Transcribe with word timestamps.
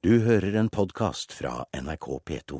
Du 0.00 0.14
hører 0.24 0.54
en 0.56 0.68
podkast 0.72 1.32
fra 1.36 1.66
NRK 1.76 2.06
P2. 2.24 2.58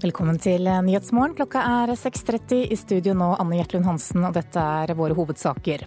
Velkommen 0.00 0.38
til 0.40 0.64
Nyhetsmorgen. 0.64 1.34
Klokka 1.36 1.60
er 1.60 1.92
6.30. 1.92 2.72
I 2.72 2.78
studio 2.80 3.12
nå 3.12 3.34
Anne 3.36 3.58
Gjertlund 3.60 3.84
Hansen, 3.84 4.24
og 4.24 4.32
dette 4.38 4.64
er 4.64 4.96
våre 4.96 5.12
hovedsaker. 5.20 5.84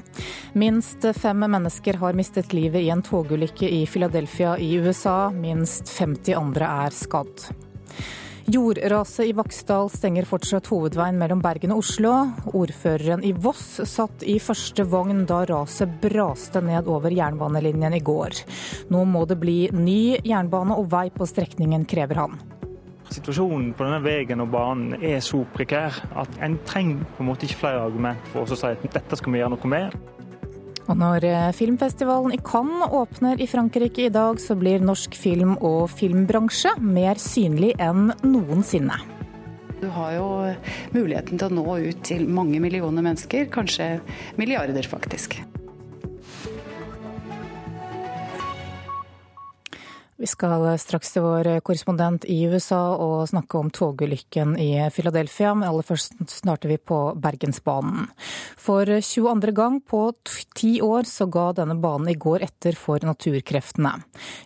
Minst 0.54 1.10
fem 1.18 1.48
mennesker 1.50 1.98
har 1.98 2.14
mistet 2.14 2.54
livet 2.54 2.86
i 2.86 2.94
en 2.94 3.02
togulykke 3.02 3.74
i 3.74 3.88
Philadelphia 3.90 4.54
i 4.62 4.76
USA. 4.78 5.32
Minst 5.34 5.90
50 5.98 6.38
andre 6.38 6.70
er 6.86 7.02
skadd. 7.02 7.50
Jordraset 8.48 9.26
i 9.26 9.34
Vaksdal 9.36 9.90
stenger 9.92 10.24
fortsatt 10.24 10.70
hovedveien 10.72 11.18
mellom 11.20 11.42
Bergen 11.44 11.74
og 11.76 11.82
Oslo. 11.82 12.14
Ordføreren 12.56 13.26
i 13.28 13.34
Voss 13.36 13.82
satt 13.92 14.24
i 14.24 14.38
første 14.40 14.86
vogn 14.88 15.26
da 15.28 15.42
raset 15.50 15.98
braste 16.00 16.62
ned 16.64 16.88
over 16.88 17.12
jernbanelinjen 17.12 17.98
i 17.98 18.00
går. 18.00 18.40
Nå 18.88 19.04
må 19.04 19.26
det 19.28 19.36
bli 19.42 19.58
ny 19.76 20.16
jernbane 20.24 20.80
og 20.80 20.88
vei 20.96 21.10
på 21.12 21.28
strekningen, 21.28 21.84
krever 21.92 22.24
han. 22.24 22.40
Situasjonen 23.12 23.74
på 23.76 23.84
denne 23.84 24.00
veien 24.08 24.40
og 24.40 24.54
banen 24.56 24.96
er 25.04 25.20
så 25.20 25.44
prekær 25.52 26.00
at 26.16 26.40
en 26.40 26.56
trenger 26.68 27.04
på 27.18 27.26
en 27.26 27.34
måte 27.34 27.50
ikke 27.50 27.66
flere 27.66 27.84
argument 27.90 28.32
for 28.32 28.48
å 28.48 28.56
si 28.56 28.72
at 28.72 28.88
dette 28.96 29.20
skal 29.20 29.36
vi 29.36 29.44
gjøre 29.44 29.58
noe 29.58 29.76
med. 29.76 30.00
Og 30.88 30.96
når 30.96 31.26
eh, 31.28 31.50
filmfestivalen 31.56 32.36
i 32.36 32.40
Cannes 32.40 32.94
åpner 32.96 33.42
i 33.44 33.48
Frankrike 33.50 34.08
i 34.08 34.14
dag, 34.14 34.40
så 34.40 34.56
blir 34.56 34.84
norsk 34.84 35.16
film- 35.20 35.58
og 35.60 35.90
filmbransje 35.92 36.78
mer 36.80 37.20
synlig 37.20 37.74
enn 37.84 38.14
noensinne. 38.24 38.96
Du 39.78 39.90
har 39.94 40.16
jo 40.16 40.30
muligheten 40.96 41.38
til 41.38 41.52
å 41.52 41.54
nå 41.60 41.76
ut 41.92 42.00
til 42.08 42.24
mange 42.34 42.62
millioner 42.64 43.06
mennesker, 43.06 43.46
kanskje 43.54 43.98
milliarder 44.40 44.88
faktisk. 44.90 45.38
Vi 50.18 50.26
skal 50.26 50.64
straks 50.82 51.12
til 51.14 51.22
vår 51.22 51.48
korrespondent 51.62 52.24
i 52.26 52.40
USA 52.50 52.80
og 52.98 53.28
snakke 53.30 53.60
om 53.60 53.68
togulykken 53.70 54.56
i 54.58 54.72
Philadelphia, 54.90 55.52
men 55.54 55.68
aller 55.68 55.86
først 55.86 56.18
starter 56.32 56.72
vi 56.72 56.80
på 56.82 56.98
Bergensbanen. 57.22 58.08
For 58.58 58.90
22. 58.90 59.54
gang 59.54 59.78
på 59.86 60.02
ti 60.58 60.80
år 60.82 61.06
så 61.06 61.30
ga 61.30 61.52
denne 61.60 61.78
banen 61.78 62.10
i 62.10 62.18
går 62.18 62.48
etter 62.48 62.74
for 62.74 63.06
naturkreftene. 63.06 63.94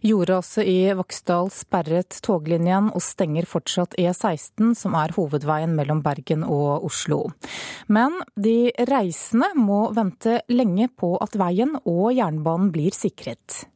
Jordraset 0.03 0.67
i 0.67 0.91
Vaksdal 0.99 1.47
sperret 1.55 2.19
toglinjen 2.19 2.91
og 2.91 2.99
stenger 3.07 3.47
fortsatt 3.47 3.95
E16, 3.95 4.75
som 4.75 4.99
er 4.99 5.15
hovedveien 5.15 5.71
mellom 5.79 6.03
Bergen 6.03 6.43
og 6.43 6.83
Oslo. 6.91 7.29
Men 7.87 8.19
de 8.35 8.73
reisende 8.91 9.53
må 9.55 9.85
vente 9.95 10.41
lenge 10.51 10.91
på 10.91 11.15
at 11.23 11.39
veien 11.39 11.77
og 11.85 12.09
jernbanen 12.11 12.75
blir 12.75 12.91
sikret. 12.91 13.70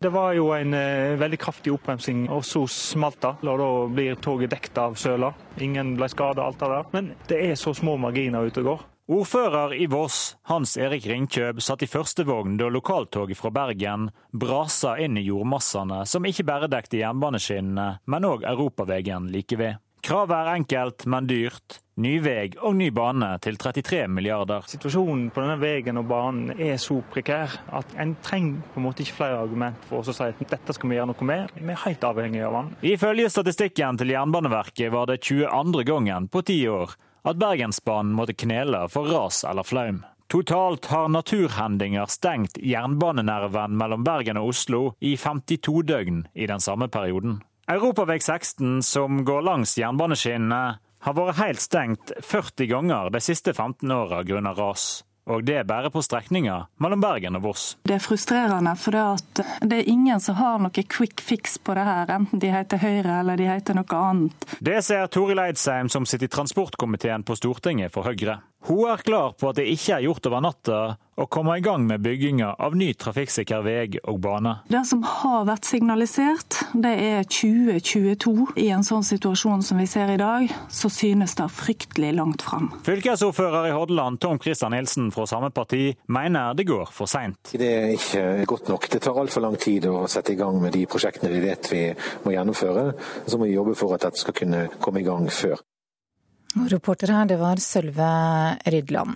Det 0.00 0.08
var 0.08 0.32
jo 0.32 0.46
en 0.56 0.72
eh, 0.74 1.18
veldig 1.20 1.36
kraftig 1.38 1.74
oppbremsing, 1.74 2.22
og 2.32 2.40
så 2.48 2.62
smalt 2.72 3.18
det. 3.20 3.34
Og 3.44 3.58
da 3.60 3.66
blir 3.92 4.16
toget 4.16 4.54
dekket 4.54 4.78
av 4.80 4.94
søla. 4.96 5.28
Ingen 5.60 5.90
ble 5.98 6.08
skada, 6.08 6.46
alt 6.46 6.56
det 6.62 6.70
der. 6.72 6.86
Men 6.94 7.10
det 7.28 7.40
er 7.50 7.58
så 7.60 7.74
små 7.76 7.98
marginer 8.00 8.48
ute 8.48 8.62
og 8.62 8.70
går. 8.70 8.86
Ordfører 9.10 9.74
i 9.76 9.90
Voss, 9.92 10.38
Hans 10.48 10.78
Erik 10.80 11.04
Ringkjøb, 11.10 11.60
satt 11.60 11.84
i 11.84 11.90
første 11.90 12.24
vogn 12.24 12.56
da 12.56 12.70
lokaltoget 12.72 13.36
fra 13.36 13.50
Bergen 13.52 14.08
brasa 14.32 14.94
inn 15.02 15.18
i 15.20 15.26
jordmassene 15.26 16.04
som 16.08 16.28
ikke 16.30 16.46
bare 16.48 16.70
dekte 16.70 17.02
jernbaneskinnene, 17.02 17.88
men 18.06 18.28
òg 18.28 18.46
europaveien 18.48 19.28
like 19.34 19.58
ved. 19.60 19.82
Kravet 20.00 20.36
er 20.36 20.54
enkelt, 20.54 21.06
men 21.06 21.28
dyrt. 21.28 21.80
Ny 22.00 22.14
vei 22.24 22.46
og 22.64 22.78
ny 22.78 22.86
bane 22.96 23.28
til 23.44 23.58
33 23.60 24.06
milliarder. 24.08 24.64
Situasjonen 24.70 25.26
på 25.34 25.42
denne 25.42 25.58
veien 25.60 26.00
og 26.00 26.06
banen 26.08 26.54
er 26.56 26.78
så 26.80 26.96
prekær 27.12 27.58
at 27.76 27.92
en 28.00 28.14
trenger 28.24 28.62
på 28.72 28.80
en 28.80 28.86
måte 28.86 29.04
ikke 29.04 29.18
flere 29.18 29.42
argument 29.42 29.84
for 29.90 30.00
å 30.00 30.14
si 30.16 30.24
at 30.24 30.40
dette 30.40 30.76
skal 30.76 30.88
vi 30.88 30.96
gjøre 30.96 31.10
noe 31.12 31.28
med. 31.28 31.52
Vi 31.58 31.68
er 31.68 31.82
helt 31.84 32.06
avhengig 32.08 32.40
av 32.46 32.56
den. 32.56 32.70
Ifølge 32.94 33.28
statistikken 33.34 34.00
til 34.00 34.14
Jernbaneverket 34.14 34.94
var 34.94 35.10
det 35.12 35.20
22. 35.28 35.84
gangen 35.90 36.30
på 36.32 36.44
ti 36.48 36.62
år 36.72 36.96
at 37.28 37.36
Bergensbanen 37.36 38.16
måtte 38.16 38.38
knele 38.38 38.86
for 38.88 39.12
ras 39.12 39.42
eller 39.44 39.68
flaum. 39.68 40.00
Totalt 40.30 40.86
har 40.86 41.08
naturhendinger 41.10 42.06
stengt 42.06 42.56
jernbanenerven 42.62 43.74
mellom 43.76 44.04
Bergen 44.06 44.38
og 44.38 44.52
Oslo 44.52 44.82
i 45.02 45.16
52 45.18 45.82
døgn 45.90 46.20
i 46.32 46.46
den 46.46 46.62
samme 46.62 46.86
perioden. 46.88 47.40
Europaveg 47.70 48.22
16, 48.22 48.82
som 48.82 49.24
går 49.24 49.42
langs 49.42 49.76
jernbaneskinnene, 49.78 50.78
har 51.00 51.14
vært 51.14 51.38
helt 51.38 51.62
stengt 51.62 52.10
40 52.18 52.66
ganger 52.66 53.12
de 53.14 53.20
siste 53.22 53.54
15 53.54 53.92
åra 53.94 54.24
grunnet 54.26 54.58
ras. 54.58 54.86
Og 55.30 55.44
det 55.46 55.60
er 55.60 55.68
bare 55.68 55.92
på 55.94 56.02
strekninga 56.02 56.56
mellom 56.82 57.02
Bergen 57.04 57.38
og 57.38 57.44
Voss. 57.44 57.64
Det 57.86 57.94
er 57.94 58.02
frustrerende, 58.02 58.72
for 58.74 58.96
det, 58.96 59.44
det 59.62 59.78
er 59.78 59.90
ingen 59.92 60.18
som 60.18 60.40
har 60.40 60.58
noe 60.58 60.82
quick 60.82 61.22
fix 61.22 61.60
på 61.62 61.76
det 61.78 61.84
her, 61.86 62.10
enten 62.10 62.42
de 62.42 62.50
heter 62.50 62.82
Høyre 62.82 63.20
eller 63.20 63.38
de 63.38 63.46
heter 63.46 63.78
noe 63.78 64.00
annet. 64.02 64.48
Det 64.58 64.80
ser 64.82 65.06
Toril 65.06 65.38
Eidsheim, 65.38 65.92
som 65.92 66.08
sitter 66.08 66.26
i 66.26 66.34
transportkomiteen 66.34 67.22
på 67.22 67.38
Stortinget 67.38 67.94
for 67.94 68.10
Høyre. 68.10 68.40
Hun 68.68 68.90
er 68.90 69.00
klar 69.00 69.32
på 69.40 69.48
at 69.48 69.56
det 69.56 69.70
ikke 69.72 69.96
er 69.96 70.04
gjort 70.04 70.26
over 70.28 70.42
natta 70.44 70.80
å 71.20 71.26
komme 71.32 71.54
i 71.56 71.62
gang 71.64 71.86
med 71.88 72.02
bygginga 72.04 72.54
av 72.60 72.74
ny 72.76 72.90
trafikksikker 72.96 73.62
vei 73.64 73.98
og 74.08 74.20
bane. 74.24 74.52
Det 74.72 74.82
som 74.88 75.00
har 75.04 75.46
vært 75.48 75.68
signalisert, 75.68 76.58
det 76.76 76.92
er 76.92 77.24
2022. 77.28 78.34
I 78.60 78.68
en 78.76 78.84
sånn 78.86 79.04
situasjon 79.06 79.64
som 79.64 79.80
vi 79.80 79.88
ser 79.90 80.12
i 80.12 80.18
dag, 80.20 80.52
så 80.72 80.90
synes 80.92 81.36
det 81.40 81.48
fryktelig 81.56 82.12
langt 82.18 82.44
fram. 82.44 82.70
Fylkesordfører 82.86 83.70
i 83.70 83.74
Hordaland, 83.76 84.20
Tom 84.20 84.40
Christian 84.40 84.76
Nilsen 84.76 85.08
fra 85.14 85.26
samme 85.28 85.52
parti, 85.56 85.94
mener 86.12 86.56
det 86.56 86.68
går 86.68 86.92
for 86.92 87.10
seint. 87.10 87.52
Det 87.56 87.72
er 87.80 87.96
ikke 87.96 88.46
godt 88.54 88.72
nok. 88.72 88.88
Det 88.92 89.02
tar 89.04 89.20
altfor 89.24 89.44
lang 89.44 89.58
tid 89.60 89.88
å 89.88 90.04
sette 90.10 90.36
i 90.36 90.40
gang 90.40 90.60
med 90.62 90.76
de 90.76 90.86
prosjektene 90.90 91.32
vi 91.32 91.42
vet 91.44 91.72
vi 91.72 91.82
må 92.24 92.36
gjennomføre. 92.36 92.90
Så 93.26 93.40
må 93.40 93.48
vi 93.48 93.56
jobbe 93.56 93.76
for 93.78 93.96
at 93.96 94.08
dette 94.08 94.20
skal 94.20 94.36
kunne 94.36 94.66
komme 94.80 95.00
i 95.00 95.08
gang 95.08 95.28
før. 95.32 95.60
Reporter 96.56 97.12
her, 97.14 97.26
det 97.30 97.36
var 97.38 97.56
Sølve 97.62 98.10
Rydland. 98.66 99.14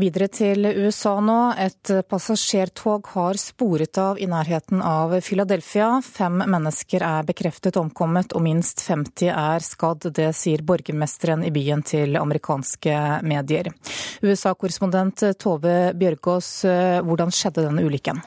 Videre 0.00 0.28
til 0.32 0.64
USA 0.64 1.16
nå. 1.20 1.36
Et 1.60 1.90
passasjertog 2.08 3.10
har 3.12 3.36
sporet 3.40 3.98
av 4.00 4.20
i 4.22 4.28
nærheten 4.30 4.80
av 4.86 5.12
Philadelphia. 5.20 5.90
Fem 6.06 6.40
mennesker 6.40 7.04
er 7.04 7.28
bekreftet 7.28 7.76
omkommet 7.76 8.32
og 8.32 8.44
minst 8.46 8.80
50 8.86 9.28
er 9.34 9.66
skadd. 9.66 10.08
Det 10.16 10.30
sier 10.38 10.64
borgermesteren 10.64 11.44
i 11.44 11.52
byen 11.52 11.84
til 11.84 12.16
amerikanske 12.16 12.96
medier. 13.26 13.72
USA-korrespondent 14.24 15.26
Tove 15.42 15.78
Bjørgaas, 15.98 16.52
hvordan 17.04 17.34
skjedde 17.34 17.66
denne 17.68 17.84
ulykken? 17.84 18.22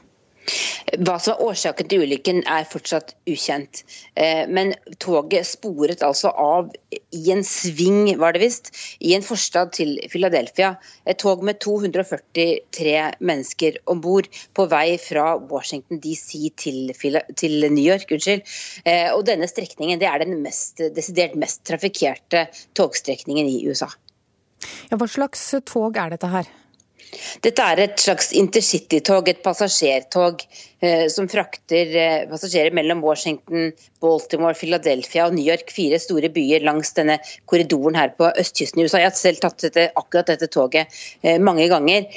Hva 0.99 1.15
som 1.21 1.33
er 1.33 1.41
årsaken 1.47 1.87
til 1.89 2.03
ulykken 2.03 2.41
er 2.49 2.65
fortsatt 2.69 3.13
ukjent. 3.29 3.83
Men 4.51 4.73
toget 5.01 5.47
sporet 5.47 6.03
altså 6.05 6.29
av 6.29 6.69
i 6.93 7.21
en 7.33 7.43
sving, 7.47 8.11
var 8.19 8.35
det 8.35 8.43
visst, 8.43 8.71
i 8.99 9.13
en 9.15 9.25
forstad 9.25 9.73
til 9.77 9.95
Philadelphia. 10.11 10.73
Et 11.09 11.17
tog 11.17 11.43
med 11.47 11.61
243 11.63 12.95
mennesker 13.23 13.79
om 13.89 14.01
bord 14.03 14.27
på 14.53 14.67
vei 14.69 14.97
fra 15.01 15.37
Washington 15.39 16.01
DC 16.03 16.51
til, 16.59 16.93
New 17.71 17.83
York. 17.83 18.11
Unnskyld. 18.11 18.43
Og 19.15 19.23
denne 19.29 19.49
strekningen 19.49 20.03
er 20.03 20.25
den 20.25 20.41
mest, 20.43 20.83
desidert 20.95 21.37
mest 21.39 21.63
trafikkerte 21.69 22.47
togstrekningen 22.77 23.49
i 23.49 23.63
USA. 23.69 23.89
Ja, 24.91 24.99
hva 24.99 25.07
slags 25.09 25.47
tog 25.67 25.97
er 25.99 26.13
dette 26.13 26.29
her? 26.31 26.51
Dette 27.45 27.65
er 27.65 27.81
et 27.83 27.99
slags 28.01 28.31
intercitytog, 28.37 29.29
et 29.29 29.41
passasjertog 29.45 30.43
eh, 30.83 31.05
som 31.11 31.29
frakter 31.31 31.93
eh, 31.99 32.25
passasjerer 32.29 32.75
mellom 32.75 33.03
Washington, 33.05 33.71
Baltimore, 34.03 34.55
Philadelphia 34.57 35.27
og 35.27 35.37
New 35.37 35.45
York, 35.45 35.71
fire 35.75 35.99
store 36.01 36.31
byer 36.33 36.65
langs 36.67 36.93
denne 36.97 37.19
korridoren 37.49 37.99
her 37.99 38.13
på 38.17 38.31
østkysten 38.39 38.81
i 38.81 38.87
USA. 38.87 39.03
Jeg 39.03 39.11
har 39.11 39.19
selv 39.19 39.43
tatt 39.43 39.67
dette, 39.67 39.87
akkurat 39.99 40.33
dette 40.33 40.51
toget 40.53 40.99
eh, 41.23 41.39
mange 41.41 41.69
ganger. 41.71 42.09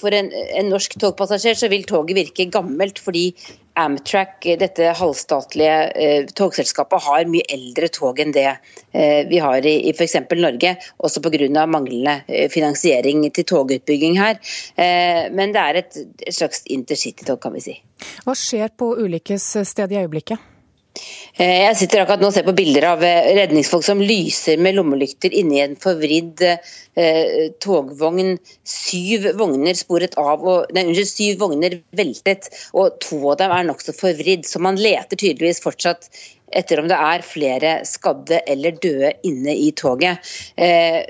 For 0.00 0.14
en, 0.14 0.30
en 0.32 0.72
norsk 0.72 0.96
togpassasjer 1.00 1.58
så 1.58 1.70
vil 1.72 1.86
toget 1.88 2.18
virke 2.18 2.48
gammelt, 2.52 3.00
fordi 3.02 3.30
Amtrak, 3.74 4.46
dette 4.60 4.92
halvstatlige 4.94 5.78
eh, 5.98 6.28
togselskapet, 6.38 7.02
har 7.02 7.26
mye 7.30 7.46
eldre 7.50 7.88
tog 7.90 8.20
enn 8.22 8.30
det 8.34 8.46
eh, 8.46 9.26
vi 9.26 9.40
har 9.42 9.66
i, 9.66 9.74
i 9.88 9.94
f.eks. 9.94 10.14
Norge, 10.38 10.76
også 11.02 11.22
pga. 11.24 11.66
manglende 11.66 12.20
eh, 12.28 12.46
finansiering 12.52 13.26
til 13.34 13.48
togutbygging 13.50 14.18
her. 14.20 14.38
Eh, 14.78 15.26
men 15.34 15.54
det 15.56 15.62
er 15.62 15.82
et, 15.82 16.00
et 16.22 16.34
slags 16.38 16.62
intercitytog, 16.70 17.40
kan 17.42 17.58
vi 17.58 17.66
si. 17.66 17.78
Hva 18.24 18.38
skjer 18.38 18.70
på 18.78 18.94
ulykkesstedet 19.02 19.98
i 19.98 20.02
øyeblikket? 20.04 20.53
Eh, 21.34 21.64
jeg 21.64 21.76
sitter 21.80 22.04
akkurat 22.04 22.22
nå 22.22 22.28
og 22.30 22.36
ser 22.36 22.46
på 22.46 22.54
bilder 22.54 22.86
av 22.92 23.02
eh, 23.02 23.32
redningsfolk 23.34 23.82
som 23.86 24.02
lyser 24.02 24.60
med 24.62 24.76
lommelykter 24.76 25.34
inni 25.34 25.58
en 25.64 25.74
forvridd 25.80 26.44
eh, 26.46 27.50
togvogn. 27.64 28.36
Syv 28.68 29.26
vogner 29.40 29.74
sporet 29.78 30.14
av, 30.20 30.44
og, 30.46 30.70
nei, 30.76 30.86
unnskyld, 30.86 31.10
syv 31.10 31.42
vogner 31.42 31.80
veltet, 31.98 32.50
og 32.78 32.94
to 33.02 33.18
av 33.32 33.40
dem 33.42 33.56
er 33.56 33.66
nokså 33.66 33.96
forvridd. 33.98 34.46
Så 34.46 34.62
man 34.62 34.78
leter 34.78 35.18
tydeligvis 35.18 35.62
fortsatt 35.64 36.08
etter 36.54 36.78
om 36.78 36.86
det 36.90 36.98
er 37.00 37.26
flere 37.26 37.74
skadde 37.88 38.38
eller 38.50 38.78
døde 38.78 39.10
inne 39.26 39.56
i 39.58 39.72
toget. 39.74 40.22
Eh, 40.54 41.02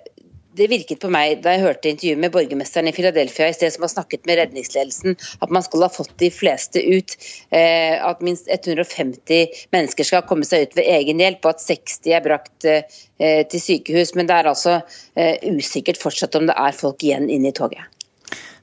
det 0.56 0.68
virket 0.70 1.00
på 1.02 1.10
meg 1.12 1.40
da 1.44 1.54
jeg 1.54 1.64
hørte 1.64 1.90
intervjuet 1.90 2.20
med 2.22 2.32
borgermesteren 2.34 2.88
i 2.90 2.94
Philadelphia 2.94 3.48
i 3.50 3.56
sted, 3.56 3.72
som 3.74 3.86
har 3.86 3.92
snakket 3.92 4.26
med 4.28 4.38
redningsledelsen, 4.40 5.16
at 5.42 5.54
man 5.54 5.64
skal 5.66 5.86
ha 5.86 5.90
fått 5.92 6.14
de 6.22 6.30
fleste 6.34 6.82
ut. 6.82 7.16
Eh, 7.54 7.96
at 7.98 8.22
minst 8.24 8.50
150 8.50 9.66
mennesker 9.74 10.08
skal 10.08 10.26
komme 10.28 10.46
seg 10.48 10.68
ut 10.68 10.78
ved 10.78 10.90
egen 10.96 11.22
hjelp, 11.22 11.42
og 11.44 11.56
at 11.56 11.64
60 11.64 12.12
er 12.14 12.24
brakt 12.24 12.68
eh, 12.70 13.02
til 13.50 13.64
sykehus. 13.66 14.14
Men 14.18 14.30
det 14.30 14.38
er 14.38 14.52
altså 14.52 14.78
eh, 15.18 15.42
usikkert 15.50 16.00
fortsatt 16.00 16.38
om 16.38 16.48
det 16.50 16.56
er 16.58 16.78
folk 16.78 17.02
igjen 17.02 17.28
inne 17.32 17.50
i 17.50 17.56
toget. 17.56 17.90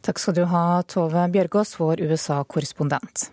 Takk 0.02 0.18
skal 0.18 0.40
du 0.40 0.46
ha, 0.50 0.82
Tove 0.90 1.28
Bjørgaas, 1.30 1.76
vår 1.78 2.02
USA-korrespondent. 2.08 3.30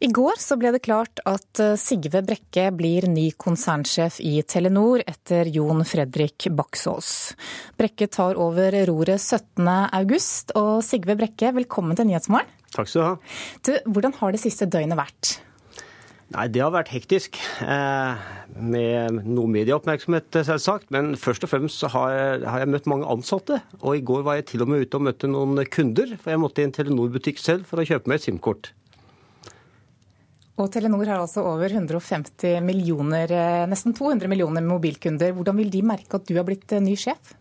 I 0.00 0.08
går 0.16 0.38
så 0.40 0.56
ble 0.56 0.70
det 0.72 0.80
klart 0.86 1.20
at 1.28 1.60
eh, 1.60 1.74
Sigve 1.76 2.22
Brekke 2.24 2.70
blir 2.72 3.04
ny 3.12 3.26
konsernsjef 3.36 4.16
i 4.24 4.38
Telenor 4.48 5.02
etter 5.04 5.50
Jon 5.52 5.84
Fredrik 5.84 6.46
Baksås. 6.56 7.10
Brekke 7.76 8.08
tar 8.08 8.40
over 8.40 8.78
roret 8.88 9.20
17.8, 9.20 10.56
og 10.56 10.80
Sigve 10.88 11.18
Brekke, 11.20 11.52
velkommen 11.58 12.00
til 12.00 12.08
Nyhetsmorgen. 12.08 12.48
Takk 12.72 12.88
skal 12.88 13.02
du 13.02 13.06
ha. 13.10 13.12
Du, 13.60 13.70
hvordan 13.92 14.16
har 14.22 14.32
det 14.32 14.40
siste 14.40 14.70
døgnet 14.72 14.96
vært? 14.96 15.34
Nei, 16.32 16.48
Det 16.48 16.64
har 16.64 16.72
vært 16.72 16.94
hektisk, 16.96 17.36
eh, 17.60 18.24
med 18.56 19.20
noe 19.28 19.52
medieoppmerksomhet 19.52 20.32
selvsagt. 20.48 20.88
Men 20.88 21.12
først 21.20 21.44
og 21.44 21.52
fremst 21.52 21.84
så 21.84 21.92
har 21.92 22.16
jeg, 22.16 22.42
har 22.48 22.64
jeg, 22.64 22.72
møtt 22.72 22.88
mange 22.88 23.04
ansatte. 23.04 23.60
Og 23.82 24.00
i 24.00 24.04
går 24.06 24.24
var 24.24 24.40
jeg 24.40 24.48
til 24.54 24.64
og 24.64 24.72
med 24.72 24.86
ute 24.86 24.96
og 24.96 25.10
møtte 25.10 25.28
noen 25.28 25.60
kunder. 25.68 26.16
For 26.16 26.32
jeg 26.32 26.40
måtte 26.40 26.64
i 26.64 26.70
en 26.70 26.72
Telenor-butikk 26.72 27.36
selv 27.36 27.68
for 27.68 27.82
å 27.82 27.84
kjøpe 27.84 28.08
meg 28.08 28.22
et 28.22 28.30
SIM-kort. 28.30 28.72
Og 30.60 30.68
Telenor 30.68 31.08
har 31.08 31.22
altså 31.22 31.42
over 31.48 31.72
150 31.72 32.60
millioner, 32.64 33.32
eh, 33.32 33.64
nesten 33.70 33.96
200 33.96 34.28
millioner 34.28 34.64
mobilkunder. 34.66 35.32
Hvordan 35.32 35.56
vil 35.56 35.72
de 35.72 35.82
merke 35.82 36.20
at 36.20 36.28
du 36.28 36.36
har 36.36 36.44
blitt 36.44 36.72
eh, 36.76 36.82
ny 36.84 36.96
sjef? 37.00 37.32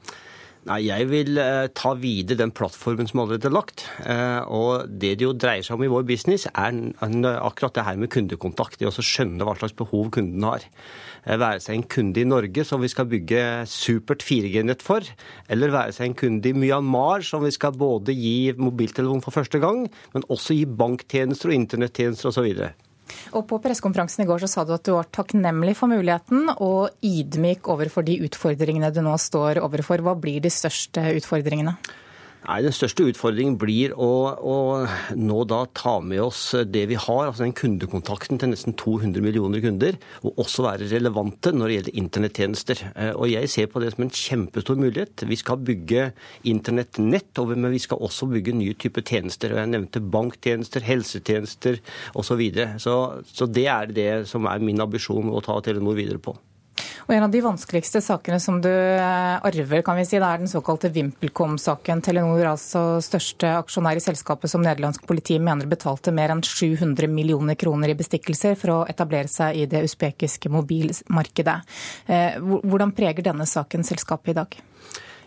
Nei, 0.69 0.85
Jeg 0.87 1.07
vil 1.09 1.37
eh, 1.39 1.67
ta 1.75 1.93
videre 1.99 2.39
den 2.39 2.53
plattformen 2.55 3.09
som 3.09 3.19
allerede 3.19 3.49
er 3.49 3.55
lagt. 3.55 3.83
Og 4.47 4.87
Det 4.87 5.17
det 5.19 5.25
jo 5.25 5.33
dreier 5.33 5.63
seg 5.63 5.75
om 5.75 5.83
i 5.83 5.91
vår 5.91 6.07
business, 6.07 6.47
er 6.47 6.71
akkurat 7.43 7.75
det 7.75 7.85
her 7.87 7.99
med 7.99 8.11
kundekontakt. 8.11 8.79
Det 8.79 8.87
å 8.87 8.95
skjønne 8.95 9.43
hva 9.43 9.57
slags 9.59 9.75
behov 9.75 10.11
kunden 10.15 10.43
har. 10.47 10.63
Være 11.25 11.59
seg 11.59 11.75
en 11.75 11.87
kunde 11.91 12.23
i 12.23 12.27
Norge 12.27 12.63
som 12.63 12.79
vi 12.79 12.87
skal 12.87 13.09
bygge 13.11 13.65
supert 13.67 14.23
4G-nett 14.23 14.81
for, 14.81 15.03
eller 15.49 15.75
være 15.75 15.91
seg 15.91 16.07
en 16.07 16.19
kunde 16.23 16.51
i 16.51 16.55
Myanmar 16.55 17.25
som 17.27 17.43
vi 17.43 17.51
skal 17.51 17.75
både 17.75 18.15
gi 18.15 18.53
mobiltelefon 18.55 19.23
for 19.25 19.35
første 19.35 19.59
gang, 19.59 19.89
men 20.13 20.29
også 20.31 20.55
gi 20.55 20.69
banktjenester 20.69 21.51
og 21.51 21.59
internettjenester 21.59 22.31
osv. 22.31 22.69
Og 23.37 23.45
På 23.49 23.59
pressekonferansen 23.63 24.23
i 24.23 24.27
går 24.29 24.43
så 24.43 24.51
sa 24.51 24.65
du 24.65 24.73
at 24.75 24.85
du 24.85 24.93
var 24.95 25.09
takknemlig 25.13 25.75
for 25.79 25.91
muligheten 25.91 26.51
og 26.57 26.99
ydmyk 27.05 27.69
overfor 27.71 28.05
de 28.07 28.19
utfordringene 28.27 28.91
du 28.93 29.01
nå 29.05 29.15
står 29.19 29.61
overfor. 29.63 30.03
Hva 30.05 30.15
blir 30.19 30.43
de 30.43 30.51
største 30.53 31.03
utfordringene? 31.17 31.77
Nei, 32.39 32.61
Den 32.63 32.71
største 32.71 33.03
utfordringen 33.03 33.57
blir 33.59 33.91
å, 33.99 34.09
å, 34.39 34.55
nå 35.19 35.39
da 35.49 35.59
ta 35.75 35.97
med 35.99 36.21
oss 36.23 36.39
det 36.71 36.85
vi 36.87 36.95
har, 36.95 37.27
altså 37.27 37.43
den 37.43 37.55
kundekontakten 37.57 38.39
til 38.39 38.53
nesten 38.53 38.77
200 38.79 39.21
millioner 39.25 39.59
kunder, 39.63 39.97
og 40.23 40.39
også 40.45 40.63
være 40.63 40.87
relevante 40.93 41.51
når 41.51 41.67
det 41.67 41.77
gjelder 41.77 41.99
internettjenester. 42.03 42.83
Eh, 42.93 43.11
og 43.11 43.27
Jeg 43.29 43.51
ser 43.51 43.69
på 43.71 43.83
det 43.83 43.91
som 43.93 44.07
en 44.07 44.13
kjempestor 44.21 44.79
mulighet. 44.79 45.27
Vi 45.27 45.39
skal 45.39 45.59
bygge 45.67 46.09
internettnett, 46.47 47.43
men 47.51 47.73
vi 47.75 47.83
skal 47.83 47.99
også 48.07 48.29
bygge 48.31 48.55
nye 48.55 48.77
typer 48.79 49.03
tjenester. 49.03 49.53
og 49.53 49.63
Jeg 49.65 49.73
nevnte 49.75 50.03
banktjenester, 50.03 50.87
helsetjenester 50.87 51.81
osv. 52.15 52.29
Så, 52.29 52.37
videre. 52.39 52.75
så 52.79 52.95
Så 53.25 53.49
det 53.51 53.67
er 53.67 53.89
det 53.91 54.11
som 54.29 54.45
er 54.47 54.61
min 54.63 54.79
ambisjon 54.79 55.33
å 55.33 55.41
ta 55.43 55.59
Telenor 55.65 55.97
videre 55.97 56.21
på. 56.23 56.37
Og 57.07 57.15
En 57.15 57.25
av 57.25 57.31
de 57.33 57.41
vanskeligste 57.43 58.01
sakene 58.03 58.39
som 58.43 58.59
du 58.63 58.69
eh, 58.69 59.35
arver, 59.45 59.83
kan 59.85 59.97
vi 59.99 60.05
si, 60.07 60.17
det 60.19 60.27
er 60.27 60.41
den 60.41 60.51
såkalte 60.51 60.91
VimpelCom-saken. 60.93 62.03
Telenor, 62.05 62.45
altså 62.51 62.83
største 63.03 63.55
aksjonær 63.59 63.99
i 63.99 64.03
selskapet 64.03 64.51
som 64.51 64.63
nederlandsk 64.65 65.07
politi 65.09 65.39
mener 65.41 65.69
betalte 65.69 66.13
mer 66.15 66.33
enn 66.33 66.45
700 66.45 67.09
millioner 67.11 67.59
kroner 67.59 67.93
i 67.93 67.97
bestikkelser 67.99 68.57
for 68.59 68.75
å 68.75 68.79
etablere 68.89 69.31
seg 69.31 69.59
i 69.59 69.67
det 69.69 69.83
usbekiske 69.87 70.51
mobilmarkedet. 70.53 71.59
Eh, 72.07 72.39
hvordan 72.39 72.95
preger 72.97 73.31
denne 73.31 73.47
saken 73.49 73.85
selskapet 73.87 74.33
i 74.33 74.39
dag? 74.41 74.59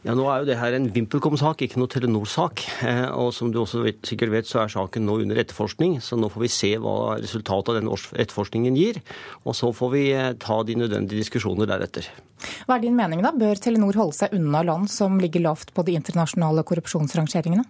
Ja, 0.02 0.16
Nå 0.18 0.24
er 0.26 0.42
jo 0.42 0.46
det 0.48 0.56
her 0.58 0.74
en 0.74 0.88
VimpelCom-sak, 0.90 1.60
ikke 1.62 1.78
noe 1.78 1.90
Telenor-sak. 1.90 2.64
Eh, 2.88 3.04
og 3.14 3.28
som 3.36 3.52
du 3.54 3.60
også 3.60 3.84
vet, 3.84 4.00
sikkert 4.02 4.32
vet, 4.32 4.48
så 4.50 4.64
er 4.64 4.72
saken 4.72 5.04
nå 5.06 5.20
under 5.22 5.38
etterforskning. 5.38 6.00
Så 6.02 6.18
nå 6.18 6.26
får 6.32 6.42
vi 6.42 6.50
se 6.50 6.70
hva 6.82 7.20
resultatet 7.20 7.70
av 7.70 7.78
den 7.78 7.90
etterforskningen 7.92 8.74
gir. 8.74 8.98
Og 9.46 9.54
så 9.54 9.70
får 9.70 9.92
vi 9.94 10.02
eh, 10.10 10.32
ta 10.42 10.58
de 10.66 10.74
nødvendige 10.80 11.22
diskusjoner 11.22 11.70
deretter. 11.70 12.08
Hva 12.66 12.80
er 12.80 12.82
din 12.82 12.98
mening, 12.98 13.22
da? 13.22 13.30
Bør 13.30 13.62
Telenor 13.62 14.00
holde 14.00 14.18
seg 14.18 14.34
unna 14.34 14.64
land 14.66 14.90
som 14.90 15.22
ligger 15.22 15.46
lavt 15.46 15.70
på 15.70 15.86
de 15.86 15.94
internasjonale 16.00 16.66
korrupsjonsrangeringene? 16.66 17.62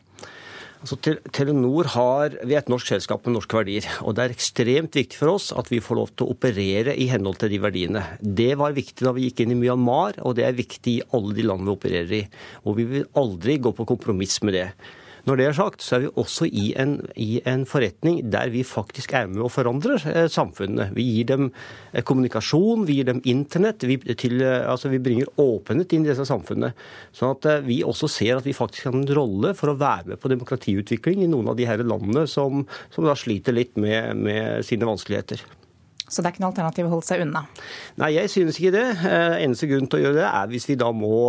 Altså, 0.82 0.96
Telenor 1.31 1.87
har, 1.94 2.32
vi 2.43 2.56
er 2.56 2.64
et 2.64 2.70
norsk 2.73 2.88
selskap 2.90 3.23
med 3.29 3.37
norske 3.37 3.55
verdier. 3.55 3.87
og 4.02 4.17
Det 4.19 4.25
er 4.25 4.32
ekstremt 4.34 4.96
viktig 4.99 5.19
for 5.20 5.37
oss 5.37 5.52
at 5.55 5.70
vi 5.70 5.79
får 5.79 5.99
lov 5.99 6.11
til 6.11 6.26
å 6.26 6.34
operere 6.34 6.96
i 6.99 7.06
henhold 7.06 7.38
til 7.38 7.52
de 7.55 7.61
verdiene. 7.62 8.02
Det 8.19 8.50
var 8.58 8.75
viktig 8.75 9.06
da 9.06 9.12
vi 9.14 9.29
gikk 9.29 9.44
inn 9.44 9.55
i 9.55 9.61
Myanmar, 9.61 10.19
og 10.26 10.34
det 10.38 10.49
er 10.49 10.58
viktig 10.58 10.96
i 10.96 11.05
alle 11.14 11.37
de 11.38 11.46
land 11.46 11.62
vi 11.62 11.76
opererer 11.76 12.17
i. 12.19 12.25
Og 12.67 12.81
Vi 12.81 12.88
vil 12.96 13.06
aldri 13.14 13.61
gå 13.62 13.70
på 13.79 13.87
kompromiss 13.87 14.40
med 14.43 14.58
det. 14.58 14.67
Når 15.22 15.38
det 15.38 15.44
er 15.46 15.54
sagt, 15.54 15.84
så 15.86 15.94
er 15.94 16.00
vi 16.02 16.08
også 16.19 16.48
i 16.50 16.72
en, 16.82 16.96
i 17.14 17.36
en 17.46 17.62
forretning 17.69 18.16
der 18.32 18.50
vi 18.50 18.64
faktisk 18.66 19.12
er 19.14 19.28
med 19.30 19.44
og 19.46 19.52
forandrer 19.54 20.02
eh, 20.10 20.26
samfunnet. 20.26 20.90
Vi 20.96 21.04
gir 21.06 21.28
dem 21.30 21.44
eh, 21.92 22.02
kommunikasjon, 22.02 22.82
vi 22.88 22.98
gir 22.98 23.06
dem 23.06 23.22
internett. 23.30 23.86
Vi, 23.86 24.00
til, 24.19 24.42
eh, 24.42 24.66
altså 24.66 24.90
vi 24.90 24.98
bringer 25.02 25.30
åpenhet 25.38 25.94
inn 25.94 26.02
i 26.02 26.10
disse 26.10 26.26
samfunnet. 26.26 26.74
Sånn 27.14 27.36
at 27.36 27.48
vi 27.69 27.84
også 27.86 28.10
ser 28.10 28.40
at 28.40 28.48
vi 28.48 28.56
faktisk 28.56 28.90
har 28.90 28.98
en 28.98 29.06
rolle 29.14 29.54
for 29.58 29.70
å 29.70 29.78
være 29.78 30.10
med 30.10 30.22
på 30.22 30.32
demokratiutvikling 30.34 31.22
i 31.22 31.30
noen 31.30 31.54
av 31.54 31.58
de 31.60 31.70
her 31.70 31.86
landene 31.86 32.26
som, 32.26 32.66
som 32.90 33.06
da 33.06 33.14
sliter 33.14 33.54
litt 33.54 33.78
med, 33.78 34.16
med 34.26 34.66
sine 34.66 34.90
vanskeligheter. 34.90 35.46
Så 36.12 36.20
det 36.20 36.28
er 36.28 36.36
ikke 36.36 36.44
noe 36.44 36.52
alternativ 36.52 36.88
å 36.88 36.92
holde 36.92 37.08
seg 37.08 37.24
unna? 37.24 37.46
Nei, 38.02 38.12
jeg 38.18 38.30
synes 38.32 38.60
ikke 38.60 38.74
det. 38.74 38.84
Eh, 39.08 39.38
eneste 39.46 39.68
grunn 39.70 39.88
til 39.88 40.00
å 40.00 40.04
gjøre 40.04 40.20
det 40.20 40.28
er 40.28 40.52
hvis 40.52 40.68
vi 40.68 40.76
da 40.80 40.90
må 40.92 41.22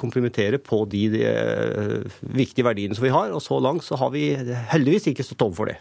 komplementere 0.00 0.60
på 0.62 0.82
de, 0.90 1.06
de 1.12 1.24
eh, 1.28 2.20
viktige 2.36 2.66
verdiene 2.66 2.96
som 2.96 3.06
vi 3.06 3.14
har. 3.14 3.34
Og 3.36 3.42
så 3.44 3.60
langt 3.62 3.86
så 3.86 3.98
har 4.00 4.12
vi 4.14 4.30
heldigvis 4.72 5.10
ikke 5.12 5.26
stått 5.26 5.44
overfor 5.46 5.72
det. 5.72 5.78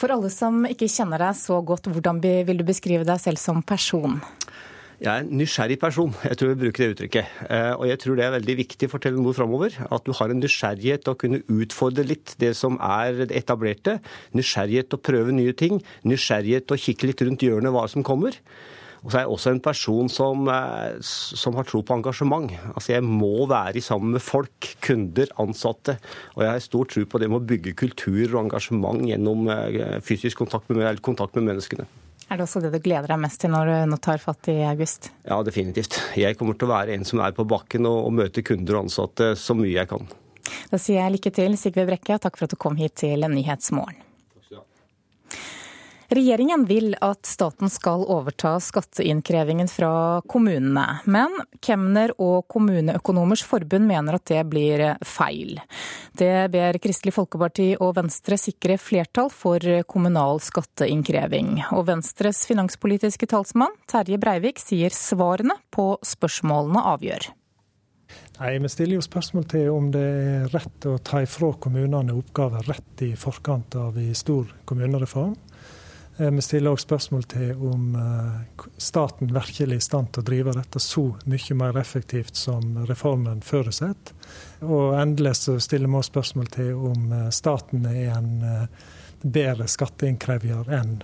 For 0.00 0.12
alle 0.14 0.30
som 0.32 0.64
ikke 0.64 0.88
kjenner 0.88 1.20
deg 1.20 1.36
så 1.36 1.58
godt, 1.66 1.90
hvordan 1.92 2.22
vil 2.24 2.60
du 2.60 2.64
beskrive 2.66 3.04
deg 3.04 3.20
selv 3.20 3.40
som 3.40 3.60
person? 3.62 4.16
Jeg 5.00 5.08
er 5.08 5.22
en 5.24 5.30
nysgjerrig 5.32 5.78
person, 5.80 6.10
jeg 6.28 6.36
tror 6.36 6.50
vi 6.50 6.60
bruker 6.60 6.82
det 6.82 6.88
uttrykket. 6.92 7.28
Eh, 7.48 7.70
og 7.72 7.86
jeg 7.88 8.00
tror 8.02 8.18
det 8.18 8.24
er 8.26 8.34
veldig 8.34 8.56
viktig 8.58 8.88
for 8.92 9.00
Telenor 9.00 9.32
framover. 9.32 9.78
At 9.88 10.04
du 10.04 10.12
har 10.18 10.28
en 10.28 10.42
nysgjerrighet 10.42 11.06
til 11.06 11.14
å 11.14 11.20
kunne 11.22 11.40
utfordre 11.48 12.04
litt 12.04 12.34
det 12.42 12.50
som 12.58 12.76
er 12.84 13.22
det 13.22 13.38
etablerte. 13.38 13.94
Nysgjerrighet 14.36 14.90
til 14.90 15.00
å 15.00 15.04
prøve 15.08 15.32
nye 15.32 15.54
ting. 15.56 15.80
Nysgjerrighet 16.04 16.68
til 16.68 16.76
å 16.76 16.82
kikke 16.84 17.08
litt 17.08 17.24
rundt 17.24 17.46
hjørnet 17.46 17.72
hva 17.72 17.86
som 17.88 18.04
kommer. 18.04 18.36
Og 19.00 19.08
så 19.08 19.22
er 19.22 19.24
jeg 19.24 19.32
også 19.38 19.54
en 19.54 19.62
person 19.64 20.12
som, 20.12 20.44
eh, 20.52 21.00
som, 21.00 21.56
har 21.56 21.64
tro 21.64 21.80
på 21.80 21.96
engasjement. 21.96 22.52
Altså 22.74 22.92
Jeg 22.92 23.06
må 23.08 23.48
være 23.48 23.80
sammen 23.80 24.12
med 24.18 24.20
folk, 24.20 24.74
kunder, 24.84 25.32
ansatte. 25.40 25.96
Og 26.36 26.44
jeg 26.44 26.52
har 26.52 26.60
stor 26.60 26.84
tro 26.92 27.06
på 27.08 27.24
det 27.24 27.32
med 27.32 27.40
å 27.40 27.48
bygge 27.54 27.72
kultur 27.72 28.36
og 28.36 28.44
engasjement 28.44 29.00
gjennom 29.08 29.48
eh, 29.48 29.96
fysisk 30.04 30.44
kontakt 30.44 30.68
med, 30.68 31.00
kontakt 31.00 31.40
med 31.40 31.48
menneskene. 31.48 31.88
Er 32.30 32.38
det 32.38 32.44
også 32.46 32.60
det 32.62 32.70
du 32.70 32.78
gleder 32.78 33.10
deg 33.10 33.18
mest 33.18 33.40
til 33.42 33.50
når 33.50 33.66
du 33.66 33.76
nå 33.90 33.96
tar 33.98 34.20
fatt 34.22 34.52
i 34.52 34.60
august? 34.62 35.08
Ja, 35.26 35.40
definitivt. 35.42 35.96
Jeg 36.14 36.38
kommer 36.38 36.54
til 36.54 36.68
å 36.68 36.74
være 36.76 36.94
en 36.94 37.06
som 37.08 37.22
er 37.24 37.34
på 37.34 37.46
bakken 37.50 37.88
og, 37.90 38.04
og 38.06 38.14
møte 38.20 38.44
kunder 38.46 38.78
og 38.78 38.86
ansatte 38.86 39.32
så 39.34 39.56
mye 39.58 39.72
jeg 39.74 39.90
kan. 39.90 40.06
Da 40.70 40.78
sier 40.78 41.02
jeg 41.02 41.16
lykke 41.16 41.32
til, 41.34 41.58
Sigve 41.58 41.88
Brekke. 41.90 42.14
og 42.14 42.22
Takk 42.22 42.38
for 42.38 42.46
at 42.46 42.54
du 42.54 42.60
kom 42.60 42.78
hit 42.78 43.00
til 43.02 43.26
Nyhetsmorgen. 43.26 43.98
Regjeringen 46.10 46.64
vil 46.66 46.96
at 47.06 47.22
staten 47.28 47.70
skal 47.70 48.02
overta 48.10 48.56
skatteinnkrevingen 48.58 49.68
fra 49.70 50.18
kommunene. 50.26 50.82
Men 51.06 51.36
Kemner 51.62 52.10
og 52.18 52.48
Kommuneøkonomers 52.50 53.44
forbund 53.46 53.86
mener 53.86 54.18
at 54.18 54.24
det 54.26 54.40
blir 54.50 54.82
feil. 55.06 55.60
Det 56.18 56.48
ber 56.50 56.80
Kristelig 56.82 57.14
Folkeparti 57.14 57.68
og 57.78 57.94
Venstre 58.00 58.40
sikre 58.42 58.74
flertall 58.82 59.30
for 59.30 59.62
kommunal 59.86 60.42
skatteinnkreving. 60.42 61.60
Og 61.78 61.86
Venstres 61.92 62.42
finanspolitiske 62.50 63.30
talsmann 63.30 63.76
Terje 63.86 64.18
Breivik 64.18 64.58
sier 64.58 64.90
svarene 64.90 65.60
på 65.70 65.92
spørsmålene 66.02 66.82
avgjør. 66.90 67.28
Nei, 68.40 68.56
Vi 68.58 68.72
stiller 68.72 68.98
jo 68.98 69.04
spørsmål 69.04 69.46
til 69.46 69.70
om 69.70 69.92
det 69.94 70.02
er 70.02 70.50
rett 70.50 70.90
å 70.90 70.96
ta 70.98 71.22
ifra 71.22 71.52
kommunene 71.54 72.18
oppgaver 72.18 72.66
rett 72.66 73.06
i 73.06 73.12
forkant 73.14 73.78
av 73.78 73.94
en 73.94 74.18
stor 74.18 74.50
kommunereform. 74.66 75.36
Eh, 76.20 76.30
vi 76.30 76.42
stiller 76.42 76.74
òg 76.74 76.80
spørsmål 76.82 77.22
til 77.32 77.62
om 77.64 77.94
eh, 77.96 78.64
staten 78.76 79.30
virkelig 79.32 79.76
er 79.78 79.78
i 79.78 79.84
stand 79.84 80.10
til 80.12 80.20
å 80.20 80.28
drive 80.28 80.52
dette 80.52 80.82
så 80.84 81.06
mye 81.24 81.56
mer 81.56 81.78
effektivt 81.80 82.36
som 82.36 82.74
reformen 82.90 83.40
forutsetter. 83.46 84.12
Og 84.66 84.98
endelig 85.00 85.38
så 85.40 85.56
stiller 85.62 85.88
vi 85.88 85.96
òg 85.96 86.08
spørsmål 86.10 86.50
til 86.52 86.74
om 86.90 87.12
eh, 87.16 87.28
staten 87.32 87.88
er 87.88 88.12
en 88.18 88.32
bedre 89.20 89.68
skatteinnkrever 89.68 90.68
enn 90.76 90.98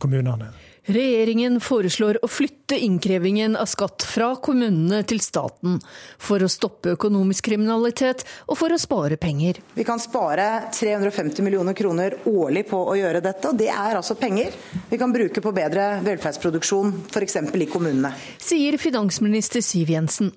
kommunene. 0.00 0.48
Regjeringen 0.90 1.60
foreslår 1.62 2.18
å 2.26 2.28
flytte 2.28 2.74
innkrevingen 2.74 3.54
av 3.54 3.68
skatt 3.70 4.02
fra 4.02 4.32
kommunene 4.42 5.04
til 5.06 5.20
staten, 5.22 5.76
for 6.18 6.42
å 6.42 6.50
stoppe 6.50 6.96
økonomisk 6.96 7.46
kriminalitet 7.46 8.24
og 8.48 8.58
for 8.58 8.74
å 8.74 8.80
spare 8.82 9.14
penger. 9.20 9.60
Vi 9.78 9.86
kan 9.86 10.02
spare 10.02 10.48
350 10.74 11.46
millioner 11.46 11.78
kroner 11.78 12.18
årlig 12.26 12.66
på 12.72 12.82
å 12.82 12.98
gjøre 12.98 13.22
dette, 13.22 13.52
og 13.52 13.62
det 13.62 13.70
er 13.70 13.94
altså 14.00 14.18
penger 14.18 14.50
vi 14.90 14.98
kan 14.98 15.14
bruke 15.14 15.44
på 15.44 15.54
bedre 15.54 16.00
velferdsproduksjon, 16.02 16.96
f.eks. 17.14 17.38
i 17.54 17.70
kommunene. 17.70 18.16
Sier 18.42 18.74
finansminister 18.82 19.62
Siv 19.62 19.94
Jensen. 19.94 20.34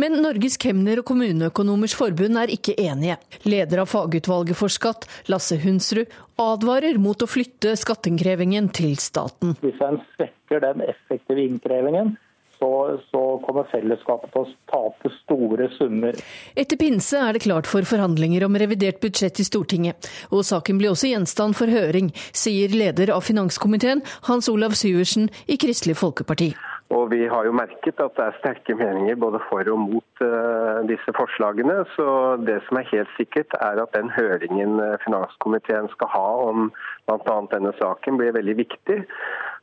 Men 0.00 0.18
Norges 0.22 0.58
kemner- 0.60 1.02
og 1.02 1.08
kommuneøkonomers 1.10 1.94
forbund 1.98 2.38
er 2.40 2.52
ikke 2.54 2.76
enige. 2.80 3.18
Leder 3.48 3.84
av 3.84 3.90
fagutvalget 3.92 4.58
for 4.58 4.72
skatt, 4.72 5.06
Lasse 5.32 5.58
Hunsrud, 5.62 6.10
advarer 6.40 6.98
mot 7.02 7.20
å 7.22 7.28
flytte 7.28 7.76
skatteinnkrevingen 7.78 8.70
til 8.76 8.96
staten. 9.00 9.56
Hvis 9.60 9.80
en 9.84 10.00
svekker 10.14 10.64
den 10.64 10.84
effektive 10.88 11.44
innkrevingen, 11.44 12.16
så, 12.60 12.98
så, 13.10 13.20
kommer 13.46 13.64
fellesskapet 13.72 14.34
til 14.34 14.44
å 14.44 14.50
tape 14.68 15.12
store 15.22 15.70
summer. 15.78 16.16
Etter 16.60 16.76
pinse 16.80 17.16
er 17.16 17.36
det 17.36 17.44
klart 17.46 17.68
for 17.70 17.88
forhandlinger 17.88 18.44
om 18.44 18.58
revidert 18.60 19.00
budsjett 19.00 19.40
i 19.40 19.46
Stortinget. 19.48 20.10
Og 20.28 20.44
saken 20.44 20.80
blir 20.80 20.92
også 20.92 21.08
gjenstand 21.08 21.56
for 21.56 21.72
høring, 21.72 22.12
sier 22.36 22.76
leder 22.76 23.14
av 23.16 23.24
finanskomiteen, 23.24 24.04
Hans 24.28 24.52
Olav 24.52 24.76
Syversen 24.76 25.30
i 25.48 25.56
Kristelig 25.60 25.96
Folkeparti. 26.02 26.52
Og 26.90 27.10
Vi 27.12 27.20
har 27.30 27.46
jo 27.46 27.54
merket 27.54 28.00
at 28.02 28.16
det 28.16 28.24
er 28.24 28.38
sterke 28.40 28.74
meninger 28.74 29.18
både 29.22 29.38
for 29.46 29.68
og 29.70 29.78
mot 29.78 30.22
uh, 30.24 30.80
disse 30.90 31.12
forslagene. 31.14 31.84
Så 31.94 32.06
det 32.42 32.58
som 32.66 32.80
er 32.80 32.88
helt 32.90 33.12
sikkert, 33.18 33.54
er 33.62 33.78
at 33.82 33.94
den 33.94 34.10
høringen 34.10 34.80
eh, 34.82 34.96
finanskomiteen 35.04 35.86
skal 35.94 36.10
ha 36.10 36.26
om 36.48 36.72
bl.a. 37.06 37.36
denne 37.52 37.72
saken, 37.78 38.18
blir 38.18 38.34
veldig 38.34 38.56
viktig. 38.58 38.98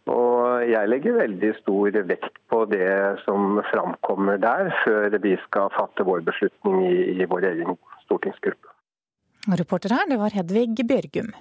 Og 0.07 0.63
jeg 0.72 0.88
legger 0.88 1.19
veldig 1.19 1.51
stor 1.60 2.00
vekt 2.07 2.39
på 2.48 2.62
det 2.72 3.19
som 3.25 3.60
framkommer 3.74 4.39
der, 4.39 4.72
før 4.86 5.19
vi 5.19 5.36
skal 5.43 5.74
fatte 5.75 6.07
vår 6.07 6.24
beslutning 6.29 6.79
i 6.88 7.27
vår 7.27 7.50
egen 7.51 7.75
stortingsgruppe. 8.05 8.72
Reporter 9.51 9.96
her, 9.96 10.07
det 10.07 10.19
var 10.24 10.36
Hedvig 10.36 10.88
Bjørgum 10.88 11.36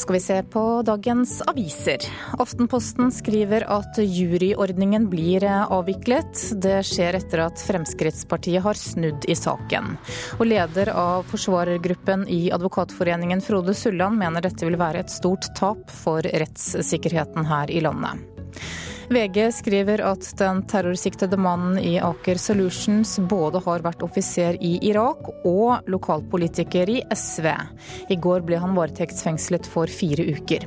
skal 0.00 0.12
vi 0.16 0.20
se 0.20 0.42
på 0.42 0.82
dagens 0.86 1.42
aviser. 1.46 2.02
Aftenposten 2.38 3.12
skriver 3.12 3.64
at 3.70 3.98
juryordningen 3.98 5.08
blir 5.10 5.44
avviklet. 5.44 6.42
Det 6.62 6.78
skjer 6.86 7.18
etter 7.18 7.44
at 7.46 7.62
Fremskrittspartiet 7.66 8.64
har 8.64 8.78
snudd 8.78 9.24
i 9.28 9.36
saken. 9.38 9.96
Og 10.38 10.46
leder 10.50 10.92
av 10.92 11.26
forsvarergruppen 11.30 12.26
i 12.28 12.46
Advokatforeningen, 12.54 13.44
Frode 13.44 13.74
Sulland, 13.74 14.18
mener 14.20 14.44
dette 14.44 14.68
vil 14.68 14.78
være 14.80 15.04
et 15.04 15.12
stort 15.12 15.48
tap 15.58 15.90
for 16.04 16.24
rettssikkerheten 16.24 17.48
her 17.48 17.72
i 17.72 17.82
landet. 17.84 18.26
VG 19.08 19.52
skriver 19.54 20.00
at 20.02 20.26
den 20.38 20.62
terrorsiktede 20.66 21.38
mannen 21.38 21.78
i 21.78 21.94
Aker 22.02 22.40
Solutions 22.42 23.16
både 23.30 23.60
har 23.62 23.84
vært 23.84 24.02
offiser 24.02 24.58
i 24.58 24.76
Irak 24.88 25.28
og 25.46 25.86
lokalpolitiker 25.90 26.90
i 26.90 26.98
SV. 27.14 27.46
I 28.10 28.18
går 28.18 28.42
ble 28.48 28.58
han 28.62 28.74
varetektsfengslet 28.74 29.68
for 29.70 29.86
fire 29.86 30.26
uker. 30.26 30.66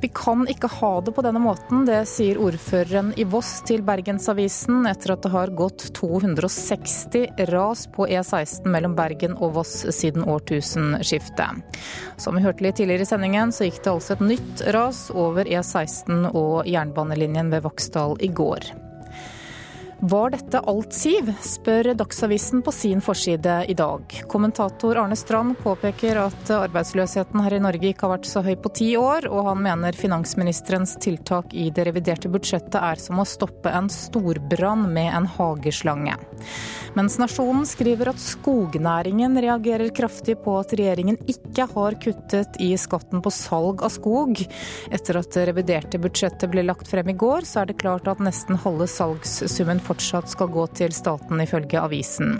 Vi 0.00 0.08
kan 0.08 0.46
ikke 0.48 0.68
ha 0.80 0.90
det 1.04 1.12
på 1.12 1.22
denne 1.24 1.42
måten, 1.44 1.84
det 1.84 1.98
sier 2.08 2.38
ordføreren 2.40 3.12
i 3.20 3.26
Voss 3.28 3.58
til 3.68 3.82
Bergensavisen 3.84 4.86
etter 4.88 5.12
at 5.12 5.26
det 5.26 5.32
har 5.34 5.52
gått 5.52 5.90
260 5.98 7.44
ras 7.52 7.84
på 7.92 8.08
E16 8.08 8.68
mellom 8.72 8.96
Bergen 8.96 9.36
og 9.36 9.58
Voss 9.58 9.74
siden 9.92 10.24
årtusenskiftet. 10.24 11.80
Som 12.16 12.38
vi 12.38 12.44
hørte 12.46 12.64
litt 12.64 12.80
tidligere 12.80 13.04
i 13.04 13.10
sendingen, 13.12 13.52
så 13.52 13.68
gikk 13.68 13.82
det 13.84 13.92
altså 13.92 14.16
et 14.16 14.28
nytt 14.32 14.64
ras 14.72 15.08
over 15.12 15.44
E16 15.44 16.30
og 16.32 16.62
jernbanelinjen 16.64 17.52
ved 17.52 17.68
Vaksdal 17.68 18.16
i 18.24 18.32
går. 18.32 18.72
Var 20.02 20.30
dette 20.32 20.60
alt, 20.64 20.94
Siv, 20.96 21.26
spør 21.44 21.90
Dagsavisen 21.92 22.62
på 22.64 22.72
sin 22.72 23.02
forside 23.04 23.58
i 23.68 23.74
dag. 23.76 24.14
Kommentator 24.32 24.96
Arne 24.96 25.16
Strand 25.16 25.58
påpeker 25.60 26.16
at 26.22 26.52
arbeidsløsheten 26.56 27.42
her 27.44 27.58
i 27.58 27.60
Norge 27.60 27.90
ikke 27.90 28.06
har 28.06 28.14
vært 28.14 28.28
så 28.30 28.40
høy 28.40 28.54
på 28.64 28.72
ti 28.78 28.88
år, 28.96 29.28
og 29.28 29.50
han 29.50 29.60
mener 29.66 29.96
finansministerens 29.96 30.94
tiltak 31.04 31.52
i 31.52 31.68
det 31.68 31.84
reviderte 31.90 32.32
budsjettet 32.32 32.78
er 32.80 33.02
som 33.02 33.20
å 33.20 33.26
stoppe 33.28 33.68
en 33.76 33.90
storbrann 33.92 34.86
med 34.88 35.12
en 35.18 35.28
hageslange. 35.36 36.16
Mens 36.96 37.18
Nasjonen 37.20 37.68
skriver 37.68 38.10
at 38.10 38.22
skognæringen 38.24 39.36
reagerer 39.44 39.92
kraftig 39.94 40.38
på 40.42 40.56
at 40.62 40.72
regjeringen 40.80 41.20
ikke 41.28 41.68
har 41.74 41.98
kuttet 42.00 42.56
i 42.58 42.72
skatten 42.80 43.20
på 43.22 43.34
salg 43.34 43.84
av 43.84 43.92
skog. 43.94 44.40
Etter 44.90 45.20
at 45.20 45.30
det 45.36 45.44
reviderte 45.52 46.00
budsjettet 46.02 46.50
ble 46.50 46.64
lagt 46.64 46.88
frem 46.88 47.12
i 47.12 47.18
går, 47.20 47.44
så 47.46 47.62
er 47.62 47.70
det 47.70 47.78
klart 47.84 48.08
at 48.10 48.24
nesten 48.24 48.58
halve 48.64 48.88
salgssummen 48.90 49.84
fortsatt 49.90 50.30
skal 50.32 50.50
gå 50.54 50.64
til 50.78 50.94
staten, 50.94 51.42
ifølge 51.42 51.82
avisen. 51.82 52.38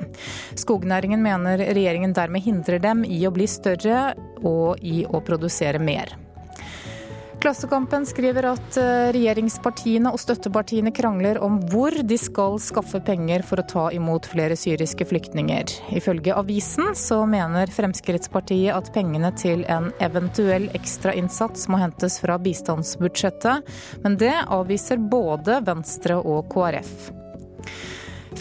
Skognæringen 0.59 1.23
mener 1.23 1.61
regjeringen 1.61 2.17
dermed 2.17 2.47
hindrer 2.47 2.83
dem 2.83 3.05
i 3.05 3.23
å 3.27 3.35
bli 3.35 3.51
større 3.51 4.11
og 4.41 4.81
i 4.81 5.03
å 5.05 5.23
produsere 5.27 5.83
mer. 5.83 6.17
Klassekampen 7.41 8.05
skriver 8.05 8.45
at 8.51 8.77
eh, 8.77 9.11
regjeringspartiene 9.17 10.11
og 10.13 10.21
støttepartiene 10.21 10.91
krangler 10.93 11.39
om 11.41 11.55
hvor 11.73 11.95
de 12.05 12.19
skal 12.21 12.59
skaffe 12.61 12.99
penger 13.07 13.41
for 13.49 13.63
å 13.63 13.65
ta 13.71 13.85
imot 13.97 14.29
flere 14.29 14.59
syriske 14.61 15.07
flyktninger. 15.09 15.73
Ifølge 15.97 16.37
avisen 16.37 16.91
så 17.01 17.23
mener 17.31 17.73
Fremskrittspartiet 17.73 18.75
at 18.77 18.91
pengene 18.93 19.31
til 19.41 19.65
en 19.73 19.89
eventuell 20.05 20.69
ekstrainnsats 20.77 21.65
må 21.73 21.81
hentes 21.81 22.19
fra 22.21 22.37
bistandsbudsjettet, 22.45 23.73
men 24.05 24.21
det 24.21 24.35
avviser 24.45 25.01
både 25.01 25.63
Venstre 25.65 26.21
og 26.21 26.45
KrF. 26.53 27.20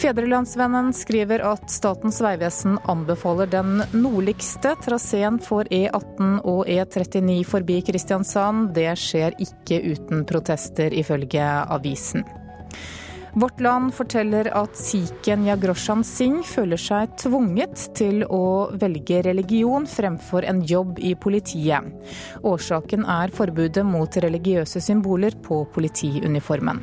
Fedrelandsvennen 0.00 0.92
skriver 0.94 1.42
at 1.44 1.70
Statens 1.70 2.20
vegvesen 2.22 2.78
anbefaler 2.88 3.50
den 3.50 3.82
nordligste 3.92 4.76
traseen 4.84 5.40
for 5.42 5.66
E18 5.66 6.36
og 6.46 6.68
E39 6.70 7.40
forbi 7.48 7.80
Kristiansand. 7.88 8.70
Det 8.76 8.92
skjer 8.98 9.34
ikke 9.42 9.80
uten 9.90 10.22
protester, 10.30 10.94
ifølge 10.94 11.42
avisen. 11.66 12.24
Vårt 13.34 13.60
Land 13.62 13.92
forteller 13.94 14.48
at 14.58 14.78
sikhen 14.78 15.44
Yagroshan 15.46 16.02
Singh 16.06 16.42
føler 16.46 16.80
seg 16.80 17.12
tvunget 17.20 17.84
til 17.94 18.24
å 18.26 18.70
velge 18.74 19.20
religion 19.26 19.86
fremfor 19.86 20.46
en 20.50 20.64
jobb 20.66 20.98
i 20.98 21.12
politiet. 21.14 21.92
Årsaken 22.42 23.06
er 23.06 23.30
forbudet 23.34 23.86
mot 23.86 24.18
religiøse 24.24 24.82
symboler 24.82 25.38
på 25.46 25.62
politiuniformen. 25.74 26.82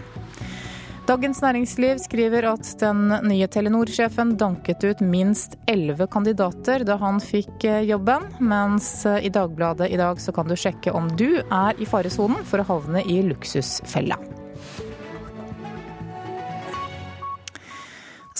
Dagens 1.07 1.39
Næringsliv 1.39 2.01
skriver 2.03 2.49
at 2.49 2.67
den 2.81 3.13
nye 3.29 3.47
Telenor-sjefen 3.47 4.33
danket 4.35 4.83
ut 4.83 4.99
minst 4.99 5.55
elleve 5.71 6.03
kandidater 6.11 6.83
da 6.83 6.97
han 6.99 7.21
fikk 7.23 7.63
eh, 7.63 7.85
jobben, 7.87 8.25
mens 8.43 8.89
eh, 9.07 9.23
i 9.29 9.31
Dagbladet 9.31 9.87
i 9.87 9.99
dag 10.01 10.19
så 10.19 10.35
kan 10.35 10.51
du 10.51 10.57
sjekke 10.59 10.91
om 10.91 11.07
du 11.15 11.39
er 11.39 11.79
i 11.79 11.87
faresonen 11.87 12.43
for 12.43 12.59
å 12.59 12.67
havne 12.73 13.05
i 13.07 13.21
luksusfella. 13.23 14.19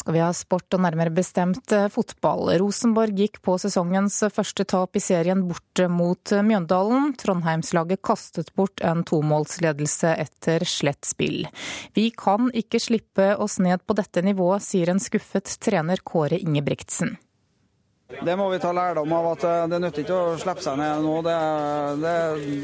Skal 0.08 0.16
vi 0.16 0.22
ha 0.24 0.32
sport, 0.32 0.72
og 0.72 0.80
nærmere 0.86 1.12
bestemt 1.12 1.74
eh, 1.76 1.90
fotball. 1.92 2.54
Rosenborg 2.62 3.18
gikk 3.20 3.42
på 3.44 3.58
sesongens 3.60 4.22
første 4.32 4.64
tap 4.64 4.96
i 4.96 5.02
serien 5.04 5.42
borte 5.50 5.90
mot 5.92 6.32
eh, 6.32 6.46
Mjøndalen. 6.48 7.12
Trondheimslaget 7.20 8.00
kastet 8.08 8.54
bort 8.56 8.80
en 8.80 9.04
tomålsledelse 9.04 10.16
etter 10.16 10.64
slett 10.64 11.04
spill. 11.04 11.50
Vi 11.92 12.08
kan 12.16 12.48
ikke 12.56 12.80
slippe 12.80 13.34
oss 13.36 13.60
ned 13.60 13.84
på 13.84 14.00
dette 14.00 14.24
nivået, 14.24 14.64
sier 14.64 14.94
en 14.94 15.04
skuffet 15.04 15.58
trener 15.60 16.00
Kåre 16.08 16.40
Ingebrigtsen. 16.40 17.18
Det 18.08 18.36
må 18.40 18.46
vi 18.50 18.60
ta 18.64 18.70
lærdom 18.72 19.12
av, 19.12 19.26
at 19.34 19.42
eh, 19.44 19.66
det 19.68 19.82
nytter 19.84 20.06
ikke 20.06 20.16
å 20.16 20.36
slippe 20.40 20.64
seg 20.64 20.78
ned 20.80 21.04
nå. 21.04 21.18
Det, 21.26 21.34
det 22.00 22.14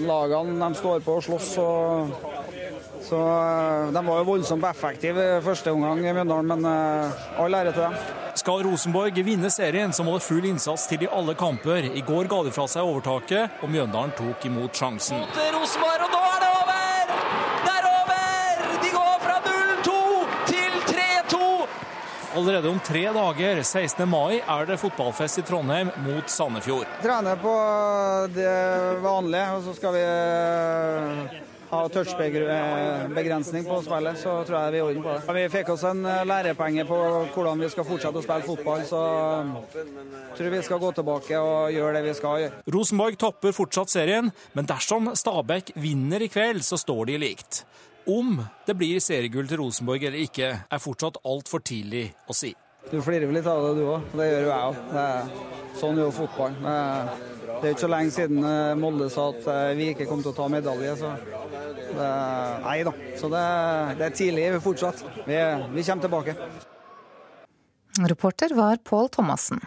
Lagene 0.07 0.55
de 0.55 0.79
står 0.79 1.03
på 1.03 1.17
og 1.19 1.25
slåss. 1.25 1.49
og 1.59 2.13
så 3.03 3.19
eh, 3.19 3.89
De 3.91 4.03
var 4.07 4.21
jo 4.21 4.29
voldsomt 4.29 4.63
effektive 4.69 5.25
første 5.43 5.73
omgang 5.75 5.99
i 5.99 6.13
Mjøndalen, 6.15 6.53
men 6.53 6.63
uh, 6.63 7.25
all 7.43 7.59
ære 7.59 7.75
til 7.75 7.83
dem. 7.83 7.97
Skal 8.39 8.63
Rosenborg 8.69 9.19
vinne 9.27 9.51
serien, 9.51 9.91
så 9.91 10.07
må 10.07 10.15
det 10.15 10.23
full 10.23 10.47
innsats 10.47 10.87
til 10.87 11.03
i 11.03 11.11
alle 11.11 11.35
kamper. 11.35 11.91
I 11.91 12.05
går 12.07 12.31
ga 12.31 12.39
de 12.47 12.55
fra 12.55 12.69
seg 12.71 12.87
overtaket, 12.87 13.59
og 13.59 13.75
Mjøndalen 13.75 14.15
tok 14.15 14.47
imot 14.47 14.79
sjansen. 14.79 15.27
Rosenborg, 15.27 16.07
og 16.07 16.15
nå 16.15 16.23
er 16.31 16.39
det 16.39 16.42
Allerede 22.33 22.69
om 22.69 22.79
tre 22.79 23.03
dager, 23.13 23.63
16. 23.63 24.09
mai, 24.09 24.39
er 24.41 24.65
det 24.65 24.79
fotballfest 24.81 25.37
i 25.37 25.43
Trondheim 25.45 25.91
mot 26.01 26.29
Sandefjord. 26.29 26.89
Trener 27.03 27.37
på 27.37 27.51
det 28.33 28.53
vanlige, 29.03 29.49
og 29.53 29.67
så 29.67 29.75
skal 29.77 29.93
vi 29.93 30.01
eh, 30.01 31.35
ha 31.69 31.81
touchbegrensning 31.93 33.67
på 33.67 33.77
spillet, 33.85 34.17
så 34.23 34.39
tror 34.47 34.57
jeg 34.57 34.73
vi 34.73 34.79
er 34.79 34.79
i 34.79 34.87
orden 34.87 35.05
på 35.05 35.13
det. 35.13 35.37
Vi 35.37 35.45
fikk 35.59 35.69
oss 35.75 35.85
en 35.91 36.01
eh, 36.09 36.25
lærepenge 36.31 36.87
på 36.89 36.99
hvordan 37.35 37.61
vi 37.61 37.69
skal 37.75 37.87
fortsette 37.91 38.23
å 38.23 38.25
spille 38.25 38.49
fotball, 38.49 38.81
så 38.89 39.03
jeg 39.77 40.33
tror 40.39 40.53
vi 40.57 40.65
skal 40.65 40.81
gå 40.87 40.93
tilbake 41.03 41.45
og 41.45 41.77
gjøre 41.77 41.95
det 41.99 42.05
vi 42.09 42.17
skal 42.17 42.47
gjøre. 42.47 42.63
Rosenborg 42.79 43.21
topper 43.21 43.53
fortsatt 43.53 43.93
serien, 43.93 44.33
men 44.57 44.73
dersom 44.73 45.13
Stabæk 45.21 45.75
vinner 45.77 46.25
i 46.25 46.33
kveld, 46.33 46.65
så 46.65 46.81
står 46.81 47.13
de 47.13 47.21
likt. 47.27 47.61
Om 48.09 48.35
det 48.67 48.75
blir 48.75 48.99
seriegull 48.99 49.47
til 49.47 49.61
Rosenborg 49.61 50.03
eller 50.09 50.25
ikke, 50.25 50.49
er 50.67 50.81
fortsatt 50.83 51.21
altfor 51.23 51.63
tidlig 51.63 52.09
å 52.27 52.35
si. 52.35 52.51
Du 52.91 52.97
flirer 52.99 53.29
vel 53.29 53.37
litt 53.39 53.47
av 53.47 53.63
det, 53.63 53.77
du 53.79 53.85
òg. 53.87 54.09
Det 54.11 54.25
gjør 54.27 54.41
jo 54.43 54.49
jeg 54.49 54.71
òg. 54.71 55.37
Sånn 55.79 55.99
er 55.99 56.03
jo 56.03 56.13
fotball. 56.13 56.57
Det 56.59 57.69
er, 57.69 57.69
ikke 57.71 57.85
så 57.85 57.89
lenge 57.93 58.11
siden 58.11 58.43
eh, 58.43 58.73
Molde 58.75 59.07
sa 59.13 59.29
at 59.31 59.47
eh, 59.53 59.69
vi 59.77 59.87
ikke 59.93 60.07
kom 60.09 60.19
til 60.19 60.33
å 60.33 60.35
ta 60.35 60.49
medalje. 60.51 60.97
Så 60.99 61.13
det, 61.95 62.09
nei 62.65 62.75
da. 62.83 62.93
Så 63.21 63.29
det, 63.31 63.43
det 64.01 64.07
er 64.09 64.17
tidlig 64.19 64.49
fortsatt. 64.65 65.05
Vi, 65.23 65.39
vi 65.77 65.85
kommer 65.87 66.07
tilbake. 66.09 66.35
Reporter 68.03 68.57
var 68.57 68.83
Pål 68.83 69.13
Thomassen. 69.15 69.63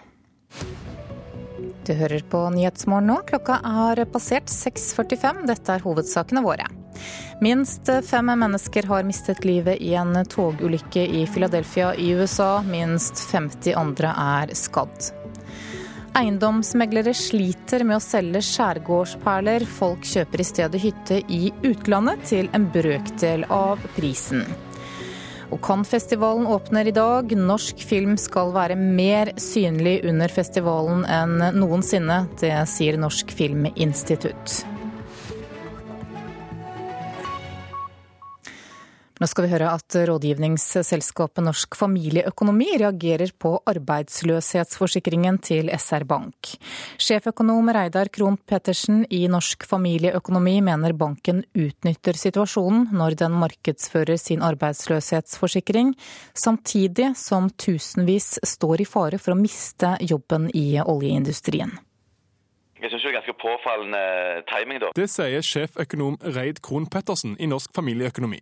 Du 1.87 1.93
hører 1.95 2.25
på 2.27 2.41
Nyhetsmorgen 2.51 3.07
nå. 3.13 3.21
Klokka 3.29 3.61
er 3.63 4.03
passert 4.11 4.51
6.45. 4.51 5.45
Dette 5.47 5.77
er 5.77 5.85
hovedsakene 5.87 6.43
våre. 6.43 6.67
Minst 7.45 7.91
fem 8.09 8.33
mennesker 8.41 8.89
har 8.91 9.07
mistet 9.07 9.45
livet 9.47 9.79
i 9.85 9.93
en 9.95 10.17
togulykke 10.27 11.05
i 11.07 11.23
Philadelphia 11.31 11.93
i 11.95 12.11
USA. 12.19 12.59
Minst 12.67 13.23
50 13.31 13.77
andre 13.79 14.11
er 14.11 14.55
skadd. 14.59 15.13
Eiendomsmeglere 16.17 17.13
sliter 17.15 17.85
med 17.85 18.01
å 18.01 18.03
selge 18.03 18.43
skjærgårdsperler. 18.43 19.67
Folk 19.79 20.07
kjøper 20.09 20.43
i 20.43 20.49
stedet 20.49 20.81
hytte 20.83 21.21
i 21.31 21.53
utlandet 21.69 22.25
til 22.33 22.49
en 22.57 22.67
brøkdel 22.73 23.47
av 23.53 23.85
prisen. 23.99 24.43
Og 25.55 25.61
Cannes-festivalen 25.63 26.47
åpner 26.51 26.89
i 26.91 26.95
dag. 26.95 27.33
Norsk 27.39 27.83
film 27.87 28.17
skal 28.21 28.55
være 28.57 28.79
mer 28.79 29.33
synlig 29.41 30.01
under 30.09 30.33
festivalen 30.33 31.05
enn 31.07 31.37
noensinne. 31.59 32.25
Det 32.41 32.55
sier 32.71 32.99
Norsk 33.01 33.31
Filminstitutt. 33.37 34.76
Nå 39.17 39.25
skal 39.31 39.47
vi 39.47 39.53
høre 39.55 39.71
at 39.73 39.97
rådgivningsselskapet 40.11 41.41
Norsk 41.47 41.79
familieøkonomi 41.81 42.67
reagerer 42.83 43.31
på 43.41 43.55
arbeidsløshetsforsikringen 43.73 45.39
til 45.41 45.71
SR 45.73 46.05
Bank. 46.05 46.51
Sjeføkonom 47.01 47.71
Reidar 47.73 48.11
Krohn 48.13 48.37
Pettersen 48.37 49.07
i 49.09 49.23
Norsk 49.33 49.65
familieøkonomi 49.71 50.59
mener 50.69 50.93
banken 51.01 51.41
utnytter 51.57 52.21
situasjonen 52.21 52.91
når 52.93 53.17
den 53.25 53.41
markedsfører 53.41 54.21
sin 54.21 54.45
arbeidsløshetsforsikring, 54.45 55.97
samtidig 56.37 57.15
som 57.17 57.49
tusenvis 57.57 58.35
står 58.45 58.85
i 58.85 58.91
fare 58.93 59.17
for 59.17 59.33
å 59.33 59.41
miste 59.41 59.97
jobben 60.05 60.51
i 60.53 60.75
oljeindustrien. 60.85 61.73
Jeg 62.87 62.93
syns 62.93 63.03
det 63.03 63.09
er 63.11 63.15
ganske 63.17 63.33
påfallende 63.43 64.01
timing, 64.47 64.79
da. 64.79 64.89
Det 64.95 65.09
sier 65.11 65.43
sjeføkonom 65.43 66.21
Reid 66.37 66.61
Krohn 66.63 66.85
Pettersen 66.87 67.33
i 67.43 67.49
Norsk 67.51 67.73
familieøkonomi. 67.75 68.39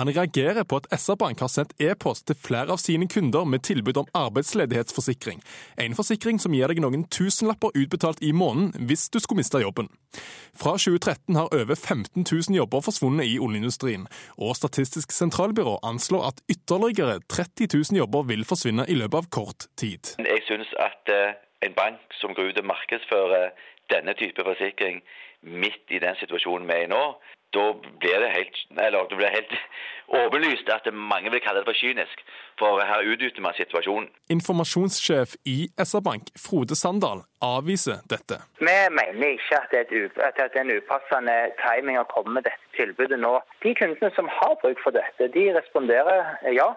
Han 0.00 0.10
reagerer 0.10 0.66
på 0.66 0.80
at 0.80 0.88
SR-Bank 0.90 1.44
har 1.44 1.52
sendt 1.52 1.76
e-post 1.78 2.26
til 2.26 2.34
flere 2.34 2.74
av 2.74 2.82
sine 2.82 3.06
kunder 3.06 3.46
med 3.46 3.62
tilbud 3.62 4.00
om 4.02 4.08
arbeidsledighetsforsikring. 4.18 5.44
En 5.78 5.94
forsikring 5.94 6.40
som 6.42 6.56
gir 6.58 6.74
deg 6.74 6.80
noen 6.82 7.04
tusenlapper 7.06 7.70
utbetalt 7.78 8.18
i 8.18 8.32
måneden 8.34 8.88
hvis 8.90 9.06
du 9.14 9.20
skulle 9.22 9.44
miste 9.44 9.62
jobben. 9.62 9.86
Fra 10.58 10.74
2013 10.74 11.38
har 11.38 11.54
over 11.54 11.78
15 11.78 12.26
000 12.26 12.58
jobber 12.58 12.82
forsvunnet 12.82 13.30
i 13.30 13.38
oljeindustrien, 13.38 14.08
og 14.42 14.58
Statistisk 14.58 15.14
sentralbyrå 15.14 15.78
anslår 15.86 16.32
at 16.32 16.42
ytterligere 16.50 17.20
30 17.30 17.70
000 17.70 18.02
jobber 18.02 18.26
vil 18.26 18.42
forsvinne 18.42 18.90
i 18.90 18.98
løpet 18.98 19.22
av 19.22 19.30
kort 19.38 19.70
tid. 19.78 20.16
Jeg 20.18 20.42
synes 20.50 20.74
at 20.82 21.14
eh, 21.14 21.38
en 21.66 21.74
bank 21.82 22.18
som 22.20 22.34
går 22.34 22.50
ut 22.50 22.60
og 22.62 22.68
markedsfører 22.74 23.54
denne 23.92 24.14
type 24.14 24.44
forsikring 24.44 25.02
midt 25.42 25.90
i 25.90 25.98
den 25.98 26.16
situasjonen 26.20 26.68
vi 26.68 26.76
er 26.78 26.86
i 26.86 26.92
nå, 26.92 27.04
da 27.54 27.64
blir 28.00 28.18
det 28.22 28.30
helt, 28.38 28.56
eller 28.86 29.06
det 29.10 29.16
blir 29.16 29.36
helt 29.36 29.52
åpenlyst 30.20 30.68
at 30.76 30.88
mange 30.92 31.30
vil 31.30 31.42
kalle 31.44 31.60
det 31.60 31.68
for 31.70 31.80
kynisk. 31.82 32.24
For 32.58 32.80
her 32.90 33.00
utnytter 33.12 33.42
man 33.42 33.54
situasjonen. 33.58 34.08
Informasjonssjef 34.36 35.34
i 35.54 35.56
SR-Bank, 35.88 36.22
Frode 36.46 36.76
Sandal, 36.82 37.22
avviser 37.42 37.98
dette. 38.14 38.40
Vi 38.58 38.78
mener 38.98 39.28
ikke 39.36 39.60
at 39.60 39.70
det, 39.74 39.80
er, 39.80 40.08
at 40.28 40.38
det 40.38 40.60
er 40.60 40.66
en 40.66 40.76
upassende 40.78 41.36
timing 41.62 41.98
å 42.00 42.08
komme 42.14 42.36
med 42.38 42.46
dette 42.48 42.74
tilbudet 42.78 43.20
nå. 43.26 43.36
De 43.64 43.74
kundene 43.80 44.10
som 44.18 44.30
har 44.38 44.58
bruk 44.62 44.82
for 44.84 44.96
dette, 44.98 45.30
de 45.36 45.46
responderer 45.58 46.34
ja. 46.60 46.70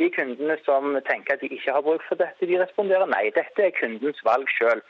De 0.00 0.08
kundene 0.16 0.56
som 0.64 0.94
tenker 1.08 1.36
at 1.36 1.42
de 1.44 1.52
ikke 1.52 1.72
har 1.76 1.84
bruk 1.84 2.04
for 2.08 2.20
dette, 2.20 2.48
de 2.48 2.60
responderer 2.60 3.08
nei. 3.12 3.26
Dette 3.36 3.68
er 3.68 3.74
kundens 3.76 4.20
valg 4.24 4.48
sjøl. 4.56 4.80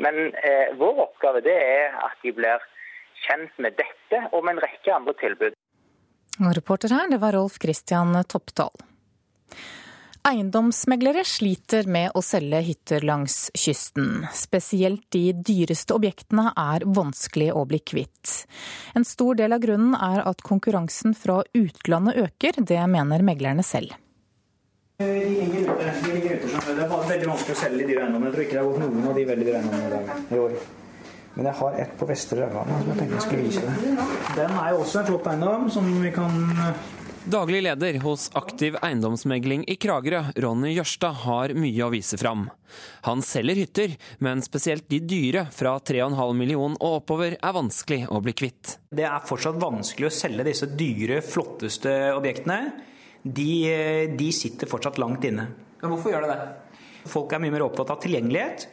Men 0.00 0.32
eh, 0.34 0.72
vår 0.78 1.02
oppgave 1.08 1.42
det 1.44 1.56
er 1.56 1.98
at 2.00 2.16
de 2.24 2.32
blir 2.36 2.64
kjent 3.26 3.60
med 3.62 3.76
dette 3.78 4.24
og 4.32 4.44
med 4.44 4.56
en 4.56 4.64
rekke 4.64 4.94
andre 4.94 5.14
tilbud. 5.20 5.58
Og 6.40 6.56
reporter 6.56 6.94
her, 6.94 7.10
det 7.12 7.20
var 7.22 7.36
Rolf 7.36 7.60
Christian 7.62 8.16
Toppdal. 8.28 8.72
Eiendomsmeglere 10.22 11.24
sliter 11.26 11.88
med 11.90 12.14
å 12.14 12.20
selge 12.22 12.60
hytter 12.62 13.02
langs 13.02 13.48
kysten. 13.58 14.22
Spesielt 14.30 15.08
de 15.10 15.32
dyreste 15.34 15.96
objektene 15.96 16.52
er 16.54 16.86
vanskelig 16.86 17.48
å 17.50 17.64
bli 17.66 17.80
kvitt. 17.82 18.44
En 18.94 19.06
stor 19.06 19.34
del 19.40 19.56
av 19.56 19.64
grunnen 19.64 19.96
er 19.98 20.22
at 20.22 20.44
konkurransen 20.46 21.16
fra 21.18 21.40
utlandet 21.58 22.22
øker, 22.22 22.62
det 22.62 22.78
mener 22.94 23.26
meglerne 23.26 23.66
selv. 23.66 23.98
De 25.02 25.34
ligger 25.40 25.66
ute. 25.66 25.90
De 26.04 26.14
ligger 26.14 26.38
ute 26.38 26.52
det 26.62 26.86
er 26.86 26.92
veldig 26.92 27.28
vanskelig 27.32 27.56
å 27.56 27.60
selge 27.64 27.82
de 27.82 27.90
dyre 27.90 28.06
eiendommene. 28.06 28.30
Jeg 28.30 28.36
tror 28.36 28.46
ikke 28.46 28.56
det 28.56 28.62
har 28.62 28.70
gått 28.70 28.82
noen 28.84 29.10
av 29.10 29.18
de 29.18 29.26
veldig 29.32 29.48
dyre 29.48 29.60
eiendommene 29.60 30.00
i 30.06 30.36
i 30.36 30.40
år. 30.46 30.56
Men 31.34 31.48
jeg 31.48 31.58
har 31.62 31.76
ett 31.80 31.92
på 31.96 32.08
Vestre 32.08 32.42
Rauland 32.42 32.72
som 32.72 32.90
jeg 32.90 32.98
tenkte 32.98 33.18
jeg 33.18 33.26
skulle 33.26 33.44
vise 33.46 33.62
deg. 33.64 34.02
Den 34.36 34.58
er 34.60 34.74
jo 34.74 34.82
også 34.82 35.00
en 35.00 35.06
flott 35.08 35.30
eiendom 35.32 35.70
som 35.72 35.94
vi 36.02 36.12
kan 36.12 36.36
Daglig 37.22 37.60
leder 37.62 38.00
hos 38.02 38.24
Aktiv 38.34 38.74
eiendomsmegling 38.82 39.62
i 39.70 39.76
Kragerø, 39.78 40.24
Ronny 40.42 40.72
Jørstad, 40.74 41.20
har 41.22 41.52
mye 41.54 41.84
å 41.86 41.90
vise 41.92 42.18
fram. 42.18 42.48
Han 43.06 43.22
selger 43.22 43.60
hytter, 43.62 43.94
men 44.18 44.42
spesielt 44.42 44.88
de 44.90 44.98
dyre 45.06 45.44
fra 45.54 45.76
3,5 45.78 46.34
million 46.34 46.74
og 46.80 46.96
oppover 46.96 47.36
er 47.38 47.54
vanskelig 47.54 48.08
å 48.10 48.18
bli 48.26 48.34
kvitt. 48.34 48.80
Det 48.90 49.06
er 49.06 49.22
fortsatt 49.28 49.60
vanskelig 49.62 50.10
å 50.10 50.16
selge 50.16 50.48
disse 50.50 50.66
dyre, 50.74 51.22
flotteste 51.22 51.94
objektene. 52.10 52.58
De, 53.22 53.50
de 54.18 54.28
sitter 54.34 54.70
fortsatt 54.70 54.98
langt 54.98 55.24
inne. 55.28 55.46
Men 55.82 55.92
hvorfor 55.92 56.14
gjør 56.14 56.26
det 56.26 56.36
det? 56.36 56.46
Folk 57.10 57.34
er 57.34 57.42
mye 57.42 57.54
mer 57.54 57.64
opptatt 57.66 57.90
av 57.94 58.00
tilgjengelighet. 58.02 58.68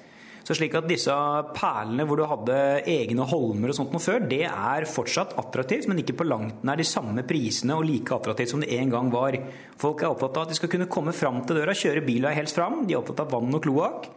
Så 0.49 0.55
slik 0.57 0.73
at 0.79 0.88
disse 0.89 1.13
perlene 1.53 2.05
hvor 2.09 2.17
du 2.17 2.23
hadde 2.25 2.55
egne 2.89 3.25
holmer 3.29 3.69
og 3.69 3.77
sånt 3.77 3.91
noe 3.93 4.01
før, 4.01 4.23
det 4.31 4.47
er 4.47 4.88
fortsatt 4.89 5.35
attraktivt, 5.38 5.85
men 5.89 6.01
ikke 6.01 6.15
på 6.17 6.25
langt 6.25 6.63
nær 6.65 6.79
de 6.79 6.88
samme 6.88 7.21
prisene 7.29 7.77
og 7.77 7.85
like 7.85 8.15
attraktivt 8.15 8.55
som 8.55 8.63
det 8.63 8.71
en 8.79 8.93
gang 8.93 9.12
var. 9.13 9.38
Folk 9.77 10.01
er 10.01 10.09
opptatt 10.09 10.39
av 10.39 10.47
at 10.47 10.53
de 10.53 10.57
skal 10.57 10.71
kunne 10.73 10.89
komme 10.89 11.13
fram 11.13 11.43
til 11.45 11.59
døra, 11.59 11.77
kjøre 11.77 12.05
bilen 12.07 12.33
helst 12.33 12.57
fram. 12.57 12.81
De 12.88 12.95
er 12.95 13.01
opptatt 13.03 13.21
av 13.27 13.35
vann 13.35 13.53
og 13.53 13.62
kloakk. 13.67 14.09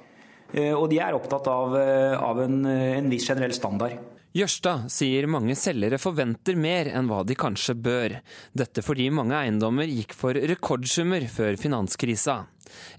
Og 0.52 0.86
de 0.92 0.98
er 1.00 1.16
opptatt 1.16 1.46
av, 1.48 1.76
av 2.16 2.40
en, 2.46 2.58
en 2.68 3.12
viss 3.12 3.28
generell 3.28 3.52
standard. 3.56 4.00
Jørstad 4.32 4.86
sier 4.88 5.26
mange 5.28 5.52
selgere 5.60 5.98
forventer 6.00 6.56
mer 6.56 6.88
enn 6.88 7.08
hva 7.10 7.18
de 7.28 7.34
kanskje 7.36 7.74
bør. 7.76 8.14
Dette 8.56 8.80
fordi 8.80 9.10
mange 9.12 9.36
eiendommer 9.36 9.90
gikk 9.90 10.14
for 10.16 10.32
rekordsummer 10.32 11.26
før 11.28 11.58
finanskrisa. 11.60 12.38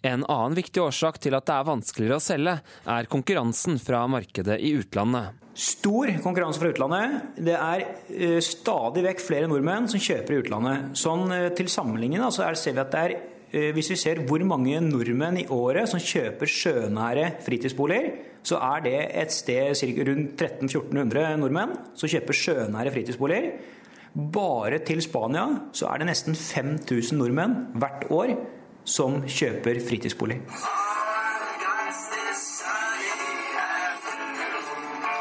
En 0.05 0.21
annen 0.29 0.57
viktig 0.59 0.83
årsak 0.83 1.17
til 1.23 1.33
at 1.33 1.47
det 1.47 1.55
er 1.55 1.65
vanskeligere 1.71 2.19
å 2.19 2.21
selge, 2.21 2.53
er 2.85 3.09
konkurransen 3.09 3.79
fra 3.81 4.03
markedet 4.05 4.59
i 4.61 4.75
utlandet. 4.77 5.39
Stor 5.57 6.11
konkurranse 6.21 6.61
fra 6.61 6.69
utlandet. 6.69 7.33
Det 7.49 7.57
er 7.57 8.41
stadig 8.45 9.05
vekk 9.07 9.23
flere 9.25 9.49
nordmenn 9.49 9.89
som 9.89 10.01
kjøper 10.01 10.35
i 10.35 10.41
utlandet. 10.43 10.91
Sånn 11.01 11.33
til 11.57 11.71
sammenligning 11.73 12.21
så 12.29 12.51
ser 12.53 12.77
vi 12.77 12.83
at 12.83 12.93
det 12.93 13.05
er 13.07 13.73
hvis 13.73 13.91
vi 13.91 13.97
ser 14.01 14.21
hvor 14.25 14.41
mange 14.49 14.79
nordmenn 14.81 15.37
i 15.43 15.47
året 15.53 15.89
som 15.89 16.01
kjøper 16.01 16.49
sjønære 16.49 17.27
fritidsboliger, 17.45 18.32
så 18.43 18.59
er 18.59 18.83
det 18.83 18.97
et 19.23 19.31
sted 19.31 19.71
rundt 20.07 20.41
1300-1400 20.41 21.37
nordmenn 21.39 21.77
som 21.95 22.11
kjøper 22.11 22.37
sjønære 22.37 22.91
fritidsboliger. 22.91 23.53
Bare 24.13 24.77
til 24.85 25.01
Spania 25.01 25.47
så 25.73 25.87
er 25.89 26.03
det 26.03 26.09
nesten 26.11 26.35
5000 26.37 27.17
nordmenn 27.17 27.55
hvert 27.79 28.05
år 28.11 28.35
som 28.83 29.21
kjøper 29.23 29.79
fritidsbolig. 29.87 30.41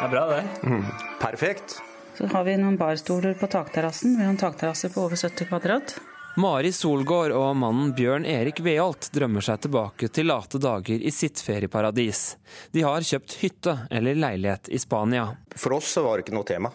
Det 0.02 0.08
er 0.08 0.10
bra, 0.10 0.22
det. 0.34 0.42
Mm, 0.66 0.86
perfekt. 1.22 1.76
Så 2.18 2.26
har 2.26 2.42
vi 2.42 2.56
noen 2.58 2.74
barstoler 2.76 3.36
på 3.38 3.46
takterrassen. 3.46 4.16
Vi 4.18 4.26
har 4.26 4.34
en 4.34 4.40
takterrasse 4.40 4.90
på 4.90 5.06
over 5.06 5.14
70 5.14 5.46
kvadrat. 5.46 5.94
Mari 6.40 6.70
Solgård 6.72 7.34
og 7.36 7.50
mannen 7.60 7.90
Bjørn 7.92 8.24
Erik 8.24 8.62
Veholt 8.64 9.10
drømmer 9.12 9.44
seg 9.44 9.66
tilbake 9.66 10.08
til 10.08 10.30
late 10.30 10.56
dager 10.62 11.02
i 11.04 11.10
sitt 11.12 11.42
ferieparadis. 11.44 12.38
De 12.72 12.80
har 12.86 13.04
kjøpt 13.04 13.34
hytte 13.42 13.74
eller 13.92 14.16
leilighet 14.16 14.70
i 14.72 14.80
Spania. 14.80 15.26
For 15.52 15.76
oss 15.76 15.90
var 16.00 16.16
det 16.16 16.24
ikke 16.24 16.36
noe 16.38 16.48
tema. 16.48 16.70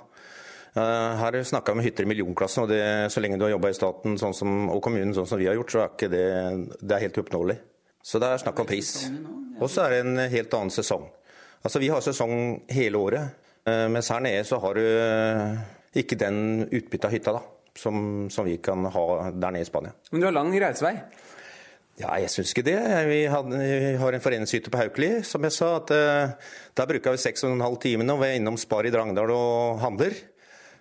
Eh, 0.78 1.24
her 1.24 1.39
snakker 1.41 1.74
vi 1.74 1.80
om 1.80 1.88
hytter 1.88 2.06
i 2.06 2.12
millionklassen, 2.13 2.67
og 2.67 2.70
det, 2.70 2.84
så 3.10 3.24
lenge 3.24 3.41
du 3.41 3.48
har 3.48 3.56
jobba 3.56 3.74
i 3.74 3.80
staten 3.80 4.22
sånn 4.22 4.38
som, 4.38 4.54
og 4.70 4.84
kommunen 4.86 5.17
sånn 5.17 5.32
som 5.34 5.41
vi 5.41 5.50
har 5.50 5.58
gjort, 5.58 5.74
så 5.74 5.84
er 5.88 6.13
det, 6.13 6.24
det 6.78 6.93
er 6.93 7.06
helt 7.08 7.17
uoppnåelig. 7.17 7.58
Så 8.06 8.22
det 8.22 8.30
er 8.30 8.46
snakk 8.46 8.62
om 8.62 8.70
pris. 8.70 8.93
Og 9.58 9.74
så 9.74 9.88
er 9.88 9.96
det 9.96 10.06
en 10.06 10.26
helt 10.38 10.54
annen 10.54 10.78
sesong. 10.78 11.10
Altså 11.65 11.82
Vi 11.82 11.89
har 11.89 12.06
sesong 12.06 12.38
hele 12.78 13.02
året, 13.02 13.43
eh, 13.65 13.88
mens 13.89 14.13
her 14.13 14.22
nede 14.22 14.46
så 14.46 14.62
har 14.62 14.78
du 14.78 14.86
eh, 14.86 15.62
ikke 15.98 16.22
den 16.22 16.67
utbytta 16.70 17.10
hytta. 17.10 17.39
da 17.41 17.57
som, 17.78 18.28
som, 18.34 18.48
vi 18.48 18.58
kan 18.63 18.86
ha 18.94 19.08
der 19.32 19.56
nede 19.56 19.66
i 19.66 19.70
Spania. 19.70 19.94
Men 20.12 20.22
du 20.22 20.28
har 20.30 20.36
lang 20.36 20.52
reisevei? 20.54 20.96
Ja, 21.98 22.13
jeg 22.22 22.30
syns 22.30 22.54
ikke 22.54 22.68
det. 22.68 22.78
Vi, 23.10 23.24
hadde, 23.26 23.58
vi 23.58 23.94
har 23.98 24.13
en 24.13 24.22
foreningshytte 24.22 24.70
på 24.74 24.78
Haukeli, 24.78 25.12
som 25.26 25.46
jeg 25.48 25.56
sa. 25.56 25.72
at 25.80 25.94
uh, 25.94 26.52
Der 26.78 26.90
bruker 26.90 27.16
vi 27.16 27.22
seks 27.24 27.46
og 27.48 27.56
en 27.56 27.63
halv 27.66 27.80
time 27.82 28.06
når 28.06 28.20
vi 28.22 28.28
er 28.28 28.38
innom 28.38 28.60
Spar 28.62 28.86
i 28.86 28.94
Drangedal 28.94 29.34
og 29.34 29.80
handler. 29.82 30.13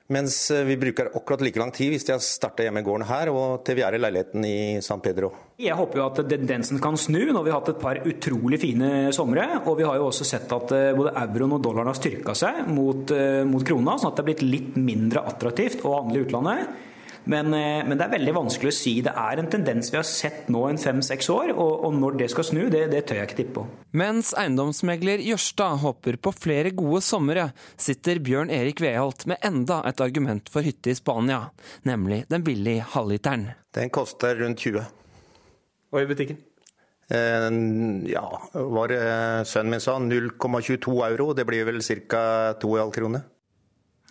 Mens 0.08 0.50
eh, 0.50 0.62
vi 0.64 0.76
bruker 0.76 1.10
akkurat 1.14 1.40
like 1.42 1.58
lang 1.58 1.72
tid 1.74 1.90
hvis 1.90 2.06
de 2.06 2.14
har 2.14 2.22
starta 2.22 2.62
hjemme 2.62 2.82
i 2.82 2.86
gården 2.86 3.08
her 3.08 3.30
og 3.32 3.64
til 3.66 3.78
vi 3.80 3.82
er 3.82 3.96
i 3.96 4.00
leiligheten 4.00 4.46
i 4.46 4.58
San 4.84 5.02
Pedro. 5.02 5.32
Jeg 5.58 5.74
håper 5.74 5.98
jo 5.98 6.06
at 6.06 6.20
tendensen 6.30 6.78
kan 6.82 6.98
snu. 7.00 7.18
Nå 7.26 7.40
har 7.40 7.46
vi 7.48 7.54
hatt 7.54 7.70
et 7.72 7.82
par 7.82 8.00
utrolig 8.06 8.60
fine 8.62 8.90
somre. 9.16 9.48
Og 9.64 9.80
vi 9.80 9.86
har 9.88 9.98
jo 9.98 10.06
også 10.10 10.28
sett 10.28 10.52
at 10.54 10.74
eh, 10.76 10.92
både 10.96 11.14
euroen 11.24 11.56
og 11.58 11.64
dollaren 11.66 11.90
har 11.90 11.98
styrka 11.98 12.36
seg 12.38 12.66
mot, 12.70 13.10
mot 13.50 13.66
krona, 13.66 13.96
sånn 13.98 14.12
at 14.12 14.20
det 14.20 14.24
er 14.24 14.30
blitt 14.30 14.46
litt 14.46 14.76
mindre 14.78 15.24
attraktivt 15.26 15.82
å 15.86 15.96
handle 15.98 16.20
i 16.20 16.26
utlandet. 16.26 16.76
Men, 17.26 17.54
eh, 17.54 17.82
men, 17.86 17.98
det 17.98 18.04
er 18.06 18.12
veldig 18.14 18.34
vanskelig 18.36 18.70
å 18.70 18.76
si. 18.76 18.92
Det 19.02 19.12
er 19.18 19.40
en 19.42 19.48
tendens 19.50 19.90
vi 19.90 19.98
har 19.98 20.06
sett 20.06 20.46
nå 20.52 20.62
en 20.68 20.78
fem-seks 20.78 21.28
år, 21.34 21.52
og, 21.56 21.72
og, 21.88 21.96
når 21.98 22.20
det 22.20 22.28
skal 22.30 22.46
snu, 22.46 22.60
det, 22.70 22.84
det 22.92 23.02
tør 23.08 23.20
jeg 23.20 23.30
ikke 23.30 23.38
tippe 23.40 23.54
på. 23.58 23.64
Mens 23.98 24.30
eiendomsmegler 24.38 25.24
Jørstad 25.26 25.80
håper 25.82 26.20
på 26.22 26.32
flere 26.36 26.70
gode 26.76 27.02
somre, 27.02 27.48
sitter 27.82 28.22
Bjørn 28.22 28.52
Erik 28.54 28.82
Veholt 28.84 29.26
med 29.26 29.42
enda 29.46 29.80
et 29.90 30.02
argument 30.04 30.50
for 30.52 30.66
hytte 30.66 30.92
i 30.94 30.98
Spania, 30.98 31.48
nemlig 31.88 32.22
den 32.30 32.46
billige 32.46 32.86
halvliteren. 32.94 33.48
Den 33.74 33.90
koster 33.90 34.38
rundt 34.38 34.62
20. 34.62 34.86
Og 35.94 36.02
i 36.02 36.06
butikken? 36.06 36.38
Eh, 37.10 37.48
ja, 38.12 38.26
var 38.54 38.94
sønnen 39.46 39.74
min 39.74 39.82
sa 39.82 39.98
0,22 39.98 40.94
euro. 41.10 41.32
Det 41.34 41.46
blir 41.48 41.66
vel 41.66 41.82
ca. 41.82 42.22
2,5 42.62 42.94
kroner. 43.00 43.26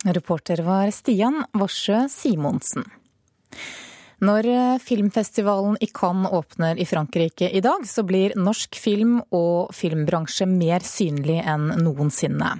Reporter 0.04 0.60
var 0.62 0.92
Stian 0.92 1.40
Vorsø 1.56 2.04
Simonsen. 2.12 2.84
Når 4.24 4.46
eh, 4.48 4.78
filmfestivalen 4.80 5.76
i 5.80 5.86
Cannes 5.92 6.32
åpner 6.32 6.78
i 6.80 6.86
Frankrike 6.88 7.50
i 7.50 7.60
dag, 7.60 7.84
så 7.84 8.00
blir 8.06 8.32
norsk 8.40 8.78
film 8.80 9.18
og 9.34 9.74
filmbransje 9.76 10.46
mer 10.48 10.84
synlig 10.86 11.42
enn 11.44 11.68
noensinne. 11.84 12.54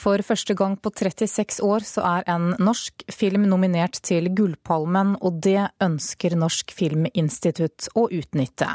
For 0.00 0.24
første 0.24 0.56
gang 0.56 0.78
på 0.80 0.94
36 0.94 1.60
år 1.66 1.84
så 1.84 2.06
er 2.08 2.30
en 2.32 2.54
norsk 2.56 3.04
film 3.12 3.44
nominert 3.50 4.00
til 4.00 4.30
Gullpalmen, 4.32 5.18
og 5.20 5.42
det 5.44 5.68
ønsker 5.84 6.38
Norsk 6.40 6.72
Filminstitutt 6.72 7.90
å 7.94 8.08
utnytte. 8.08 8.70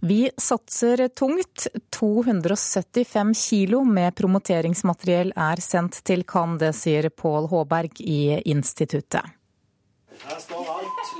Vi 0.00 0.24
satser 0.40 1.08
tungt. 1.12 1.68
275 1.98 3.34
kilo 3.36 3.82
med 3.84 4.14
promoteringsmateriell 4.16 5.34
er 5.36 5.60
sendt 5.60 6.00
til 6.06 6.24
Cannes, 6.24 6.62
det 6.62 6.72
sier 6.78 7.10
Pål 7.12 7.50
Håberg 7.52 8.00
i 8.00 8.38
instituttet. 8.48 9.37
Her 10.24 10.40
står 10.42 10.72
alt. 10.72 11.12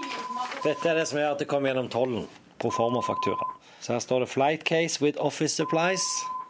Dette 0.65 0.91
er 0.91 0.99
det 0.99 1.07
som 1.11 1.21
gjør 1.21 1.37
at 1.37 1.43
det 1.43 1.49
kommer 1.51 1.73
gjennom 1.73 1.91
tollen. 1.93 2.27
Proforma-faktura. 2.59 3.47
Så 3.81 3.95
her 3.95 4.03
står 4.03 4.25
det 4.25 4.29
'Flight 4.33 4.65
case 4.65 5.01
with 5.05 5.19
office 5.21 5.63
supplies'. 5.63 6.09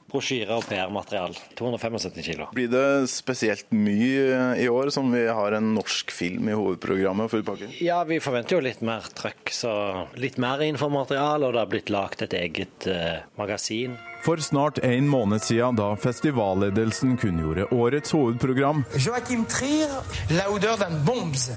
Brosjyre 0.09 0.57
og 0.57 0.65
PR-material. 0.65 1.35
275 1.59 2.23
kilo. 2.25 2.47
Blir 2.57 2.71
det 2.73 3.11
spesielt 3.13 3.69
mye 3.77 4.57
i 4.57 4.69
år, 4.73 4.89
som 4.91 5.13
vi 5.13 5.27
har 5.27 5.53
en 5.53 5.75
norsk 5.75 6.11
film 6.11 6.49
i 6.49 6.57
hovedprogrammet 6.57 7.29
for 7.29 7.43
utpakken? 7.43 7.75
Ja, 7.85 8.01
vi 8.09 8.17
forventer 8.25 8.57
jo 8.57 8.65
litt 8.65 8.81
mer 8.81 9.05
trøkk. 9.13 9.53
Så 9.53 9.73
litt 10.17 10.41
mer 10.41 10.65
infomaterial, 10.65 11.45
og 11.45 11.53
det 11.53 11.61
har 11.61 11.73
blitt 11.75 11.93
lagt 11.93 12.25
et 12.25 12.33
eget 12.33 12.89
uh, 12.89 13.21
magasin. 13.37 13.99
For 14.23 14.37
snart 14.37 14.79
en 14.79 15.09
måned 15.09 15.43
siden, 15.43 15.77
da 15.77 15.97
festivalledelsen 15.97 17.17
kunngjorde 17.17 17.65
årets 17.75 18.13
hovedprogram, 18.13 18.85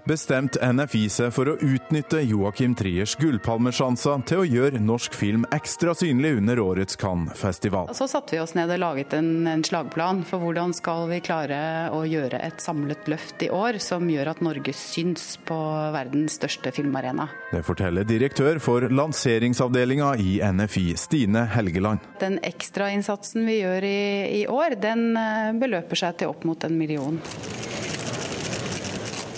bestemte 0.05 0.71
NFI 0.73 1.01
seg 1.11 1.33
for 1.35 1.51
å 1.51 1.55
utnytte 1.57 2.21
Joakim 2.25 2.75
Triers 2.77 3.15
gullpalmesjanser 3.19 4.23
til 4.29 4.43
å 4.43 4.47
gjøre 4.47 4.81
norsk 4.83 5.15
film 5.17 5.45
ekstra 5.55 5.95
synlig 5.97 6.35
under 6.39 6.61
årets 6.63 6.99
Cannes-festival. 7.01 7.91
Så 7.97 8.07
satte 8.11 8.35
vi 8.35 8.41
oss 8.43 8.55
ned 8.57 8.71
og 8.71 8.81
laget 8.81 9.15
en, 9.17 9.31
en, 9.49 9.65
slagplan 9.65 10.23
for 10.27 10.43
hvordan 10.43 10.75
skal 10.77 11.07
vi 11.11 11.21
klare 11.23 11.89
å 11.93 12.03
gjøre 12.07 12.39
et 12.45 12.61
samlet 12.63 13.09
løft 13.11 13.43
i 13.45 13.51
år 13.53 13.81
som 13.83 14.07
gjør 14.09 14.33
at 14.35 14.43
Norge 14.45 14.73
syns 14.77 15.35
på 15.47 15.57
verdens 15.95 16.37
største 16.39 16.73
filmarena. 16.75 17.27
Det 17.51 17.63
forteller 17.67 18.07
direktør 18.07 18.61
for 18.63 18.87
lanseringsavdelinga 18.91 20.13
i 20.21 20.37
NFI, 20.45 20.87
Stine 20.99 21.45
Helgeland. 21.51 22.05
Den 22.21 22.39
ekstrainnsatsen 22.51 23.47
vi 23.47 23.61
gjør 23.61 23.87
i, 23.87 24.01
i 24.41 24.45
år, 24.51 24.77
den 24.81 25.11
eh, 25.19 25.51
beløper 25.57 26.03
seg 26.03 26.21
til 26.21 26.33
opp 26.33 26.45
mot 26.47 26.67
en 26.67 26.77
million. 26.77 27.19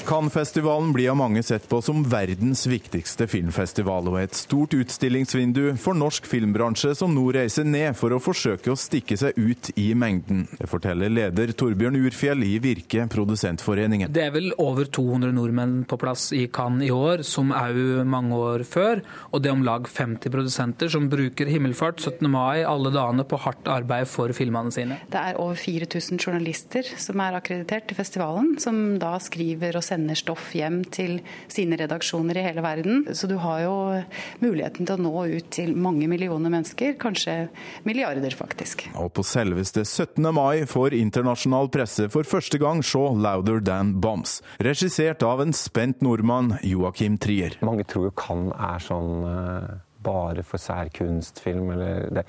Cannes-festivalen 0.04 0.92
blir 0.94 1.10
av 1.10 1.16
mange 1.16 1.39
sett 1.44 1.63
på 1.70 1.78
som 1.82 2.02
verdens 2.12 2.66
viktigste 2.68 3.24
filmfestival, 3.32 4.10
og 4.12 4.18
et 4.20 4.36
stort 4.36 4.74
utstillingsvindu 4.76 5.78
for 5.80 5.96
norsk 5.96 6.26
filmbransje 6.28 6.92
som 7.00 7.13
nå 7.16 7.24
reiser 7.38 7.63
ned 7.63 7.96
for 7.96 8.12
å 8.12 8.20
forsøke 8.20 8.74
å 8.74 8.76
stikke 8.80 9.16
seg 9.20 9.39
ut 9.39 9.70
i 9.80 9.94
mengden. 9.96 10.44
Det 10.60 10.68
forteller 10.68 11.13
leder 11.13 11.54
Torbjørn 11.56 11.96
Urfjell 12.02 12.44
i 12.44 12.58
Virke 12.63 13.06
Produsentforeningen. 13.13 14.12
Det 14.12 14.26
er 14.26 14.34
vel 14.36 14.50
over 14.60 14.89
200 14.92 15.32
nordmenn 15.38 15.78
på 15.88 16.00
plass 16.02 16.28
i 16.36 16.50
Cannes 16.52 16.89
i 16.89 16.92
år, 16.92 17.24
som 17.24 17.56
òg 17.56 18.04
mange 18.04 18.36
år 18.36 18.66
før. 18.68 19.04
Og 19.32 19.44
det 19.44 19.54
er 19.54 19.56
om 19.56 19.63
lag 19.63 19.88
50 19.88 20.36
produsenter 20.36 20.92
som 20.92 21.08
bruker 21.12 21.48
himmelfart 21.48 22.04
17. 22.04 22.28
mai 22.28 22.66
alle 22.68 22.92
dagene 22.92 23.24
på 23.24 23.39
hardt 23.46 23.72
arbeid 23.72 24.12
for 24.12 24.36
filmene 24.36 24.76
sine. 24.76 25.00
Det 25.08 25.24
er 25.32 25.39
over 25.39 25.56
4000 25.56 26.20
journalister 26.20 26.92
som 27.00 27.24
er 27.24 27.39
akkreditert 27.39 27.88
til 27.88 28.02
festivalen, 28.04 28.58
som 28.60 28.84
da 29.00 29.16
skriver 29.24 29.80
og 29.80 29.84
sender 29.84 29.92
sender 29.93 30.17
stoff 30.17 30.51
hjem 30.58 30.82
til 30.93 31.19
sine 31.51 31.77
redaksjoner 31.79 32.39
i 32.39 32.45
hele 32.45 32.63
verden. 32.65 33.06
Så 33.15 33.29
du 33.29 33.38
har 33.41 33.63
jo 33.63 33.75
muligheten 34.43 34.88
til 34.88 34.97
å 34.97 35.03
nå 35.06 35.25
ut 35.38 35.49
til 35.53 35.73
mange 35.77 36.10
millioner 36.12 36.53
mennesker, 36.53 36.97
kanskje 37.01 37.47
milliarder 37.88 38.36
faktisk. 38.38 38.88
Og 38.99 39.12
på 39.15 39.25
selveste 39.27 39.86
17. 39.86 40.23
mai 40.34 40.65
får 40.69 40.97
internasjonal 40.97 41.69
presse 41.73 42.10
for 42.13 42.27
første 42.27 42.60
gang 42.62 42.84
se 42.84 42.99
'Louder 42.99 43.62
Than 43.63 43.95
Bombs', 44.01 44.41
regissert 44.60 45.23
av 45.23 45.41
en 45.41 45.53
spent 45.53 46.01
nordmann, 46.01 46.58
Joakim 46.63 47.17
Trier. 47.17 47.58
Mange 47.62 47.84
tror 47.84 48.10
jo 48.10 48.13
kan 48.17 48.51
er 48.53 48.79
sånn 48.84 49.23
uh, 49.23 49.79
bare 50.03 50.43
for 50.43 50.62
særkunstfilm, 50.62 51.71
eller 51.75 52.10
det. 52.19 52.25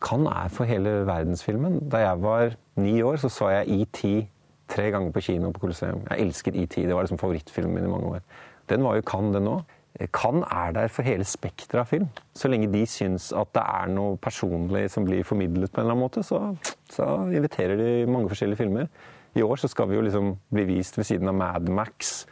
Kan 0.00 0.26
er 0.26 0.48
for 0.48 0.64
hele 0.64 1.02
verdensfilmen. 1.04 1.90
Da 1.92 1.98
jeg 2.06 2.22
var 2.22 2.54
ni 2.80 3.02
år, 3.04 3.18
så 3.20 3.28
så 3.28 3.50
jeg 3.52 3.82
ET 3.82 4.30
tre 4.70 4.88
ganger 4.94 5.12
på 5.14 5.22
kino 5.26 5.50
på 5.54 5.66
Colosseum. 5.66 6.04
Jeg 6.08 6.26
elsket 6.26 6.56
ET. 6.56 6.78
Det 6.78 6.94
var 6.94 7.06
liksom 7.06 7.20
favorittfilmen 7.20 7.74
min 7.74 7.88
i 7.88 7.92
mange 7.92 8.16
år. 8.16 8.24
Den 8.70 8.86
var 8.86 8.98
jo 8.98 9.06
Cannes, 9.06 9.34
den 9.36 9.50
òg. 9.50 9.76
Cannes 10.14 10.46
er 10.54 10.72
der 10.72 10.88
for 10.88 11.02
hele 11.02 11.26
spekteret 11.26 11.82
av 11.82 11.88
film. 11.90 12.06
Så 12.34 12.48
lenge 12.48 12.70
de 12.72 12.84
syns 12.86 13.32
at 13.36 13.50
det 13.56 13.62
er 13.62 13.90
noe 13.90 14.16
personlig 14.22 14.86
som 14.94 15.04
blir 15.04 15.26
formidlet 15.26 15.72
på 15.72 15.80
en 15.80 15.86
eller 15.86 15.96
annen 15.96 16.04
måte, 16.06 16.22
så, 16.26 16.54
så 16.92 17.08
inviterer 17.34 17.76
de 17.80 17.90
mange 18.06 18.30
forskjellige 18.30 18.62
filmer. 18.62 18.86
I 19.34 19.42
år 19.46 19.60
så 19.62 19.70
skal 19.70 19.90
vi 19.90 19.98
jo 19.98 20.04
liksom 20.06 20.32
bli 20.54 20.66
vist 20.70 20.98
ved 20.98 21.06
siden 21.06 21.30
av 21.30 21.36
Mad 21.38 21.68
Max, 21.70 22.24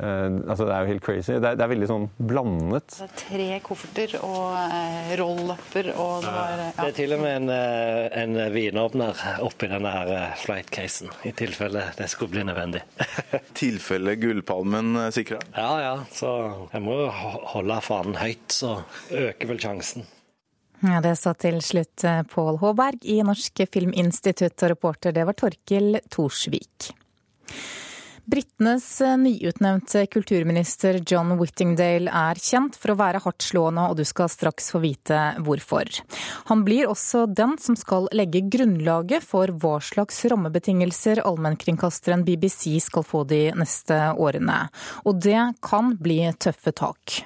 altså 0.00 0.64
Det 0.64 0.72
er 0.72 0.80
jo 0.86 0.88
helt 0.88 1.04
crazy. 1.04 1.32
Det 1.36 1.48
er, 1.50 1.56
det 1.58 1.64
er 1.64 1.70
veldig 1.72 1.88
sånn 1.90 2.06
blandet. 2.16 2.94
Det 2.96 3.04
er 3.04 3.12
tre 3.18 3.48
kofferter 3.64 4.14
og 4.24 4.54
uh, 4.56 5.10
roll-lapper 5.20 5.90
og 5.92 6.24
det 6.24 6.32
var 6.32 6.54
ja. 6.62 6.68
Det 6.78 6.86
er 6.86 6.96
til 6.96 7.16
og 7.16 7.20
med 7.22 7.36
en, 7.42 7.52
uh, 7.52 8.22
en 8.22 8.40
vinåpner 8.54 9.20
oppi 9.44 9.68
denne 9.70 9.92
her 9.92 10.32
flight-casen, 10.40 11.12
i 11.28 11.34
tilfelle 11.36 11.84
det 11.98 12.08
skulle 12.10 12.32
bli 12.38 12.46
nødvendig. 12.48 12.82
tilfelle 13.62 14.16
Gullpalmen 14.20 14.96
sikra? 15.14 15.42
Ja 15.58 15.70
ja, 15.84 15.94
så 16.14 16.32
jeg 16.72 16.84
må 16.84 16.96
jo 17.04 17.12
holde 17.52 17.78
fanen 17.84 18.18
høyt, 18.20 18.48
så 18.52 18.78
øker 19.10 19.52
vel 19.52 19.62
sjansen. 19.62 20.08
Ja, 20.82 20.98
Det 21.04 21.14
sa 21.20 21.30
til 21.38 21.60
slutt 21.62 22.02
Pål 22.32 22.56
Håberg 22.58 23.04
i 23.06 23.20
Norsk 23.22 23.62
Filminstitutt, 23.70 24.56
og 24.64 24.72
reporter 24.72 25.14
det 25.14 25.28
var 25.28 25.38
Torkil 25.38 26.00
Thorsvik. 26.10 26.90
Britenes 28.32 29.00
eh, 29.00 29.16
nyutnevnte 29.18 30.06
kulturminister 30.06 31.02
John 31.06 31.34
Whittingdale 31.36 32.08
er 32.08 32.38
kjent 32.40 32.78
for 32.80 32.94
å 32.94 32.96
være 32.96 33.20
hardtslående, 33.20 33.84
og 33.92 33.98
du 33.98 34.06
skal 34.08 34.30
straks 34.32 34.70
få 34.72 34.80
vite 34.80 35.18
hvorfor. 35.44 35.90
Han 36.48 36.62
blir 36.64 36.88
også 36.88 37.26
den 37.28 37.58
som 37.60 37.76
skal 37.76 38.08
legge 38.16 38.40
grunnlaget 38.54 39.26
for 39.26 39.52
hva 39.60 39.74
slags 39.84 40.22
rammebetingelser 40.32 41.20
allmennkringkasteren 41.28 42.24
BBC 42.24 42.78
skal 42.80 43.04
få 43.04 43.26
de 43.28 43.42
neste 43.52 44.00
årene. 44.16 44.62
Og 45.04 45.20
det 45.20 45.42
kan 45.60 45.92
bli 46.00 46.22
tøffe 46.40 46.72
tak. 46.72 47.20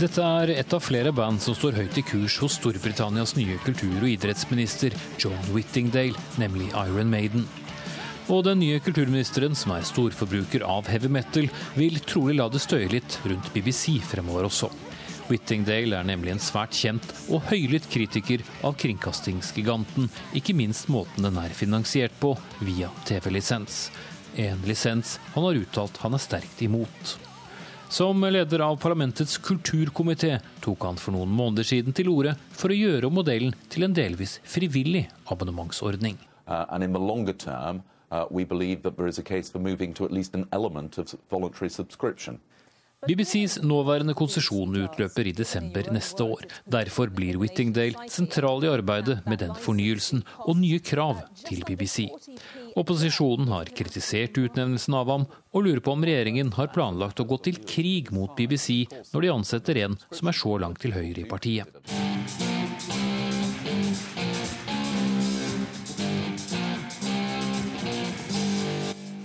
Dette 0.00 0.24
er 0.24 0.48
et 0.54 0.72
av 0.72 0.80
flere 0.80 1.10
band 1.12 1.42
som 1.44 1.52
står 1.52 1.74
høyt 1.76 1.98
i 2.00 2.02
kurs 2.08 2.38
hos 2.40 2.54
Storbritannias 2.56 3.34
nye 3.36 3.58
kultur- 3.60 3.98
og 3.98 4.08
idrettsminister 4.08 4.94
John 5.20 5.36
Whittingdale, 5.52 6.16
nemlig 6.40 6.70
Iron 6.72 7.12
Maiden. 7.12 7.44
Og 8.32 8.46
den 8.46 8.62
nye 8.62 8.80
kulturministeren, 8.80 9.52
som 9.52 9.74
er 9.76 9.84
storforbruker 9.84 10.64
av 10.64 10.88
heavy 10.88 11.12
metal, 11.12 11.50
vil 11.76 12.00
trolig 12.08 12.38
la 12.38 12.48
det 12.48 12.64
støye 12.64 12.88
litt 12.88 13.18
rundt 13.26 13.52
BBC 13.52 13.98
fremover 14.08 14.48
også. 14.48 14.72
Whittingdale 15.28 16.00
er 16.00 16.08
nemlig 16.08 16.32
en 16.32 16.44
svært 16.48 16.72
kjent 16.80 17.12
og 17.28 17.44
høylytt 17.52 17.92
kritiker 17.92 18.40
av 18.64 18.80
kringkastingsgiganten, 18.80 20.08
ikke 20.32 20.56
minst 20.56 20.88
måten 20.88 21.28
den 21.28 21.44
er 21.44 21.52
finansiert 21.52 22.16
på, 22.24 22.38
via 22.64 22.88
TV-lisens. 23.04 23.90
En 24.40 24.64
lisens 24.64 25.18
han 25.34 25.50
har 25.50 25.60
uttalt 25.60 26.00
han 26.00 26.16
er 26.16 26.30
sterkt 26.30 26.64
imot. 26.64 27.20
Som 27.90 28.22
leder 28.22 28.58
av 28.62 28.76
parlamentets 28.76 29.38
kulturkomité 29.42 30.36
tok 30.62 30.84
han 30.86 30.98
for 31.02 31.10
noen 31.10 31.32
måneder 31.34 31.66
siden 31.66 31.90
til 31.96 32.06
orde 32.12 32.36
for 32.54 32.70
å 32.70 32.76
gjøre 32.76 33.08
om 33.08 33.16
modellen 33.18 33.56
til 33.66 33.82
en 33.82 33.96
delvis 33.96 34.36
frivillig 34.46 35.08
abonnementsordning. 35.26 36.14
Uh, 36.46 36.70
term, 37.34 37.82
uh. 38.14 38.30
BBCs 43.08 43.54
nåværende 43.64 44.14
konsesjon 44.14 44.74
utløper 44.84 45.26
i 45.26 45.32
desember 45.32 45.86
neste 45.90 46.22
år. 46.22 46.46
Derfor 46.70 47.10
blir 47.10 47.38
Whittingdale 47.42 48.06
sentral 48.12 48.62
i 48.62 48.70
arbeidet 48.70 49.22
med 49.26 49.40
den 49.42 49.54
fornyelsen 49.56 50.22
og 50.44 50.58
nye 50.60 50.78
krav 50.78 51.24
til 51.42 51.64
BBC. 51.66 52.06
Opposisjonen 52.78 53.48
har 53.48 53.64
kritisert 53.64 54.38
utnevnelsen 54.38 54.94
av 54.94 55.10
ham, 55.10 55.24
og 55.50 55.64
lurer 55.66 55.82
på 55.82 55.94
om 55.96 56.04
regjeringen 56.06 56.52
har 56.54 56.70
planlagt 56.74 57.22
å 57.22 57.26
gå 57.26 57.40
til 57.42 57.58
krig 57.66 58.12
mot 58.14 58.36
BBC 58.38 58.84
når 59.10 59.26
de 59.26 59.32
ansetter 59.34 59.82
en 59.82 59.98
som 60.12 60.30
er 60.30 60.38
så 60.38 60.54
langt 60.62 60.82
til 60.84 60.94
høyre 60.94 61.24
i 61.24 61.28
partiet. 61.30 61.66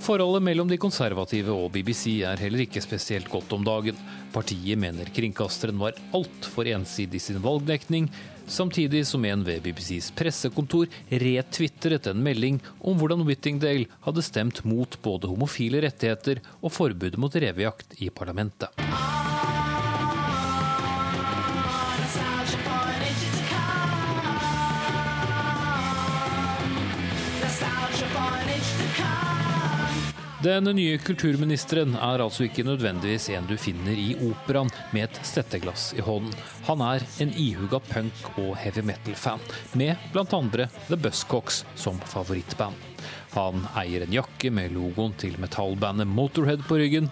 Forholdet 0.05 0.43
mellom 0.45 0.69
de 0.69 0.77
konservative 0.77 1.53
og 1.53 1.71
BBC 1.73 2.19
er 2.29 2.38
heller 2.38 2.62
ikke 2.67 2.81
spesielt 2.84 3.29
godt 3.31 3.55
om 3.58 3.63
dagen. 3.65 3.97
Partiet 4.34 4.77
mener 4.77 5.10
kringkasteren 5.10 5.79
var 5.81 5.97
altfor 6.13 6.69
ensidig 6.69 7.17
i 7.17 7.23
sin 7.23 7.41
valgdekning, 7.41 8.12
samtidig 8.47 9.05
som 9.08 9.25
en 9.25 9.43
ved 9.45 9.63
BBCs 9.65 10.12
pressekontor 10.17 10.89
retvitret 11.10 12.10
en 12.12 12.23
melding 12.25 12.62
om 12.81 12.97
hvordan 12.99 13.25
Whittingdale 13.27 13.89
hadde 14.05 14.25
stemt 14.25 14.63
mot 14.67 14.97
både 15.05 15.31
homofile 15.31 15.84
rettigheter 15.86 16.43
og 16.62 16.73
forbudet 16.75 17.19
mot 17.21 17.36
revejakt 17.36 17.97
i 18.01 18.12
parlamentet. 18.13 19.24
Den 30.45 30.67
nye 30.77 30.99
kulturministeren 31.01 31.95
er 31.97 32.21
altså 32.21 32.43
ikke 32.45 32.62
nødvendigvis 32.67 33.31
en 33.34 33.47
du 33.49 33.55
finner 33.58 33.97
i 33.97 34.12
operaen 34.27 34.69
med 34.93 35.08
et 35.08 35.17
stetteglass 35.25 35.88
i 35.97 36.03
hånden. 36.05 36.36
Han 36.67 36.84
er 36.86 37.01
en 37.23 37.31
ihuga 37.34 37.79
punk- 37.81 38.27
og 38.43 38.51
heavy 38.62 38.84
metal-fan, 38.86 39.41
med 39.73 39.97
bl.a. 40.13 40.67
The 40.86 40.99
Buscocks 41.01 41.63
som 41.73 41.97
favorittband. 42.13 42.77
Han 43.34 43.65
eier 43.73 44.05
en 44.05 44.13
jakke 44.13 44.53
med 44.53 44.77
logoen 44.77 45.17
til 45.17 45.34
metallbandet 45.41 46.13
Motorhead 46.13 46.62
på 46.69 46.77
ryggen, 46.77 47.10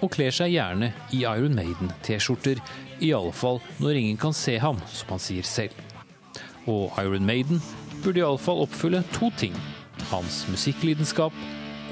og 0.00 0.14
kler 0.16 0.32
seg 0.32 0.56
gjerne 0.56 0.94
i 1.12 1.26
Iron 1.26 1.60
Maiden-T-skjorter, 1.60 2.56
i 3.04 3.12
alle 3.12 3.36
fall 3.36 3.60
når 3.84 4.00
ingen 4.00 4.20
kan 4.24 4.32
se 4.32 4.56
ham, 4.56 4.80
som 4.88 5.12
han 5.18 5.26
sier 5.28 5.44
selv. 5.44 5.76
Og 6.64 6.88
Iron 7.04 7.28
Maiden 7.28 7.60
burde 8.00 8.24
iallfall 8.24 8.64
oppfylle 8.64 9.04
to 9.12 9.28
ting. 9.36 9.60
Hans 10.08 10.46
musikklidenskap 10.48 11.36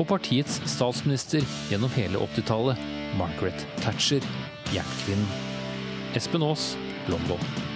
og 0.00 0.08
partiets 0.08 0.60
statsminister 0.70 1.44
gjennom 1.68 1.92
hele 1.92 2.20
80-tallet, 2.24 2.80
Margaret 3.20 3.66
Thatcher, 3.82 4.24
jernkvinnen. 4.74 5.28
Espen 6.16 6.46
Aas, 6.46 6.72
London. 7.12 7.69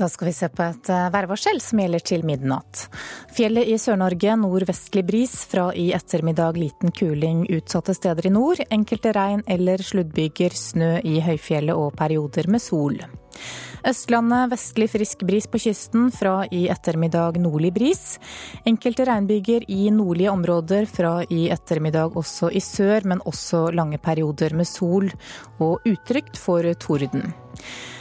Da 0.00 0.08
skal 0.08 0.30
vi 0.30 0.32
se 0.32 0.48
på 0.48 0.64
et 0.64 0.88
eh, 0.88 1.08
værvarsel 1.12 1.58
som 1.60 1.80
gjelder 1.82 2.00
til 2.08 2.22
midnatt. 2.24 2.86
Fjellet 3.36 3.68
i 3.68 3.74
Sør-Norge 3.76 4.32
nordvestlig 4.40 5.02
bris, 5.04 5.34
fra 5.50 5.66
i 5.76 5.90
ettermiddag 5.92 6.56
liten 6.56 6.94
kuling 6.96 7.42
utsatte 7.52 7.92
steder 7.98 8.30
i 8.30 8.32
nord. 8.32 8.62
Enkelte 8.72 9.12
regn- 9.12 9.44
eller 9.44 9.84
sluddbyger, 9.84 10.56
snø 10.56 10.94
i 11.04 11.18
høyfjellet 11.20 11.76
og 11.76 11.92
perioder 12.00 12.48
med 12.48 12.64
sol. 12.64 12.96
Østlandet 13.90 14.48
vestlig 14.54 14.88
frisk 14.94 15.26
bris 15.28 15.50
på 15.52 15.60
kysten, 15.66 16.08
fra 16.12 16.46
i 16.48 16.62
ettermiddag 16.72 17.36
nordlig 17.44 17.74
bris. 17.76 18.16
Enkelte 18.64 19.04
regnbyger 19.08 19.68
i 19.68 19.92
nordlige 19.92 20.32
områder, 20.32 20.88
fra 20.88 21.18
i 21.28 21.46
ettermiddag 21.52 22.16
også 22.16 22.48
i 22.56 22.64
sør, 22.64 23.04
men 23.04 23.20
også 23.28 23.66
lange 23.76 24.00
perioder 24.00 24.56
med 24.56 24.68
sol, 24.68 25.12
og 25.60 25.84
utrygt 25.84 26.40
for 26.40 26.64
torden. 26.80 27.34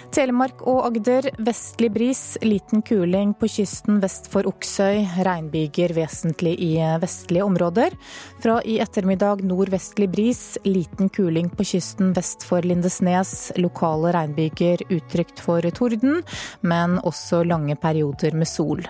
Telemark 0.09 0.63
og 0.65 0.87
Agder 0.87 1.27
vestlig 1.45 1.91
bris, 1.93 2.21
liten 2.41 2.81
kuling 2.85 3.35
på 3.37 3.45
kysten 3.51 3.99
vest 4.01 4.25
for 4.33 4.47
Oksøy. 4.49 5.03
Regnbyger 5.25 5.93
vesentlig 5.93 6.55
i 6.65 6.71
vestlige 7.01 7.45
områder. 7.45 7.93
Fra 8.41 8.57
i 8.65 8.79
ettermiddag 8.81 9.43
nordvestlig 9.45 10.09
bris, 10.09 10.41
liten 10.65 11.11
kuling 11.13 11.51
på 11.53 11.67
kysten 11.73 12.15
vest 12.17 12.45
for 12.47 12.65
Lindesnes. 12.65 13.51
Lokale 13.61 14.15
regnbyger 14.17 14.81
utrygt 14.89 15.43
for 15.45 15.69
torden, 15.77 16.23
men 16.65 16.97
også 17.05 17.43
lange 17.45 17.77
perioder 17.77 18.33
med 18.33 18.49
sol. 18.49 18.81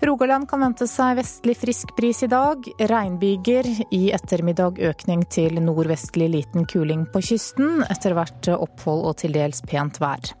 Rogaland 0.00 0.48
kan 0.48 0.62
vente 0.64 0.86
seg 0.88 1.18
vestlig 1.18 1.58
frisk 1.60 1.90
bris 1.96 2.22
i 2.24 2.28
dag. 2.32 2.64
Regnbyger. 2.88 3.66
I 3.92 4.08
ettermiddag 4.16 4.78
økning 4.80 5.26
til 5.28 5.60
nordvestlig 5.60 6.30
liten 6.32 6.64
kuling 6.64 7.02
på 7.12 7.20
kysten. 7.20 7.82
Etter 7.84 8.16
hvert 8.16 8.48
opphold 8.54 9.04
og 9.10 9.18
til 9.20 9.36
dels 9.36 9.60
pent 9.68 10.00
vær. 10.00 10.32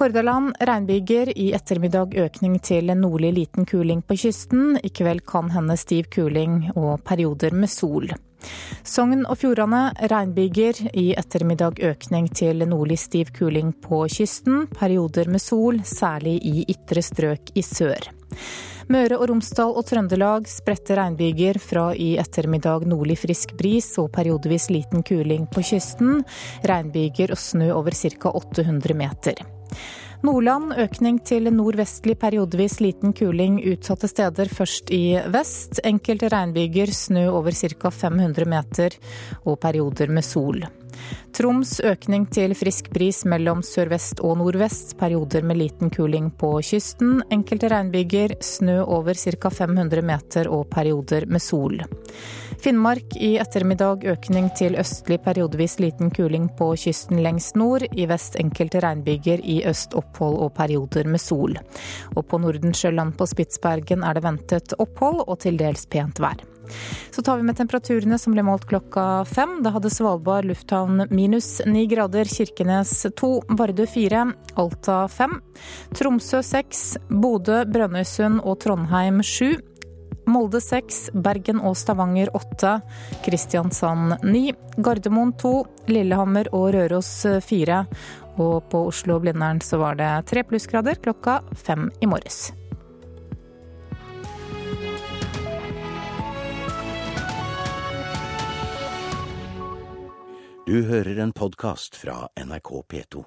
Hordaland 0.00 0.56
regnbyger. 0.64 1.34
I 1.36 1.50
ettermiddag 1.58 2.16
økning 2.16 2.56
til 2.64 2.88
nordlig 2.96 3.34
liten 3.36 3.68
kuling 3.68 4.00
på 4.00 4.16
kysten. 4.22 4.78
I 4.80 4.88
kveld 4.88 5.20
kan 5.28 5.52
hende 5.52 5.76
stiv 5.76 6.08
kuling 6.14 6.70
og 6.72 7.04
perioder 7.04 7.52
med 7.52 7.68
sol. 7.68 8.08
Sogn 8.88 9.26
og 9.26 9.36
Fjordane 9.42 9.90
regnbyger. 10.08 10.80
I 10.96 11.10
ettermiddag 11.18 11.82
økning 11.84 12.30
til 12.32 12.64
nordlig 12.64 13.02
stiv 13.04 13.34
kuling 13.36 13.74
på 13.84 14.06
kysten. 14.16 14.64
Perioder 14.72 15.28
med 15.28 15.44
sol, 15.44 15.82
særlig 15.84 16.38
i 16.40 16.64
ytre 16.72 17.04
strøk 17.04 17.52
i 17.52 17.66
sør. 17.66 18.08
Møre 18.88 19.18
og 19.20 19.26
Romsdal 19.28 19.74
og 19.76 19.84
Trøndelag 19.84 20.46
spredte 20.48 20.96
regnbyger 20.96 21.58
fra 21.60 21.90
i 21.92 22.14
ettermiddag 22.20 22.86
nordlig 22.88 23.18
frisk 23.20 23.52
bris 23.58 23.90
og 24.00 24.08
periodevis 24.14 24.70
liten 24.72 25.04
kuling 25.04 25.44
på 25.52 25.60
kysten. 25.60 26.22
Regnbyger 26.64 27.34
og 27.34 27.40
snø 27.42 27.68
over 27.76 27.92
ca. 27.92 28.32
800 28.32 28.96
meter. 28.96 29.44
Nordland 30.24 30.72
økning 30.80 31.20
til 31.20 31.50
nordvestlig 31.52 32.16
periodevis 32.18 32.80
liten 32.80 33.12
kuling 33.12 33.60
utsatte 33.74 34.08
steder, 34.08 34.48
først 34.48 34.88
i 34.90 35.18
vest. 35.36 35.82
Enkelte 35.84 36.32
regnbyger, 36.32 36.88
snø 36.88 37.28
over 37.28 37.52
ca. 37.52 37.92
500 37.92 38.48
meter 38.48 38.96
og 39.44 39.60
perioder 39.60 40.08
med 40.08 40.24
sol. 40.24 40.64
Troms 41.36 41.76
økning 41.84 42.24
til 42.34 42.54
frisk 42.58 42.88
bris 42.90 43.20
mellom 43.28 43.60
sørvest 43.62 44.22
og 44.24 44.38
nordvest, 44.40 44.96
perioder 44.98 45.44
med 45.46 45.60
liten 45.60 45.92
kuling 45.94 46.32
på 46.40 46.56
kysten. 46.64 47.20
Enkelte 47.34 47.70
regnbyger, 47.70 48.34
snø 48.42 48.80
over 48.82 49.14
ca. 49.14 49.52
500 49.52 50.02
meter 50.02 50.50
og 50.50 50.66
perioder 50.72 51.28
med 51.30 51.44
sol. 51.44 51.78
Finnmark 52.58 53.14
i 53.22 53.36
ettermiddag 53.38 54.02
økning 54.10 54.48
til 54.58 54.74
østlig 54.80 55.20
periodevis 55.22 55.78
liten 55.78 56.10
kuling 56.10 56.48
på 56.58 56.72
kysten 56.74 57.22
lengst 57.22 57.54
nord. 57.60 57.86
I 57.94 58.08
vest 58.10 58.34
enkelte 58.40 58.82
regnbyger, 58.82 59.44
i 59.44 59.60
øst 59.68 59.94
opphold 59.94 60.40
og 60.42 60.54
perioder 60.58 61.06
med 61.06 61.22
sol. 61.22 61.54
Og 62.16 62.26
på 62.26 62.42
Nordensjøland 62.42 63.14
på 63.14 63.30
Spitsbergen 63.30 64.02
er 64.02 64.18
det 64.18 64.26
ventet 64.26 64.78
opphold 64.78 65.22
og 65.28 65.38
til 65.44 65.60
dels 65.60 65.86
pent 65.86 66.18
vær. 66.18 66.42
Så 67.10 67.22
tar 67.22 67.40
vi 67.40 67.46
med 67.48 67.58
temperaturene 67.58 68.18
som 68.20 68.34
ble 68.34 68.44
målt 68.46 68.68
klokka 68.70 69.24
fem. 69.28 69.58
Da 69.64 69.72
hadde 69.74 69.92
Svalbard 69.92 70.48
lufthavn 70.48 71.06
minus 71.10 71.58
ni 71.66 71.86
grader, 71.90 72.28
Kirkenes 72.28 73.06
to, 73.18 73.38
Vardø 73.48 73.86
fire, 73.90 74.26
Alta 74.58 75.00
fem, 75.12 75.38
Tromsø 75.96 76.42
seks, 76.46 76.98
Bodø, 77.08 77.64
Brønnøysund 77.68 78.44
og 78.44 78.60
Trondheim 78.64 79.22
sju. 79.24 79.56
Molde 80.28 80.60
seks, 80.60 81.06
Bergen 81.16 81.62
og 81.64 81.76
Stavanger 81.80 82.28
åtte, 82.36 82.74
Kristiansand 83.24 84.18
ni, 84.28 84.50
Gardermoen 84.76 85.32
to, 85.40 85.62
Lillehammer 85.88 86.50
og 86.52 86.74
Røros 86.76 87.10
fire. 87.46 87.86
Og 88.38 88.60
på 88.70 88.84
Oslo 88.92 89.16
og 89.16 89.24
Blindern 89.24 89.64
så 89.64 89.80
var 89.80 89.98
det 89.98 90.12
tre 90.30 90.44
plussgrader 90.46 91.00
klokka 91.02 91.40
fem 91.56 91.88
i 92.04 92.10
morges. 92.10 92.50
Du 100.68 100.82
hører 100.84 101.16
en 101.16 101.30
podkast 101.32 101.96
fra 101.96 102.28
NRK 102.36 102.70
P2. 102.92 103.22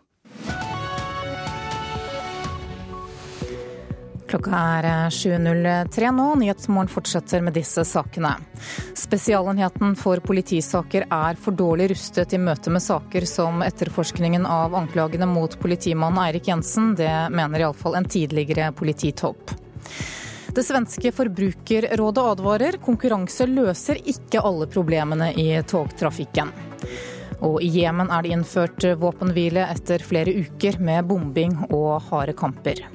Klokka 4.30 4.60
er 4.78 4.86
7.03 5.10 6.12
nå. 6.14 6.28
Nyhetsmorgen 6.38 6.92
fortsetter 6.94 7.42
med 7.42 7.58
disse 7.58 7.82
sakene. 7.90 8.36
Spesialenheten 8.94 9.98
for 9.98 10.22
politisaker 10.22 11.08
er 11.10 11.42
for 11.42 11.58
dårlig 11.58 11.90
rustet 11.96 12.38
i 12.38 12.38
møte 12.38 12.70
med 12.70 12.86
saker 12.86 13.26
som 13.26 13.66
etterforskningen 13.66 14.46
av 14.46 14.78
anklagene 14.78 15.26
mot 15.26 15.58
politimannen 15.64 16.22
Eirik 16.28 16.52
Jensen. 16.52 16.92
Det 17.00 17.16
mener 17.34 17.66
iallfall 17.66 17.98
en 17.98 18.06
tidligere 18.06 18.70
polititopp. 18.78 19.56
Det 20.54 20.68
svenske 20.68 21.10
forbrukerrådet 21.16 22.28
advarer 22.36 22.78
konkurranse 22.86 23.50
løser 23.50 23.98
ikke 24.14 24.46
alle 24.46 24.70
problemene 24.70 25.34
i 25.34 25.56
togtrafikken. 25.66 26.54
Og 27.42 27.62
i 27.66 27.70
Jemen 27.82 28.12
er 28.14 28.24
det 28.24 28.34
innført 28.36 28.86
våpenhvile 29.02 29.66
etter 29.74 30.04
flere 30.06 30.34
uker 30.46 30.80
med 30.80 31.10
bombing 31.10 31.58
og 31.70 32.02
harde 32.12 32.38
kamper. 32.38 32.86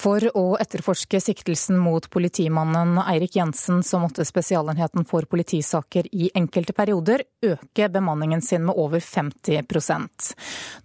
For 0.00 0.24
å 0.36 0.44
etterforske 0.60 1.18
siktelsen 1.20 1.76
mot 1.80 2.06
politimannen 2.12 2.96
Eirik 3.02 3.34
Jensen, 3.36 3.82
så 3.84 3.98
måtte 4.00 4.24
Spesialenheten 4.24 5.04
for 5.08 5.26
politisaker 5.28 6.08
i 6.12 6.30
enkelte 6.34 6.72
perioder 6.76 7.24
øke 7.44 7.90
bemanningen 7.92 8.40
sin 8.44 8.64
med 8.68 8.80
over 8.80 9.02
50% 9.04 10.32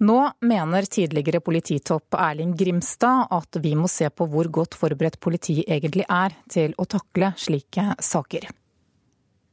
Nå 0.04 0.18
mener 0.50 0.90
tidligere 0.92 1.40
polititopp 1.46 2.20
Erling 2.20 2.58
Grimstad 2.60 3.32
at 3.32 3.62
vi 3.64 3.76
må 3.80 3.88
se 3.92 4.10
på 4.12 4.28
hvor 4.32 4.52
godt 4.60 4.76
forberedt 4.76 5.22
politiet 5.24 5.72
egentlig 5.72 6.08
er 6.12 6.36
til 6.52 6.76
å 6.78 6.88
takle 6.90 7.32
slike 7.40 7.94
saker. 8.04 8.52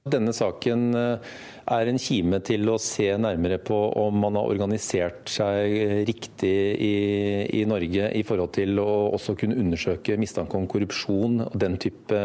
Denne 0.02 0.32
saken 0.34 0.96
eh, 0.98 1.34
er 1.70 1.86
en 1.86 1.98
kime 2.02 2.40
til 2.42 2.66
å 2.66 2.74
se 2.82 3.04
nærmere 3.22 3.60
på 3.62 3.76
om 4.00 4.16
man 4.24 4.34
har 4.34 4.48
organisert 4.50 5.30
seg 5.30 5.76
riktig 6.08 6.50
i, 6.74 6.96
i, 7.46 7.60
Norge 7.70 8.08
i 8.18 8.24
forhold 8.26 8.50
til 8.56 8.80
å 8.82 8.88
også 9.14 9.36
kunne 9.38 9.60
undersøke 9.62 10.16
mistanke 10.18 10.58
om 10.58 10.66
korrupsjon 10.66 11.44
og 11.44 11.54
den 11.62 11.78
type 11.78 12.18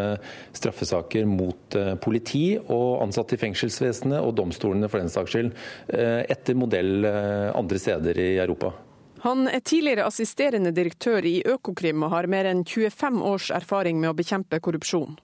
straffesaker 0.58 1.30
mot 1.30 1.78
eh, 1.78 1.94
politi 2.02 2.58
og 2.64 3.04
ansatte 3.06 3.38
i 3.38 3.44
fengselsvesenet 3.46 4.26
og 4.26 4.34
domstolene 4.42 4.90
for 4.90 5.04
den 5.04 5.14
saks 5.14 5.38
skyld, 5.38 5.54
eh, 5.94 6.24
etter 6.34 6.58
modell 6.58 7.06
andre 7.06 7.78
steder 7.78 8.18
i 8.18 8.32
Europa. 8.42 8.74
Han 9.22 9.46
er 9.54 9.62
tidligere 9.62 10.10
assisterende 10.10 10.74
direktør 10.74 11.26
i 11.30 11.44
Økokrim 11.46 12.10
og 12.10 12.14
har 12.16 12.30
mer 12.30 12.50
enn 12.50 12.66
25 12.66 13.22
års 13.22 13.54
erfaring 13.54 14.02
med 14.02 14.16
å 14.16 14.18
bekjempe 14.18 14.58
korrupsjon. 14.66 15.18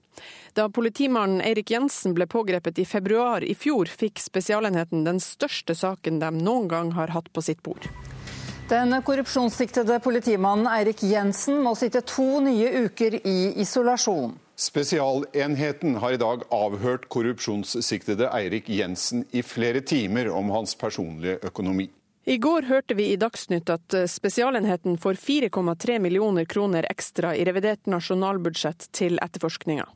Da 0.54 0.68
politimannen 0.70 1.40
Eirik 1.42 1.70
Jensen 1.70 2.12
ble 2.14 2.28
pågrepet 2.30 2.78
i 2.78 2.84
februar 2.86 3.42
i 3.42 3.56
fjor, 3.58 3.88
fikk 3.90 4.20
Spesialenheten 4.22 5.00
den 5.02 5.16
største 5.18 5.74
saken 5.74 6.20
de 6.22 6.28
noen 6.30 6.68
gang 6.70 6.92
har 6.94 7.10
hatt 7.10 7.26
på 7.34 7.42
sitt 7.42 7.58
bord. 7.66 7.88
Den 8.70 8.94
korrupsjonssiktede 9.02 9.96
politimannen 10.04 10.68
Eirik 10.70 11.02
Jensen 11.02 11.58
må 11.64 11.72
sitte 11.74 12.04
to 12.06 12.38
nye 12.44 12.84
uker 12.86 13.16
i 13.26 13.50
isolasjon. 13.64 14.36
Spesialenheten 14.54 15.98
har 15.98 16.14
i 16.14 16.22
dag 16.22 16.46
avhørt 16.54 17.08
korrupsjonssiktede 17.10 18.30
Eirik 18.38 18.70
Jensen 18.70 19.26
i 19.34 19.42
flere 19.42 19.82
timer 19.82 20.30
om 20.30 20.54
hans 20.54 20.76
personlige 20.78 21.42
økonomi. 21.50 21.88
I 22.30 22.38
går 22.38 22.70
hørte 22.70 22.94
vi 22.94 23.10
i 23.10 23.18
Dagsnytt 23.18 23.74
at 23.74 23.98
Spesialenheten 24.08 25.02
får 25.02 25.18
4,3 25.18 25.98
millioner 25.98 26.46
kroner 26.46 26.86
ekstra 26.94 27.34
i 27.34 27.42
revidert 27.44 27.90
nasjonalbudsjett 27.90 28.88
til 28.94 29.18
etterforskninga. 29.18 29.90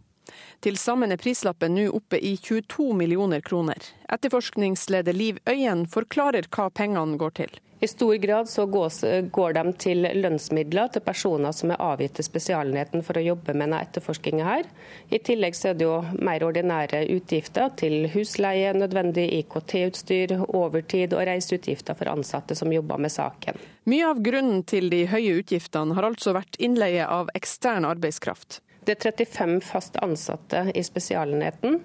Til 0.60 0.74
sammen 0.76 1.14
er 1.14 1.20
prislappen 1.22 1.76
nå 1.76 1.86
oppe 1.94 2.18
i 2.18 2.34
22 2.36 2.90
millioner 2.98 3.40
kroner. 3.46 3.78
Etterforskningsleder 4.10 5.14
Liv 5.14 5.38
Øyen 5.46 5.86
forklarer 5.86 6.50
hva 6.50 6.66
pengene 6.74 7.18
går 7.20 7.34
til. 7.42 7.58
I 7.80 7.86
stor 7.86 8.14
grad 8.14 8.48
så 8.50 8.64
går 8.66 9.52
de 9.54 9.72
til 9.78 10.02
lønnsmidler 10.02 10.90
til 10.90 11.04
personer 11.06 11.54
som 11.54 11.70
er 11.70 11.78
avgitt 11.78 12.16
til 12.18 12.26
Spesialenheten 12.26 13.04
for 13.06 13.20
å 13.20 13.22
jobbe 13.22 13.54
med 13.54 13.68
denne 13.68 13.84
etterforskninga 13.86 14.48
her. 14.48 14.66
I 15.14 15.20
tillegg 15.22 15.54
så 15.54 15.70
er 15.70 15.78
det 15.78 15.86
jo 15.86 16.00
mer 16.18 16.42
ordinære 16.42 17.04
utgifter 17.14 17.70
til 17.78 18.08
husleie, 18.16 18.74
nødvendig 18.74 19.28
IKT-utstyr, 19.44 20.34
overtid 20.48 21.14
og 21.14 21.22
reiseutgifter 21.30 21.94
for 21.94 22.10
ansatte 22.10 22.58
som 22.58 22.74
jobber 22.74 22.98
med 22.98 23.14
saken. 23.14 23.62
Mye 23.86 24.10
av 24.10 24.26
grunnen 24.26 24.64
til 24.66 24.90
de 24.90 25.04
høye 25.14 25.38
utgiftene 25.38 25.94
har 25.94 26.10
altså 26.10 26.34
vært 26.34 26.58
innleie 26.58 27.06
av 27.06 27.30
ekstern 27.38 27.86
arbeidskraft. 27.86 28.58
Det 28.88 28.94
er 28.96 29.12
35 29.12 29.61
fast 29.68 29.96
ansatte 30.01 30.62
i 30.72 30.81
Spesialenheten. 30.81 31.83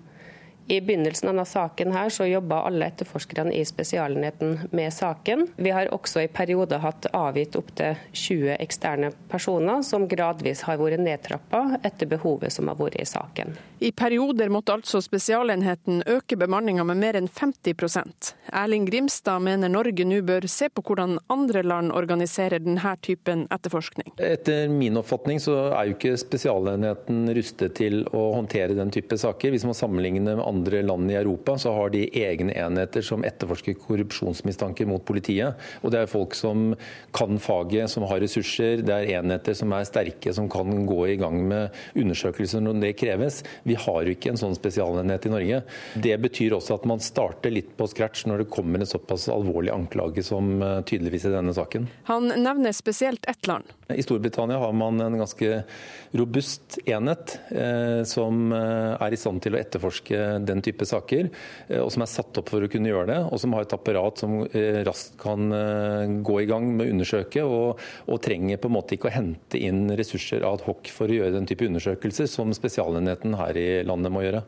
I 0.72 0.78
begynnelsen 0.80 1.28
av 1.28 1.34
denne 1.34 1.44
saken 1.50 1.92
her 1.92 2.12
så 2.16 2.24
jobba 2.30 2.62
alle 2.64 2.88
etterforskerne 2.88 3.52
i 3.52 3.66
Spesialenheten 3.68 4.70
med 4.72 4.94
saken. 4.96 5.50
Vi 5.60 5.74
har 5.76 5.92
også 5.92 6.24
i 6.24 6.30
perioder 6.32 6.80
hatt 6.80 7.10
avgitt 7.12 7.58
opptil 7.60 8.00
20 8.16 8.56
eksterne 8.56 9.12
personer, 9.28 9.84
som 9.84 10.08
gradvis 10.08 10.64
har 10.64 10.80
vært 10.80 11.04
nedtrappa 11.04 11.82
etter 11.84 12.08
behovet 12.08 12.56
som 12.56 12.72
har 12.72 12.80
vært 12.80 12.96
i 13.04 13.10
saken. 13.12 13.52
I 13.84 13.92
perioder 13.92 14.50
måtte 14.50 14.72
altså 14.78 15.02
Spesialenheten 15.04 16.06
øke 16.08 16.38
bemanninga 16.40 16.86
med 16.88 17.02
mer 17.02 17.18
enn 17.20 17.28
50% 17.28 18.30
Erling 18.54 18.86
Grimstad 18.88 19.42
mener 19.44 19.72
Norge 19.72 20.06
nå 20.08 20.22
bør 20.24 20.46
se 20.52 20.70
på 20.72 20.84
hvordan 20.86 21.18
andre 21.34 21.64
land 21.66 21.92
organiserer 21.92 22.62
denne 22.64 22.94
typen 23.04 23.46
etterforskning. 23.52 24.14
Etter 24.24 24.70
min 24.72 25.00
oppfatning 25.00 25.42
så 25.44 25.56
er 25.74 25.90
jo 25.90 25.98
ikke 25.98 26.14
Spesialenheten 26.22 27.26
rustet 27.36 27.76
til 27.80 28.06
å 28.16 28.22
håndtere 28.38 28.78
den 28.78 28.94
type 28.94 29.18
saker. 29.20 29.52
Hvis 29.52 29.66
man 29.68 29.76
sammenligner 29.76 30.38
med 30.38 30.46
andre 30.46 30.84
land 30.86 31.12
i 31.12 31.18
Europa, 31.20 31.58
så 31.60 31.74
har 31.76 31.92
de 31.92 32.06
egne 32.24 32.56
enheter 32.56 33.04
som 33.04 33.26
etterforsker 33.28 33.76
korrupsjonsmistanker 33.84 34.88
mot 34.88 35.04
politiet. 35.04 35.60
Og 35.82 35.92
det 35.92 36.04
er 36.04 36.12
folk 36.12 36.38
som 36.38 36.72
kan 37.16 37.42
faget, 37.42 37.92
som 37.92 38.08
har 38.08 38.22
ressurser. 38.24 38.86
Det 38.86 38.96
er 38.96 39.16
enheter 39.20 39.58
som 39.58 39.74
er 39.76 39.90
sterke, 39.90 40.36
som 40.36 40.48
kan 40.52 40.86
gå 40.88 41.02
i 41.12 41.18
gang 41.20 41.42
med 41.50 41.84
undersøkelser 42.00 42.64
når 42.64 42.80
det 42.86 42.96
kreves. 43.02 43.42
Vi 43.66 43.73
har 43.80 44.04
jo 44.04 44.14
ikke 44.16 44.34
en 44.34 44.40
sånn 44.40 44.56
spesialenhet 44.58 45.28
i 45.28 45.34
Norge. 45.34 45.62
Det 45.96 46.18
betyr 46.24 46.58
også 46.58 46.78
at 46.78 46.88
man 46.90 47.04
starter 47.04 47.54
litt 47.54 47.74
på 47.78 47.88
scratch 47.92 48.26
når 48.30 48.44
det 48.44 48.52
kommer 48.54 48.84
en 48.84 48.90
såpass 48.90 49.30
alvorlig 49.34 49.74
anklage 49.74 50.26
som 50.26 50.56
eh, 50.62 50.80
tydeligvis 50.90 51.28
i 51.30 51.34
denne 51.36 51.56
saken. 51.56 51.88
Han 52.10 52.32
nevner 52.34 52.76
spesielt 52.76 53.26
ett 53.30 53.48
land. 53.48 53.70
I 53.94 54.04
Storbritannia 54.04 54.58
har 54.58 54.74
man 54.74 55.02
en 55.02 55.18
ganske 55.18 55.64
robust 56.12 56.78
enhet 56.86 57.40
eh, 57.50 58.04
som 58.06 58.52
eh, 58.54 58.94
er 59.02 59.14
i 59.14 59.20
stand 59.20 59.42
til 59.44 59.56
å 59.56 59.60
etterforske 59.60 60.20
den 60.46 60.62
type 60.66 60.86
saker, 60.88 61.30
eh, 61.68 61.82
og 61.82 61.90
som 61.94 62.06
er 62.06 62.12
satt 62.12 62.40
opp 62.40 62.52
for 62.54 62.64
å 62.64 62.70
kunne 62.72 62.92
gjøre 62.92 63.10
det. 63.10 63.20
Og 63.34 63.42
som 63.42 63.56
har 63.58 63.66
et 63.66 63.76
apparat 63.76 64.22
som 64.22 64.40
eh, 64.46 64.82
raskt 64.86 65.18
kan 65.22 65.50
eh, 65.58 66.16
gå 66.26 66.40
i 66.42 66.48
gang 66.50 66.70
med 66.74 66.86
å 66.86 66.96
undersøke, 66.96 67.46
og, 67.46 67.82
og, 68.08 68.22
trenger 68.24 68.62
på 68.62 68.70
en 68.70 68.78
måte 68.78 68.96
ikke 68.96 69.10
å 69.10 69.16
hente 69.16 69.60
inn 69.60 69.88
ressurser 69.98 70.46
ad 70.48 70.64
hoc 70.68 70.90
for 70.94 71.12
å 71.12 71.18
gjøre 71.18 71.36
den 71.36 71.50
type 71.50 71.68
undersøkelser 71.68 72.30
som 72.30 72.54
Spesialenheten 72.56 73.36
her 73.40 73.60
i 73.60 73.63
landet 73.88 74.14
må 74.14 74.24
gjøre. 74.26 74.44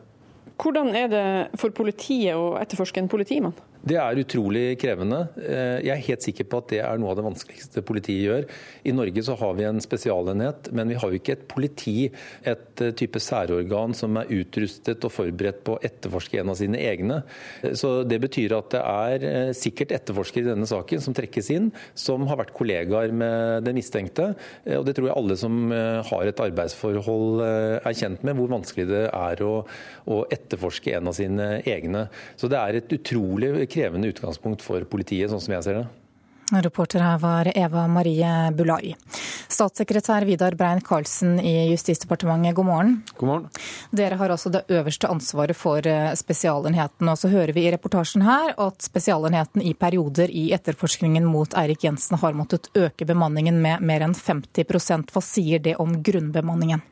Hvordan 0.56 0.92
er 0.96 1.08
det 1.12 1.24
for 1.60 1.74
politiet 1.76 2.36
å 2.38 2.54
etterforske 2.60 3.02
en 3.02 3.10
politimann? 3.12 3.56
Det 3.84 3.96
er 4.00 4.18
utrolig 4.20 4.64
krevende. 4.80 5.20
Eh, 5.38 5.84
jeg 5.86 5.92
er 5.92 6.04
helt 6.08 6.24
sikker 6.24 6.46
på 6.48 6.60
at 6.62 6.70
det 6.72 6.80
er 6.82 7.00
noe 7.00 7.12
av 7.12 7.18
det 7.18 7.26
vanskeligste 7.26 7.82
politiet 7.86 8.24
gjør. 8.24 8.46
I 8.88 8.94
Norge 8.96 9.24
så 9.26 9.36
har 9.38 9.56
vi 9.58 9.66
en 9.68 9.82
spesialenhet, 9.82 10.70
men 10.76 10.90
vi 10.90 10.98
har 10.98 11.12
jo 11.12 11.20
ikke 11.20 11.36
et 11.36 11.44
politi, 11.50 12.08
et 12.46 12.82
eh, 12.82 12.94
type 12.96 13.20
særorgan 13.22 13.94
som 13.96 14.18
er 14.20 14.32
utrustet 14.38 15.04
og 15.06 15.14
forberedt 15.14 15.62
på 15.66 15.76
å 15.76 15.82
etterforske 15.86 16.40
en 16.40 16.52
av 16.54 16.58
sine 16.58 16.80
egne. 16.80 17.20
Eh, 17.62 17.76
så 17.78 17.92
Det 18.06 18.20
betyr 18.22 18.56
at 18.56 18.70
det 18.72 18.82
er 18.82 19.52
sikkert 19.56 19.92
etterforskere 19.92 20.46
i 20.46 20.50
denne 20.52 20.68
saken 20.68 21.02
som 21.02 21.14
trekkes 21.16 21.50
inn, 21.54 21.70
som 21.94 22.26
har 22.30 22.40
vært 22.40 22.54
kollegaer 22.56 23.12
med 23.12 23.66
den 23.66 23.76
mistenkte. 23.76 24.32
Og 24.76 24.86
det 24.86 24.96
tror 24.96 25.08
jeg 25.10 25.16
alle 25.16 25.36
som 25.38 25.70
har 25.70 26.26
et 26.26 26.40
arbeidsforhold 26.42 27.42
er 27.44 27.96
kjent 27.96 28.22
med, 28.26 28.36
hvor 28.38 28.50
vanskelig 28.50 28.86
det 28.88 29.04
er 29.10 29.42
å, 29.44 29.52
å 30.06 30.18
etterforske 30.32 30.94
en 30.96 31.10
av 31.10 31.16
sine 31.18 31.48
egne. 31.66 32.06
Så 32.38 32.50
det 32.50 32.60
er 32.60 32.78
et 32.80 32.94
utrolig 32.96 33.52
krevende 33.70 34.10
utgangspunkt 34.12 34.64
for 34.64 34.84
politiet, 34.88 35.30
sånn 35.30 35.42
som 35.42 35.56
jeg 35.56 35.66
ser 35.66 35.80
det. 35.82 35.86
Reporter 36.52 37.02
her 37.02 37.18
var 37.18 37.48
Eva 37.58 37.88
Marie 37.90 38.52
Bulai. 38.54 38.94
Statssekretær 39.48 40.22
Vidar 40.24 40.54
Brein 40.54 40.80
Karlsen 40.80 41.40
i 41.40 41.70
Justisdepartementet, 41.72 42.54
god 42.54 42.66
morgen. 42.66 42.92
God 43.16 43.28
morgen. 43.28 43.48
Dere 43.90 44.14
har 44.14 44.30
altså 44.30 44.52
det 44.54 44.62
øverste 44.70 45.10
ansvaret 45.10 45.58
for 45.58 45.86
eh, 45.86 46.12
Spesialenheten. 46.14 47.10
Og 47.10 47.18
så 47.18 47.32
hører 47.34 47.50
vi 47.56 47.66
i 47.66 47.72
reportasjen 47.74 48.22
her 48.22 48.54
at 48.62 48.86
Spesialenheten 48.86 49.62
i 49.62 49.74
perioder 49.74 50.30
i 50.30 50.52
etterforskningen 50.54 51.26
mot 51.26 51.58
Eirik 51.58 51.82
Jensen 51.84 52.22
har 52.22 52.38
måttet 52.38 52.70
øke 52.78 53.08
bemanningen 53.10 53.58
med 53.62 53.82
mer 53.82 54.06
enn 54.06 54.14
50 54.14 55.10
Hva 55.10 55.24
sier 55.24 55.58
det 55.58 55.74
om 55.82 55.98
grunnbemanningen? 56.02 56.86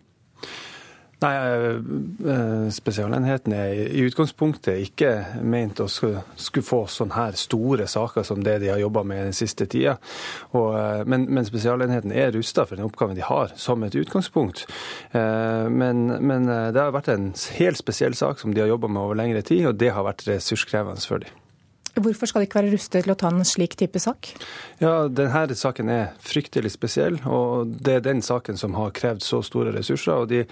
Nei, 1.23 1.33
eh, 1.37 2.71
Spesialenheten 2.75 3.55
er 3.57 3.73
i 3.87 4.03
utgangspunktet 4.05 4.81
ikke 4.83 5.13
ment 5.47 5.81
å 5.81 5.87
skulle 5.89 6.65
få 6.67 6.85
sånne 6.91 7.17
her 7.17 7.39
store 7.39 7.87
saker 7.91 8.27
som 8.27 8.43
det 8.45 8.59
de 8.65 8.73
har 8.73 8.83
jobba 8.83 9.05
med 9.07 9.23
den 9.29 9.37
siste 9.37 9.69
tida. 9.71 9.97
Og, 10.53 10.75
eh, 10.79 11.05
men, 11.07 11.29
men, 11.31 11.47
Spesialenheten 11.47 12.13
er 12.13 12.35
rusta 12.35 12.67
for 12.67 12.77
den 12.77 12.89
oppgaven 12.89 13.17
de 13.19 13.25
har, 13.25 13.55
som 13.61 13.85
et 13.87 13.97
utgangspunkt. 13.99 14.67
Eh, 15.13 15.69
men, 15.71 16.07
men 16.25 16.51
det 16.75 16.81
har 16.81 16.95
vært 16.95 17.13
en 17.15 17.31
helt 17.59 17.81
spesiell 17.81 18.19
sak 18.19 18.43
som 18.43 18.55
de 18.55 18.65
har 18.65 18.73
jobba 18.73 18.91
med 18.91 19.03
over 19.05 19.23
lengre 19.23 19.45
tid, 19.47 19.69
og 19.71 19.81
det 19.81 19.95
har 19.95 20.07
vært 20.07 20.27
ressurskrevende 20.29 21.05
for 21.05 21.25
dem. 21.25 21.44
Hvorfor 21.95 22.27
skal 22.27 22.43
de 22.43 22.49
ikke 22.49 22.59
være 22.59 22.73
rustet 22.73 23.05
til 23.05 23.13
å 23.13 23.17
ta 23.19 23.31
en 23.31 23.45
slik 23.47 23.77
type 23.79 24.01
sak? 24.03 24.33
Ja, 24.83 25.07
Denne 25.07 25.55
saken 25.55 25.91
er 25.93 26.15
fryktelig 26.23 26.73
spesiell, 26.75 27.21
og 27.23 27.77
det 27.87 27.99
er 27.99 28.07
den 28.07 28.23
saken 28.25 28.59
som 28.59 28.75
har 28.79 28.95
krevd 28.97 29.23
så 29.23 29.41
store 29.47 29.75
ressurser. 29.77 30.25
og 30.25 30.29
de, 30.33 30.43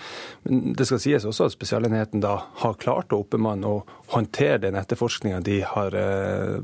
Det 0.44 0.86
skal 0.86 1.02
sies 1.02 1.26
også 1.26 1.48
at 1.48 1.56
Spesialenheten 1.56 2.22
da 2.22 2.36
har 2.62 2.78
klart 2.78 3.12
å 3.12 3.22
oppbemanne 3.24 3.66
og 3.66 3.90
håndtere 4.14 4.60
den 4.66 4.78
etterforskninga 4.78 5.40
de 5.40 5.60
har, 5.66 5.94
uh, 5.96 6.60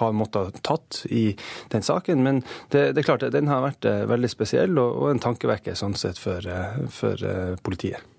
har 0.00 0.16
måttet 0.16 0.58
tatt 0.66 1.04
i 1.10 1.36
den 1.70 1.86
saken. 1.86 2.22
Men 2.22 2.42
det, 2.70 2.92
det, 2.96 3.04
er 3.04 3.10
klart, 3.12 3.22
at 3.22 3.36
den 3.36 3.52
har 3.52 3.62
vært 3.62 3.86
uh, 3.86 4.04
veldig 4.10 4.32
spesiell 4.32 4.74
og, 4.74 4.90
og 5.04 5.14
en 5.14 5.22
tankevekker 5.22 5.78
sånn 5.78 5.94
sett 5.94 6.18
for, 6.18 6.42
uh, 6.42 6.82
for 6.90 7.22
politiet. 7.62 8.15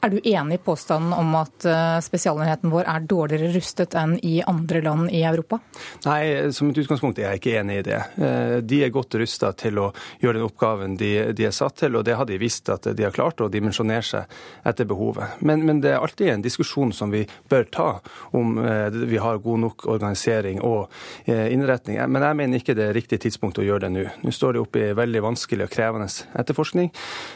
Er 0.00 0.08
du 0.08 0.20
enig 0.24 0.54
i 0.54 0.58
påstanden 0.64 1.12
om 1.12 1.34
at 1.36 1.64
eh, 1.68 1.98
spesialenheten 2.00 2.70
vår 2.72 2.86
er 2.88 3.02
dårligere 3.04 3.50
rustet 3.52 3.92
enn 4.00 4.14
i 4.24 4.38
andre 4.48 4.80
land 4.80 5.10
i 5.12 5.20
Europa? 5.28 5.58
Nei, 6.06 6.52
som 6.56 6.70
et 6.70 6.80
utgangspunkt 6.80 7.18
er 7.20 7.26
jeg 7.28 7.40
ikke 7.42 7.58
enig 7.60 7.76
i 7.82 7.84
det. 7.90 7.98
Eh, 8.16 8.54
de 8.64 8.78
er 8.86 8.94
godt 8.94 9.18
rusta 9.20 9.50
til 9.60 9.76
å 9.82 9.90
gjøre 10.22 10.38
den 10.38 10.46
oppgaven 10.46 10.94
de, 10.96 11.10
de, 11.36 11.44
er 11.44 11.52
satt 11.52 11.82
til, 11.82 11.98
og 12.00 12.06
det 12.08 12.16
har 12.16 12.28
de 12.30 12.38
visst 12.40 12.72
at 12.72 12.88
de 12.96 13.04
har 13.04 13.12
klart 13.12 13.42
å 13.44 13.50
dimensjonere 13.52 14.06
seg 14.08 14.40
etter 14.72 14.88
behovet. 14.88 15.36
Men, 15.44 15.66
men, 15.68 15.82
det 15.84 15.92
er 15.92 16.00
alltid 16.00 16.32
en 16.32 16.46
diskusjon 16.48 16.96
som 16.96 17.12
vi 17.12 17.26
bør 17.52 17.68
ta 17.68 17.90
om 18.40 18.56
eh, 18.64 18.88
vi 18.88 19.20
har 19.20 19.44
god 19.44 19.64
nok 19.66 19.86
organisering 19.90 20.62
og 20.64 20.88
innretning. 21.28 21.98
Men 22.08 22.24
jeg 22.24 22.36
mener 22.38 22.60
ikke 22.60 22.74
det 22.78 22.88
er 22.88 22.96
riktig 22.96 23.20
tidspunkt 23.26 23.60
å 23.60 23.64
gjøre 23.66 23.84
det 23.84 23.92
nå. 23.92 24.06
Nå 24.24 24.32
står 24.32 24.56
de 24.56 24.62
oppe 24.64 24.80
i 24.80 24.96
veldig 24.96 25.22
vanskelig 25.24 25.66
og 25.66 25.72
krevende 25.72 26.08
etterforskning. 26.40 26.90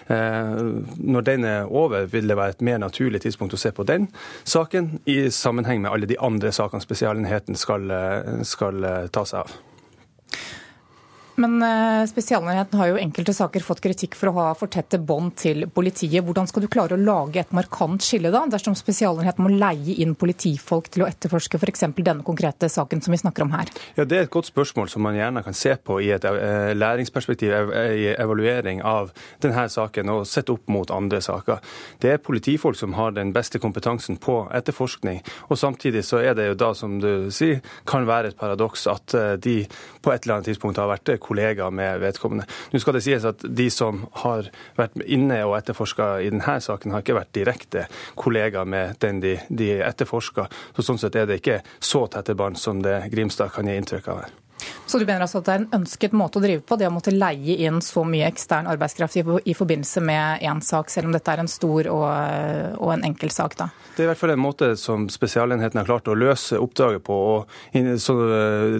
Når 0.08 1.26
den 1.26 1.46
er 1.48 1.70
over, 1.70 2.08
vil 2.10 2.28
det 2.30 2.36
være 2.38 2.53
et 2.54 2.64
mer 2.64 2.80
naturlig 2.82 3.24
tidspunkt 3.24 3.56
å 3.56 3.60
se 3.60 3.74
på 3.74 3.86
den 3.88 4.08
saken, 4.44 4.98
i 5.10 5.28
sammenheng 5.34 5.82
med 5.84 5.92
alle 5.92 6.10
de 6.10 6.18
andre 6.22 6.52
sakene 6.54 6.84
Spesialenheten 6.84 7.58
skal, 7.58 7.90
eh, 7.90 8.42
skal 8.46 8.84
eh, 8.84 9.06
ta 9.12 9.26
seg 9.28 9.44
av. 9.44 9.73
Men 11.36 11.62
eh, 11.62 12.06
Spesialenheten 12.06 12.78
har 12.78 12.92
jo 12.92 12.98
enkelte 13.00 13.34
saker 13.34 13.64
fått 13.66 13.82
kritikk 13.82 14.14
for 14.18 14.30
å 14.30 14.34
ha 14.36 14.46
for 14.58 14.70
tette 14.70 15.00
bånd 15.02 15.34
til 15.40 15.66
politiet. 15.66 16.22
Hvordan 16.24 16.46
skal 16.46 16.62
du 16.64 16.68
klare 16.70 16.94
å 16.94 17.00
lage 17.00 17.40
et 17.42 17.54
markant 17.56 18.02
skille 18.04 18.30
da, 18.34 18.44
dersom 18.50 18.76
Spesialenheten 18.78 19.42
må 19.42 19.50
leie 19.50 19.96
inn 20.04 20.14
politifolk 20.18 20.90
til 20.94 21.04
å 21.04 21.08
etterforske 21.10 21.58
f.eks. 21.58 21.86
denne 21.96 22.22
konkrete 22.26 22.70
saken 22.70 23.02
som 23.02 23.14
vi 23.14 23.20
snakker 23.22 23.46
om 23.46 23.54
her? 23.56 23.72
Ja, 23.98 24.06
Det 24.06 24.18
er 24.18 24.28
et 24.28 24.34
godt 24.34 24.50
spørsmål 24.50 24.90
som 24.92 25.02
man 25.06 25.18
gjerne 25.18 25.42
kan 25.46 25.58
se 25.58 25.74
på 25.74 25.98
i 26.04 26.12
et 26.14 26.26
eh, 26.28 26.70
læringsperspektiv, 26.76 27.72
i 27.74 28.06
evaluering 28.14 28.84
av 28.86 29.10
denne 29.42 29.66
saken 29.70 30.12
og 30.14 30.24
sett 30.30 30.52
opp 30.54 30.70
mot 30.70 30.90
andre 30.94 31.18
saker. 31.24 31.58
Det 32.02 32.14
er 32.14 32.22
politifolk 32.22 32.78
som 32.78 32.94
har 32.94 33.14
den 33.16 33.34
beste 33.34 33.58
kompetansen 33.58 34.20
på 34.22 34.44
etterforskning. 34.54 35.22
og 35.48 35.58
Samtidig 35.58 36.04
så 36.06 36.22
er 36.22 36.38
det 36.38 36.46
jo 36.52 36.58
da, 36.62 36.70
som 36.78 37.00
du 37.02 37.30
sier, 37.34 37.62
kan 37.88 38.06
være 38.06 38.30
et 38.30 38.38
paradoks 38.38 38.86
at 38.92 39.18
eh, 39.18 39.34
de 39.34 39.58
på 40.04 40.12
et 40.12 40.22
eller 40.22 40.38
annet 40.38 40.52
tidspunkt 40.52 40.78
har 40.78 40.90
vært 40.90 41.08
kollega 41.24 41.70
med 41.74 42.02
vedkommende. 42.02 42.46
Nå 42.72 42.82
skal 42.82 42.98
det 42.98 43.04
sies 43.06 43.26
at 43.28 43.42
De 43.44 43.68
som 43.72 44.04
har 44.24 44.50
vært 44.78 45.00
inne 45.04 45.40
og 45.48 45.56
etterforska 45.58 46.10
i 46.24 46.30
denne 46.32 46.58
saken, 46.60 46.94
har 46.94 47.04
ikke 47.04 47.18
vært 47.18 47.34
direkte 47.36 47.86
kollega 48.20 48.64
med 48.68 48.98
den 49.04 49.20
de, 49.24 49.36
de 49.48 49.74
etterforska. 49.80 50.48
Så 50.76 50.86
sånn 50.86 51.00
sett 51.00 51.16
er 51.18 51.28
det 51.30 51.40
ikke 51.42 51.60
så 51.80 52.06
tette 52.12 52.36
bånd 52.38 52.60
som 52.60 52.82
det 52.84 53.04
Grimstad 53.12 53.54
kan 53.54 53.68
gi 53.68 53.78
inntrykk 53.80 54.10
av 54.12 54.24
her. 54.24 54.40
Så 54.86 54.98
du 54.98 55.06
mener 55.06 55.24
altså 55.24 55.40
at 55.40 55.48
det 55.48 55.54
er 55.54 55.62
en 55.62 55.80
ønsket 55.80 56.12
måte 56.16 56.38
å 56.38 56.44
drive 56.44 56.62
på, 56.62 56.76
det 56.78 56.88
å 56.88 56.92
måtte 56.94 57.14
leie 57.14 57.56
inn 57.66 57.80
så 57.82 58.04
mye 58.06 58.28
ekstern 58.28 58.68
arbeidskraft 58.70 59.16
i, 59.18 59.54
forbindelse 59.56 60.02
med 60.04 60.44
én 60.44 60.60
sak, 60.62 60.92
selv 60.92 61.08
om 61.08 61.16
dette 61.16 61.32
er 61.32 61.42
en 61.42 61.50
stor 61.50 61.88
og, 61.90 62.04
og 62.78 62.92
en 62.94 63.06
enkel 63.08 63.32
sak? 63.34 63.56
da? 63.58 63.70
Det 63.94 64.02
er 64.02 64.08
i 64.08 64.10
hvert 64.10 64.18
fall 64.18 64.32
en 64.34 64.42
måte 64.42 64.68
som 64.78 65.06
Spesialenheten 65.12 65.78
har 65.78 65.86
klart 65.86 66.08
å 66.10 66.16
løse 66.18 66.58
oppdraget 66.58 67.04
på. 67.06 67.14
og 67.14 67.98
så 68.02 68.14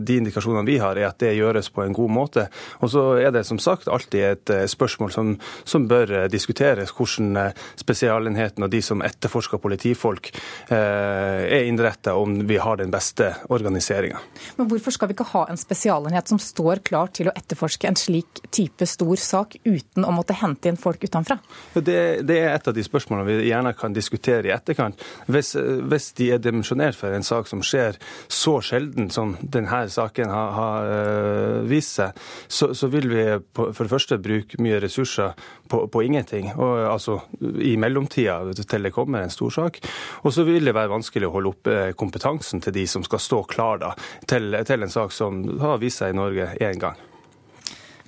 De 0.03 0.17
indikasjonene 0.19 0.67
vi 0.67 0.81
har, 0.83 0.99
er 0.99 1.07
at 1.07 1.21
det 1.23 1.37
gjøres 1.37 1.71
på 1.71 1.85
en 1.85 1.95
god 1.95 2.11
måte. 2.11 2.47
Og 2.83 2.91
så 2.91 3.05
er 3.23 3.31
det 3.35 3.45
som 3.47 3.61
sagt 3.63 3.87
alltid 3.87 4.25
et 4.27 4.51
eh, 4.51 4.65
spørsmål 4.71 5.13
som, 5.15 5.31
som 5.63 5.87
bør 5.91 6.11
eh, 6.19 6.27
diskuteres, 6.33 6.91
hvordan 6.97 7.39
eh, 7.39 7.63
Spesialenheten 7.79 8.67
og 8.67 8.73
de 8.73 8.81
som 8.83 9.03
etterforsker 9.07 9.63
politifolk, 9.63 10.31
er 10.75 11.67
innretta, 11.69 12.15
om 12.19 12.37
vi 12.49 12.57
har 12.61 12.79
den 12.81 12.91
beste 12.93 13.31
organiseringa. 13.53 14.19
Men 14.59 14.69
hvorfor 14.71 14.95
skal 14.95 15.11
vi 15.11 15.17
ikke 15.17 15.27
ha 15.31 15.45
en 15.51 15.61
spesialenhet 15.65 16.31
som 16.31 16.41
står 16.41 16.85
klar 16.87 17.11
til 17.17 17.31
å 17.31 17.35
etterforske 17.37 17.89
en 17.89 17.99
slik 17.99 18.43
type 18.55 18.87
stor 18.89 19.21
sak, 19.21 19.57
uten 19.65 20.05
å 20.05 20.13
måtte 20.15 20.37
hente 20.39 20.71
inn 20.71 20.79
folk 20.81 21.03
utenfra? 21.05 21.39
Det, 21.75 22.23
det 22.27 22.39
er 22.41 22.53
et 22.55 22.69
av 22.69 22.77
de 22.77 22.85
spørsmålene 22.85 23.27
vi 23.29 23.49
gjerne 23.49 23.75
kan 23.79 23.95
diskutere 23.97 24.51
i 24.51 24.55
etterkant. 24.55 25.01
Hvis, 25.27 25.55
hvis, 25.57 26.11
de 26.19 26.31
er 26.35 26.43
dimensjonert 26.43 26.99
for 26.99 27.15
en 27.15 27.27
sak 27.27 27.49
som 27.51 27.63
skjer 27.65 27.99
så 28.29 28.59
sjelden 28.65 29.11
som 29.15 29.35
denne 29.41 29.85
saken 29.91 30.31
har, 30.31 30.53
har 30.59 30.91
uh, 30.91 31.61
vist 31.69 31.99
seg, 31.99 32.25
så, 32.49 32.73
så, 32.77 32.91
vil 32.93 33.09
vi 33.11 33.25
for 33.55 33.83
det 33.83 33.91
første 33.91 34.21
bruke 34.23 34.61
mye 34.63 34.81
ressurser 34.83 35.35
på, 35.71 35.85
på 35.91 36.05
ingenting. 36.07 36.53
Og, 36.55 36.85
altså 36.91 37.19
i 37.65 37.75
mellomtida 37.81 38.39
til 38.61 38.87
det 38.87 38.95
kommer 38.95 39.25
en 39.25 39.33
stor 39.33 39.53
sak. 39.55 39.81
Og 40.23 40.35
så 40.35 40.45
vil 40.47 40.69
det 40.69 40.77
være 40.77 40.93
vanskelig 40.93 41.29
å 41.29 41.35
holde 41.35 41.55
opp 41.55 41.73
uh, 41.73 41.91
kompetansen 41.99 42.63
til 42.65 42.77
de 42.77 42.87
som 42.91 43.05
skal 43.07 43.23
stå 43.23 43.43
klar 43.51 43.81
da, 43.83 43.95
til, 44.31 44.55
til 44.67 44.87
en 44.87 44.93
sak 44.93 45.15
som 45.15 45.43
har 45.61 45.83
vist 45.83 46.03
seg 46.03 46.15
i 46.15 46.19
Norge 46.19 46.51
én 46.61 46.81
gang. 46.81 46.99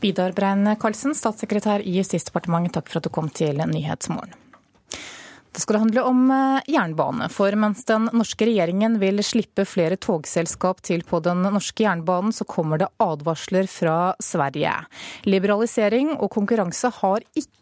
Vidar 0.03 0.35
Brein 0.37 0.69
Karlsen, 0.81 1.15
statssekretær 1.17 1.85
i 1.85 1.97
Justisdepartementet, 1.97 2.77
takk 2.77 2.91
for 2.91 3.01
at 3.01 3.07
du 3.09 3.13
kom 3.15 3.31
til 3.33 3.63
Nyhetsmorgen. 3.65 4.35
Det 5.57 5.63
skal 5.63 5.79
handle 5.81 6.03
om 6.05 6.19
eh, 6.29 6.67
jernbane, 6.69 7.31
for 7.33 7.55
mens 7.57 7.87
den 7.89 8.11
norske 8.13 8.45
regjeringen 8.45 8.99
vil 9.01 9.23
slippe 9.25 9.65
flere 9.65 9.97
togselskap 9.97 10.83
til 10.85 11.01
på 11.09 11.23
den 11.25 11.41
norske 11.49 11.87
jernbanen, 11.87 12.35
så 12.37 12.45
kommer 12.45 12.83
det 12.83 12.91
advarsler 13.01 13.65
fra 13.73 14.13
Sverige. 14.21 14.75
Liberalisering 15.25 16.13
og 16.19 16.29
konkurranse 16.35 16.93
har 16.99 17.25
ikke 17.33 17.55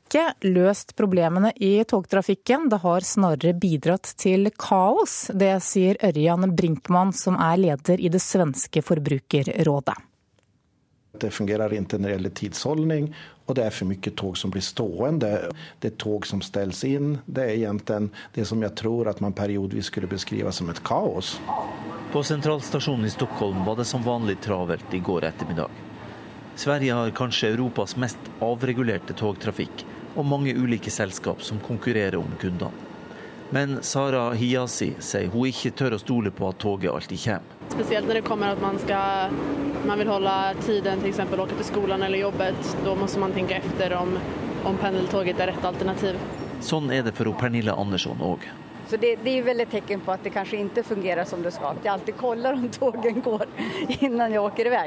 løst 0.45 0.95
problemene 0.97 1.53
i 1.57 1.85
togtrafikken, 1.85 2.69
det 2.71 2.81
har 2.83 3.07
snarere 3.07 3.55
bidratt 3.59 4.15
til 4.21 4.51
kaos. 4.59 5.31
Det 5.35 5.53
sier 5.65 5.99
Ørjan 6.05 6.55
Brinkmann, 6.57 7.13
som 7.13 7.39
er 7.41 7.61
leder 7.61 8.01
i 8.01 8.11
det 8.13 8.23
svenske 8.23 8.83
forbrukerrådet. 8.85 9.97
Det 11.15 11.31
fungerer 11.31 11.71
ikke 11.71 11.99
når 11.99 12.09
det 12.09 12.15
gjelder 12.17 12.35
tidsholdning, 12.41 13.09
og 13.47 13.55
det 13.55 13.65
er 13.65 13.75
for 13.75 13.87
mye 13.87 14.13
tog 14.19 14.39
som 14.39 14.51
blir 14.51 14.65
stående. 14.67 15.31
Det 15.79 15.93
er 15.93 15.99
tog 16.03 16.27
som 16.27 16.43
stilles 16.43 16.83
inn. 16.89 17.19
Det 17.27 17.45
er 17.45 17.55
egentlig 17.55 18.11
det 18.35 18.47
som 18.51 18.63
jeg 18.65 18.75
tror 18.81 19.11
at 19.13 19.23
man 19.23 19.37
periodvis 19.37 19.93
skulle 19.93 20.11
beskrive 20.11 20.51
som 20.53 20.71
et 20.73 20.83
kaos. 20.87 21.37
På 22.11 22.23
sentralstasjonen 22.27 23.07
i 23.07 23.15
Stockholm 23.15 23.63
var 23.67 23.79
det 23.79 23.87
som 23.91 24.03
vanlig 24.03 24.41
travelt 24.43 24.95
i 24.95 25.03
går 25.03 25.29
ettermiddag. 25.31 25.71
Sverige 26.57 26.95
har 26.95 27.11
kanskje 27.11 27.51
Europas 27.51 27.97
mest 27.99 28.31
avregulerte 28.43 29.15
togtrafikk, 29.19 29.83
og 30.15 30.27
mange 30.27 30.55
ulike 30.55 30.91
selskap 30.91 31.43
som 31.43 31.61
konkurrerer 31.63 32.19
om 32.19 32.31
kundene. 32.41 32.73
Men 33.55 33.83
Sara 33.83 34.33
Hiasi 34.35 34.95
sier 35.05 35.29
hun 35.31 35.47
ikke 35.47 35.71
tør 35.79 35.95
å 35.95 36.01
stole 36.01 36.33
på 36.35 36.49
at 36.49 36.59
toget 36.63 36.91
alltid 36.91 37.21
kommer. 37.27 37.53
Spesielt 37.75 38.09
når 38.09 38.19
det 38.19 38.25
kommer 38.27 38.55
at 38.55 38.63
man, 38.63 38.81
skal, 38.83 39.37
man 39.87 40.01
vil 40.01 40.11
holde 40.11 40.33
tiden, 40.65 41.05
f.eks. 41.05 41.21
åke 41.21 41.53
til 41.53 41.69
skolen 41.69 42.03
eller 42.03 42.25
jobbet. 42.25 42.75
Da 42.83 42.97
må 42.99 43.07
man 43.21 43.37
tenke 43.37 43.61
etter 43.61 43.95
om, 44.01 44.17
om 44.67 44.81
pendeltoget 44.81 45.39
er 45.39 45.53
rett 45.53 45.69
alternativ. 45.71 46.19
Sånn 46.65 46.91
er 46.95 47.05
det 47.07 47.15
for 47.15 47.31
Pernille 47.39 47.75
Andersson 47.77 48.21
òg. 48.25 48.49
Så 48.89 48.99
det, 49.01 49.15
det, 49.25 49.39
er 49.39 49.47
vel 49.47 49.63
et 49.65 49.71
tegn 49.73 50.03
på 50.05 50.13
at 50.13 50.25
det 50.25 50.35
kanskje 50.35 50.61
ikke 50.61 50.85
fungerer 50.85 51.29
som 51.29 51.43
det 51.45 51.55
skal. 51.55 51.79
Jeg 51.85 51.93
alltid 51.95 52.19
sjekker 52.21 52.59
om 52.59 52.67
togene 52.73 53.25
går 53.25 53.47
før 54.01 54.21
jeg 54.25 54.43
åker 54.43 54.71
i 54.71 54.75
vei. 54.75 54.87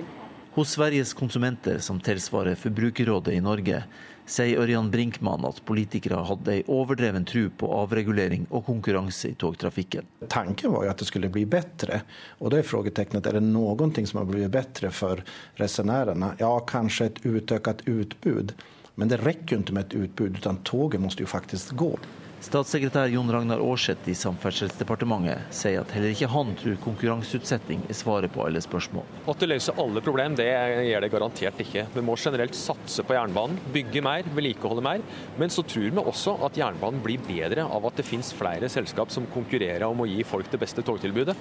Hos 0.57 0.73
Sveriges 0.73 1.13
konsumenter, 1.13 1.77
som 1.85 1.99
tilsvarer 2.01 2.57
Forbrukerrådet 2.57 3.35
i 3.37 3.41
Norge, 3.45 3.83
sier 4.27 4.59
Ørjan 4.59 4.91
Brinkmann 4.91 5.45
at 5.47 5.61
politikere 5.67 6.19
hadde 6.27 6.57
ei 6.57 6.63
overdreven 6.67 7.25
tro 7.27 7.45
på 7.61 7.69
avregulering 7.79 8.45
og 8.51 8.65
konkurranse 8.67 9.31
i 9.31 9.37
togtrafikken. 9.39 10.07
Tanken 10.27 10.73
var 10.73 10.85
jo 10.85 10.91
at 10.91 11.01
det 11.01 11.07
skulle 11.09 11.31
bli 11.33 11.45
bedre, 11.49 12.01
og 12.39 12.51
det 12.51 12.61
er 12.61 12.67
spørsmålet 12.67 13.31
er 13.31 13.39
det 13.39 13.45
noe 13.47 13.91
som 14.03 14.21
har 14.21 14.29
blitt 14.29 14.53
bedre 14.53 14.91
for 14.91 15.23
resenærene. 15.61 16.33
Ja, 16.41 16.51
kanskje 16.67 17.11
et 17.11 17.23
utøkt 17.25 17.87
utbud, 17.87 18.53
men 18.95 19.11
det 19.11 19.21
rekker 19.23 19.55
jo 19.55 19.63
ikke 19.63 19.77
med 19.77 19.87
et 19.87 19.99
utbud, 20.03 20.39
utan 20.41 20.63
toget 20.67 21.01
må 21.01 21.11
jo 21.15 21.29
faktisk 21.29 21.75
gå. 21.79 21.93
Statssekretær 22.37 23.09
Jon 23.09 23.31
Ragnar 23.33 23.61
Aarseth 23.65 24.05
i 24.11 24.13
Samferdselsdepartementet 24.15 25.49
sier 25.57 25.81
at 25.81 25.89
heller 25.95 26.13
ikke 26.13 26.29
han 26.29 26.51
tror 26.59 26.75
konkurranseutsetting 26.83 27.81
er 27.89 27.97
svaret 27.97 28.29
på 28.35 28.43
alle 28.45 28.61
spørsmål. 28.61 29.07
At 29.25 29.41
det 29.41 29.49
løser 29.49 29.79
alle 29.81 30.03
problem, 30.05 30.35
det 30.37 30.45
gjør 30.45 31.01
det 31.01 31.11
garantert 31.15 31.63
ikke. 31.65 31.87
Vi 31.95 32.05
må 32.05 32.13
generelt 32.21 32.53
satse 32.55 33.01
på 33.07 33.17
jernbanen, 33.17 33.57
bygge 33.73 34.05
mer, 34.05 34.29
vedlikeholde 34.37 34.85
mer. 34.85 35.01
Men 35.41 35.49
så 35.49 35.65
tror 35.65 35.89
vi 35.89 36.05
også 36.05 36.37
at 36.45 36.61
jernbanen 36.61 37.01
blir 37.01 37.25
bedre 37.25 37.65
av 37.65 37.89
at 37.89 37.97
det 37.97 38.05
finnes 38.05 38.29
flere 38.37 38.69
selskap 38.69 39.09
som 39.13 39.25
konkurrerer 39.33 39.89
om 39.89 40.05
å 40.05 40.09
gi 40.09 40.21
folk 40.21 40.53
det 40.53 40.61
beste 40.61 40.85
togtilbudet. 40.85 41.33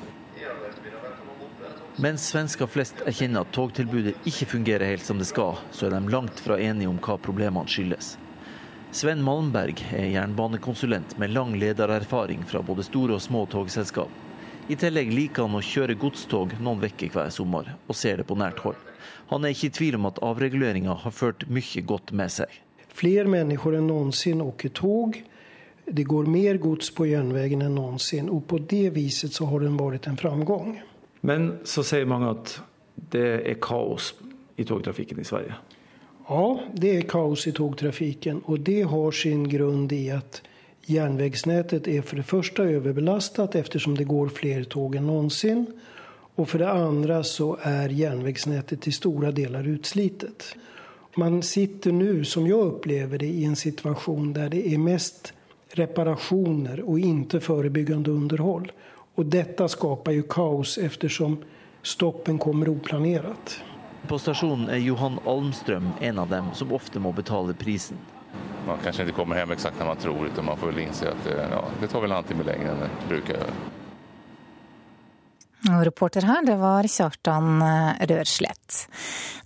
Mens 2.00 2.30
svensker 2.32 2.68
flest 2.68 3.04
erkjenner 3.04 3.44
at 3.44 3.52
togtilbudet 3.56 4.16
ikke 4.28 4.48
fungerer 4.56 4.96
helt 4.96 5.04
som 5.04 5.20
det 5.20 5.28
skal, 5.28 5.60
så 5.72 5.86
er 5.86 5.98
de 5.98 6.12
langt 6.12 6.40
fra 6.40 6.56
enige 6.56 6.88
om 6.88 7.00
hva 7.04 7.20
problemene 7.20 7.68
skyldes. 7.68 8.16
Sven 8.90 9.22
Malmberg 9.22 9.82
er 9.92 10.06
jernbanekonsulent 10.14 11.18
med 11.18 11.30
lang 11.30 11.56
ledererfaring 11.58 12.44
fra 12.46 12.62
både 12.62 12.84
store 12.86 13.18
og 13.18 13.22
små 13.22 13.44
togselskap. 13.50 14.10
I 14.68 14.76
tillegg 14.78 15.12
liker 15.12 15.46
han 15.46 15.58
å 15.58 15.62
kjøre 15.62 15.98
godstog 16.00 16.54
noen 16.62 16.82
uker 16.82 17.10
hver 17.12 17.30
sommer, 17.34 17.74
og 17.86 17.98
ser 17.98 18.18
det 18.18 18.26
på 18.26 18.38
nært 18.38 18.62
hold. 18.64 18.78
Han 19.30 19.44
er 19.44 19.54
ikke 19.54 19.68
i 19.68 19.74
tvil 19.78 19.98
om 19.98 20.08
at 20.08 20.22
avreguleringa 20.24 20.96
har 21.02 21.14
ført 21.14 21.44
mye 21.50 21.82
godt 21.86 22.14
med 22.16 22.32
seg. 22.34 22.50
Flere 22.96 23.28
mennesker 23.28 23.76
enn 23.76 23.90
noensinne 23.90 24.46
åker 24.46 24.72
tog. 24.74 25.18
Det 25.86 26.06
går 26.08 26.30
mer 26.30 26.58
gods 26.62 26.90
på 26.94 27.06
jernveien 27.10 27.62
enn 27.66 27.76
noensinne, 27.78 28.32
og 28.32 28.46
på 28.50 28.62
det 28.70 28.94
viset 28.96 29.34
så 29.36 29.46
har 29.50 29.66
den 29.66 29.78
vært 29.78 30.08
en 30.10 30.18
framgang. 30.18 30.78
Men 31.26 31.56
så 31.66 31.84
sier 31.86 32.08
mange 32.08 32.32
at 32.32 32.56
det 33.12 33.28
er 33.44 33.60
kaos 33.62 34.14
i 34.56 34.64
togtrafikken 34.64 35.20
i 35.20 35.26
Sverige. 35.26 35.58
Ja, 36.28 36.60
det 36.72 36.96
är 36.96 37.02
kaos 37.02 37.46
i 37.46 37.52
tågtrafiken 37.52 38.40
och 38.44 38.60
det 38.60 38.82
har 38.82 39.10
sin 39.10 39.48
grund 39.48 39.92
i 39.92 40.10
att 40.10 40.42
järnvägsnätet 40.86 41.88
är 41.88 42.02
för 42.02 42.16
det 42.16 42.22
första 42.22 42.62
överbelastat 42.62 43.54
eftersom 43.54 43.96
det 43.96 44.04
går 44.04 44.28
fler 44.28 44.64
tåg 44.64 44.94
än 44.94 45.06
någonsin. 45.06 45.66
Och 46.34 46.48
för 46.48 46.58
det 46.58 46.70
andra 46.70 47.24
så 47.24 47.58
är 47.62 47.88
järnvägsnätet 47.88 48.82
till 48.82 48.92
stora 48.92 49.32
delar 49.32 49.68
utslitet. 49.68 50.56
Man 51.16 51.42
sitter 51.42 51.92
nu, 51.92 52.24
som 52.24 52.46
jag 52.46 52.66
upplever 52.66 53.18
det, 53.18 53.26
i 53.26 53.44
en 53.44 53.56
situation 53.56 54.32
där 54.32 54.48
det 54.48 54.74
är 54.74 54.78
mest 54.78 55.32
reparationer 55.68 56.80
och 56.80 56.98
inte 56.98 57.40
förebyggande 57.40 58.10
underhåll. 58.10 58.72
Och 59.14 59.26
detta 59.26 59.68
skapar 59.68 60.12
ju 60.12 60.22
kaos 60.22 60.78
eftersom 60.78 61.36
stoppen 61.82 62.38
kommer 62.38 62.68
oplanerat. 62.68 63.60
På 64.06 64.18
stasjonen 64.22 64.68
er 64.70 64.78
Johan 64.78 65.16
Almstrøm 65.26 65.88
en 66.00 66.18
av 66.22 66.28
dem 66.30 66.52
som 66.54 66.70
ofte 66.76 67.00
må 67.02 67.10
betale 67.16 67.56
prisen. 67.58 67.98
Man 68.66 68.78
kanskje 68.82 69.06
ikke 69.06 69.16
kommer 69.18 69.40
hjem 69.40 69.54
eksakt 69.56 69.80
når 69.80 69.88
man 69.88 69.98
tror, 70.02 70.28
men 70.28 70.46
man 70.46 70.60
får 70.60 70.70
vel 70.70 70.82
innse 70.84 71.08
at 71.10 71.26
eh, 71.30 71.42
ja, 71.50 71.62
det 71.80 71.88
tar 71.90 72.04
vel 72.04 72.12
en 72.12 72.20
halvtime 72.20 72.46
lenger 72.46 72.70
enn 72.70 72.84
det 72.84 72.90
bruker. 73.10 73.42
Og 75.66 75.82
reporter 75.88 76.26
her, 76.28 76.46
det 76.46 76.54
var 76.60 76.86
Kjartan 76.90 77.62
eh, 77.66 78.06
Rørslett. 78.12 78.80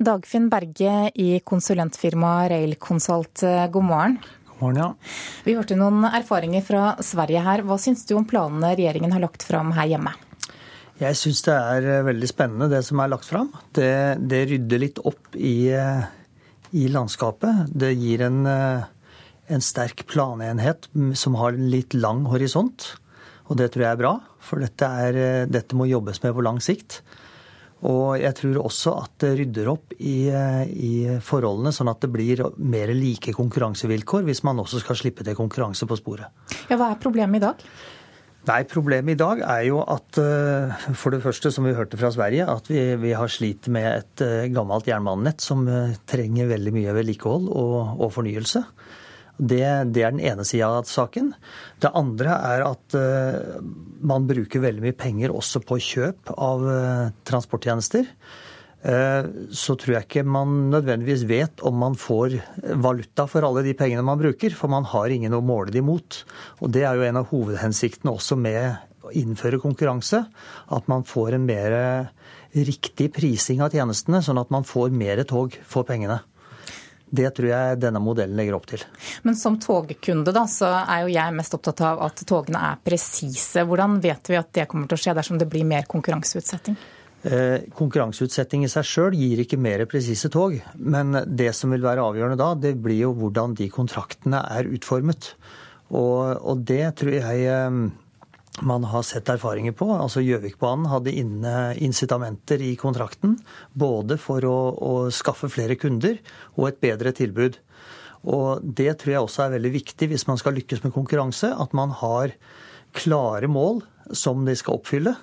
Dagfinn 0.00 0.50
Berge 0.52 0.96
i 1.16 1.30
konsulentfirmaet 1.40 2.52
Rail 2.52 2.76
Consult, 2.80 3.44
eh, 3.46 3.64
god 3.72 3.88
morgen. 3.88 4.18
God 4.50 4.64
morgen, 4.64 4.82
ja. 4.82 4.90
Vi 5.46 5.56
hørte 5.56 5.78
noen 5.80 6.04
erfaringer 6.10 6.64
fra 6.66 6.88
Sverige 7.04 7.44
her. 7.48 7.64
Hva 7.64 7.80
syns 7.80 8.04
du 8.08 8.18
om 8.18 8.28
planene 8.28 8.74
regjeringen 8.74 9.16
har 9.16 9.24
lagt 9.24 9.46
fram 9.48 9.72
her 9.78 9.88
hjemme? 9.94 10.16
Jeg 11.00 11.16
syns 11.16 11.40
det 11.46 11.54
er 11.56 11.86
eh, 11.88 12.02
veldig 12.04 12.28
spennende 12.28 12.68
det 12.68 12.82
som 12.84 13.00
er 13.00 13.08
lagt 13.08 13.24
fram. 13.28 13.48
Det, 13.76 14.20
det 14.20 14.42
rydder 14.50 14.82
litt 14.82 14.98
opp 15.08 15.32
i, 15.32 15.72
eh, 15.72 16.02
i, 16.76 16.88
landskapet. 16.92 17.70
Det 17.72 17.94
gir 17.94 18.26
en, 18.26 18.42
eh, 18.44 18.82
en 19.48 19.64
sterk 19.64 20.04
planenhet 20.10 20.90
som 21.16 21.38
har 21.40 21.56
en 21.56 21.70
litt 21.72 21.96
lang 21.96 22.26
horisont. 22.28 22.92
Og 23.48 23.56
det 23.58 23.70
tror 23.72 23.86
jeg 23.86 23.96
er 23.96 24.02
bra, 24.02 24.12
for 24.44 24.60
dette, 24.62 24.86
er, 25.06 25.48
dette 25.50 25.74
må 25.74 25.88
jobbes 25.88 26.20
med 26.22 26.36
på 26.36 26.44
lang 26.44 26.60
sikt. 26.62 27.00
Og 27.88 28.20
jeg 28.20 28.36
tror 28.36 28.58
også 28.60 28.92
at 29.00 29.14
det 29.24 29.30
rydder 29.38 29.70
opp 29.72 29.94
i, 29.96 30.28
i, 30.28 30.92
forholdene, 31.24 31.72
sånn 31.72 31.88
at 31.90 32.04
det 32.04 32.12
blir 32.12 32.44
mer 32.60 32.92
like 32.92 33.32
konkurransevilkår 33.34 34.28
hvis 34.28 34.44
man 34.46 34.60
også 34.60 34.82
skal 34.84 35.00
slippe 35.00 35.24
til 35.24 35.38
konkurranse 35.38 35.88
på 35.88 35.98
sporet. 35.98 36.28
Ja, 36.68 36.76
Hva 36.76 36.92
er 36.92 37.00
problemet 37.00 37.40
i 37.40 37.46
dag? 37.48 37.64
Nei, 38.48 38.62
Problemet 38.64 39.18
i 39.18 39.20
dag 39.20 39.42
er 39.44 39.66
jo 39.66 39.82
at 39.84 40.16
eh, 40.20 40.86
for 40.96 41.12
det 41.12 41.20
første, 41.20 41.50
som 41.52 41.66
vi 41.68 41.74
hørte 41.76 41.98
fra 42.00 42.08
Sverige, 42.14 42.46
at 42.48 42.70
vi, 42.72 42.80
vi 43.02 43.12
har 43.12 43.28
slitt 43.28 43.68
med 43.72 43.88
et 43.90 44.24
eh, 44.24 44.48
gammelt 44.54 44.88
jernbanenett 44.88 45.44
som 45.44 45.66
eh, 45.68 45.92
trenger 46.08 46.48
veldig 46.48 46.72
mye 46.72 46.94
vedlikehold 46.96 47.50
og, 47.52 47.76
og 48.00 48.14
fornyelse. 48.14 48.64
Det, 49.36 49.60
det, 49.92 50.04
er 50.04 50.14
den 50.16 50.24
ene 50.24 50.44
sida 50.44 50.70
av 50.80 50.88
saken. 50.88 51.34
Det 51.80 51.92
andre 51.96 52.34
er 52.44 52.64
at 52.66 52.96
man 54.04 54.26
bruker 54.28 54.60
veldig 54.60 54.84
mye 54.84 54.96
penger 55.00 55.32
også 55.32 55.62
på 55.64 55.78
kjøp 55.80 56.34
av 56.36 56.66
transporttjenester. 57.24 58.04
Eh, 58.80 59.26
så 59.52 59.76
tror 59.76 59.98
jeg 59.98 60.06
ikke 60.06 60.24
man 60.24 60.70
nødvendigvis 60.72 61.26
vet 61.28 61.60
om 61.68 61.76
man 61.82 61.96
får 62.00 62.38
valuta 62.80 63.26
for 63.28 63.44
alle 63.44 63.64
de 63.66 63.74
pengene 63.76 64.04
man 64.06 64.20
bruker, 64.20 64.54
for 64.56 64.72
man 64.72 64.88
har 64.88 65.12
ingen 65.12 65.36
å 65.36 65.42
måle 65.44 65.74
det 65.74 65.82
imot. 65.82 66.22
Og 66.64 66.72
det 66.72 66.86
er 66.88 66.96
jo 66.96 67.04
en 67.04 67.20
av 67.20 67.28
hovedhensiktene 67.32 68.14
også 68.14 68.38
med 68.40 69.04
å 69.04 69.12
innføre 69.16 69.60
konkurranse. 69.60 70.24
At 70.72 70.88
man 70.88 71.04
får 71.04 71.36
en 71.36 71.46
mer 71.48 71.76
riktig 72.56 73.10
prising 73.14 73.60
av 73.62 73.74
tjenestene, 73.74 74.22
sånn 74.24 74.40
at 74.40 74.50
man 74.52 74.66
får 74.66 74.90
mer 74.96 75.22
tog 75.28 75.54
for 75.68 75.86
pengene. 75.88 76.22
Det 77.10 77.26
tror 77.34 77.48
jeg 77.50 77.78
denne 77.82 77.98
modellen 78.02 78.38
legger 78.38 78.54
opp 78.54 78.68
til. 78.70 78.82
Men 79.26 79.34
som 79.36 79.56
togkunde 79.60 80.30
da, 80.34 80.44
så 80.46 80.70
er 80.78 81.02
jo 81.02 81.10
jeg 81.10 81.34
mest 81.34 81.56
opptatt 81.58 81.82
av 81.88 82.04
at 82.06 82.22
togene 82.22 82.62
er 82.70 82.80
presise. 82.86 83.64
Hvordan 83.66 83.98
vet 84.02 84.30
vi 84.30 84.38
at 84.38 84.52
det 84.54 84.68
kommer 84.70 84.86
til 84.86 84.96
å 84.96 85.04
skje 85.04 85.16
dersom 85.18 85.40
det 85.40 85.50
blir 85.50 85.66
mer 85.66 85.90
konkurranseutsetting? 85.90 86.78
Eh, 87.20 87.66
konkurranseutsetting 87.76 88.62
i 88.64 88.68
seg 88.72 88.86
sjøl 88.88 89.14
gir 89.18 89.42
ikke 89.42 89.58
mer 89.60 89.82
presise 89.90 90.30
tog. 90.32 90.54
Men 90.80 91.12
det 91.28 91.50
som 91.56 91.72
vil 91.74 91.84
være 91.84 92.04
avgjørende 92.06 92.40
da, 92.40 92.54
det 92.56 92.78
blir 92.80 93.02
jo 93.02 93.10
hvordan 93.18 93.56
de 93.58 93.66
kontraktene 93.72 94.40
er 94.56 94.70
utformet. 94.72 95.34
Og, 95.90 96.38
og 96.40 96.62
det 96.64 96.84
tror 96.96 97.18
jeg 97.18 97.42
eh, 97.44 97.80
man 98.64 98.86
har 98.88 99.04
sett 99.04 99.28
erfaringer 99.28 99.76
på. 99.76 99.90
Altså 99.92 100.24
Gjøvikbanen 100.24 100.88
hadde 100.88 101.12
inne 101.20 101.56
incitamenter 101.84 102.62
i 102.64 102.72
kontrakten. 102.80 103.36
Både 103.76 104.16
for 104.20 104.46
å, 104.48 104.58
å 104.72 104.94
skaffe 105.12 105.52
flere 105.52 105.76
kunder 105.80 106.16
og 106.56 106.70
et 106.70 106.80
bedre 106.80 107.12
tilbud. 107.16 107.60
Og 108.32 108.64
det 108.64 108.94
tror 109.00 109.12
jeg 109.12 109.26
også 109.26 109.44
er 109.44 109.54
veldig 109.58 109.74
viktig 109.76 110.08
hvis 110.08 110.26
man 110.28 110.40
skal 110.40 110.56
lykkes 110.56 110.86
med 110.86 110.96
konkurranse. 110.96 111.52
At 111.52 111.76
man 111.76 111.92
har 112.00 112.32
klare 112.96 113.48
mål 113.48 113.84
som 114.16 114.48
de 114.48 114.56
skal 114.56 114.80
oppfylle 114.80 115.14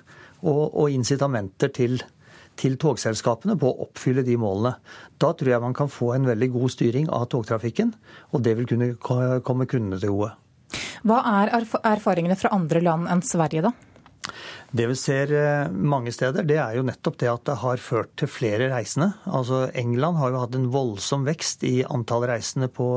og, 0.42 0.62
og 0.74 0.90
incitamenter 0.94 1.72
til, 1.74 1.98
til, 2.58 2.76
togselskapene 2.80 3.56
på 3.58 3.70
å 3.70 3.88
oppfylle 3.88 4.24
de 4.26 4.36
målene. 4.40 4.76
Da 5.18 5.32
tror 5.34 5.52
jeg 5.54 5.64
man 5.64 5.76
kan 5.76 5.90
få 5.92 6.12
en 6.16 6.28
veldig 6.28 6.50
god 6.54 6.74
styring 6.74 7.10
av 7.14 7.28
togtrafikken, 7.32 7.94
og 8.32 8.44
det 8.46 8.56
vil 8.58 8.70
kunne 8.70 8.92
komme 9.00 9.68
kundene 9.70 10.00
til 10.02 10.14
gode. 10.14 10.32
Hva 11.06 11.20
er 11.42 11.54
erfaringene 11.56 12.36
fra 12.38 12.52
andre 12.54 12.82
land 12.84 13.08
enn 13.10 13.22
Sverige, 13.24 13.68
da? 13.70 13.74
Det 14.68 14.84
vi 14.90 14.96
ser 15.00 15.30
eh, 15.32 15.70
mange 15.72 16.12
steder, 16.12 16.44
det 16.44 16.58
er 16.60 16.76
jo 16.76 16.84
nettopp 16.84 17.16
det 17.22 17.30
at 17.30 17.44
det 17.48 17.54
har 17.62 17.80
ført 17.80 18.10
til 18.20 18.28
flere 18.28 18.68
reisende. 18.72 19.14
Altså 19.24 19.68
England 19.72 20.20
har 20.20 20.34
jo 20.34 20.42
hatt 20.42 20.58
en 20.58 20.68
voldsom 20.74 21.24
vekst 21.28 21.64
i 21.64 21.78
antall 21.88 22.26
reisende 22.28 22.68
på 22.68 22.88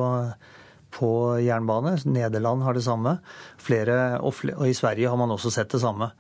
på 0.92 1.10
jernbane. 1.42 1.96
Nederland 2.06 2.64
har 2.66 2.76
det 2.76 2.84
samme. 2.86 3.16
Flere, 3.62 4.20
og, 4.20 4.34
flere, 4.36 4.58
og, 4.60 4.68
i 4.70 4.76
Sverige 4.78 5.10
har 5.10 5.20
man 5.20 5.32
også 5.34 5.52
sett 5.54 5.72
det 5.72 5.82
samme. 5.84 6.12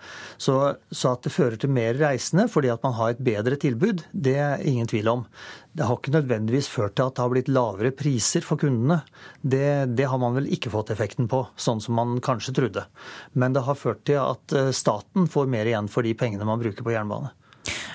Så, 0.41 0.55
så, 0.89 1.13
at 1.13 1.25
det 1.25 1.33
fører 1.33 1.57
til 1.59 1.73
mer 1.73 1.97
reisende 1.99 2.47
fordi 2.51 2.71
at 2.73 2.83
man 2.85 2.95
har 2.97 3.13
et 3.13 3.23
bedre 3.23 3.57
tilbud, 3.61 4.05
det 4.11 4.37
er 4.39 4.63
ingen 4.67 4.89
tvil 4.89 5.11
om. 5.11 5.25
Det 5.71 5.87
har 5.87 5.99
ikke 5.99 6.15
nødvendigvis 6.15 6.71
ført 6.71 6.95
til 6.97 7.07
at 7.07 7.17
det 7.17 7.23
har 7.23 7.33
blitt 7.33 7.51
lavere 7.51 7.93
priser 7.95 8.45
for 8.45 8.59
kundene. 8.61 9.01
Det, 9.41 9.91
det 9.95 10.07
har 10.11 10.21
man 10.21 10.35
vel 10.39 10.49
ikke 10.51 10.71
fått 10.73 10.93
effekten 10.95 11.29
på, 11.31 11.43
sånn 11.55 11.83
som 11.83 11.99
man 11.99 12.17
kanskje 12.23 12.55
trodde. 12.57 12.87
Men 13.33 13.55
det 13.55 13.65
har 13.67 13.79
ført 13.79 14.03
til 14.07 14.19
at 14.23 14.57
eh, 14.57 14.73
staten 14.75 15.29
får 15.31 15.51
mer 15.51 15.69
igjen 15.69 15.91
for 15.91 16.07
de 16.07 16.15
pengene 16.17 16.47
man 16.47 16.59
bruker 16.61 16.85
på 16.85 16.95
jernbane. 16.95 17.31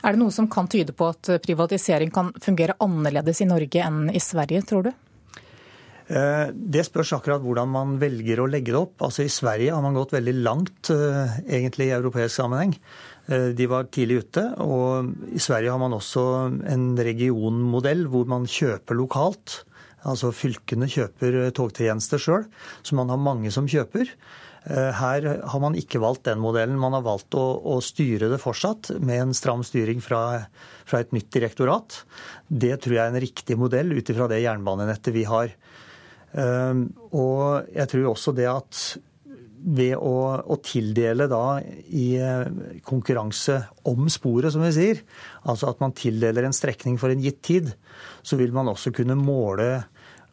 Er 0.06 0.14
det 0.14 0.20
noe 0.20 0.30
som 0.30 0.46
kan 0.50 0.68
tyde 0.70 0.94
på 0.94 1.08
at 1.10 1.28
privatisering 1.42 2.12
kan 2.14 2.30
fungere 2.42 2.76
annerledes 2.84 3.40
i 3.42 3.48
Norge 3.48 3.82
enn 3.82 4.06
i 4.14 4.22
Sverige, 4.22 4.62
tror 4.68 4.86
du? 4.86 4.92
Eh, 6.06 6.52
det 6.54 6.84
spørs 6.86 7.16
akkurat 7.16 7.42
hvordan 7.42 7.70
man 7.72 7.96
velger 7.98 8.38
å 8.38 8.46
legge 8.50 8.70
det 8.70 8.78
opp. 8.78 9.02
Altså 9.02 9.24
I 9.24 9.32
Sverige 9.32 9.74
har 9.74 9.82
man 9.82 9.96
gått 9.96 10.14
veldig 10.14 10.36
langt 10.38 10.92
eh, 10.94 11.38
egentlig 11.42 11.90
i 11.90 11.96
europeisk 11.96 12.36
sammenheng. 12.38 12.76
Eh, 13.26 13.50
de 13.58 13.66
var 13.70 13.90
tidlig 13.90 14.22
ute. 14.22 14.46
Og 14.62 15.34
i 15.34 15.42
Sverige 15.42 15.74
har 15.74 15.82
man 15.82 15.96
også 15.96 16.24
en 16.70 16.92
regionmodell 16.94 18.06
hvor 18.12 18.28
man 18.30 18.46
kjøper 18.46 18.98
lokalt. 18.98 19.62
Altså 20.06 20.30
fylkene 20.30 20.86
kjøper 20.86 21.48
togtjenester 21.56 22.20
sjøl, 22.22 22.44
så 22.86 22.94
man 22.94 23.08
har 23.10 23.18
mange 23.18 23.50
som 23.50 23.66
kjøper. 23.66 24.12
Her 24.66 25.26
har 25.46 25.60
man 25.62 25.76
ikke 25.78 26.00
valgt 26.02 26.24
den 26.26 26.40
modellen. 26.42 26.78
Man 26.78 26.94
har 26.94 27.02
valgt 27.06 27.34
å, 27.38 27.42
å 27.58 27.78
styre 27.82 28.26
det 28.30 28.38
fortsatt 28.42 28.92
med 28.98 29.20
en 29.22 29.34
stram 29.34 29.62
styring 29.66 30.02
fra, 30.02 30.46
fra 30.86 31.02
et 31.02 31.14
nytt 31.14 31.30
direktorat. 31.34 32.00
Det 32.46 32.72
tror 32.82 32.96
jeg 32.96 33.02
er 33.02 33.14
en 33.14 33.22
riktig 33.22 33.58
modell 33.58 33.94
ut 33.94 34.10
ifra 34.10 34.26
det 34.30 34.40
jernbanenettet 34.42 35.14
vi 35.14 35.22
har. 35.26 35.54
Ehm, 36.36 36.88
og 37.16 37.68
jeg 37.72 37.88
tror 37.92 38.10
også 38.12 38.34
det 38.36 38.48
at 38.50 38.80
ved 39.66 39.96
å, 39.98 40.16
å, 40.46 40.56
tildele 40.62 41.26
da 41.30 41.58
i 41.90 42.06
eh, 42.22 42.44
konkurranse 42.86 43.56
om 43.90 44.06
sporet, 44.12 44.52
som 44.54 44.62
vi 44.62 44.70
sier, 44.76 45.00
altså 45.48 45.72
at 45.72 45.82
man 45.82 45.96
tildeler 45.96 46.46
en 46.46 46.54
strekning 46.54 47.00
for 47.02 47.10
en 47.10 47.24
gitt 47.24 47.40
tid, 47.46 47.72
så 48.22 48.38
vil 48.38 48.54
man 48.54 48.70
også 48.70 48.92
kunne 48.94 49.18
måle 49.18 49.70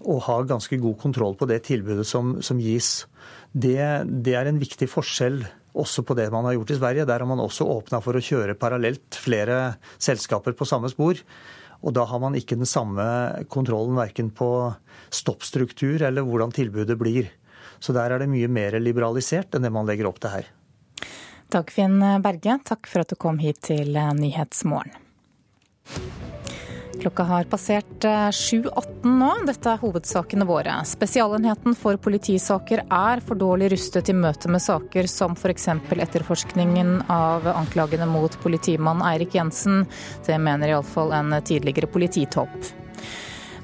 og 0.03 0.21
ha 0.27 0.37
ganske 0.45 0.77
god 0.83 0.99
kontroll 1.01 1.37
på 1.39 1.47
det 1.49 1.63
tilbudet 1.65 2.05
som, 2.05 2.35
som 2.45 2.59
gis. 2.61 3.07
Det, 3.53 3.79
det, 4.05 4.35
er 4.35 4.49
en 4.49 4.61
viktig 4.61 4.89
forskjell 4.91 5.41
også 5.79 6.03
på 6.05 6.17
det 6.19 6.27
man 6.33 6.45
har 6.45 6.57
gjort 6.57 6.75
i 6.75 6.77
Sverige. 6.77 7.07
Der 7.09 7.23
har 7.23 7.29
man 7.29 7.41
også 7.41 7.65
åpna 7.71 8.03
for 8.03 8.19
å 8.19 8.23
kjøre 8.23 8.57
parallelt 8.59 9.17
flere 9.17 9.77
selskaper 9.95 10.53
på 10.59 10.67
samme 10.69 10.91
spor. 10.91 11.23
Og 11.83 11.95
da 11.95 12.05
har 12.07 12.21
man 12.23 12.35
ikke 12.39 12.57
den 12.59 12.69
samme 12.69 13.03
kontrollen 13.51 13.97
verken 13.99 14.31
på 14.31 14.49
stoppstruktur 15.13 16.01
eller 16.07 16.25
hvordan 16.25 16.55
tilbudet 16.55 16.97
blir. 16.99 17.29
Så 17.83 17.95
der 17.95 18.15
er 18.15 18.23
det 18.23 18.31
mye 18.31 18.47
mer 18.47 18.79
liberalisert 18.79 19.55
enn 19.55 19.67
det 19.67 19.73
man 19.75 19.87
legger 19.89 20.07
opp 20.07 20.21
til 20.23 20.31
her. 20.37 20.47
Dagfinn 21.53 21.99
Berge, 22.23 22.57
takk 22.65 22.87
for 22.89 23.03
at 23.03 23.11
du 23.11 23.19
kom 23.19 23.37
hit 23.43 23.59
til 23.67 23.93
Nyhetsmorgen. 23.93 24.95
Klokka 27.03 27.23
har 27.23 27.43
passert 27.43 27.99
7.18 27.99 28.69
eh, 29.03 29.09
nå. 29.11 29.31
Dette 29.43 29.73
er 29.73 29.79
hovedsakene 29.81 30.45
våre. 30.47 30.77
Spesialenheten 30.87 31.75
for 31.75 31.97
politisaker 31.99 32.85
er 32.87 33.19
for 33.27 33.35
dårlig 33.35 33.73
rustet 33.73 34.07
i 34.07 34.15
møte 34.15 34.47
med 34.47 34.63
saker 34.63 35.09
som 35.11 35.35
f.eks. 35.35 35.67
etterforskningen 35.91 37.01
av 37.11 37.49
anklagene 37.51 38.07
mot 38.07 38.37
politimann 38.39 39.03
Eirik 39.03 39.35
Jensen. 39.35 39.83
Det 40.23 40.37
mener 40.39 40.71
iallfall 40.71 41.11
en 41.17 41.35
tidligere 41.43 41.91
polititopp. 41.91 42.71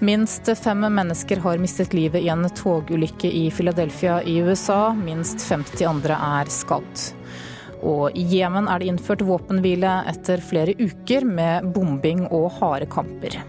Minst 0.03 0.51
fem 0.59 0.83
mennesker 0.83 1.39
har 1.39 1.63
mistet 1.63 1.95
livet 1.95 2.27
i 2.27 2.33
en 2.35 2.43
togulykke 2.43 3.31
i 3.31 3.47
Philadelphia 3.55 4.19
i 4.19 4.35
USA. 4.43 4.91
Minst 4.99 5.47
50 5.47 5.87
andre 5.87 6.19
er 6.41 6.51
skadd. 6.51 7.07
Og 7.85 8.17
i 8.17 8.25
Jemen 8.33 8.67
er 8.67 8.81
det 8.81 8.89
innført 8.91 9.23
våpenhvile 9.27 10.01
etter 10.11 10.43
flere 10.43 10.75
uker 10.79 11.27
med 11.27 11.71
bombing 11.75 12.25
og 12.27 12.51
harde 12.59 12.89
kamper. 12.91 13.39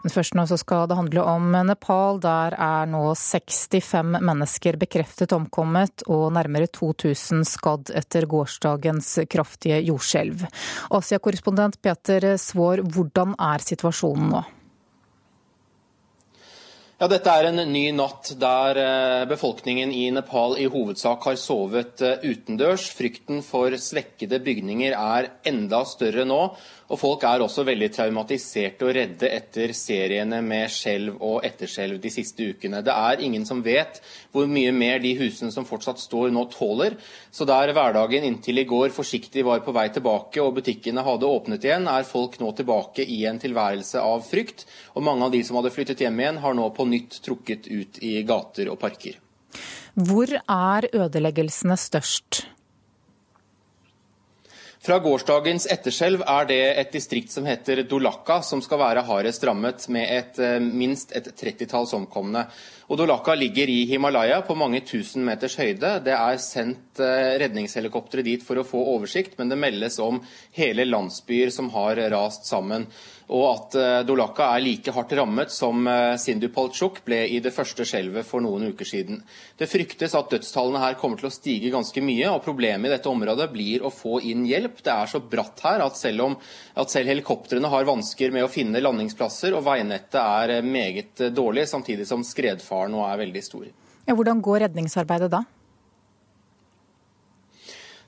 Men 0.00 0.12
først 0.14 0.36
nå 0.36 0.46
så 0.48 0.56
skal 0.60 0.86
det 0.88 0.96
handle 0.96 1.24
om 1.28 1.50
Nepal. 1.68 2.20
Der 2.24 2.56
er 2.56 2.88
nå 2.88 3.02
65 3.12 4.16
mennesker 4.24 4.78
bekreftet 4.80 5.34
omkommet 5.36 6.06
og 6.08 6.30
nærmere 6.36 6.70
2000 6.72 7.44
skadd 7.48 7.92
etter 8.00 8.24
gårsdagens 8.30 9.12
kraftige 9.30 9.82
jordskjelv. 9.90 10.46
Asia-korrespondent 10.96 11.76
Peter 11.84 12.32
Svaar, 12.40 12.80
hvordan 12.80 13.36
er 13.36 13.66
situasjonen 13.66 14.32
nå? 14.38 14.42
Ja, 17.00 17.06
Dette 17.08 17.32
er 17.32 17.46
en 17.48 17.56
ny 17.72 17.86
natt 17.96 18.28
der 18.36 18.76
eh, 18.76 19.22
befolkningen 19.24 19.88
i 19.88 20.10
Nepal 20.12 20.58
i 20.60 20.66
hovedsak 20.68 21.22
har 21.30 21.38
sovet 21.40 22.02
eh, 22.04 22.26
utendørs. 22.28 22.90
Frykten 22.92 23.40
for 23.40 23.72
svekkede 23.72 24.36
bygninger 24.44 24.92
er 24.92 25.30
enda 25.48 25.80
større 25.88 26.26
nå. 26.28 26.42
Og 26.90 26.98
folk 26.98 27.22
er 27.26 27.42
også 27.44 27.62
veldig 27.68 27.88
traumatiserte 27.94 28.86
og 28.88 28.94
redde 28.96 29.28
etter 29.30 29.70
seriene 29.76 30.40
med 30.42 30.72
skjelv 30.74 31.20
og 31.22 31.44
etterskjelv 31.46 32.00
de 32.02 32.10
siste 32.10 32.48
ukene. 32.50 32.82
Det 32.82 32.94
er 32.94 33.22
ingen 33.22 33.46
som 33.46 33.62
vet 33.62 34.00
hvor 34.34 34.50
mye 34.50 34.72
mer 34.74 34.98
de 35.02 35.12
husene 35.20 35.54
som 35.54 35.66
fortsatt 35.68 36.02
står 36.02 36.34
nå 36.34 36.48
tåler. 36.50 36.98
Så 37.30 37.46
der 37.46 37.70
hverdagen 37.76 38.26
inntil 38.26 38.64
i 38.64 38.66
går 38.66 38.90
forsiktig 38.94 39.46
var 39.46 39.62
på 39.62 39.74
vei 39.76 39.86
tilbake 39.94 40.42
og 40.42 40.56
butikkene 40.58 41.06
hadde 41.06 41.30
åpnet 41.30 41.66
igjen, 41.66 41.86
er 41.86 42.08
folk 42.08 42.40
nå 42.42 42.50
tilbake 42.58 43.06
i 43.06 43.22
en 43.30 43.38
tilværelse 43.38 44.02
av 44.02 44.26
frykt. 44.26 44.66
Og 44.98 45.06
mange 45.06 45.28
av 45.28 45.34
de 45.34 45.44
som 45.46 45.60
hadde 45.60 45.74
flyttet 45.74 46.02
hjem 46.02 46.18
igjen, 46.24 46.42
har 46.42 46.58
nå 46.58 46.70
på 46.74 46.90
nytt 46.90 47.20
trukket 47.22 47.70
ut 47.70 48.02
i 48.02 48.18
gater 48.26 48.72
og 48.72 48.80
parker. 48.82 49.20
Hvor 49.94 50.30
er 50.42 50.86
ødeleggelsene 50.94 51.78
størst? 51.78 52.44
Fra 54.80 54.96
gårsdagens 54.96 55.66
etterskjelv 55.68 56.22
er 56.24 56.46
det 56.48 56.62
et 56.80 56.94
distrikt 56.94 57.28
som 57.34 57.44
heter 57.44 57.82
Dolakka, 57.84 58.38
som 58.40 58.62
skal 58.64 58.80
være 58.80 59.02
hardest 59.04 59.42
rammet, 59.44 59.84
med 59.92 60.08
et, 60.08 60.38
eh, 60.40 60.56
minst 60.58 61.12
et 61.12 61.28
trettitalls 61.36 61.92
omkomne. 61.92 62.46
Og 62.88 62.96
Dolakka 62.96 63.34
ligger 63.36 63.68
i 63.68 63.84
Himalaya 63.84 64.40
på 64.40 64.56
mange 64.56 64.80
tusen 64.80 65.22
meters 65.22 65.58
høyde. 65.60 66.00
Det 66.02 66.16
er 66.16 66.40
sendt 66.40 66.98
eh, 66.98 67.36
redningshelikoptre 67.44 68.24
dit 68.24 68.42
for 68.42 68.56
å 68.56 68.64
få 68.64 68.80
oversikt, 68.96 69.36
men 69.36 69.50
det 69.50 69.58
meldes 69.60 69.98
om 70.00 70.22
hele 70.56 70.88
landsbyer 70.88 71.52
som 71.52 71.68
har 71.76 72.00
rast 72.08 72.48
sammen 72.48 72.86
og 73.30 73.44
at 73.50 74.06
Dolaka 74.06 74.48
er 74.56 74.64
like 74.64 74.92
hardt 74.94 75.12
rammet 75.14 75.52
som 75.54 75.86
Sindu 76.18 76.48
Palchuk 76.50 77.00
ble 77.06 77.20
i 77.30 77.38
det 77.42 77.52
første 77.54 77.86
skjelvet 77.86 78.26
for 78.26 78.42
noen 78.42 78.72
uker 78.72 78.88
siden. 78.88 79.20
Det 79.58 79.68
fryktes 79.70 80.16
at 80.18 80.32
dødstallene 80.32 80.82
her 80.82 80.96
kommer 80.98 81.20
til 81.20 81.28
å 81.28 81.32
stige 81.32 81.70
ganske 81.70 82.02
mye, 82.02 82.26
og 82.32 82.42
problemet 82.44 82.90
i 82.90 82.94
dette 82.94 83.10
området 83.10 83.46
blir 83.52 83.84
å 83.86 83.92
få 83.94 84.18
inn 84.26 84.42
hjelp. 84.48 84.82
Det 84.82 84.92
er 84.92 85.10
så 85.10 85.20
bratt 85.22 85.62
her 85.64 85.84
at 85.84 85.98
selv, 85.98 86.24
om, 86.26 86.36
at 86.74 86.92
selv 86.92 87.12
helikoptrene 87.12 87.70
har 87.70 87.88
vansker 87.88 88.34
med 88.34 88.46
å 88.46 88.50
finne 88.52 88.82
landingsplasser, 88.82 89.54
og 89.56 89.64
veinettet 89.68 90.20
er 90.22 90.56
eh, 90.56 90.66
meget 90.66 91.28
dårlig, 91.36 91.68
samtidig 91.70 92.08
som 92.08 92.24
skredfaren 92.26 92.94
nå 92.94 93.04
er 93.06 93.22
veldig 93.24 93.44
stor. 93.46 93.70
Ja, 94.08 94.16
hvordan 94.16 94.42
går 94.44 94.64
redningsarbeidet 94.66 95.30
da? 95.32 95.44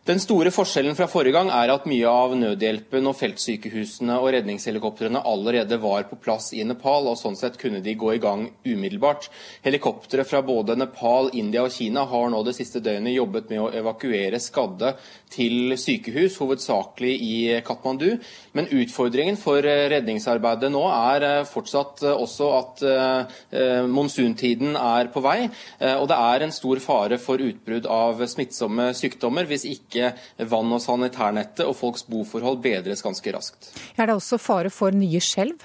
Den 0.02 0.18
store 0.18 0.50
forskjellen 0.50 0.96
fra 0.98 1.06
forrige 1.06 1.36
gang 1.36 1.46
er 1.54 1.70
at 1.70 1.84
mye 1.86 2.10
av 2.10 2.32
nødhjelpen 2.34 3.06
og 3.06 3.14
feltsykehusene 3.14 4.16
og 4.18 4.32
redningshelikoptrene 4.34 5.20
allerede 5.30 5.76
var 5.78 6.08
på 6.08 6.16
plass 6.24 6.48
i 6.58 6.64
Nepal, 6.66 7.06
og 7.06 7.20
sånn 7.20 7.38
sett 7.38 7.54
kunne 7.60 7.78
de 7.84 7.94
gå 7.94 8.08
i 8.16 8.18
gang 8.18 8.48
umiddelbart. 8.66 9.28
Helikoptre 9.62 10.24
fra 10.26 10.40
både 10.42 10.74
Nepal, 10.74 11.30
India 11.38 11.62
og 11.62 11.70
Kina 11.70 12.02
har 12.10 12.32
nå 12.34 12.40
det 12.42 12.56
siste 12.56 12.82
døgnet 12.82 13.14
jobbet 13.14 13.52
med 13.52 13.62
å 13.62 13.68
evakuere 13.78 14.40
skadde 14.42 14.90
til 15.30 15.76
sykehus, 15.78 16.40
hovedsakelig 16.42 17.12
i 17.22 17.36
Katmandu. 17.62 18.16
Men 18.58 18.72
utfordringen 18.74 19.38
for 19.38 19.62
redningsarbeidet 19.62 20.72
nå 20.74 20.82
er 20.90 21.28
eh, 21.28 21.38
fortsatt 21.46 22.02
eh, 22.02 22.18
også 22.26 22.50
at 22.58 22.84
eh, 22.90 23.86
monsuntiden 23.86 24.74
er 24.74 25.14
på 25.14 25.22
vei, 25.22 25.46
og 25.94 26.04
det 26.10 26.18
er 26.18 26.42
en 26.42 26.52
stor 26.54 26.80
fare 26.82 27.16
for 27.22 27.38
utbrudd 27.42 27.86
av 27.90 28.18
smittsomme 28.28 28.90
sykdommer 28.96 29.46
hvis 29.46 29.64
ikke 29.70 29.91
ikke 29.92 30.48
vann- 30.48 30.72
og 30.72 30.82
sanitærnettet 30.82 31.66
og 31.68 31.76
folks 31.76 32.08
boforhold 32.08 32.58
bedres 32.64 33.04
ganske 33.04 33.36
raskt. 33.36 33.70
Er 34.00 34.08
det 34.08 34.16
også 34.16 34.40
fare 34.40 34.72
for 34.72 34.96
nye 34.96 35.20
skjelv? 35.20 35.60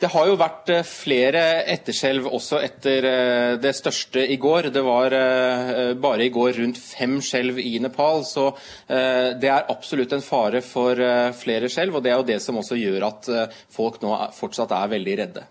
Det 0.00 0.08
har 0.14 0.30
jo 0.30 0.36
vært 0.40 0.70
eh, 0.72 0.86
flere 0.86 1.40
etterskjelv 1.68 2.30
også 2.30 2.60
etter 2.64 3.04
eh, 3.04 3.56
det 3.60 3.74
største 3.76 4.22
i 4.32 4.38
går. 4.40 4.70
Det 4.72 4.82
var 4.86 5.12
eh, 5.12 5.92
bare 6.00 6.24
i 6.24 6.32
går 6.32 6.54
rundt 6.62 6.80
fem 6.80 7.18
skjelv 7.24 7.60
i 7.60 7.74
Nepal, 7.84 8.24
så 8.24 8.50
det 8.88 9.48
er 9.48 9.68
absolutt 9.70 10.12
en 10.16 10.24
fare 10.24 10.60
for 10.64 10.98
flere 11.36 11.68
skjelv. 11.70 11.98
Og 11.98 12.04
det 12.04 12.12
er 12.12 12.18
jo 12.18 12.28
det 12.32 12.38
som 12.42 12.58
også 12.60 12.78
gjør 12.80 13.06
at 13.10 13.28
folk 13.72 14.00
nå 14.02 14.16
fortsatt 14.36 14.72
er 14.76 14.92
veldig 14.96 15.16
redde. 15.20 15.44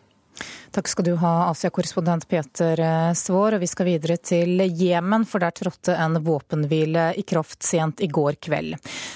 Takk 0.71 0.87
skal 0.87 1.05
du 1.05 1.15
ha, 1.17 1.49
Asia-korrespondent 1.49 2.27
Peter 2.29 2.75
Svår, 3.15 3.39
Svaar. 3.39 3.55
Og 3.55 3.61
vi 3.63 3.67
skal 3.67 3.87
videre 3.87 4.17
til 4.21 4.61
Jemen, 4.77 5.25
for 5.25 5.41
der 5.41 5.53
trådte 5.55 5.95
en 5.97 6.19
våpenhvile 6.23 7.13
i 7.17 7.23
kraft 7.25 7.63
sent 7.65 8.01
i 8.05 8.07
går 8.07 8.37
kveld. 8.43 8.75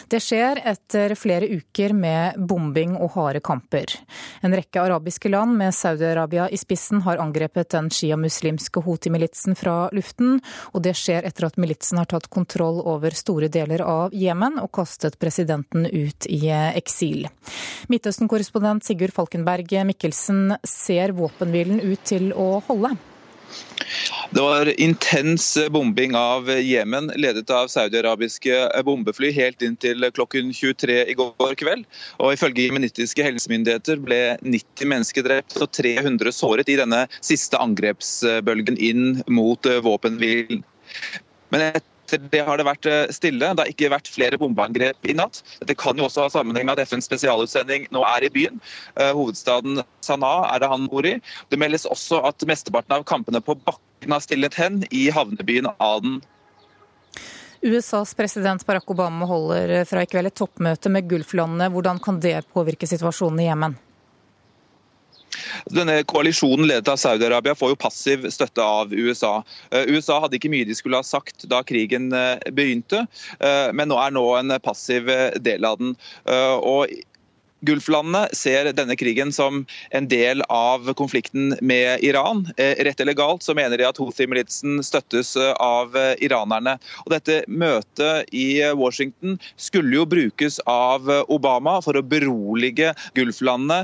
Det 0.10 0.22
skjer 0.24 0.62
etter 0.66 1.14
flere 1.20 1.50
uker 1.52 1.94
med 1.94 2.40
bombing 2.50 2.96
og 2.98 3.14
harde 3.18 3.42
kamper. 3.44 3.94
En 4.42 4.56
rekke 4.56 4.82
arabiske 4.82 5.30
land 5.30 5.58
med 5.60 5.76
Saudi-Arabia 5.76 6.48
i 6.50 6.58
spissen 6.58 7.04
har 7.06 7.22
angrepet 7.22 7.70
den 7.76 7.92
sjiamuslimske 7.94 8.82
Houthi-militsen 8.86 9.58
fra 9.60 9.90
luften, 9.94 10.40
og 10.74 10.86
det 10.88 10.96
skjer 10.98 11.28
etter 11.28 11.50
at 11.50 11.60
militsen 11.62 12.02
har 12.02 12.10
tatt 12.10 12.30
kontroll 12.34 12.82
over 12.82 13.14
store 13.14 13.52
deler 13.54 13.84
av 13.86 14.16
Jemen 14.18 14.58
og 14.64 14.72
kastet 14.74 15.20
presidenten 15.22 15.86
ut 15.86 16.30
i 16.30 16.48
eksil. 16.50 17.28
Midtøsten-korrespondent 17.92 18.86
Sigurd 18.88 19.14
Falkenberg 19.14 19.70
Mikkelsen 19.86 20.56
ser 20.68 21.14
våpen 21.18 21.43
våpenhvilen 21.44 21.82
ut 21.84 22.04
til 22.08 22.32
å 22.34 22.62
holde? 22.68 22.96
Det 24.34 24.42
var 24.42 24.70
intens 24.82 25.60
bombing 25.70 26.16
av 26.18 26.48
Jemen, 26.50 27.12
ledet 27.16 27.52
av 27.54 27.68
saudiarabiske 27.70 28.82
bombefly, 28.86 29.30
helt 29.36 29.62
inn 29.62 29.76
til 29.78 30.02
klokken 30.16 30.50
23 30.56 30.96
i 31.12 31.14
går 31.20 31.54
kveld. 31.60 31.86
Og 32.18 32.34
Ifølge 32.34 32.66
jemenittiske 32.66 33.26
helsemyndigheter 33.28 34.02
ble 34.02 34.22
90 34.42 34.90
mennesker 34.90 35.28
drept 35.28 35.60
og 35.62 35.70
300 35.76 36.34
såret 36.34 36.72
i 36.72 36.80
denne 36.80 37.06
siste 37.22 37.62
angrepsbølgen 37.62 38.80
inn 38.82 39.22
mot 39.30 39.70
våpenhvilen. 39.86 40.64
Men 41.54 41.70
etter 42.04 42.30
det 42.32 42.44
har 42.46 42.60
det 42.60 42.66
vært 42.68 42.88
eh, 42.90 43.12
stille. 43.14 43.54
Det 43.54 43.64
har 43.64 43.72
ikke 43.72 43.92
vært 43.94 44.12
flere 44.12 44.40
bombeangrep 44.42 45.08
i 45.08 45.16
natt. 45.18 45.42
Dette 45.62 45.76
kan 45.80 45.98
jo 45.98 46.08
også 46.08 46.26
ha 46.26 46.34
sammenheng 46.34 46.68
med 46.68 46.78
at 46.80 46.90
FNs 46.90 47.08
spesialutsending 47.10 47.88
nå 47.96 48.04
er 48.08 48.28
i 48.28 48.32
byen. 48.34 48.60
Eh, 49.00 49.14
hovedstaden 49.16 49.82
Sanaa 50.06 50.50
er 50.54 50.64
det 50.64 50.72
han 50.72 50.90
bor 50.92 51.08
i. 51.08 51.18
Det 51.50 51.60
meldes 51.60 51.88
også 51.90 52.22
at 52.28 52.44
mesteparten 52.48 52.98
av 52.98 53.08
kampene 53.08 53.42
på 53.44 53.58
bakken 53.64 54.16
har 54.16 54.24
stillet 54.24 54.56
hen 54.60 54.84
i 54.92 55.08
havnebyen 55.14 55.72
Aden. 55.80 56.22
USAs 57.64 58.12
president 58.18 58.66
Barack 58.68 58.90
Obama 58.92 59.26
holder 59.26 59.86
fra 59.88 60.04
i 60.04 60.10
kveld 60.12 60.28
et 60.28 60.36
toppmøte 60.36 60.92
med 60.92 61.08
Gulflandene. 61.08 61.72
Hvordan 61.72 62.02
kan 62.04 62.20
det 62.20 62.42
påvirke 62.52 62.90
situasjonen 62.90 63.40
i 63.40 63.48
Jemen? 63.48 63.78
Denne 65.74 66.02
koalisjonen 66.10 66.68
ledet 66.70 66.90
av 66.92 67.00
Saudi-Arabia 67.02 67.56
får 67.58 67.74
jo 67.74 67.80
passiv 67.84 68.28
støtte 68.34 68.64
av 68.64 68.94
USA. 68.94 69.34
USA 69.72 70.20
hadde 70.24 70.38
ikke 70.40 70.52
mye 70.54 70.68
de 70.68 70.78
skulle 70.78 71.00
ha 71.00 71.06
sagt 71.08 71.48
da 71.52 71.64
krigen 71.66 72.12
begynte, 72.54 73.06
men 73.74 73.90
nå 73.92 73.98
er 74.02 74.14
nå 74.16 74.26
en 74.40 74.58
passiv 74.64 75.10
del 75.44 75.68
av 75.68 75.80
den. 75.82 75.96
Og 76.62 76.94
Gulflandene 77.64 78.28
ser 78.36 78.68
denne 78.76 78.96
krigen 79.00 79.32
som 79.32 79.64
en 79.96 80.08
del 80.12 80.44
av 80.52 80.90
konflikten 81.00 81.56
med 81.62 82.04
Iran. 82.04 82.46
Eh, 82.58 82.76
rett 82.84 83.00
eller 83.00 83.16
galt 83.18 83.44
så 83.44 83.56
mener 83.56 83.80
de 83.80 83.88
at 83.88 84.00
Houthi-militsen 84.02 84.82
støttes 84.84 85.36
eh, 85.40 85.54
av 85.64 85.96
eh, 85.98 86.14
iranerne. 86.26 86.76
Og 87.06 87.14
dette 87.16 87.42
møtet 87.48 88.30
i 88.36 88.62
Washington 88.78 89.38
skulle 89.56 89.96
jo 90.02 90.08
brukes 90.10 90.60
av 90.70 91.10
Obama 91.32 91.80
for 91.84 91.98
å 91.98 92.06
berolige 92.06 92.94
Gulflandene 93.18 93.84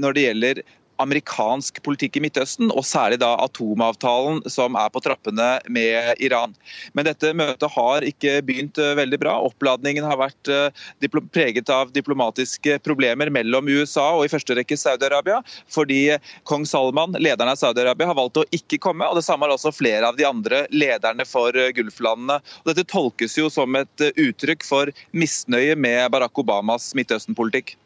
når 0.00 0.14
det 0.16 0.22
gjelder 0.24 0.60
amerikansk 1.00 1.80
politikk 1.86 2.18
i 2.18 2.22
Midtøsten, 2.24 2.70
og 2.74 2.84
særlig 2.86 3.20
da 3.22 3.32
atomavtalen 3.44 4.42
som 4.50 4.76
er 4.78 4.90
på 4.92 5.02
trappene 5.04 5.48
med 5.72 6.20
Iran. 6.22 6.54
Men 6.94 7.08
dette 7.08 7.32
møtet 7.36 7.72
har 7.74 8.06
ikke 8.06 8.38
begynt 8.46 8.78
eh, 8.80 8.94
veldig 8.98 9.20
bra. 9.22 9.36
Oppladningen 9.48 10.06
har 10.06 10.20
vært 10.20 10.50
eh, 10.52 11.18
preget 11.32 11.70
av 11.72 11.92
diplomatiske 11.94 12.78
problemer 12.84 13.30
mellom 13.32 13.68
USA 13.68 14.10
og 14.18 14.26
i 14.26 14.32
første 14.32 14.56
rekke 14.58 14.78
Saudi-Arabia, 14.78 15.40
fordi 15.70 16.16
kong 16.48 16.66
Salman, 16.68 17.16
lederen 17.18 17.52
av 17.52 17.60
Saudi-Arabia, 17.60 18.10
har 18.10 18.18
valgt 18.18 18.42
å 18.42 18.46
ikke 18.56 18.80
komme. 18.82 19.08
og 19.08 19.18
Det 19.18 19.26
samme 19.26 19.46
har 19.46 19.56
også 19.56 19.74
flere 19.74 20.08
av 20.08 20.18
de 20.20 20.28
andre 20.28 20.64
lederne 20.74 21.26
for 21.28 21.56
eh, 21.56 21.72
Gulflandene. 21.76 22.40
Og 22.62 22.72
dette 22.72 22.88
tolkes 22.90 23.38
jo 23.38 23.50
som 23.52 23.76
et 23.78 24.08
uttrykk 24.10 24.66
for 24.66 24.94
misnøye 25.16 25.76
med 25.78 26.10
Barack 26.12 26.38
Obamas 26.40 26.92
Midtøsten-politikk. 26.98 27.76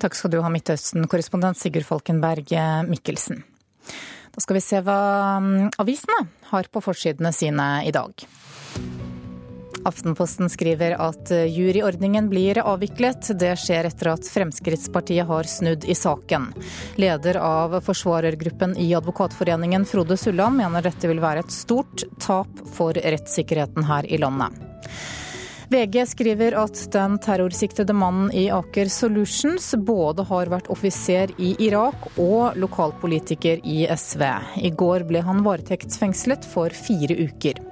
Takk 0.00 0.16
skal 0.16 0.32
du 0.32 0.40
ha, 0.40 0.52
Midtøsten-korrespondent 0.52 1.60
Sigurd 1.60 1.88
Falkenberg 1.88 2.54
Mikkelsen. 2.88 3.44
Da 4.30 4.42
skal 4.42 4.60
vi 4.60 4.62
se 4.64 4.80
hva 4.86 5.00
mm, 5.42 5.72
avisene 5.82 6.22
har 6.52 6.70
på 6.70 6.82
forsidene 6.84 7.32
sine 7.34 7.66
i 7.86 7.92
dag. 7.94 8.26
Aftenposten 9.84 10.50
skriver 10.52 10.94
at 11.00 11.30
juryordningen 11.30 12.28
blir 12.28 12.60
avviklet. 12.60 13.30
Det 13.40 13.54
skjer 13.58 13.88
etter 13.88 14.12
at 14.12 14.28
Fremskrittspartiet 14.28 15.26
har 15.26 15.48
snudd 15.48 15.86
i 15.88 15.96
saken. 15.96 16.50
Leder 17.00 17.40
av 17.40 17.78
forsvarergruppen 17.86 18.76
i 18.76 18.90
Advokatforeningen, 18.94 19.86
Frode 19.88 20.18
Sulland, 20.20 20.60
mener 20.60 20.84
dette 20.84 21.08
vil 21.08 21.22
være 21.22 21.46
et 21.46 21.54
stort 21.54 22.04
tap 22.20 22.60
for 22.76 22.92
rettssikkerheten 22.92 23.88
her 23.88 24.08
i 24.08 24.20
landet. 24.20 24.68
VG 25.70 26.06
skriver 26.06 26.56
at 26.58 26.92
den 26.92 27.12
terrorsiktede 27.22 27.94
mannen 27.94 28.32
i 28.34 28.48
Aker 28.50 28.88
Solutions 28.90 29.68
både 29.78 30.24
har 30.26 30.50
vært 30.50 30.66
offiser 30.74 31.30
i 31.38 31.52
Irak 31.62 32.08
og 32.18 32.58
lokalpolitiker 32.58 33.62
i 33.62 33.84
SV. 33.86 34.24
I 34.66 34.72
går 34.74 35.06
ble 35.06 35.22
han 35.22 35.44
varetektsfengslet 35.46 36.48
for 36.50 36.74
fire 36.74 37.14
uker. 37.22 37.62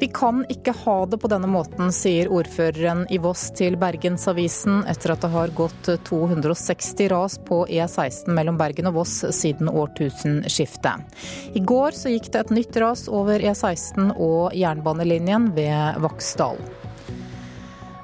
Vi 0.00 0.08
kan 0.08 0.46
ikke 0.48 0.72
ha 0.80 0.96
det 1.12 1.20
på 1.20 1.28
denne 1.28 1.52
måten, 1.52 1.92
sier 1.92 2.32
ordføreren 2.32 3.04
i 3.12 3.20
Voss 3.20 3.50
til 3.52 3.76
Bergensavisen 3.76 4.80
etter 4.88 5.12
at 5.12 5.20
det 5.20 5.34
har 5.36 5.52
gått 5.52 5.92
260 6.08 7.10
ras 7.12 7.36
på 7.44 7.66
E16 7.68 8.32
mellom 8.32 8.56
Bergen 8.56 8.88
og 8.88 9.02
Voss 9.02 9.18
siden 9.36 9.68
årtusenskiftet. 9.68 11.04
I 11.52 11.60
går 11.60 12.00
så 12.00 12.16
gikk 12.16 12.32
det 12.32 12.46
et 12.46 12.58
nytt 12.62 12.80
ras 12.80 13.10
over 13.12 13.44
E16 13.44 14.14
og 14.16 14.56
jernbanelinjen 14.56 15.52
ved 15.52 16.00
Vaksdal. 16.00 16.56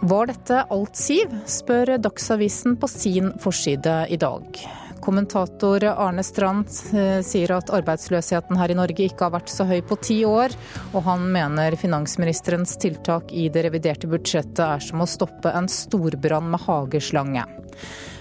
Var 0.00 0.26
dette 0.28 0.62
alt, 0.70 0.96
Siv, 0.96 1.32
spør 1.48 1.96
Dagsavisen 1.98 2.76
på 2.76 2.88
sin 2.90 3.32
forside 3.40 4.04
i 4.12 4.18
dag. 4.20 4.60
Kommentator 5.00 5.84
Arne 5.86 6.22
Strand 6.26 6.68
eh, 6.96 7.20
sier 7.24 7.52
at 7.54 7.70
arbeidsløsheten 7.74 8.58
her 8.58 8.72
i 8.72 8.76
Norge 8.76 9.06
ikke 9.06 9.28
har 9.28 9.34
vært 9.36 9.52
så 9.52 9.66
høy 9.68 9.78
på 9.86 9.98
ti 10.02 10.18
år, 10.26 10.54
og 10.92 11.04
han 11.06 11.28
mener 11.32 11.78
finansministerens 11.78 12.74
tiltak 12.82 13.30
i 13.32 13.46
det 13.52 13.66
reviderte 13.68 14.10
budsjettet 14.10 14.64
er 14.66 14.82
som 14.82 15.04
å 15.04 15.08
stoppe 15.10 15.52
en 15.54 15.70
storbrann 15.70 16.50
med 16.52 16.64
hageslange. 16.66 17.46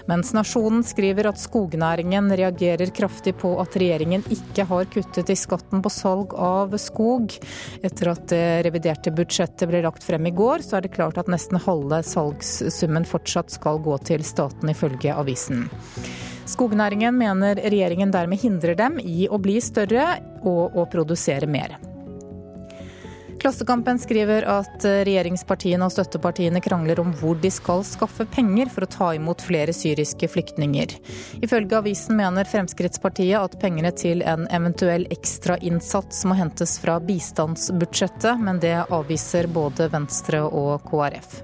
Mens 0.06 0.30
Nasjonen 0.36 0.84
skriver 0.86 1.26
at 1.30 1.40
skognæringen 1.40 2.30
reagerer 2.38 2.92
kraftig 2.94 3.34
på 3.40 3.56
at 3.62 3.74
regjeringen 3.74 4.22
ikke 4.30 4.66
har 4.70 4.86
kuttet 4.92 5.32
i 5.32 5.38
skatten 5.38 5.82
på 5.82 5.90
salg 5.90 6.34
av 6.38 6.76
skog. 6.78 7.34
Etter 7.82 8.12
at 8.12 8.28
det 8.30 8.44
reviderte 8.68 9.10
budsjettet 9.14 9.66
ble 9.70 9.82
lagt 9.86 10.06
frem 10.06 10.30
i 10.30 10.34
går, 10.36 10.62
så 10.62 10.78
er 10.78 10.86
det 10.86 10.94
klart 10.94 11.18
at 11.18 11.30
nesten 11.32 11.58
halve 11.66 12.02
salgssummen 12.06 13.08
fortsatt 13.08 13.50
skal 13.58 13.82
gå 13.82 13.98
til 14.06 14.22
staten, 14.26 14.70
ifølge 14.70 15.14
avisen. 15.14 15.66
Skognæringen 16.46 17.18
mener 17.18 17.58
regjeringen 17.58 18.14
dermed 18.14 18.38
hindrer 18.38 18.78
dem 18.78 19.00
i 19.02 19.26
å 19.26 19.40
bli 19.42 19.58
større 19.64 20.20
og 20.46 20.78
å 20.78 20.86
produsere 20.92 21.50
mer. 21.50 21.74
Klassekampen 23.40 23.98
skriver 23.98 24.46
at 24.48 24.84
regjeringspartiene 24.84 25.84
og 25.86 25.92
støttepartiene 25.92 26.60
krangler 26.64 27.00
om 27.02 27.12
hvor 27.20 27.36
de 27.40 27.50
skal 27.52 27.84
skaffe 27.86 28.24
penger 28.32 28.70
for 28.72 28.86
å 28.86 28.90
ta 28.90 29.10
imot 29.16 29.44
flere 29.44 29.74
syriske 29.76 30.28
flyktninger. 30.32 30.96
Ifølge 31.44 31.76
avisen 31.78 32.16
mener 32.18 32.48
Fremskrittspartiet 32.48 33.38
at 33.38 33.58
pengene 33.62 33.92
til 33.96 34.24
en 34.26 34.48
eventuell 34.56 35.04
ekstrainnsats 35.14 36.24
må 36.28 36.38
hentes 36.38 36.78
fra 36.82 36.96
bistandsbudsjettet, 37.04 38.40
men 38.40 38.62
det 38.64 38.78
avviser 38.88 39.50
både 39.52 39.90
Venstre 39.92 40.42
og 40.46 40.88
KrF. 40.88 41.42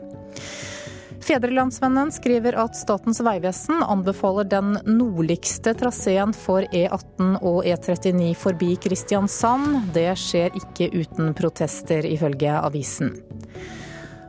Fedrelandsvennen 1.23 2.11
skriver 2.13 2.57
at 2.59 2.75
Statens 2.77 3.21
vegvesen 3.23 3.83
anbefaler 3.87 4.49
den 4.51 4.73
nordligste 4.89 5.71
traseen 5.79 6.35
for 6.35 6.67
E18 6.75 7.37
og 7.39 7.63
E39 7.63 8.33
forbi 8.41 8.73
Kristiansand. 8.83 9.93
Det 9.95 10.11
skjer 10.19 10.59
ikke 10.59 10.91
uten 10.97 11.31
protester, 11.39 12.03
ifølge 12.11 12.57
avisen. 12.59 13.15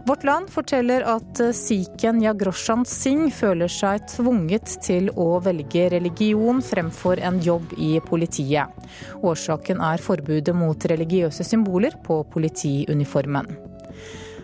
Vårt 0.05 0.25
Land 0.27 0.49
forteller 0.51 1.05
at 1.07 1.39
sikhen 1.55 2.21
Yagroshan 2.21 2.83
Singh 2.85 3.31
føler 3.33 3.71
seg 3.71 4.03
tvunget 4.11 4.75
til 4.83 5.07
å 5.15 5.39
velge 5.41 5.87
religion 5.95 6.59
fremfor 6.61 7.23
en 7.23 7.39
jobb 7.41 7.73
i 7.79 7.95
politiet. 8.03 8.69
Årsaken 9.23 9.81
er 9.81 10.03
forbudet 10.03 10.53
mot 10.53 10.89
religiøse 10.91 11.47
symboler 11.47 11.95
på 12.03 12.19
politiuniformen. 12.35 13.72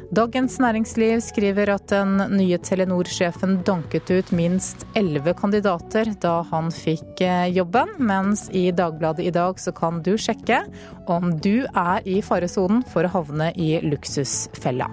Dagens 0.09 0.55
Næringsliv 0.57 1.19
skriver 1.21 1.69
at 1.75 1.91
den 1.91 2.15
nye 2.33 2.57
Telenor-sjefen 2.65 3.59
danket 3.61 4.09
ut 4.09 4.31
minst 4.33 4.81
elleve 4.97 5.35
kandidater 5.37 6.09
da 6.23 6.39
han 6.49 6.71
fikk 6.73 7.21
eh, 7.21 7.51
jobben, 7.53 7.91
mens 8.01 8.47
i 8.49 8.71
Dagbladet 8.73 9.27
i 9.29 9.35
dag 9.35 9.61
så 9.61 9.69
kan 9.77 10.01
du 10.01 10.15
sjekke 10.17 10.63
om 11.05 11.35
du 11.37 11.67
er 11.77 12.09
i 12.09 12.23
faresonen 12.25 12.81
for 12.89 13.05
å 13.05 13.13
havne 13.19 13.51
i 13.53 13.75
luksusfella. 13.85 14.89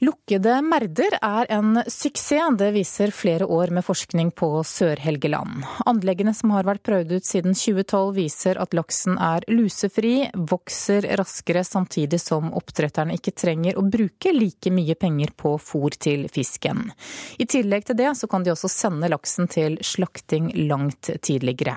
Lukkede 0.00 0.54
merder 0.64 1.12
er 1.20 1.50
en 1.52 1.74
suksess, 1.84 2.54
det 2.56 2.70
viser 2.72 3.10
flere 3.12 3.44
år 3.44 3.68
med 3.76 3.84
forskning 3.84 4.30
på 4.32 4.48
Sør-Helgeland. 4.64 5.66
Anleggene 5.84 6.32
som 6.32 6.54
har 6.54 6.64
vært 6.64 6.86
prøvd 6.88 7.12
ut 7.18 7.28
siden 7.28 7.52
2012 7.52 8.14
viser 8.16 8.60
at 8.64 8.72
laksen 8.72 9.18
er 9.20 9.44
lusefri, 9.52 10.30
vokser 10.32 11.04
raskere 11.20 11.66
samtidig 11.68 12.22
som 12.22 12.48
oppdretterne 12.56 13.18
ikke 13.20 13.36
trenger 13.44 13.76
å 13.76 13.84
bruke 13.84 14.32
like 14.32 14.72
mye 14.72 14.96
penger 14.96 15.36
på 15.36 15.58
fôr 15.60 15.92
til 16.00 16.24
fisken. 16.32 16.86
I 17.36 17.44
tillegg 17.44 17.90
til 17.90 18.00
det 18.00 18.14
så 18.16 18.30
kan 18.30 18.46
de 18.46 18.54
også 18.56 18.72
sende 18.72 19.12
laksen 19.12 19.52
til 19.52 19.76
slakting 19.84 20.48
langt 20.64 21.12
tidligere. 21.20 21.76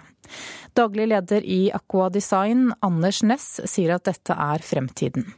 Daglig 0.72 1.12
leder 1.12 1.44
i 1.44 1.64
Aqua 1.76 2.08
Design, 2.08 2.70
Anders 2.80 3.20
Næss, 3.20 3.58
sier 3.68 3.98
at 4.00 4.08
dette 4.08 4.32
er 4.32 4.64
fremtiden. 4.64 5.34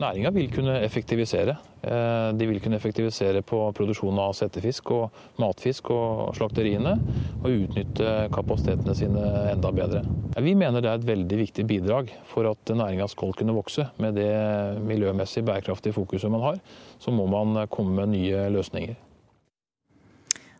Næringa 0.00 0.30
vil 0.34 0.50
kunne 0.50 0.80
effektivisere. 0.82 1.54
Eh, 1.84 2.30
de 2.34 2.46
vil 2.50 2.60
kunne 2.60 2.76
effektivisere 2.80 3.44
på 3.46 3.60
produksjon 3.76 4.18
av 4.18 4.32
settefisk 4.34 4.90
og 4.90 5.20
matfisk 5.38 5.92
og 5.94 6.34
slakteriene, 6.34 6.96
og 7.42 7.46
utnytte 7.52 8.16
kapasitetene 8.34 8.96
sine 8.98 9.22
enda 9.52 9.70
bedre. 9.74 10.02
Vi 10.42 10.56
mener 10.58 10.82
det 10.82 10.90
er 10.90 10.98
et 10.98 11.08
veldig 11.12 11.40
viktig 11.44 11.66
bidrag 11.70 12.10
for 12.26 12.50
at 12.50 12.74
næringa 12.74 13.06
skal 13.12 13.36
kunne 13.38 13.54
vokse. 13.54 13.86
Med 14.02 14.18
det 14.18 14.34
miljømessig 14.82 15.44
bærekraftige 15.46 15.94
fokuset 15.94 16.32
man 16.32 16.42
har, 16.42 16.62
så 16.98 17.14
må 17.14 17.28
man 17.30 17.66
komme 17.70 17.94
med 18.00 18.16
nye 18.18 18.48
løsninger. 18.50 18.98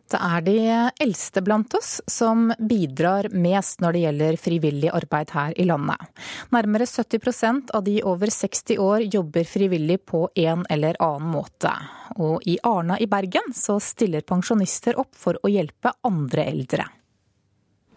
Det 0.05 0.19
er 0.21 0.43
de 0.45 0.57
eldste 1.01 1.41
blant 1.41 1.73
oss 1.73 1.97
som 2.07 2.51
bidrar 2.59 3.31
mest 3.33 3.81
når 3.81 3.95
det 3.95 4.03
gjelder 4.03 4.37
frivillig 4.37 4.91
arbeid 4.93 5.33
her 5.33 5.55
i 5.57 5.65
landet. 5.65 6.11
Nærmere 6.53 6.85
70% 6.85 7.73
av 7.73 7.83
de 7.87 7.95
over 8.05 8.29
60 8.29 8.77
år 8.85 9.07
jobber 9.15 9.49
frivillig 9.49 9.97
på 10.05 10.27
en 10.45 10.61
eller 10.69 10.99
annen 11.01 11.33
måte. 11.33 11.73
Og 12.21 12.45
i 12.45 12.59
Arna 12.61 12.99
i 13.01 13.09
Bergen 13.09 13.49
så 13.57 13.79
stiller 13.81 14.21
pensjonister 14.21 14.99
opp 15.01 15.17
for 15.17 15.41
å 15.41 15.49
hjelpe 15.49 15.95
andre 16.05 16.45
eldre. 16.53 16.87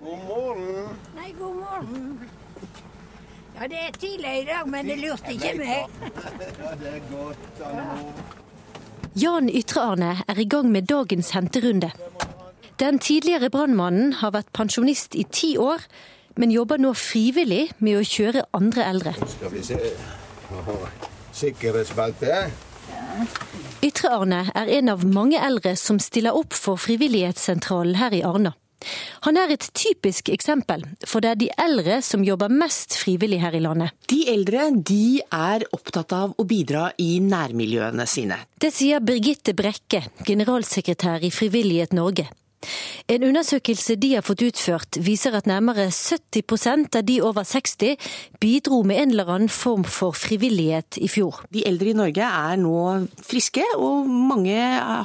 God 0.01 0.25
morgen. 0.31 0.99
Nei, 1.19 1.31
god 1.37 1.61
morgen. 1.61 2.11
Ja, 3.59 3.69
det 3.69 3.85
er 3.85 3.97
tidlig 4.01 4.37
i 4.41 4.45
dag, 4.49 4.69
men 4.71 4.89
det 4.89 5.01
lurte 5.03 5.35
ikke 5.35 5.57
meg. 5.61 5.97
Ja, 6.63 6.77
det 6.79 6.93
er 6.97 7.09
godt. 7.13 7.65
Hallo. 7.67 8.47
Jan 9.17 9.49
Ytre-Arne 9.49 10.23
er 10.29 10.39
i 10.39 10.45
gang 10.45 10.71
med 10.73 10.83
dagens 10.83 11.31
henterunde. 11.31 11.91
Den 12.79 12.99
tidligere 12.99 13.51
brannmannen 13.51 14.13
har 14.21 14.35
vært 14.37 14.53
pensjonist 14.53 15.17
i 15.19 15.25
ti 15.25 15.57
år, 15.59 15.83
men 16.37 16.53
jobber 16.55 16.79
nå 16.79 16.93
frivillig 16.95 17.71
med 17.79 17.99
å 17.99 18.05
kjøre 18.07 18.45
andre 18.55 18.85
eldre. 18.87 19.15
Skal 19.37 19.53
vi 19.55 19.65
se 19.65 19.81
Sikkerhetsbelte. 21.39 22.49
Ytre-Arne 23.85 24.45
er 24.55 24.71
en 24.79 24.93
av 24.93 25.05
mange 25.07 25.41
eldre 25.41 25.75
som 25.79 25.99
stiller 26.03 26.37
opp 26.37 26.55
for 26.55 26.81
Frivillighetssentralen 26.81 27.99
her 27.99 28.15
i 28.15 28.25
Arna. 28.27 28.55
Han 29.27 29.39
er 29.41 29.53
et 29.53 29.67
typisk 29.75 30.31
eksempel, 30.33 30.85
for 31.07 31.25
det 31.25 31.33
er 31.33 31.41
de 31.41 31.51
eldre 31.59 31.99
som 32.05 32.25
jobber 32.27 32.53
mest 32.53 32.95
frivillig 32.99 33.41
her 33.43 33.57
i 33.59 33.63
landet. 33.65 33.95
De 34.11 34.23
eldre 34.31 34.69
de 34.77 35.21
er 35.25 35.67
opptatt 35.75 36.15
av 36.15 36.35
å 36.39 36.47
bidra 36.49 36.89
i 37.03 37.19
nærmiljøene 37.25 38.07
sine. 38.09 38.39
Det 38.59 38.71
sier 38.75 39.03
Birgitte 39.05 39.55
Brekke, 39.59 40.05
generalsekretær 40.27 41.27
i 41.27 41.33
Frivillighet 41.35 41.97
Norge. 41.97 42.29
En 43.09 43.23
undersøkelse 43.25 43.95
de 44.03 44.11
har 44.17 44.25
fått 44.27 44.43
utført, 44.45 44.99
viser 45.01 45.37
at 45.39 45.47
nærmere 45.49 45.87
70% 45.95 46.99
av 46.99 47.07
de 47.07 47.21
over 47.25 47.47
60 47.47 48.11
bidro 48.43 48.83
med 48.83 49.03
en 49.03 49.15
eller 49.15 49.31
annen 49.37 49.53
form 49.53 49.87
for 49.87 50.17
frivillighet 50.19 50.99
i 51.01 51.09
fjor. 51.09 51.45
De 51.55 51.63
eldre 51.69 51.93
i 51.93 51.97
Norge 51.97 52.27
er 52.27 52.59
nå 52.61 52.83
friske, 53.23 53.65
og 53.79 54.11
mange 54.11 54.59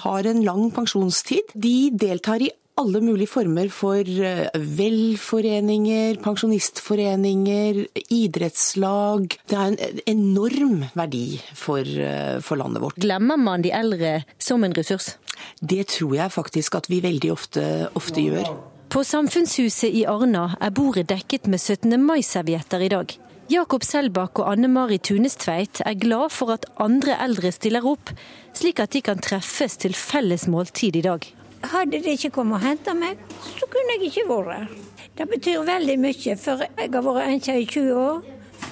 har 0.03 0.29
en 0.29 0.43
lang 0.43 0.67
pensjonstid. 0.73 1.53
De 1.53 1.93
deltar 1.93 2.43
i 2.43 2.51
alle 2.81 3.01
mulige 3.01 3.29
former 3.29 3.69
for 3.73 4.01
eh, 4.01 4.47
velforeninger, 4.53 6.17
pensjonistforeninger, 6.23 7.83
idrettslag. 8.09 9.37
Det 9.49 9.57
er 9.57 9.73
en 9.73 9.99
enorm 10.09 10.85
verdi 10.97 11.41
for, 11.53 11.81
eh, 11.81 12.39
for, 12.41 12.57
landet 12.57 12.81
vårt. 12.81 12.97
Glemmer 12.97 13.37
man 13.37 13.61
de 13.61 13.71
eldre 13.71 14.23
som 14.39 14.63
en 14.63 14.73
ressurs? 14.73 15.15
Det 15.61 15.87
tror 15.87 16.15
jeg 16.15 16.31
faktisk 16.31 16.75
at 16.75 16.89
vi 16.89 17.01
veldig 17.03 17.31
ofte, 17.31 17.65
ofte 17.95 18.21
gjør. 18.21 18.49
På 18.93 19.03
Samfunnshuset 19.05 19.89
i 19.89 20.05
Arna 20.05 20.55
er 20.61 20.73
bordet 20.73 21.07
dekket 21.09 21.47
med 21.49 21.59
17. 21.59 21.97
mai-servietter 22.01 22.81
i 22.81 22.91
dag. 22.93 23.15
Jakob 23.51 23.83
Selbakk 23.83 24.39
og 24.39 24.51
Anne 24.53 24.69
Mari 24.71 24.97
Tunestveit 25.03 25.81
er 25.85 25.97
glad 25.99 26.31
for 26.31 26.53
at 26.53 26.65
andre 26.81 27.17
eldre 27.21 27.51
stiller 27.51 27.85
opp, 27.85 28.13
slik 28.55 28.79
at 28.79 28.93
de 28.95 29.01
kan 29.03 29.19
treffes 29.19 29.75
til 29.81 29.97
felles 29.97 30.47
måltid 30.47 30.95
i 30.95 31.03
dag. 31.05 31.25
Hadde 31.63 31.99
de 32.03 32.15
ikke 32.17 32.33
kommet 32.35 32.59
og 32.59 32.65
henta 32.67 32.93
meg, 32.97 33.19
så 33.55 33.67
kunne 33.71 33.95
jeg 33.95 34.09
ikke 34.09 34.27
vært 34.27 34.53
her. 34.57 34.71
Det 35.13 35.27
betyr 35.29 35.65
veldig 35.67 35.97
mye, 36.01 36.37
for 36.41 36.63
jeg 36.65 36.89
har 36.93 37.05
vært 37.05 37.27
enke 37.29 37.55
i 37.61 37.67
20 37.69 37.99
år, 38.01 38.23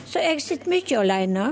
så 0.10 0.24
jeg 0.24 0.42
sitter 0.44 0.72
mye 0.74 0.98
alene. 1.00 1.52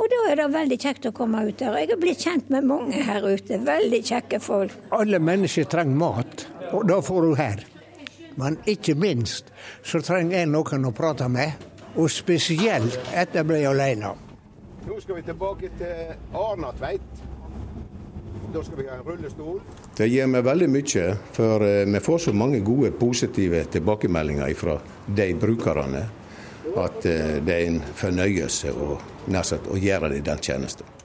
Og 0.00 0.08
da 0.08 0.20
er 0.30 0.38
det 0.40 0.46
veldig 0.54 0.78
kjekt 0.80 1.08
å 1.10 1.12
komme 1.12 1.42
ut 1.44 1.58
der. 1.60 1.76
Jeg 1.82 1.90
er 1.92 2.00
blitt 2.00 2.22
kjent 2.24 2.48
med 2.52 2.64
mange 2.64 3.02
her 3.04 3.26
ute. 3.26 3.58
Veldig 3.66 4.00
kjekke 4.08 4.40
folk. 4.40 4.72
Alle 4.96 5.20
mennesker 5.20 5.68
trenger 5.68 5.98
mat, 6.00 6.46
og 6.72 6.86
da 6.88 7.02
får 7.04 7.26
du 7.26 7.34
her. 7.36 7.66
Men 8.40 8.56
ikke 8.70 8.94
minst 8.96 9.50
så 9.84 10.00
trenger 10.00 10.38
jeg 10.38 10.48
noen 10.48 10.88
å 10.88 10.94
prate 10.96 11.28
med. 11.28 11.68
Og 12.00 12.08
spesielt 12.14 12.96
etter 13.10 13.42
jeg 13.42 13.48
ble 13.50 13.60
alene. 13.68 14.14
Nå 14.86 15.00
skal 15.02 15.18
vi 15.18 15.26
tilbake 15.26 15.68
til 15.76 16.14
Arnatveit. 16.32 17.29
Da 18.52 18.62
skal 18.64 18.76
vi 18.82 18.88
ha 18.88 18.96
en 18.98 19.04
rullestol. 19.06 19.60
Det 19.96 20.08
gir 20.10 20.26
meg 20.26 20.42
veldig 20.42 20.66
mye, 20.74 21.04
for 21.36 21.62
eh, 21.62 21.84
vi 21.86 22.00
får 22.02 22.18
så 22.26 22.32
mange 22.34 22.58
gode, 22.66 22.90
positive 22.98 23.62
tilbakemeldinger 23.70 24.54
fra 24.58 24.78
de 25.06 25.28
brukerne 25.38 26.06
at 26.76 27.06
eh, 27.06 27.36
det 27.46 27.54
er 27.54 27.68
en 27.68 27.78
fornøyelse 27.94 28.72
å, 28.74 28.96
å 29.30 29.78
gjøre 29.78 30.10
det 30.14 30.24
den 30.26 30.42
tjenesten. 30.42 30.96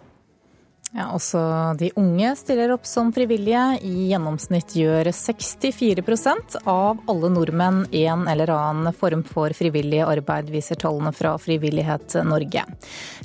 Ja, 0.96 1.10
også 1.12 1.40
de 1.76 1.90
unge 2.00 2.30
stiller 2.40 2.72
opp 2.72 2.86
som 2.88 3.10
frivillige. 3.14 3.64
I 3.84 4.10
gjennomsnitt 4.14 4.78
gjør 4.80 5.10
64% 5.12 6.62
av 6.64 7.02
alle 7.12 7.32
nordmenn 7.36 7.82
en 7.92 8.24
eller 8.32 8.54
annen 8.56 8.96
form 8.96 9.26
for 9.28 9.54
frivillig 9.54 10.00
arbeid, 10.06 10.54
viser 10.54 10.80
tallene 10.80 11.12
fra 11.14 11.36
Frivillighet 11.42 12.16
Norge. 12.24 12.64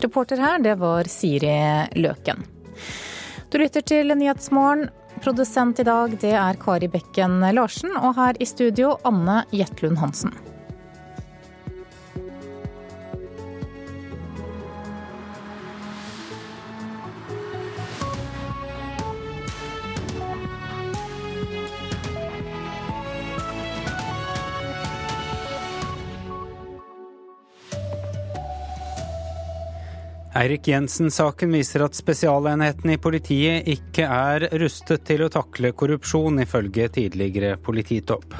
Reporter 0.02 0.42
her, 0.42 0.58
det 0.66 0.74
var 0.82 1.08
Siri 1.08 1.54
Løken. 1.94 2.42
Du 3.50 3.58
lytter 3.58 3.82
til 3.82 4.12
Nyhetsmorgen. 4.14 4.84
Produsent 5.24 5.80
i 5.82 5.84
dag 5.84 6.12
det 6.22 6.30
er 6.38 6.58
Kari 6.62 6.86
Bekken 6.88 7.40
Larsen, 7.56 7.90
og 7.98 8.14
her 8.14 8.38
i 8.38 8.46
studio 8.46 8.92
Anne 9.02 9.40
Jetlund 9.50 9.98
Hansen. 9.98 10.30
Eirik 30.30 30.68
Jensen-saken 30.68 31.50
viser 31.52 31.82
at 31.82 31.96
spesialenheten 31.98 32.92
i 32.94 33.00
politiet 33.02 33.66
ikke 33.72 34.04
er 34.06 34.46
rustet 34.62 35.02
til 35.08 35.24
å 35.26 35.30
takle 35.32 35.72
korrupsjon, 35.74 36.38
ifølge 36.44 36.86
tidligere 36.94 37.56
polititopp. 37.58 38.36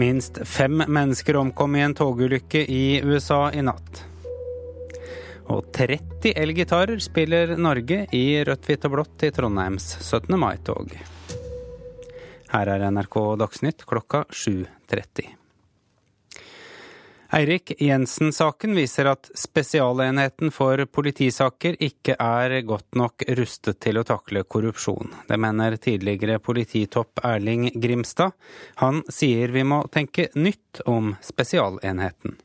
Minst 0.00 0.40
fem 0.48 0.80
mennesker 0.80 1.36
omkom 1.36 1.76
i 1.76 1.84
en 1.84 1.94
togulykke 1.94 2.64
i 2.64 3.02
USA 3.04 3.50
i 3.52 3.60
natt. 3.68 4.00
Og 5.52 5.68
30 5.76 6.32
elgitarer 6.40 7.04
spiller 7.04 7.58
Norge 7.60 8.06
i 8.16 8.24
rødt, 8.48 8.64
hvitt 8.64 8.88
og 8.88 8.96
blått 8.96 9.28
i 9.28 9.32
Trondheims 9.34 9.92
17. 10.00 10.40
mai-tog. 10.40 10.96
Her 12.54 12.76
er 12.78 12.88
NRK 12.88 13.20
Dagsnytt 13.44 13.84
klokka 13.84 14.24
7.30. 14.32 15.43
Eirik 17.34 17.72
Jensen-saken 17.82 18.74
viser 18.74 19.08
at 19.10 19.26
Spesialenheten 19.34 20.52
for 20.54 20.78
politisaker 20.86 21.74
ikke 21.82 22.14
er 22.14 22.60
godt 22.62 22.94
nok 22.94 23.24
rustet 23.34 23.80
til 23.82 23.98
å 23.98 24.04
takle 24.06 24.44
korrupsjon. 24.46 25.10
Det 25.26 25.40
mener 25.42 25.74
tidligere 25.82 26.38
polititopp 26.38 27.24
Erling 27.26 27.72
Grimstad. 27.74 28.36
Han 28.84 29.02
sier 29.10 29.50
vi 29.50 29.66
må 29.66 29.82
tenke 29.90 30.28
nytt 30.38 30.84
om 30.86 31.16
Spesialenheten. 31.26 32.38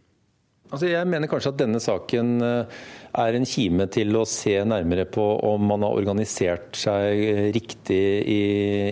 Altså 0.69 0.89
jeg 0.91 1.07
mener 1.09 1.29
kanskje 1.29 1.49
at 1.49 1.61
denne 1.63 1.79
saken 1.81 2.35
eh, 2.45 2.81
er 3.17 3.35
en 3.35 3.47
kime 3.47 3.87
til 3.89 4.13
å 4.19 4.25
se 4.29 4.53
nærmere 4.69 5.07
på 5.09 5.23
om 5.47 5.63
man 5.71 5.81
har 5.85 5.97
organisert 5.97 6.77
seg 6.77 7.53
riktig 7.55 8.01
i, 8.29 8.41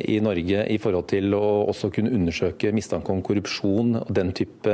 i 0.09 0.17
Norge 0.25 0.63
i 0.73 0.79
forhold 0.81 1.05
til 1.11 1.37
å 1.37 1.43
også 1.69 1.91
kunne 1.93 2.13
undersøke 2.17 2.73
mistanke 2.73 3.13
om 3.13 3.21
korrupsjon 3.25 3.99
og 4.01 4.09
den 4.17 4.33
type 4.37 4.73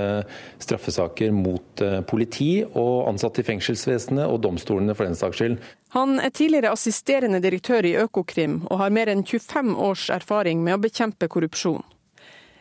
straffesaker 0.64 1.36
mot 1.36 1.84
eh, 1.84 2.00
politi 2.08 2.52
og 2.70 3.10
ansatte 3.12 3.44
i 3.44 3.50
fengselsvesenet 3.52 4.24
og 4.24 4.40
domstolene 4.46 4.96
for 4.96 5.10
den 5.10 5.20
saks 5.20 5.42
skyld. 5.42 5.60
Han 5.98 6.18
er 6.24 6.32
tidligere 6.34 6.72
assisterende 6.74 7.44
direktør 7.44 7.86
i 7.86 7.98
Økokrim 8.02 8.62
og 8.70 8.80
har 8.80 8.96
mer 8.96 9.12
enn 9.12 9.28
25 9.28 9.76
års 9.76 10.08
erfaring 10.14 10.64
med 10.64 10.80
å 10.80 10.86
bekjempe 10.88 11.28
korrupsjon. 11.30 11.84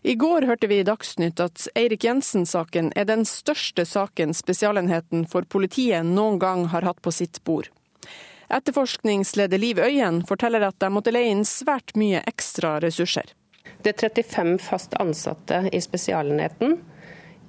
I 0.03 0.15
går 0.15 0.43
hørte 0.43 0.67
vi 0.67 0.81
i 0.83 0.87
Dagsnytt 0.87 1.41
at 1.41 1.69
Eirik 1.79 2.05
Jensen-saken 2.05 2.91
er 2.99 3.07
den 3.07 3.23
største 3.29 3.85
saken 3.87 4.35
Spesialenheten 4.35 5.29
for 5.31 5.47
politiet 5.47 6.09
noen 6.09 6.41
gang 6.43 6.65
har 6.73 6.83
hatt 6.83 6.99
på 7.07 7.13
sitt 7.15 7.39
bord. 7.47 7.69
Etterforskningsleder 8.53 9.63
Liv 9.63 9.79
Øyen 9.79 10.25
forteller 10.27 10.67
at 10.67 10.81
de 10.83 10.91
måtte 10.91 11.15
leie 11.15 11.31
inn 11.31 11.47
svært 11.47 11.95
mye 11.95 12.25
ekstra 12.27 12.81
ressurser. 12.83 13.31
Det 13.83 13.95
er 13.95 14.11
35 14.11 14.59
fast 14.67 14.99
ansatte 14.99 15.69
i 15.71 15.81
Spesialenheten. 15.81 16.81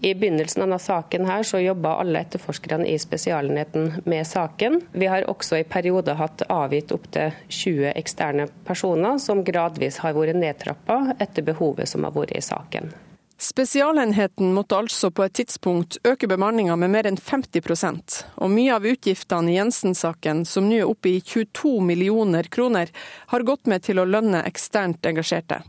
I 0.04 0.16
begynnelsen 0.16 0.62
av 0.62 0.68
denne 0.68 0.80
saken 0.84 1.26
her 1.26 1.46
så 1.48 1.62
jobba 1.64 1.94
alle 2.02 2.20
etterforskerne 2.26 2.90
i 2.92 2.98
Spesialenheten 3.00 4.02
med 4.04 4.28
saken. 4.28 4.82
Vi 4.92 5.08
har 5.08 5.24
også 5.32 5.62
i 5.62 5.64
perioder 5.64 6.18
hatt 6.20 6.44
avgitt 6.52 6.92
opptil 6.92 7.32
20 7.48 7.94
eksterne 7.94 8.50
personer, 8.68 9.16
som 9.24 9.46
gradvis 9.48 10.02
har 10.04 10.18
vært 10.18 10.36
nedtrappa 10.36 11.16
etter 11.24 11.48
behovet 11.48 11.88
som 11.88 12.04
har 12.04 12.12
vært 12.18 12.36
i 12.36 12.42
saken. 12.44 12.92
Spesialenheten 13.40 14.52
måtte 14.54 14.82
altså 14.82 15.08
på 15.08 15.24
et 15.24 15.38
tidspunkt 15.40 15.96
øke 16.04 16.28
bemanninga 16.28 16.76
med 16.80 16.92
mer 16.92 17.08
enn 17.08 17.20
50% 17.20 18.20
og 18.44 18.52
mye 18.52 18.76
av 18.76 18.84
utgiftene 18.88 19.54
i 19.54 19.56
Jensen-saken, 19.56 20.44
som 20.44 20.68
nå 20.68 20.82
er 20.82 20.92
oppe 20.92 21.14
i 21.14 21.22
22 21.24 21.78
millioner 21.80 22.52
kroner, 22.52 22.92
har 23.32 23.48
gått 23.48 23.72
med 23.72 23.88
til 23.88 24.04
å 24.04 24.08
lønne 24.08 24.44
eksternt 24.52 25.08
engasjerte. 25.08 25.62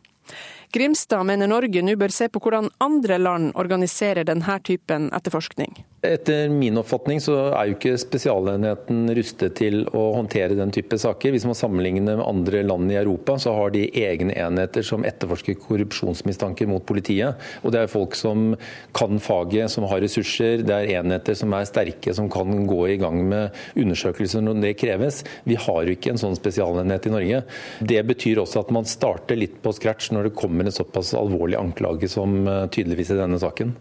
Grimstad 0.74 1.22
mener 1.28 1.46
Norge 1.46 1.82
nå 1.86 1.94
bør 1.94 2.10
se 2.10 2.26
på 2.26 2.40
hvordan 2.42 2.66
andre 2.82 3.20
land 3.20 3.52
organiserer 3.54 4.26
denne 4.26 4.56
typen 4.66 5.06
etterforskning. 5.14 5.76
Etter 6.04 6.50
min 6.52 6.76
oppfatning 6.76 7.20
så 7.22 7.34
er 7.56 7.70
jo 7.70 7.76
ikke 7.78 7.94
Spesialenheten 8.00 9.06
rustet 9.16 9.54
til 9.56 9.86
å 9.96 10.02
håndtere 10.18 10.56
den 10.58 10.72
type 10.74 10.98
saker. 11.00 11.32
Hvis 11.32 11.46
man 11.48 11.56
sammenligner 11.56 12.18
med 12.18 12.26
andre 12.26 12.60
land 12.66 12.92
i 12.92 12.98
Europa, 13.00 13.38
så 13.40 13.54
har 13.56 13.72
de 13.72 13.86
egne 14.02 14.34
enheter 14.36 14.84
som 14.84 15.06
etterforsker 15.08 15.56
korrupsjonsmistanker 15.62 16.68
mot 16.68 16.84
politiet. 16.84 17.40
Og 17.62 17.72
det 17.72 17.84
er 17.84 17.92
folk 17.92 18.18
som 18.18 18.52
kan 18.96 19.22
faget, 19.22 19.72
som 19.72 19.88
har 19.88 20.02
ressurser. 20.04 20.66
Det 20.66 20.76
er 20.76 20.92
enheter 20.98 21.38
som 21.38 21.56
er 21.56 21.70
sterke, 21.70 22.12
som 22.16 22.28
kan 22.32 22.66
gå 22.68 22.82
i 22.92 22.98
gang 23.00 23.22
med 23.30 23.64
undersøkelser 23.80 24.44
når 24.44 24.60
det 24.66 24.74
kreves. 24.82 25.22
Vi 25.48 25.56
har 25.56 25.80
jo 25.84 25.96
ikke 25.96 26.12
en 26.12 26.20
sånn 26.20 26.36
spesialenhet 26.38 27.08
i 27.08 27.14
Norge. 27.16 27.42
Det 27.80 28.02
betyr 28.12 28.44
også 28.44 28.66
at 28.66 28.76
man 28.76 28.88
starter 28.88 29.40
litt 29.40 29.56
på 29.64 29.72
scratch 29.72 30.12
når 30.12 30.28
det 30.28 30.36
kommer 30.38 30.68
en 30.68 30.74
såpass 30.74 31.14
alvorlig 31.16 31.56
anklage 31.60 32.12
som 32.12 32.42
eh, 32.44 32.66
tydeligvis 32.74 33.14
i 33.14 33.20
denne 33.22 33.40
saken. 33.40 33.76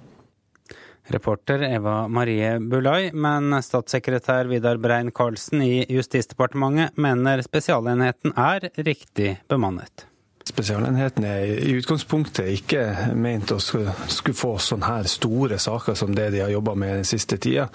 Reporter 1.07 1.63
Eva 1.67 2.07
Marie 2.07 2.59
Bulai, 2.59 3.11
men 3.13 3.57
statssekretær 3.63 4.47
Vidar 4.51 4.77
Brein 4.77 5.11
Karlsen 5.11 5.61
i 5.65 5.83
Justisdepartementet 5.89 6.97
mener 6.97 7.43
spesialenheten 7.43 8.35
er 8.39 8.69
riktig 8.85 9.37
bemannet. 9.51 10.07
Spesialenheten 10.43 11.23
er 11.23 11.45
i 11.63 11.75
utgangspunktet 11.77 12.49
ikke 12.51 12.81
ment 13.15 13.53
å 13.55 13.59
skulle 13.63 14.35
få 14.35 14.57
sånne 14.59 14.89
her 14.89 15.07
store 15.07 15.59
saker 15.61 15.95
som 15.95 16.11
det 16.15 16.27
de 16.35 16.41
har 16.43 16.51
jobba 16.51 16.75
med 16.75 16.97
den 16.99 17.07
siste 17.07 17.39
tida. 17.39 17.69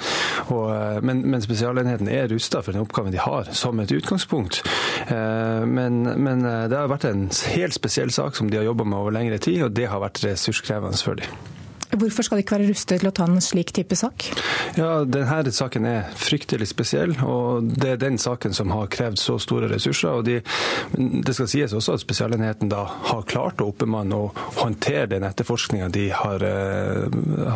Og, 0.53 0.66
eh, 0.74 1.01
men, 1.01 1.24
men, 1.24 1.41
Spesialenheten 1.41 2.11
er 2.12 2.29
rusta 2.29 2.61
for 2.61 2.76
den 2.76 2.85
oppgaven 2.85 3.14
de 3.14 3.22
har, 3.24 3.49
som 3.57 3.81
et 3.81 3.95
utgangspunkt. 3.97 4.61
Eh, 5.09 5.64
men, 5.64 6.03
men 6.20 6.45
eh, 6.45 6.66
det 6.68 6.76
har 6.76 6.93
vært 6.93 7.09
en 7.09 7.31
helt 7.57 7.76
spesiell 7.76 8.12
sak 8.12 8.37
som 8.37 8.53
de 8.53 8.61
har 8.61 8.68
jobba 8.68 8.85
med 8.85 9.01
over 9.01 9.16
lengre 9.16 9.41
tid, 9.41 9.62
og 9.64 9.72
det 9.72 9.89
har 9.89 10.05
vært 10.05 10.20
ressurskrevende 10.29 11.01
for 11.01 11.16
dem. 11.22 11.57
Hvorfor 11.99 12.26
skal 12.26 12.38
de 12.38 12.44
ikke 12.44 12.57
være 12.57 12.68
rustet 12.70 13.01
til 13.03 13.11
å 13.11 13.14
ta 13.14 13.26
en 13.28 13.40
slik 13.42 13.72
type 13.76 13.96
sak? 13.99 14.28
Ja, 14.78 15.05
Denne 15.09 15.53
saken 15.55 15.86
er 15.88 16.11
fryktelig 16.18 16.68
spesiell, 16.70 17.14
og 17.24 17.70
det 17.78 17.94
er 17.94 18.03
den 18.03 18.18
saken 18.20 18.55
som 18.57 18.72
har 18.74 18.90
krevd 18.92 19.20
så 19.20 19.38
store 19.42 19.70
ressurser. 19.72 20.20
og 20.20 20.24
de, 20.28 20.40
Det 20.94 21.34
skal 21.34 21.51
sies 21.51 21.74
også 21.74 21.96
at 21.96 22.05
Spesialenheten 22.05 22.70
da 22.70 22.84
har 23.11 23.26
klart 23.28 23.61
å 23.61 23.70
oppbemanne 23.72 24.16
og 24.16 24.38
håndtere 24.61 25.09
den 25.14 25.26
etterforskninga 25.28 25.88
de 25.94 26.09
har, 26.14 26.44
uh, 26.44 27.09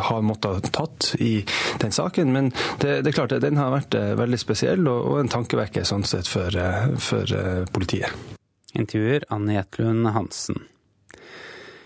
har 0.09 0.25
måttet 0.25 0.71
tatt 0.75 1.13
i 1.19 1.45
den 1.81 1.95
saken. 1.95 2.33
Men 2.33 2.51
det, 2.81 3.01
det 3.03 3.13
er 3.13 3.19
klart, 3.21 3.37
den 3.43 3.61
har 3.61 3.73
vært 3.73 3.97
uh, 3.97 4.13
veldig 4.19 4.41
spesiell 4.41 4.87
og, 4.87 5.07
og 5.13 5.23
en 5.23 5.33
tankevekker 5.33 5.87
sånn 5.87 6.05
sett 6.07 6.29
for, 6.29 6.53
uh, 6.53 6.93
for 6.99 7.29
politiet. 7.73 8.13
Intervjuer 8.73 9.25
Anne 9.33 9.59
Jetlund 9.59 10.09
Hansen. 10.15 10.63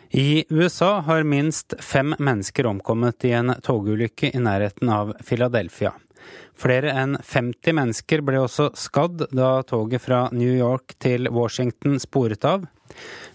I 0.09 0.45
USA 0.49 0.99
har 0.99 1.23
minst 1.23 1.73
fem 1.79 2.15
mennesker 2.19 2.65
omkommet 2.65 3.25
i 3.25 3.31
en 3.35 3.53
togulykke 3.63 4.31
i 4.33 4.39
nærheten 4.39 4.89
av 4.89 5.13
Philadelphia. 5.27 5.91
Flere 6.57 6.93
enn 6.95 7.17
50 7.21 7.75
mennesker 7.77 8.23
ble 8.25 8.39
også 8.41 8.71
skadd 8.79 9.27
da 9.35 9.61
toget 9.67 10.01
fra 10.01 10.23
New 10.31 10.53
York 10.55 10.95
til 11.03 11.29
Washington 11.31 11.99
sporet 12.01 12.47
av. 12.47 12.65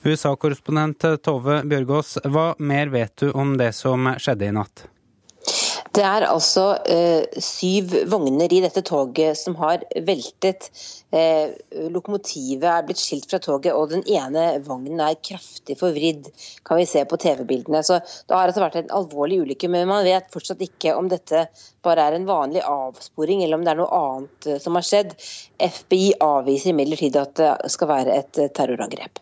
USA-korrespondent 0.02 1.04
Tove 1.22 1.60
Bjørgaas, 1.68 2.16
hva 2.24 2.52
mer 2.58 2.90
vet 2.90 3.14
du 3.20 3.30
om 3.30 3.54
det 3.60 3.70
som 3.78 4.08
skjedde 4.18 4.48
i 4.48 4.56
natt? 4.56 4.86
Det 5.92 6.02
er 6.08 6.24
altså 6.24 6.62
eh, 6.88 7.40
syv 7.44 7.90
vogner 8.08 8.48
i 8.48 8.62
dette 8.64 8.80
toget 8.88 9.36
som 9.36 9.58
har 9.60 9.82
veltet. 10.06 10.70
Eh, 11.12 11.52
lokomotivet 11.92 12.64
er 12.64 12.86
blitt 12.86 13.00
skilt 13.00 13.26
fra 13.28 13.40
toget, 13.44 13.74
og 13.76 13.90
den 13.90 14.04
ene 14.08 14.62
vognen 14.64 15.02
er 15.04 15.18
kraftig 15.20 15.76
forvridd, 15.76 16.30
kan 16.64 16.80
vi 16.80 16.86
se 16.88 17.02
på 17.04 17.18
TV-bildene. 17.20 17.82
Så 17.84 17.98
Det 18.00 18.32
har 18.32 18.48
altså 18.48 18.62
vært 18.64 18.78
en 18.80 18.94
alvorlig 19.02 19.42
ulykke, 19.42 19.68
men 19.68 19.90
man 19.90 20.06
vet 20.08 20.32
fortsatt 20.32 20.64
ikke 20.64 20.94
om 20.96 21.10
dette 21.12 21.44
bare 21.84 22.06
er 22.08 22.16
en 22.16 22.28
vanlig 22.30 22.62
avsporing, 22.64 23.42
eller 23.44 23.60
om 23.60 23.66
det 23.66 23.74
er 23.74 23.80
noe 23.82 23.98
annet 23.98 24.48
eh, 24.48 24.62
som 24.64 24.78
har 24.80 24.86
skjedd. 24.88 25.12
FBI 25.60 26.14
avviser 26.24 26.72
imidlertid 26.72 27.20
at 27.20 27.36
det 27.36 27.72
skal 27.74 27.92
være 27.92 28.16
et 28.16 28.40
eh, 28.40 28.48
terrorangrep. 28.48 29.20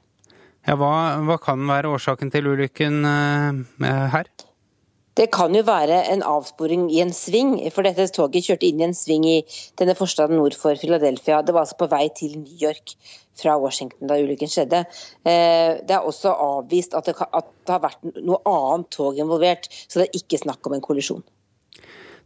Ja, 0.68 0.78
hva, 0.78 1.18
hva 1.26 1.40
kan 1.42 1.66
være 1.66 1.90
årsaken 1.96 2.30
til 2.30 2.46
ulykken 2.52 3.02
eh, 3.10 4.06
her? 4.14 4.30
Det 5.20 5.26
kan 5.28 5.52
jo 5.52 5.60
være 5.66 5.98
en 6.14 6.22
avsporing 6.24 6.86
i 6.94 7.02
en 7.02 7.10
sving, 7.12 7.58
for 7.74 7.84
dette 7.84 8.06
toget 8.16 8.46
kjørte 8.46 8.64
inn 8.70 8.80
i 8.80 8.86
en 8.86 8.96
sving 8.96 9.26
i 9.28 9.40
denne 9.76 9.92
forstaden 9.98 10.38
nord 10.40 10.56
for 10.56 10.78
Philadelphia. 10.80 11.42
Det 11.44 11.52
var 11.52 11.66
altså 11.66 11.76
på 11.82 11.90
vei 11.92 12.06
til 12.16 12.38
New 12.40 12.62
York 12.62 12.94
fra 13.36 13.58
Washington 13.60 14.08
da 14.08 14.16
ulykken 14.16 14.48
skjedde. 14.48 14.80
Eh, 15.28 15.76
det 15.84 15.96
er 15.96 16.08
også 16.08 16.32
avvist 16.32 16.96
at 16.96 17.10
det, 17.10 17.18
har 17.20 17.84
vært 17.84 18.08
noe 18.16 18.40
annet 18.48 18.88
tog 18.96 19.20
involvert, 19.20 19.68
så 19.68 20.00
det 20.00 20.08
er 20.08 20.22
ikke 20.22 20.40
snakk 20.40 20.64
om 20.70 20.78
en 20.78 20.86
kollisjon. 20.88 21.26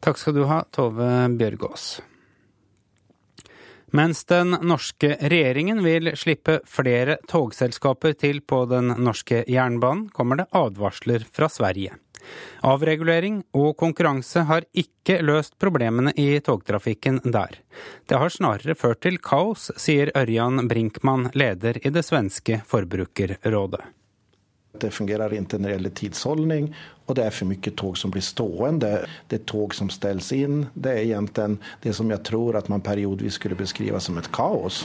Takk 0.05 0.21
skal 0.21 0.39
du 0.39 0.45
ha, 0.47 0.63
Tove 0.71 1.11
Bjørgaas. 1.35 1.89
Mens 3.95 4.23
den 4.31 4.55
norske 4.63 5.17
regjeringen 5.19 5.83
vil 5.83 6.15
slippe 6.19 6.61
flere 6.67 7.19
togselskaper 7.31 8.15
til 8.23 8.39
på 8.43 8.65
den 8.71 8.95
norske 9.03 9.43
jernbanen, 9.51 10.09
kommer 10.15 10.45
det 10.45 10.51
advarsler 10.55 11.27
fra 11.35 11.51
Sverige. 11.51 11.99
Avregulering 12.65 13.43
og 13.57 13.75
konkurranse 13.81 14.45
har 14.49 14.67
ikke 14.73 15.21
løst 15.25 15.59
problemene 15.61 16.15
i 16.17 16.41
togtrafikken 16.45 17.21
der. 17.25 17.59
Det 18.09 18.21
har 18.21 18.33
snarere 18.33 18.77
ført 18.79 19.03
til 19.05 19.19
kaos, 19.19 19.71
sier 19.77 20.13
Ørjan 20.17 20.69
Brinkmann, 20.69 21.31
leder 21.35 21.81
i 21.83 21.93
det 21.93 22.07
svenske 22.07 22.63
forbrukerrådet. 22.69 23.85
Det 24.75 24.91
fungerer 24.91 25.31
ikke 25.31 25.59
når 25.59 25.69
det 25.69 25.75
gjelder 25.77 25.93
tidsholdning, 26.01 26.65
og 27.07 27.15
det 27.15 27.27
er 27.29 27.35
for 27.35 27.47
mye 27.47 27.73
tog 27.79 27.99
som 27.99 28.11
blir 28.11 28.25
stående. 28.27 28.91
Det 29.31 29.39
er 29.39 29.45
tog 29.47 29.75
som 29.77 29.91
stilles 29.93 30.33
inn. 30.35 30.65
Det 30.75 30.91
er 30.91 31.05
egentlig 31.05 31.61
det 31.85 31.95
som 31.95 32.11
jeg 32.11 32.25
tror 32.27 32.59
at 32.59 32.71
man 32.73 32.83
periodvis 32.83 33.39
skulle 33.39 33.59
beskrive 33.59 34.01
som 34.03 34.19
et 34.19 34.31
kaos. 34.35 34.83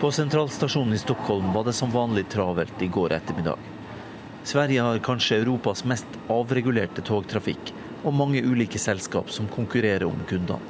På 0.00 0.10
sentralstasjonen 0.10 0.96
i 0.96 0.98
Stockholm 0.98 1.52
var 1.54 1.68
det 1.68 1.76
som 1.78 1.94
vanlig 1.94 2.26
travelt 2.32 2.82
i 2.82 2.90
går 2.90 3.14
ettermiddag. 3.20 3.73
Sverige 4.44 4.80
har 4.80 4.98
kanskje 4.98 5.38
Europas 5.40 5.84
mest 5.88 6.18
avregulerte 6.28 7.00
togtrafikk, 7.00 7.72
og 8.04 8.12
mange 8.12 8.42
ulike 8.44 8.78
selskap 8.78 9.30
som 9.32 9.48
konkurrerer 9.48 10.04
om 10.04 10.20
kundene. 10.28 10.60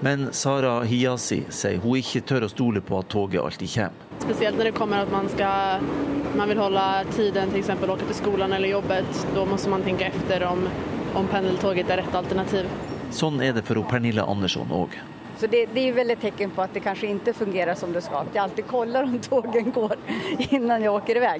Men 0.00 0.32
Sara 0.34 0.80
Hiasi 0.84 1.44
sier 1.48 1.78
hun 1.80 1.96
ikke 2.00 2.20
tør 2.26 2.44
å 2.44 2.50
stole 2.52 2.82
på 2.84 2.98
at 2.98 3.08
toget 3.08 3.40
alltid 3.40 3.70
kommer. 3.76 4.02
Spesielt 4.26 4.58
når 4.58 4.68
det 4.68 4.74
kommer 4.76 5.06
at 5.06 5.12
man, 5.14 5.30
skal, 5.32 5.86
man 6.36 6.50
vil 6.50 6.60
holde 6.60 6.84
tiden, 7.14 7.54
f.eks. 7.54 7.70
åke 7.78 8.02
til 8.02 8.18
skolen 8.18 8.52
eller 8.52 8.74
jobbet. 8.74 9.24
Da 9.36 9.44
må 9.48 9.58
man 9.72 9.86
tenke 9.86 10.10
etter 10.10 10.44
om, 10.50 10.66
om 11.16 11.30
pendeltoget 11.32 11.88
er 11.88 12.02
rett 12.02 12.18
alternativ. 12.18 12.68
Sånn 13.14 13.38
er 13.40 13.54
det 13.56 13.62
for 13.64 13.80
Pernille 13.88 14.26
Andersson 14.26 14.74
òg. 14.74 14.98
Så 15.38 15.46
det, 15.52 15.66
det, 15.76 15.86
er 15.88 15.94
vel 15.96 16.10
et 16.12 16.20
tegn 16.20 16.50
på 16.56 16.64
at 16.64 16.74
det 16.74 16.82
kanskje 16.84 17.12
ikke 17.12 17.36
fungerer 17.36 17.78
som 17.78 17.92
det 17.94 18.02
skal. 18.04 18.28
Jeg 18.34 18.42
alltid 18.42 18.66
sjekker 18.66 19.06
om 19.06 19.16
togene 19.30 19.72
går 19.78 19.96
før 20.50 20.82
jeg 20.82 20.92
åker 20.92 21.20
i 21.20 21.24
vei. 21.30 21.38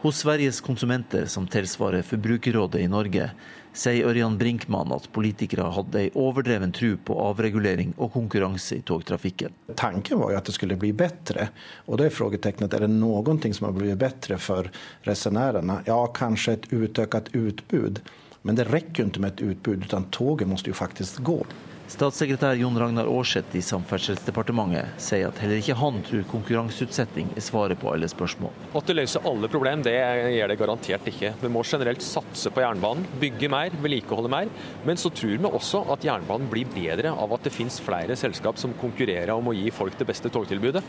Hos 0.00 0.18
Sveriges 0.18 0.60
konsumenter, 0.60 1.26
som 1.26 1.46
tilsvarer 1.48 2.02
Forbrukerrådet 2.02 2.80
i 2.80 2.88
Norge, 2.88 3.30
sier 3.72 4.08
Ørjan 4.08 4.36
Brinkmann 4.38 4.92
at 4.92 5.06
politikere 5.12 5.70
hadde 5.72 6.02
ei 6.02 6.10
overdreven 6.12 6.72
tro 6.76 6.90
på 7.08 7.16
avregulering 7.30 7.94
og 7.96 8.12
konkurranse 8.12 8.76
i 8.76 8.84
togtrafikken. 8.84 9.54
Tanken 9.72 10.20
var 10.20 10.34
jo 10.34 10.40
at 10.40 10.50
det 10.50 10.56
skulle 10.56 10.76
bli 10.80 10.92
bedre, 10.96 11.48
og 11.88 11.96
det 11.96 12.10
er 12.10 12.16
spørsmålet 12.16 12.76
er 12.76 12.84
det 12.84 12.90
noe 12.92 13.52
som 13.56 13.68
har 13.70 13.76
blitt 13.78 14.00
bedre 14.00 14.38
for 14.40 14.68
resenærene. 15.08 15.80
Ja, 15.88 15.98
kanskje 16.12 16.58
et 16.58 16.68
utøkt 16.72 17.32
utbud, 17.32 18.02
men 18.44 18.60
det 18.60 18.68
rekker 18.68 19.02
jo 19.02 19.08
ikke 19.08 19.24
med 19.24 19.32
et 19.32 19.46
utbud, 19.48 19.88
utan 19.88 20.10
toget 20.12 20.48
må 20.48 20.60
jo 20.60 20.76
faktisk 20.76 21.24
gå. 21.24 21.40
Statssekretær 21.86 22.56
Jon 22.58 22.74
Ragnar 22.80 23.06
Aarseth 23.06 23.54
i 23.54 23.60
Samferdselsdepartementet 23.62 24.98
sier 24.98 25.28
at 25.28 25.38
heller 25.38 25.60
ikke 25.60 25.76
han 25.78 26.00
tror 26.08 26.24
konkurranseutsetting 26.32 27.28
er 27.38 27.44
svaret 27.46 27.78
på 27.78 27.92
alle 27.92 28.08
spørsmål. 28.10 28.50
At 28.74 28.90
det 28.90 28.96
løser 28.98 29.28
alle 29.30 29.46
problem, 29.52 29.84
det 29.86 29.94
gjør 29.94 30.50
det 30.50 30.56
garantert 30.58 31.06
ikke. 31.12 31.30
Vi 31.44 31.50
må 31.54 31.62
generelt 31.62 32.02
satse 32.02 32.50
på 32.50 32.64
jernbanen, 32.64 33.06
bygge 33.22 33.50
mer, 33.54 33.76
vedlikeholde 33.84 34.32
mer. 34.34 34.50
Men 34.88 34.98
så 34.98 35.12
tror 35.14 35.36
vi 35.36 35.52
også 35.52 35.84
at 35.94 36.08
jernbanen 36.08 36.50
blir 36.50 36.66
bedre 36.74 37.14
av 37.14 37.36
at 37.38 37.46
det 37.46 37.54
finnes 37.54 37.78
flere 37.78 38.18
selskap 38.18 38.58
som 38.58 38.74
konkurrerer 38.82 39.36
om 39.36 39.52
å 39.52 39.54
gi 39.54 39.70
folk 39.70 39.94
det 40.00 40.10
beste 40.10 40.32
togtilbudet. 40.34 40.82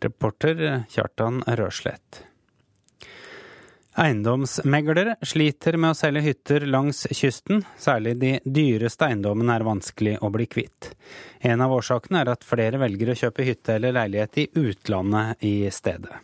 Reporter 0.00 0.86
Kjartan 0.88 1.44
Røslett. 1.60 2.24
Eiendomsmeglere 3.98 5.16
sliter 5.26 5.74
med 5.80 5.90
å 5.90 5.96
selge 5.98 6.20
hytter 6.22 6.66
langs 6.70 7.00
kysten. 7.10 7.64
Særlig 7.82 8.12
de 8.20 8.30
dyreste 8.46 9.08
eiendommene 9.08 9.56
er 9.58 9.66
vanskelig 9.66 10.14
å 10.22 10.30
bli 10.30 10.46
kvitt. 10.46 10.92
En 11.42 11.64
av 11.64 11.74
årsakene 11.74 12.22
er 12.22 12.30
at 12.30 12.46
flere 12.46 12.78
velger 12.78 13.10
å 13.10 13.18
kjøpe 13.18 13.46
hytte 13.48 13.74
eller 13.74 13.96
leilighet 13.98 14.38
i 14.38 14.46
utlandet 14.62 15.42
i 15.42 15.56
stedet. 15.74 16.22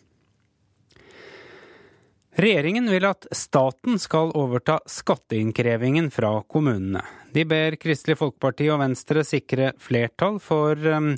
Regjeringen 2.35 2.87
vil 2.91 3.05
at 3.07 3.29
staten 3.35 3.99
skal 4.03 4.33
overta 4.35 4.81
skatteinnkrevingen 4.91 6.09
fra 6.15 6.33
kommunene. 6.51 7.03
De 7.35 7.45
ber 7.47 7.75
Kristelig 7.79 8.19
Folkeparti 8.19 8.67
og 8.75 8.81
Venstre 8.83 9.23
sikre 9.27 9.73
flertall 9.83 10.41
for 10.43 10.79
um, 10.79 11.13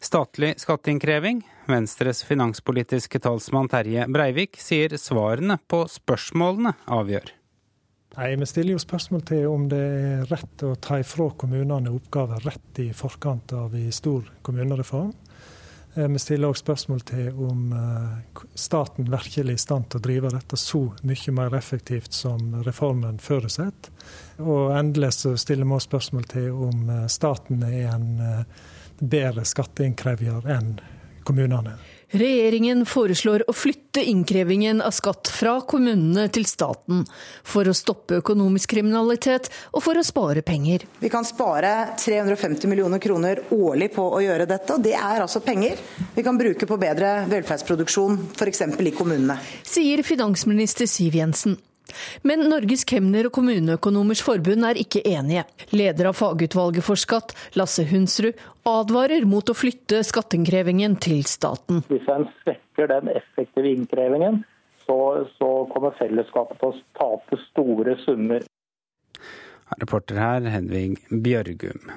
statlig 0.00 0.54
skatteinnkreving. 0.60 1.42
Venstres 1.72 2.22
finanspolitiske 2.28 3.20
talsmann 3.24 3.70
Terje 3.72 4.04
Breivik 4.12 4.58
sier 4.60 4.92
svarene 5.00 5.56
på 5.68 5.84
spørsmålene 5.88 6.74
avgjør. 6.92 7.32
Nei, 8.16 8.36
Vi 8.36 8.46
stiller 8.46 8.76
jo 8.76 8.82
spørsmål 8.82 9.22
til 9.24 9.46
om 9.48 9.68
det 9.72 9.80
er 9.80 10.26
rett 10.28 10.64
å 10.68 10.74
ta 10.76 10.98
ifra 11.00 11.30
kommunene 11.32 11.94
oppgaver 11.96 12.44
rett 12.44 12.80
i 12.84 12.90
forkant 12.92 13.54
av 13.56 13.74
en 13.74 13.92
stor 13.92 14.28
kommunereform. 14.44 15.14
Eh, 15.94 16.08
vi 16.08 16.20
stiller 16.20 16.48
òg 16.52 16.56
spørsmål 16.60 17.02
til 17.08 17.40
om 17.44 17.72
eh, 17.76 18.44
staten 18.54 19.08
virkelig 19.12 19.54
er 19.56 19.58
i 19.58 19.64
stand 19.64 19.88
til 19.88 20.00
å 20.00 20.04
drive 20.06 20.32
dette 20.32 20.60
så 20.60 20.86
mye 21.08 21.34
mer 21.36 21.56
effektivt 21.56 22.12
som 22.16 22.62
reformen 22.66 23.20
forutsetter. 23.20 23.92
Og 24.40 24.72
endelig 24.76 25.14
så 25.18 25.34
stiller 25.40 25.68
vi 25.68 25.76
òg 25.76 25.84
spørsmål 25.84 26.28
til 26.32 26.64
om 26.68 26.88
eh, 26.88 27.06
staten 27.12 27.64
er 27.68 27.92
en 27.92 28.08
bedre 29.02 29.44
skatteinnkrever 29.48 30.48
enn 30.52 30.76
kommunene. 31.24 31.76
Regjeringen 32.12 32.82
foreslår 32.84 33.46
å 33.48 33.54
flytte 33.56 34.02
innkrevingen 34.04 34.82
av 34.84 34.92
skatt 34.92 35.30
fra 35.32 35.54
kommunene 35.64 36.26
til 36.28 36.44
staten, 36.44 37.06
for 37.40 37.64
å 37.64 37.72
stoppe 37.72 38.18
økonomisk 38.20 38.74
kriminalitet 38.74 39.48
og 39.72 39.80
for 39.86 39.96
å 39.96 40.04
spare 40.04 40.44
penger. 40.44 40.84
Vi 41.00 41.08
kan 41.12 41.24
spare 41.24 41.72
350 41.96 42.68
millioner 42.68 43.00
kroner 43.00 43.40
årlig 43.56 43.94
på 43.96 44.04
å 44.12 44.20
gjøre 44.20 44.44
dette, 44.50 44.76
og 44.76 44.84
det 44.84 44.92
er 44.98 45.24
altså 45.24 45.40
penger 45.40 45.80
vi 46.12 46.26
kan 46.26 46.36
bruke 46.36 46.68
på 46.68 46.80
bedre 46.80 47.22
velferdsproduksjon, 47.32 48.20
f.eks. 48.36 48.66
i 48.76 48.96
kommunene. 48.98 49.40
Sier 49.64 50.04
finansminister 50.04 50.90
Siv 50.90 51.16
Jensen. 51.16 51.56
Men 52.26 52.46
Norges 52.50 52.84
kemner- 52.88 53.28
og 53.28 53.34
kommuneøkonomers 53.36 54.22
forbund 54.24 54.66
er 54.68 54.80
ikke 54.80 55.04
enige. 55.08 55.44
Leder 55.74 56.10
av 56.10 56.18
fagutvalget 56.18 56.86
for 56.86 57.00
skatt, 57.00 57.34
Lasse 57.58 57.84
Hunsrud, 57.90 58.38
advarer 58.68 59.26
mot 59.28 59.48
å 59.50 59.56
flytte 59.56 60.02
skatteinnkrevingen 60.06 60.96
til 61.02 61.24
staten. 61.28 61.82
Hvis 61.90 62.08
en 62.12 62.28
svekker 62.42 62.90
den 62.92 63.10
effektive 63.14 63.72
innkrevingen, 63.72 64.42
så, 64.86 64.98
så 65.38 65.50
kommer 65.72 65.94
fellesskapet 65.98 66.60
til 66.60 66.72
å 66.72 66.80
tape 66.98 67.38
store 67.48 67.96
summer. 68.06 68.46
Reporter 69.80 70.18
her 70.20 70.48
Hedvig 70.52 70.98
Bjørgum. 71.08 71.92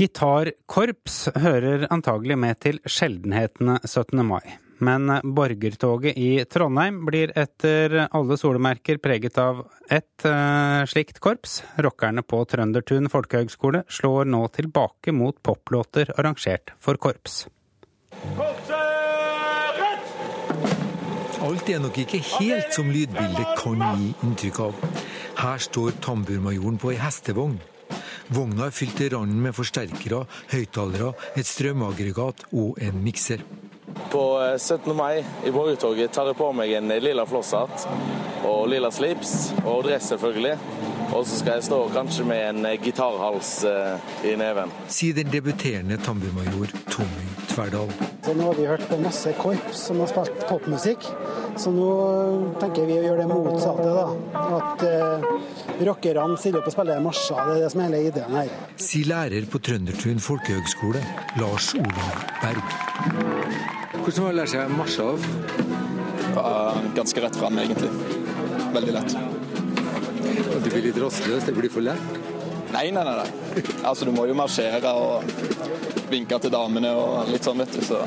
Gitarkorps 0.00 1.26
hører 1.36 1.84
antagelig 1.92 2.38
med 2.40 2.60
til 2.64 2.80
sjeldenhetene 2.88 3.76
17. 3.84 4.22
mai. 4.24 4.56
Men 4.80 5.12
borgertoget 5.36 6.16
i 6.16 6.44
Trondheim 6.48 7.02
blir 7.04 7.32
etter 7.38 8.06
alle 8.06 8.36
solemerker 8.40 9.00
preget 9.02 9.38
av 9.38 9.66
ett 9.92 10.24
uh, 10.24 10.86
slikt 10.88 11.20
korps. 11.20 11.60
Rockerne 11.76 12.24
på 12.24 12.40
Trøndertun 12.48 13.10
folkehøgskole 13.12 13.84
slår 13.92 14.30
nå 14.32 14.46
tilbake 14.56 15.12
mot 15.12 15.36
poplåter 15.44 16.12
arrangert 16.16 16.72
for 16.80 16.96
korps. 16.96 17.44
Alt 21.40 21.70
er 21.72 21.80
nok 21.80 21.96
ikke 22.02 22.20
helt 22.38 22.74
som 22.76 22.90
lydbildet 22.92 23.54
kan 23.60 23.80
gi 23.80 24.10
inntrykk 24.26 24.64
av. 24.66 24.82
Her 25.40 25.62
står 25.62 25.96
tamburmajoren 26.04 26.76
på 26.80 26.92
ei 26.92 26.98
hestevogn. 27.00 27.56
Vogna 28.30 28.68
er 28.68 28.74
fylt 28.76 28.98
til 29.00 29.10
randen 29.14 29.40
med 29.42 29.56
forsterkere, 29.56 30.26
høyttalere, 30.52 31.14
et 31.34 31.48
strømaggregat 31.48 32.44
og 32.52 32.78
en 32.84 33.00
mikser. 33.02 33.42
På 34.10 34.24
17. 34.58 34.90
Eh, 34.90 34.96
mai 34.96 35.24
i 35.44 35.50
borgertoget 35.54 36.12
tar 36.12 36.30
jeg 36.30 36.38
på 36.38 36.52
meg 36.56 36.72
en 36.78 36.94
lilla 37.02 37.26
flosshatt 37.28 37.86
og 38.48 38.68
lilla 38.72 38.90
slips 38.90 39.52
og 39.64 39.84
dress, 39.86 40.10
selvfølgelig. 40.14 40.56
Og 41.10 41.26
så 41.26 41.40
skal 41.40 41.58
jeg 41.58 41.66
stå 41.66 41.78
kanskje 41.94 42.24
med 42.28 42.42
en 42.48 42.66
eh, 42.68 42.78
gitarhals 42.82 43.64
eh, 43.66 44.10
i 44.30 44.36
neven. 44.38 44.70
Sier 44.88 45.16
den 45.16 45.30
debuterende 45.32 45.98
tambumajor 46.04 46.70
Tommy 46.90 47.26
Tverdal. 47.50 47.90
Så 48.22 48.34
nå 48.36 48.46
har 48.46 48.54
vi 48.54 48.66
hørt 48.68 48.84
på 48.88 48.98
masse 49.02 49.32
korps 49.40 49.86
som 49.88 49.98
har 50.02 50.10
spilt 50.12 50.44
popmusikk, 50.46 51.08
så 51.58 51.72
nå 51.74 51.88
tenker 52.62 52.86
vi 52.86 53.00
å 53.00 53.06
gjøre 53.08 53.24
det 53.24 53.28
motsatte. 53.32 53.88
da. 53.96 54.06
At 54.60 54.86
eh, 54.86 55.28
rockerne 55.88 56.38
stiller 56.38 56.62
opp 56.62 56.70
og 56.70 56.76
spiller 56.76 57.02
marsjer. 57.02 57.42
Det 57.42 57.56
er 57.58 57.64
det 57.66 57.72
som 57.74 57.82
er 57.82 57.90
hele 57.90 58.04
ideen 58.12 58.38
her. 58.42 58.54
Sier 58.78 59.10
lærer 59.10 59.50
på 59.50 59.62
Trøndertun 59.66 60.22
folkehøgskole, 60.22 61.02
Lars 61.42 61.72
Olav 61.80 62.26
Berg. 62.44 63.29
Hvordan 64.10 64.24
var 64.24 64.32
det 64.32 64.34
å 64.34 64.40
lære 64.40 64.50
seg 64.50 64.70
marsje 64.74 65.04
av? 65.06 65.26
Ganske 66.96 67.22
rett 67.22 67.36
fram, 67.38 67.58
egentlig. 67.62 67.90
Veldig 68.74 68.94
lett. 68.96 69.14
Og 70.50 70.56
Du 70.64 70.66
blir 70.66 70.82
litt 70.88 70.98
rastløs? 70.98 71.46
Det 71.46 71.54
blir 71.54 71.70
for 71.70 71.86
lett? 71.86 72.18
Nei, 72.74 72.88
nei, 72.90 73.04
nei. 73.06 73.14
nei. 73.20 73.62
Altså, 73.84 74.08
Du 74.08 74.10
må 74.10 74.26
jo 74.26 74.34
marsjere 74.34 74.90
og 74.98 75.30
vinke 76.10 76.42
til 76.42 76.50
damene 76.50 76.90
og 76.90 77.30
litt 77.30 77.46
sånn, 77.46 77.62
vet 77.62 77.70
du. 77.70 77.86
Så. 77.86 78.02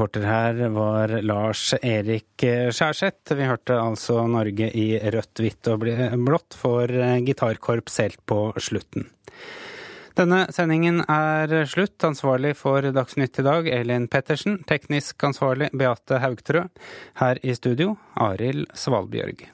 Reporter 0.00 0.22
her 0.24 0.68
var 0.72 1.10
Lars 1.20 1.74
Erik 1.82 2.40
Skjærseth. 2.72 3.34
Vi 3.36 3.44
hørte 3.44 3.76
altså 3.76 4.22
Norge 4.32 4.70
i 4.72 4.94
rødt, 4.96 5.42
hvitt 5.44 5.68
og 5.68 5.84
blått 6.24 6.56
for 6.56 6.88
gitarkorps 7.26 8.00
helt 8.00 8.22
på 8.24 8.38
slutten. 8.56 9.10
Denne 10.16 10.46
sendingen 10.56 11.02
er 11.04 11.52
slutt. 11.68 12.00
Ansvarlig 12.08 12.54
for 12.56 12.88
Dagsnytt 12.96 13.42
i 13.44 13.44
dag, 13.44 13.68
Elin 13.68 14.08
Pettersen. 14.08 14.62
Teknisk 14.64 15.20
ansvarlig, 15.28 15.68
Beate 15.76 16.24
Haugtrø. 16.24 16.64
Her 17.20 17.44
i 17.44 17.52
studio, 17.60 17.98
Arild 18.16 18.72
Svalbjørg. 18.72 19.50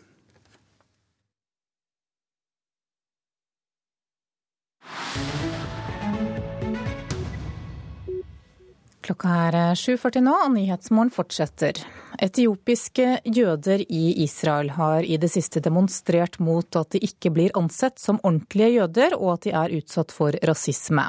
Klokka 9.07 9.31
er 9.47 9.57
7.40 9.79 10.25
nå, 10.27 10.33
og 10.35 10.49
Nyhetsmorgen 10.57 11.13
fortsetter. 11.15 11.79
Etiopiske 12.23 13.21
jøder 13.23 13.85
i 13.87 14.17
Israel 14.25 14.73
har 14.75 15.07
i 15.07 15.19
det 15.23 15.29
siste 15.31 15.61
demonstrert 15.63 16.41
mot 16.43 16.79
at 16.81 16.97
de 16.97 16.99
ikke 17.07 17.31
blir 17.37 17.55
ansett 17.55 18.01
som 18.03 18.19
ordentlige 18.25 18.81
jøder, 18.81 19.15
og 19.15 19.37
at 19.37 19.47
de 19.47 19.53
er 19.61 19.75
utsatt 19.79 20.15
for 20.17 20.35
rasisme. 20.51 21.05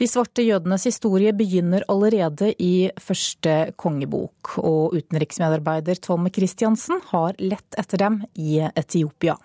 De 0.00 0.08
svarte 0.08 0.46
jødenes 0.46 0.86
historie 0.88 1.34
begynner 1.36 1.84
allerede 1.92 2.54
i 2.56 2.88
første 2.96 3.58
kongebok, 3.76 4.56
og 4.62 4.96
utenriksmedarbeider 4.96 6.00
Tom 6.08 6.30
Christiansen 6.32 7.04
har 7.10 7.36
lett 7.42 7.76
etter 7.76 8.00
dem 8.00 8.22
i 8.32 8.62
Etiopia. 8.72 9.36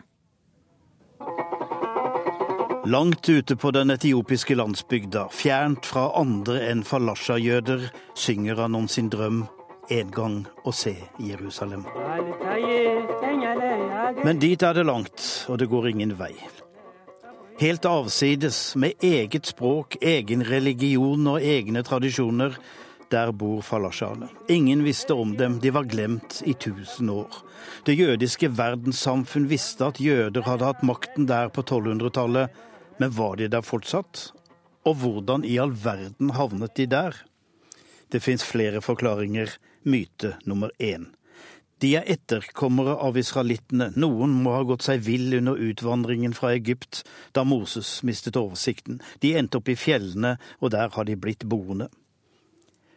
Langt 2.86 3.30
ute 3.30 3.56
på 3.56 3.72
den 3.72 3.92
etiopiske 3.94 4.56
landsbygda, 4.56 5.28
fjernt 5.30 5.86
fra 5.86 6.08
andre 6.18 6.64
enn 6.72 6.82
falasha-jøder, 6.82 7.84
synger 8.18 8.64
han 8.64 8.74
om 8.76 8.88
sin 8.90 9.12
drøm 9.14 9.44
en 9.94 10.10
gang 10.16 10.38
å 10.66 10.74
se 10.74 10.96
Jerusalem. 11.22 11.84
Men 14.26 14.42
dit 14.42 14.66
er 14.66 14.74
det 14.74 14.86
langt, 14.88 15.28
og 15.50 15.60
det 15.62 15.68
går 15.70 15.92
ingen 15.92 16.16
vei. 16.18 16.34
Helt 17.62 17.86
avsides, 17.86 18.76
med 18.76 19.06
eget 19.06 19.52
språk, 19.52 20.00
egen 20.02 20.42
religion 20.48 21.28
og 21.30 21.46
egne 21.46 21.84
tradisjoner, 21.86 22.58
der 23.12 23.30
bor 23.36 23.62
falashaene. 23.62 24.32
Ingen 24.50 24.82
visste 24.88 25.14
om 25.14 25.36
dem, 25.38 25.60
de 25.62 25.70
var 25.70 25.86
glemt 25.86 26.42
i 26.50 26.56
tusen 26.58 27.14
år. 27.14 27.44
Det 27.86 27.94
jødiske 27.94 28.50
verdenssamfunn 28.58 29.46
visste 29.52 29.92
at 29.92 30.02
jøder 30.02 30.48
hadde 30.48 30.66
hatt 30.66 30.82
makten 30.88 31.30
der 31.30 31.54
på 31.54 31.62
1200-tallet, 31.62 32.50
men 33.02 33.16
var 33.18 33.40
de 33.40 33.48
der 33.50 33.66
fortsatt? 33.66 34.30
Og 34.86 35.00
hvordan 35.02 35.46
i 35.46 35.58
all 35.62 35.74
verden 35.74 36.36
havnet 36.38 36.76
de 36.78 36.86
der? 36.90 37.18
Det 38.14 38.22
fins 38.22 38.46
flere 38.46 38.82
forklaringer. 38.82 39.58
Myte 39.84 40.36
nummer 40.46 40.70
én. 40.78 41.10
De 41.82 41.96
er 41.98 42.06
etterkommere 42.06 42.94
av 43.02 43.18
israelittene. 43.18 43.88
Noen 43.98 44.36
må 44.44 44.54
ha 44.54 44.62
gått 44.70 44.86
seg 44.86 45.02
vill 45.02 45.34
under 45.40 45.58
utvandringen 45.58 46.36
fra 46.38 46.52
Egypt 46.54 47.02
da 47.34 47.42
Moses 47.42 48.04
mistet 48.06 48.38
oversikten. 48.38 49.00
De 49.26 49.34
endte 49.40 49.58
opp 49.58 49.72
i 49.74 49.78
fjellene, 49.80 50.36
og 50.62 50.76
der 50.76 50.94
har 50.94 51.10
de 51.10 51.18
blitt 51.18 51.48
boende. 51.50 51.90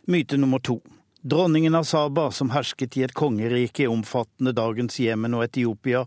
Myte 0.04 0.36
nummer 0.36 0.60
to. 0.60 0.82
Dronningen 1.26 1.74
av 1.74 1.84
Saba, 1.84 2.30
som 2.30 2.50
hersket 2.52 2.96
i 2.96 3.02
et 3.06 3.14
kongerike 3.16 3.86
omfattende 3.88 4.52
dagens 4.52 4.98
Jemen 5.00 5.32
og 5.32 5.46
Etiopia, 5.46 6.02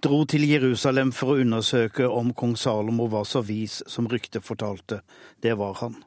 dro 0.00 0.22
til 0.24 0.46
Jerusalem 0.48 1.10
for 1.12 1.34
å 1.34 1.42
undersøke 1.42 2.06
om 2.08 2.30
kong 2.32 2.54
Salomo 2.56 3.04
var 3.12 3.26
så 3.28 3.42
vis 3.44 3.82
som 3.84 4.08
ryktet 4.08 4.46
fortalte. 4.46 5.02
Det 5.44 5.52
var 5.60 5.76
han. 5.82 5.98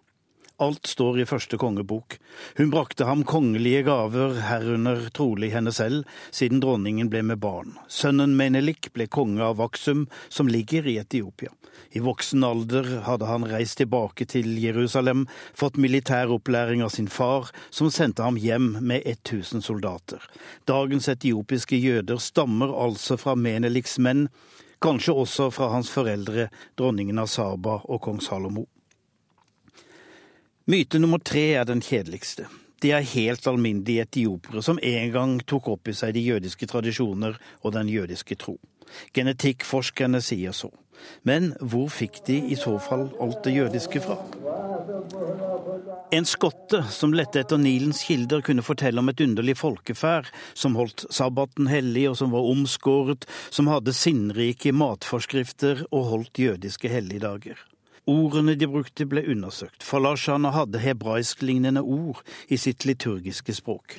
Alt 0.57 0.87
står 0.87 1.17
i 1.19 1.25
første 1.27 1.57
kongebok. 1.59 2.15
Hun 2.55 2.69
brakte 2.71 3.03
ham 3.03 3.25
kongelige 3.27 3.81
gaver, 3.89 4.37
herunder 4.47 5.09
trolig 5.11 5.49
henne 5.51 5.73
selv, 5.75 6.05
siden 6.31 6.61
dronningen 6.63 7.09
ble 7.11 7.25
med 7.27 7.41
barn. 7.43 7.73
Sønnen 7.91 8.37
Menelik 8.39 8.87
ble 8.95 9.09
konge 9.11 9.43
av 9.43 9.57
Vaksum, 9.59 10.05
som 10.29 10.47
ligger 10.47 10.87
i 10.87 10.95
Etiopia. 11.01 11.51
I 11.91 11.99
voksen 11.99 12.43
alder 12.47 12.87
hadde 13.03 13.27
han 13.27 13.47
reist 13.51 13.81
tilbake 13.81 14.23
til 14.31 14.47
Jerusalem, 14.63 15.25
fått 15.51 15.75
militær 15.75 16.31
opplæring 16.31 16.85
av 16.85 16.93
sin 16.95 17.11
far, 17.11 17.51
som 17.69 17.91
sendte 17.91 18.23
ham 18.23 18.39
hjem 18.39 18.77
med 18.79 19.03
1000 19.03 19.65
soldater. 19.65 20.23
Dagens 20.63 21.11
etiopiske 21.11 21.75
jøder 21.75 22.23
stammer 22.23 22.71
altså 22.71 23.19
fra 23.19 23.35
Meneliks 23.35 23.99
menn, 23.99 24.29
Kanskje 24.85 25.15
også 25.17 25.47
fra 25.55 25.71
hans 25.71 25.89
foreldre, 25.89 26.49
dronningen 26.77 27.17
av 27.17 27.31
Saba 27.31 27.79
og 27.87 28.01
kong 28.05 28.19
Salomo. 28.21 28.67
Myte 30.65 30.97
nummer 30.97 31.19
tre 31.21 31.51
er 31.59 31.65
den 31.69 31.81
kjedeligste. 31.85 32.47
De 32.81 32.89
er 32.97 33.03
helt 33.05 33.45
alminnelige 33.45 34.01
etiopere 34.07 34.63
som 34.65 34.79
en 34.81 35.11
gang 35.13 35.33
tok 35.45 35.67
opp 35.75 35.91
i 35.91 35.93
seg 35.93 36.15
de 36.15 36.23
jødiske 36.25 36.65
tradisjoner 36.71 37.35
og 37.61 37.75
den 37.75 37.91
jødiske 37.93 38.33
tro. 38.41 38.55
Genetikkforskerne 39.13 40.23
sier 40.25 40.55
så. 40.57 40.71
Men 41.21 41.51
hvor 41.61 41.91
fikk 41.93 42.17
de 42.25 42.39
i 42.49 42.57
så 42.57 42.79
fall 42.81 43.11
alt 43.21 43.43
det 43.45 43.53
jødiske 43.59 44.01
fra? 44.07 44.17
En 46.17 46.25
skotte 46.25 46.81
som 46.97 47.13
lette 47.13 47.43
etter 47.43 47.61
Nilens 47.61 48.01
kilder, 48.09 48.41
kunne 48.41 48.65
fortelle 48.65 49.05
om 49.05 49.13
et 49.13 49.21
underlig 49.21 49.59
folkeferd 49.61 50.33
som 50.57 50.79
holdt 50.81 51.05
sabbaten 51.13 51.69
hellig, 51.69 52.07
og 52.09 52.17
som 52.17 52.33
var 52.33 52.49
omskåret, 52.49 53.29
som 53.53 53.69
hadde 53.69 53.93
sinnrike 53.93 54.73
matforskrifter 54.73 55.85
og 55.91 56.11
holdt 56.15 56.45
jødiske 56.47 56.89
helligdager. 56.89 57.61
Ordene 58.05 58.53
de 58.53 58.67
brukte, 58.69 59.07
ble 59.09 59.23
undersøkt. 59.33 59.81
Falasjana 59.83 60.51
hadde 60.53 60.81
hebraisklignende 60.83 61.81
ord 61.81 62.21
i 62.53 62.57
sitt 62.61 62.85
liturgiske 62.85 63.55
språk. 63.57 63.97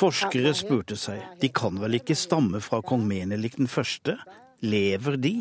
Forskere 0.00 0.52
spurte 0.56 0.96
seg, 1.00 1.24
de 1.40 1.48
kan 1.48 1.80
vel 1.80 1.96
ikke 1.98 2.16
stamme 2.16 2.60
fra 2.64 2.82
kong 2.84 3.06
Menelik 3.08 3.56
den 3.56 3.68
første? 3.68 4.18
Lever 4.60 5.16
de? 5.16 5.34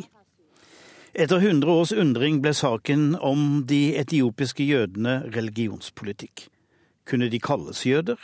Etter 1.13 1.41
100 1.41 1.71
års 1.73 1.91
undring 1.91 2.39
ble 2.43 2.53
saken 2.55 3.15
om 3.19 3.65
de 3.67 3.97
etiopiske 3.99 4.63
jødene 4.63 5.23
religionspolitikk. 5.35 6.47
Kunne 7.03 7.27
de 7.33 7.39
kalles 7.41 7.83
jøder? 7.85 8.19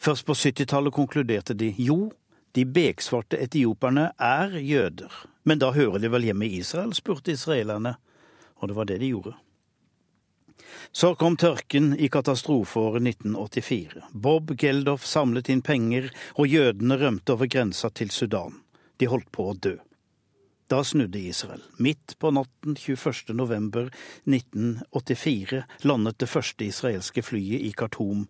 Først 0.00 0.24
på 0.26 0.32
70-tallet 0.32 0.94
konkluderte 0.96 1.54
de 1.54 1.74
jo, 1.78 2.08
de 2.52 2.64
beksvarte 2.66 3.38
etioperne 3.38 4.10
er 4.18 4.56
jøder. 4.58 5.12
Men 5.42 5.60
da 5.62 5.70
hører 5.74 6.02
de 6.02 6.10
vel 6.12 6.26
hjemme 6.30 6.48
i 6.48 6.58
Israel, 6.60 6.92
spurte 6.96 7.32
israelerne, 7.32 7.96
og 8.60 8.68
det 8.68 8.76
var 8.76 8.88
det 8.90 8.98
de 9.00 9.12
gjorde. 9.12 9.36
Så 10.92 11.14
kom 11.14 11.36
tørken 11.36 11.92
i 11.98 12.08
katastrofeåret 12.08 13.02
1984. 13.06 14.02
Bob 14.12 14.50
Geldof 14.58 15.06
samlet 15.06 15.48
inn 15.48 15.62
penger, 15.62 16.10
og 16.34 16.50
jødene 16.50 16.98
rømte 16.98 17.36
over 17.36 17.50
grensa 17.50 17.90
til 17.94 18.10
Sudan. 18.10 18.58
De 18.98 19.08
holdt 19.08 19.30
på 19.32 19.46
å 19.50 19.54
dø. 19.54 19.76
Da 20.70 20.82
snudde 20.86 21.18
Israel. 21.18 21.62
Midt 21.82 22.14
på 22.18 22.30
natten 22.34 22.76
21. 22.78 23.34
november 23.34 23.88
1984 24.26 25.64
landet 25.82 26.20
det 26.22 26.28
første 26.30 26.66
israelske 26.66 27.24
flyet 27.26 27.64
i 27.66 27.72
Khartoum, 27.74 28.28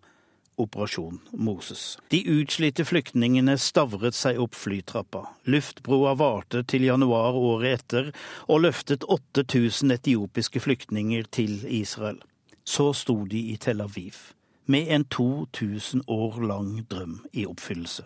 Operasjon 0.55 1.19
Moses. 1.31 1.97
De 2.09 2.21
utslitte 2.27 2.85
flyktningene 2.85 3.57
stavret 3.57 4.15
seg 4.17 4.39
opp 4.41 4.55
flytrappa. 4.57 5.23
Luftbroa 5.49 6.13
varte 6.19 6.63
til 6.67 6.85
januar 6.85 7.37
året 7.37 7.79
etter 7.79 8.11
og 8.47 8.65
løftet 8.67 9.07
8000 9.07 9.95
etiopiske 9.97 10.61
flyktninger 10.63 11.27
til 11.31 11.61
Israel. 11.65 12.19
Så 12.63 12.91
sto 12.93 13.23
de 13.25 13.39
i 13.51 13.57
Tel 13.57 13.81
Aviv, 13.81 14.17
med 14.65 14.91
en 14.93 15.05
2000 15.05 16.03
år 16.07 16.41
lang 16.45 16.73
drøm 16.91 17.21
i 17.33 17.47
oppfyllelse. 17.49 18.05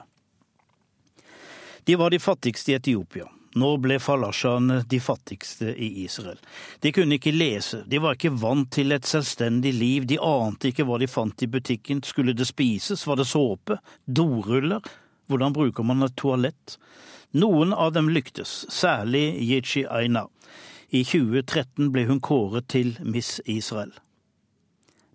De 1.86 1.98
var 2.00 2.10
de 2.10 2.20
fattigste 2.20 2.72
i 2.72 2.78
Etiopia. 2.80 3.28
Nå 3.56 3.70
ble 3.80 3.96
falasjaene 4.04 4.82
de 4.92 4.98
fattigste 5.00 5.70
i 5.72 5.88
Israel. 6.04 6.40
De 6.84 6.92
kunne 6.92 7.16
ikke 7.16 7.32
lese, 7.32 7.86
de 7.88 8.02
var 8.04 8.18
ikke 8.18 8.34
vant 8.36 8.68
til 8.76 8.92
et 8.92 9.08
selvstendig 9.08 9.72
liv, 9.78 10.08
de 10.10 10.18
ante 10.20 10.74
ikke 10.74 10.84
hva 10.88 11.00
de 11.00 11.08
fant 11.08 11.46
i 11.46 11.48
butikken. 11.48 12.02
Skulle 12.04 12.36
det 12.36 12.50
spises, 12.50 13.06
var 13.08 13.22
det 13.22 13.30
såpe, 13.32 13.80
doruller? 14.06 14.84
Hvordan 15.32 15.56
bruker 15.56 15.88
man 15.88 16.04
et 16.04 16.18
toalett? 16.20 16.76
Noen 17.36 17.72
av 17.72 17.94
dem 17.96 18.12
lyktes, 18.12 18.66
særlig 18.72 19.24
Yichi 19.40 19.86
Aina. 19.88 20.28
I 20.92 21.06
2013 21.08 21.94
ble 21.96 22.06
hun 22.12 22.20
kåret 22.24 22.68
til 22.76 22.94
Miss 23.04 23.40
Israel. 23.46 23.96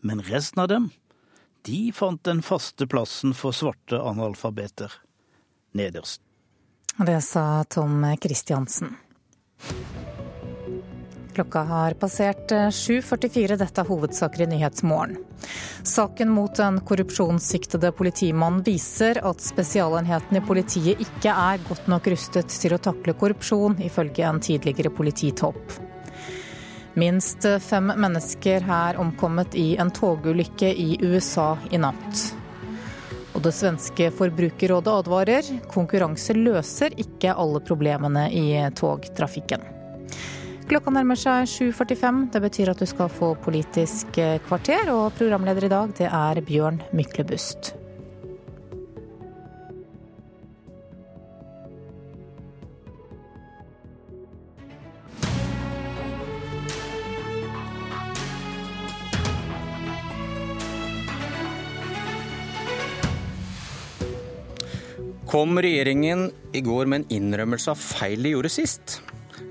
Men 0.00 0.24
resten 0.24 0.64
av 0.64 0.72
dem, 0.72 0.88
de 1.68 1.92
fant 1.92 2.24
den 2.24 2.40
faste 2.40 2.88
plassen 2.88 3.36
for 3.36 3.52
svarte 3.52 4.00
analfabeter 4.00 4.96
nederst. 5.76 6.24
Det 6.96 7.20
sa 7.20 7.64
Tom 7.64 8.16
Christiansen. 8.20 8.96
Klokka 11.34 11.58
har 11.58 11.94
passert 11.94 12.50
7.44. 12.50 13.56
Dette 13.56 13.80
er 13.80 13.88
hovedsaker 13.88 14.42
i 14.42 14.48
Nyhetsmorgen. 14.50 15.20
Saken 15.82 16.28
mot 16.30 16.58
en 16.58 16.80
korrupsjonssiktede 16.84 17.92
politimann 17.96 18.58
viser 18.66 19.22
at 19.24 19.40
spesialenheten 19.40 20.36
i 20.36 20.42
politiet 20.44 21.00
ikke 21.00 21.32
er 21.32 21.62
godt 21.68 21.86
nok 21.88 22.10
rustet 22.12 22.50
til 22.52 22.74
å 22.76 22.80
takle 22.82 23.14
korrupsjon, 23.16 23.78
ifølge 23.86 24.26
en 24.26 24.42
tidligere 24.42 24.92
polititopp. 24.92 25.78
Minst 26.98 27.46
fem 27.62 27.92
mennesker 27.94 28.66
er 28.66 28.98
omkommet 29.00 29.54
i 29.54 29.76
en 29.80 29.94
togulykke 29.94 30.74
i 30.74 30.98
USA 31.06 31.54
i 31.70 31.78
natt. 31.78 32.39
Og 33.34 33.44
det 33.44 33.52
svenske 33.54 34.10
forbrukerrådet 34.14 34.94
advarer 35.02 35.50
konkurranse 35.70 36.34
løser 36.34 36.96
ikke 36.98 37.34
alle 37.34 37.62
problemene 37.62 38.26
i 38.34 38.46
togtrafikken. 38.76 39.62
Klokka 40.70 40.92
nærmer 40.94 41.18
seg 41.18 41.48
7.45. 41.50 42.22
Det 42.34 42.42
betyr 42.44 42.70
at 42.70 42.78
du 42.78 42.86
skal 42.86 43.10
få 43.10 43.32
Politisk 43.42 44.20
kvarter, 44.46 44.90
og 44.94 45.12
programleder 45.18 45.66
i 45.66 45.72
dag 45.72 45.94
det 45.98 46.10
er 46.10 46.42
Bjørn 46.46 46.82
Myklebust. 46.94 47.74
Kom 65.30 65.60
regjeringen 65.62 66.32
i 66.52 66.60
går 66.60 66.88
med 66.90 67.04
en 67.04 67.12
innrømmelse 67.14 67.70
av 67.70 67.78
feil 67.78 68.24
de 68.26 68.32
gjorde 68.32 68.48
sist? 68.50 68.96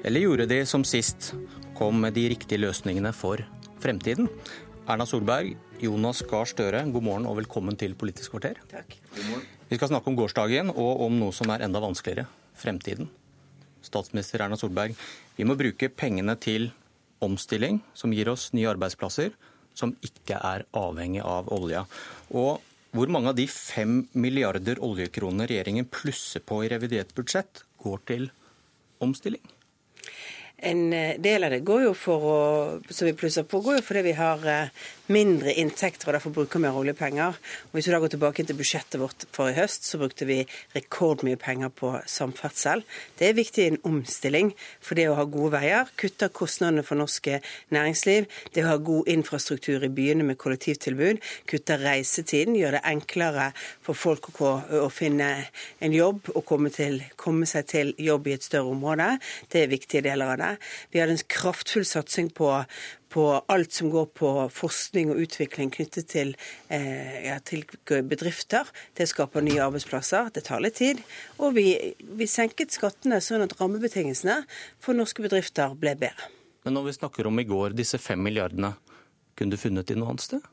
Eller 0.03 0.25
gjorde 0.25 0.47
de 0.51 0.57
som 0.67 0.83
sist, 0.83 1.29
kom 1.77 2.01
med 2.03 2.17
de 2.17 2.25
riktige 2.33 2.59
løsningene 2.59 3.13
for 3.15 3.39
fremtiden? 3.79 4.27
Erna 4.91 5.07
Solberg, 5.07 5.53
Jonas 5.79 6.19
Gahr 6.27 6.51
Støre, 6.51 6.83
god 6.83 7.07
morgen 7.07 7.29
og 7.31 7.39
velkommen 7.39 7.79
til 7.79 7.95
Politisk 7.95 8.35
kvarter. 8.35 8.59
Takk. 8.67 8.97
Vi 9.69 9.79
skal 9.79 9.93
snakke 9.93 10.11
om 10.11 10.19
gårsdagen 10.19 10.73
og 10.75 11.05
om 11.07 11.15
noe 11.21 11.31
som 11.37 11.47
er 11.55 11.63
enda 11.63 11.79
vanskeligere 11.79 12.27
fremtiden. 12.59 13.07
Statsminister 13.79 14.43
Erna 14.43 14.59
Solberg, 14.59 14.99
vi 15.39 15.47
må 15.47 15.55
bruke 15.55 15.87
pengene 15.87 16.35
til 16.43 16.73
omstilling 17.23 17.79
som 17.95 18.11
gir 18.11 18.27
oss 18.35 18.49
nye 18.51 18.67
arbeidsplasser, 18.75 19.31
som 19.71 19.95
ikke 20.03 20.43
er 20.43 20.67
avhengig 20.75 21.23
av 21.23 21.47
olja. 21.55 21.87
Og 22.35 22.59
hvor 22.95 23.11
mange 23.13 23.31
av 23.31 23.37
de 23.37 23.45
fem 23.51 24.01
milliarder 24.17 24.81
oljekroner 24.85 25.49
regjeringen 25.49 25.87
plusser 25.93 26.41
på 26.45 26.63
i 26.65 26.69
revidert 26.71 27.13
budsjett, 27.17 27.63
går 27.83 28.03
til 28.09 28.29
omstilling? 29.03 29.43
En 30.59 30.89
eh, 30.93 31.19
del 31.21 31.45
av 31.47 31.53
det 31.53 31.61
går 31.67 31.85
jo 31.85 31.91
for 31.95 32.25
å, 32.25 32.39
som 32.89 33.07
vi 33.07 33.15
plusser 33.17 33.45
på, 33.47 33.61
går 33.63 33.79
jo 33.79 33.85
fordi 33.85 34.03
vi 34.09 34.15
har 34.17 34.43
eh, 34.49 34.87
mindre 35.09 35.53
inntekter 35.57 36.09
og 36.09 36.15
derfor 36.17 36.33
bruker 36.33 36.61
mer 36.61 36.77
oljepenger. 36.77 37.37
Og 37.69 37.77
Hvis 37.77 37.87
vi 37.87 37.93
da 37.93 37.99
går 37.99 38.13
tilbake 38.13 38.45
til 38.45 38.57
budsjettet 38.57 38.99
vårt 39.01 39.25
for 39.35 39.49
i 39.49 39.55
høst, 39.57 39.85
så 39.85 39.97
brukte 40.01 40.27
vi 40.29 40.39
rekordmye 40.75 41.39
penger 41.41 41.69
på 41.73 41.93
samferdsel. 42.05 42.83
Det 43.19 43.29
er 43.29 43.37
viktig 43.37 43.63
i 43.63 43.71
en 43.73 43.81
omstilling. 43.89 44.53
For 44.81 44.95
det 44.95 45.09
å 45.09 45.17
ha 45.17 45.25
gode 45.25 45.55
veier 45.57 45.89
kutter 45.99 46.31
kostnadene 46.33 46.85
for 46.85 46.99
norsk 46.99 47.31
næringsliv. 47.73 48.29
Det 48.53 48.63
å 48.63 48.71
ha 48.71 48.77
god 48.77 49.09
infrastruktur 49.09 49.83
i 49.85 49.91
byene 49.93 50.27
med 50.27 50.39
kollektivtilbud 50.41 51.21
kutter 51.49 51.81
reisetiden, 51.83 52.57
gjør 52.57 52.77
det 52.77 52.83
enklere 52.87 53.49
for 53.85 53.97
folk 53.97 54.29
å, 54.39 54.53
å 54.85 54.89
finne 54.93 55.29
en 55.83 55.95
jobb 55.95 56.31
og 56.35 56.43
komme, 56.47 56.71
til, 56.73 57.01
komme 57.19 57.47
seg 57.49 57.67
til 57.69 57.93
jobb 57.97 58.29
i 58.29 58.35
et 58.37 58.45
større 58.45 58.73
område. 58.73 59.11
Det 59.51 59.63
er 59.63 59.73
viktige 59.73 60.05
deler 60.05 60.35
av 60.35 60.39
det. 60.41 60.53
Vi 60.93 61.01
hadde 61.01 61.17
en 61.17 61.27
kraftfull 61.29 61.87
satsing 61.87 62.31
på, 62.35 62.51
på 63.09 63.25
alt 63.49 63.73
som 63.73 63.89
går 63.89 64.05
på 64.17 64.31
forskning 64.53 65.11
og 65.13 65.21
utvikling 65.23 65.71
knyttet 65.73 66.09
til, 66.11 66.35
eh, 66.69 67.25
ja, 67.25 67.39
til 67.39 67.65
bedrifter. 67.85 68.69
Det 68.97 69.09
skaper 69.09 69.41
nye 69.41 69.63
arbeidsplasser. 69.65 70.29
Det 70.33 70.43
tar 70.45 70.61
litt 70.61 70.77
tid. 70.77 71.01
Og 71.39 71.55
vi, 71.57 71.95
vi 71.99 72.27
senket 72.29 72.75
skattene 72.75 73.21
sånn 73.21 73.45
at 73.45 73.55
rammebetingelsene 73.59 74.43
for 74.79 74.97
norske 74.97 75.25
bedrifter 75.25 75.73
ble 75.79 75.95
bedre. 75.97 76.29
Men 76.65 76.75
når 76.77 76.89
vi 76.89 76.97
snakker 76.99 77.27
om 77.27 77.39
i 77.39 77.47
går, 77.47 77.73
disse 77.73 77.97
fem 77.97 78.21
milliardene, 78.21 78.75
kunne 79.35 79.55
du 79.55 79.57
funnet 79.57 79.87
de 79.87 79.95
noe 79.97 80.13
annet 80.13 80.25
sted? 80.25 80.43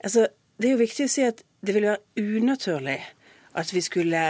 Altså, 0.00 0.28
det 0.60 0.68
er 0.68 0.76
jo 0.76 0.84
viktig 0.84 1.08
å 1.08 1.12
si 1.12 1.26
at 1.26 1.42
det 1.60 1.74
ville 1.76 1.92
være 1.92 2.38
unaturlig 2.40 3.00
at 3.58 3.72
vi 3.74 3.82
skulle 3.84 4.22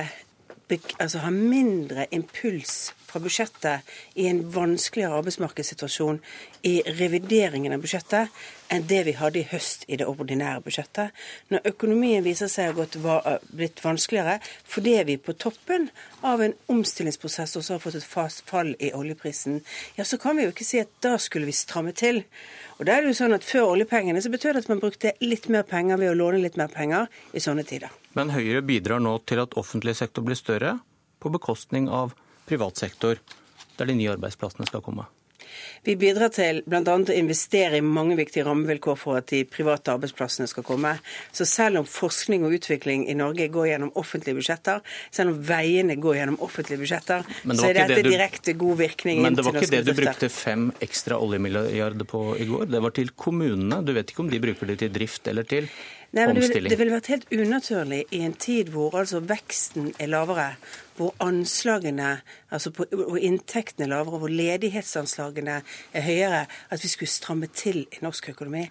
altså, 0.98 1.20
ha 1.22 1.30
mindre 1.30 2.06
impuls 2.14 2.90
fra 3.10 3.22
budsjettet 3.22 3.90
i 4.14 4.28
en 4.30 4.44
vanskeligere 4.54 5.18
arbeidsmarkedssituasjon 5.18 6.22
i 6.70 6.80
revideringen 6.86 7.74
av 7.74 7.82
budsjettet 7.82 8.30
enn 8.70 8.86
det 8.86 9.00
vi 9.08 9.14
hadde 9.18 9.40
i 9.40 9.48
høst 9.50 9.84
i 9.90 9.98
det 9.98 10.06
ordinære 10.06 10.62
budsjettet. 10.62 11.10
Når 11.50 11.66
økonomien 11.72 12.22
viser 12.24 12.50
seg 12.50 12.78
å 12.78 12.86
ha 13.06 13.36
blitt 13.50 13.82
vanskeligere 13.82 14.38
fordi 14.70 14.94
vi 15.08 15.16
på 15.18 15.34
toppen 15.34 15.88
av 16.26 16.42
en 16.44 16.54
omstillingsprosess 16.70 17.56
også 17.58 17.76
har 17.76 17.82
fått 17.82 17.98
et 17.98 18.06
fast 18.06 18.44
fall 18.48 18.74
i 18.78 18.92
oljeprisen, 18.94 19.60
ja, 19.98 20.06
så 20.06 20.20
kan 20.22 20.38
vi 20.38 20.46
jo 20.46 20.54
ikke 20.54 20.68
si 20.68 20.82
at 20.82 20.92
da 21.02 21.16
skulle 21.18 21.50
vi 21.50 21.56
stramme 21.56 21.94
til. 21.96 22.22
Og 22.78 22.86
da 22.86 22.96
er 22.96 23.02
det 23.02 23.12
jo 23.12 23.18
sånn 23.18 23.36
at 23.36 23.46
Før 23.50 23.72
oljepengene 23.72 24.20
så 24.22 24.30
betød 24.30 24.54
det 24.54 24.62
at 24.62 24.70
man 24.70 24.80
brukte 24.82 25.16
litt 25.24 25.48
mer 25.50 25.64
penger 25.66 25.98
ved 25.98 26.12
å 26.12 26.16
låne 26.16 26.38
litt 26.38 26.56
mer 26.60 26.70
penger 26.70 27.10
i 27.34 27.42
sånne 27.42 27.64
tider. 27.66 27.90
Men 28.14 28.30
Høyre 28.30 28.62
bidrar 28.62 29.02
nå 29.02 29.16
til 29.26 29.42
at 29.42 29.56
offentlig 29.58 29.96
sektor 29.98 30.22
blir 30.22 30.38
større, 30.38 30.78
på 31.20 31.32
bekostning 31.34 31.88
av 31.92 32.14
privat 32.50 32.82
sektor, 32.82 33.22
der 33.78 33.88
de 33.88 33.96
nye 33.96 34.12
arbeidsplassene 34.16 34.68
skal 34.68 34.84
komme. 34.84 35.06
Vi 35.84 35.94
bidrar 35.96 36.28
til 36.34 36.60
bl.a. 36.68 36.82
å 36.84 37.14
investere 37.16 37.78
i 37.78 37.84
mange 37.84 38.16
viktige 38.18 38.44
rammevilkår 38.46 38.98
for 39.00 39.20
at 39.20 39.30
de 39.32 39.42
private 39.48 39.94
arbeidsplassene 39.94 40.48
skal 40.50 40.64
komme. 40.66 40.92
Så 41.32 41.46
selv 41.48 41.80
om 41.80 41.88
forskning 41.88 42.44
og 42.46 42.56
utvikling 42.58 43.06
i 43.08 43.16
Norge 43.16 43.48
går 43.52 43.70
gjennom 43.72 43.92
offentlige 44.00 44.36
budsjetter, 44.38 44.82
selv 45.14 45.34
om 45.34 45.38
veiene 45.50 45.96
går 46.00 46.18
gjennom 46.20 46.40
offentlige 46.44 46.82
budsjetter, 46.82 47.24
så 47.48 47.70
er 47.70 47.78
dette 47.80 47.96
det 47.96 48.04
du... 48.06 48.10
direkte 48.12 48.56
god 48.60 48.82
virkning 48.82 49.22
Men 49.24 49.38
det 49.38 49.46
var 49.46 49.56
ikke 49.60 49.72
det 49.72 49.86
du 49.88 49.94
brukte 49.96 50.28
fem 50.32 50.68
ekstra 50.84 51.20
oljemilliarder 51.20 52.08
på 52.08 52.26
i 52.36 52.48
går? 52.50 52.68
Det 52.70 52.84
var 52.84 52.96
til 53.00 53.14
kommunene. 53.16 53.80
Du 53.86 53.94
vet 53.96 54.12
ikke 54.12 54.26
om 54.26 54.30
de 54.32 54.42
bruker 54.42 54.70
det 54.72 54.82
til 54.84 54.92
drift 55.00 55.32
eller 55.32 55.48
til 55.48 55.70
Nei, 56.10 56.24
men 56.26 56.34
det 56.34 56.48
ville, 56.48 56.70
det 56.72 56.74
ville 56.74 56.90
vært 56.90 57.08
helt 57.12 57.28
unaturlig 57.30 58.00
i 58.16 58.24
en 58.26 58.32
tid 58.34 58.72
hvor 58.74 58.96
altså 58.98 59.20
veksten 59.22 59.92
er 59.94 60.08
lavere, 60.10 60.48
hvor 61.00 61.14
anslagene, 61.24 62.10
altså 62.52 62.72
på, 62.76 62.84
hvor 62.92 63.16
inntektene 63.16 63.86
er 63.86 63.92
lavere, 63.94 64.20
hvor 64.20 64.32
ledighetsanslagene 64.32 65.60
er 65.96 66.04
høyere, 66.04 66.42
at 66.68 66.84
vi 66.84 66.90
skulle 66.92 67.12
stramme 67.12 67.48
til 67.56 67.86
i 67.86 68.02
norsk 68.04 68.28
økonomi. 68.34 68.66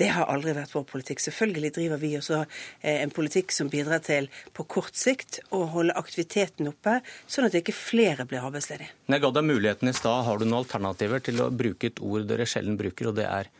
Det 0.00 0.08
har 0.16 0.30
aldri 0.32 0.54
vært 0.56 0.72
vår 0.72 0.86
politikk. 0.88 1.20
Selvfølgelig 1.26 1.74
driver 1.76 2.00
vi 2.00 2.14
også 2.18 2.40
eh, 2.44 3.02
en 3.02 3.12
politikk 3.14 3.52
som 3.52 3.68
bidrar 3.72 4.00
til 4.06 4.30
på 4.56 4.64
kort 4.76 4.96
sikt 4.96 5.42
å 5.52 5.66
holde 5.74 5.96
aktiviteten 6.00 6.72
oppe, 6.72 7.00
sånn 7.28 7.50
at 7.50 7.58
ikke 7.60 7.76
flere 7.76 8.24
blir 8.28 8.44
arbeidsledige. 8.44 8.94
Når 9.04 9.18
Jeg 9.18 9.26
ga 9.26 9.34
deg 9.36 9.48
muligheten 9.50 9.92
i 9.92 9.96
stad. 9.96 10.24
Har 10.24 10.40
du 10.40 10.46
noen 10.46 10.62
alternativer 10.62 11.20
til 11.24 11.44
å 11.44 11.50
bruke 11.52 11.92
et 11.92 12.00
ord 12.00 12.24
dere 12.30 12.48
sjelden 12.48 12.80
bruker, 12.80 13.12
og 13.12 13.20
det 13.20 13.28
er 13.28 13.52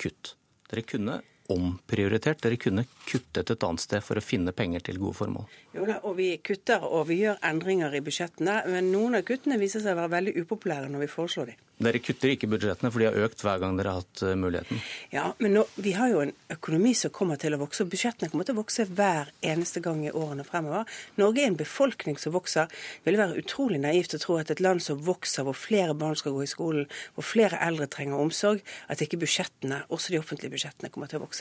kutt? 0.00 0.36
Dere 0.70 0.86
kunne 0.86 1.18
omprioritert. 1.50 2.42
Dere 2.44 2.58
kunne 2.60 2.84
kuttet 3.08 3.50
et 3.50 3.66
annet 3.66 3.82
sted 3.82 4.04
for 4.04 4.18
å 4.18 4.24
finne 4.24 4.54
penger 4.56 4.84
til 4.86 5.00
gode 5.02 5.18
formål. 5.18 5.50
Jo 5.72 5.88
da, 5.88 5.98
og 6.06 6.16
vi 6.20 6.34
kutter 6.44 6.84
og 6.84 7.08
vi 7.08 7.22
gjør 7.22 7.40
endringer 7.48 7.94
i 7.96 8.02
budsjettene, 8.04 8.62
men 8.70 8.92
noen 8.92 9.18
av 9.18 9.26
kuttene 9.28 9.58
viser 9.60 9.82
seg 9.82 9.96
å 9.96 10.02
være 10.02 10.16
veldig 10.18 10.34
upopulære 10.44 10.90
når 10.92 11.06
vi 11.06 11.12
foreslår 11.14 11.52
dem. 11.52 11.60
Dere 11.82 11.98
kutter 11.98 12.30
ikke 12.30 12.46
budsjettene, 12.50 12.90
for 12.92 13.02
de 13.02 13.08
har 13.08 13.16
økt 13.24 13.42
hver 13.42 13.58
gang 13.62 13.78
dere 13.78 13.94
har 13.94 14.02
hatt 14.04 14.22
eh, 14.22 14.36
muligheten. 14.38 14.78
Ja, 15.10 15.24
men 15.42 15.56
nå, 15.56 15.64
vi 15.82 15.94
har 15.96 16.12
jo 16.12 16.20
en 16.22 16.34
økonomi 16.52 16.92
som 16.94 17.10
kommer 17.14 17.40
til 17.40 17.56
å 17.56 17.60
vokse, 17.62 17.82
og 17.82 17.90
budsjettene 17.90 18.30
kommer 18.30 18.46
til 18.46 18.54
å 18.54 18.60
vokse 18.60 18.86
hver 18.86 19.32
eneste 19.42 19.82
gang 19.82 20.04
i 20.06 20.12
årene 20.12 20.46
fremover. 20.46 20.86
Norge 21.18 21.42
er 21.42 21.50
en 21.50 21.58
befolkning 21.58 22.20
som 22.22 22.36
vokser. 22.36 22.70
Det 22.70 23.08
ville 23.08 23.22
være 23.22 23.42
utrolig 23.42 23.80
naivt 23.82 24.14
å 24.14 24.20
tro 24.22 24.38
at 24.38 24.52
et 24.54 24.62
land 24.62 24.84
som 24.84 25.00
vokser, 25.02 25.46
hvor 25.48 25.58
flere 25.58 25.96
barn 25.98 26.14
skal 26.18 26.36
gå 26.36 26.44
i 26.44 26.50
skolen, 26.52 26.86
hvor 27.16 27.26
flere 27.26 27.58
eldre 27.64 27.88
trenger 27.90 28.20
omsorg, 28.20 28.62
at 28.92 29.02
ikke 29.02 29.20
budsjettene, 29.24 29.82
også 29.90 30.14
de 30.14 30.20
offentlige 30.22 30.54
budsjettene, 30.54 30.92
kommer 30.92 31.10
til 31.10 31.18
å 31.18 31.24
vokse. 31.24 31.31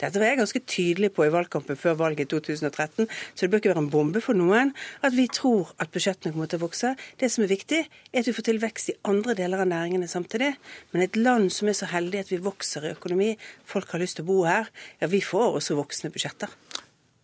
Dette 0.00 0.20
var 0.20 0.30
jeg 0.30 0.40
ganske 0.40 0.62
tydelig 0.70 1.10
på 1.14 1.26
i 1.26 1.32
valgkampen 1.34 1.78
før 1.78 1.98
valget 2.00 2.24
i 2.24 2.30
2013, 2.32 3.08
så 3.08 3.44
det 3.44 3.50
bør 3.52 3.62
ikke 3.62 3.72
være 3.72 3.82
en 3.84 3.90
bombe 3.92 4.22
for 4.24 4.38
noen 4.38 4.72
at 5.04 5.16
vi 5.16 5.26
tror 5.28 5.74
at 5.82 5.92
budsjettene 5.94 6.32
kommer 6.34 6.50
til 6.50 6.60
å 6.62 6.64
vokse. 6.64 6.94
Det 7.20 7.30
som 7.32 7.44
er 7.44 7.52
viktig, 7.52 7.82
er 7.84 8.22
at 8.22 8.30
vi 8.30 8.36
får 8.36 8.48
til 8.48 8.62
vekst 8.62 8.94
i 8.94 8.96
andre 9.10 9.36
deler 9.38 9.64
av 9.64 9.70
næringene 9.70 10.08
samtidig. 10.10 10.54
Men 10.94 11.04
et 11.04 11.18
land 11.20 11.50
som 11.54 11.68
er 11.68 11.76
så 11.78 11.90
heldig 11.92 12.24
at 12.24 12.32
vi 12.32 12.40
vokser 12.44 12.88
i 12.88 12.94
økonomi, 12.94 13.34
folk 13.68 13.92
har 13.94 14.02
lyst 14.02 14.20
til 14.20 14.26
å 14.26 14.30
bo 14.32 14.40
her, 14.48 14.70
ja, 15.02 15.10
vi 15.10 15.22
får 15.24 15.60
også 15.60 15.78
voksne 15.78 16.12
budsjetter. 16.14 16.52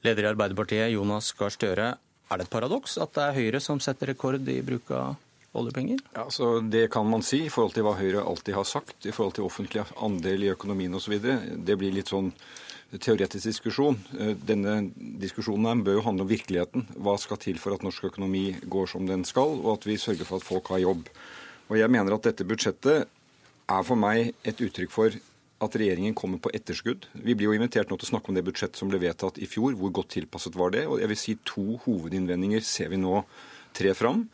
Leder 0.04 0.24
i 0.24 0.30
Arbeiderpartiet, 0.30 0.92
Jonas 0.94 1.32
Gahr 1.36 1.52
Støre. 1.52 1.90
Er 2.30 2.38
det 2.38 2.46
et 2.46 2.52
paradoks 2.52 2.94
at 3.02 3.12
det 3.16 3.24
er 3.26 3.36
Høyre 3.36 3.60
som 3.64 3.80
setter 3.82 4.12
rekord 4.12 4.46
i 4.48 4.60
bruk 4.64 4.92
av 4.94 5.18
oljepenger? 5.56 6.00
Ja, 6.14 6.26
så 6.30 6.60
Det 6.60 6.90
kan 6.90 7.08
man 7.10 7.22
si 7.22 7.44
i 7.46 7.50
forhold 7.50 7.74
til 7.74 7.86
hva 7.86 7.96
Høyre 7.98 8.24
alltid 8.24 8.54
har 8.54 8.64
sagt 8.64 9.06
i 9.06 9.12
forhold 9.12 9.34
til 9.34 9.44
offentlig 9.44 9.84
andel 9.96 10.44
i 10.44 10.52
økonomien 10.52 10.94
osv. 10.94 11.16
Det 11.20 11.78
blir 11.78 11.94
litt 11.94 12.12
sånn 12.12 12.32
teoretisk 12.98 13.46
diskusjon. 13.46 13.98
Eh, 14.18 14.34
denne 14.34 14.90
diskusjonen 14.96 15.84
bør 15.86 16.00
jo 16.00 16.06
handle 16.06 16.26
om 16.26 16.30
virkeligheten. 16.30 16.86
Hva 16.98 17.16
skal 17.18 17.38
til 17.38 17.58
for 17.62 17.74
at 17.74 17.84
norsk 17.86 18.10
økonomi 18.10 18.56
går 18.66 18.90
som 18.90 19.06
den 19.06 19.24
skal, 19.24 19.60
og 19.62 19.78
at 19.78 19.86
vi 19.86 19.98
sørger 19.98 20.26
for 20.26 20.40
at 20.40 20.46
folk 20.46 20.72
har 20.74 20.82
jobb. 20.82 21.08
Og 21.70 21.78
jeg 21.78 21.90
mener 21.90 22.14
at 22.14 22.26
dette 22.26 22.46
budsjettet 22.46 23.06
er 23.70 23.82
for 23.86 23.98
meg 23.98 24.32
et 24.42 24.58
uttrykk 24.58 24.90
for 24.90 25.14
at 25.60 25.76
regjeringen 25.76 26.16
kommer 26.16 26.40
på 26.42 26.50
etterskudd. 26.56 27.06
Vi 27.12 27.36
blir 27.36 27.50
jo 27.50 27.54
invitert 27.54 27.90
nå 27.90 27.98
til 28.00 28.08
å 28.08 28.12
snakke 28.14 28.32
om 28.32 28.38
det 28.38 28.46
budsjettet 28.46 28.80
som 28.80 28.90
ble 28.90 28.98
vedtatt 29.02 29.38
i 29.38 29.46
fjor. 29.46 29.76
Hvor 29.78 29.92
godt 30.00 30.14
tilpasset 30.16 30.56
var 30.58 30.72
det? 30.74 30.86
Og 30.88 31.02
jeg 31.02 31.10
vil 31.12 31.20
si 31.20 31.36
to 31.46 31.76
hovedinnvendinger 31.84 32.64
ser 32.64 32.90
vi 32.90 32.98
nå 32.98 33.20
tre 33.76 33.92
fram. 33.94 34.24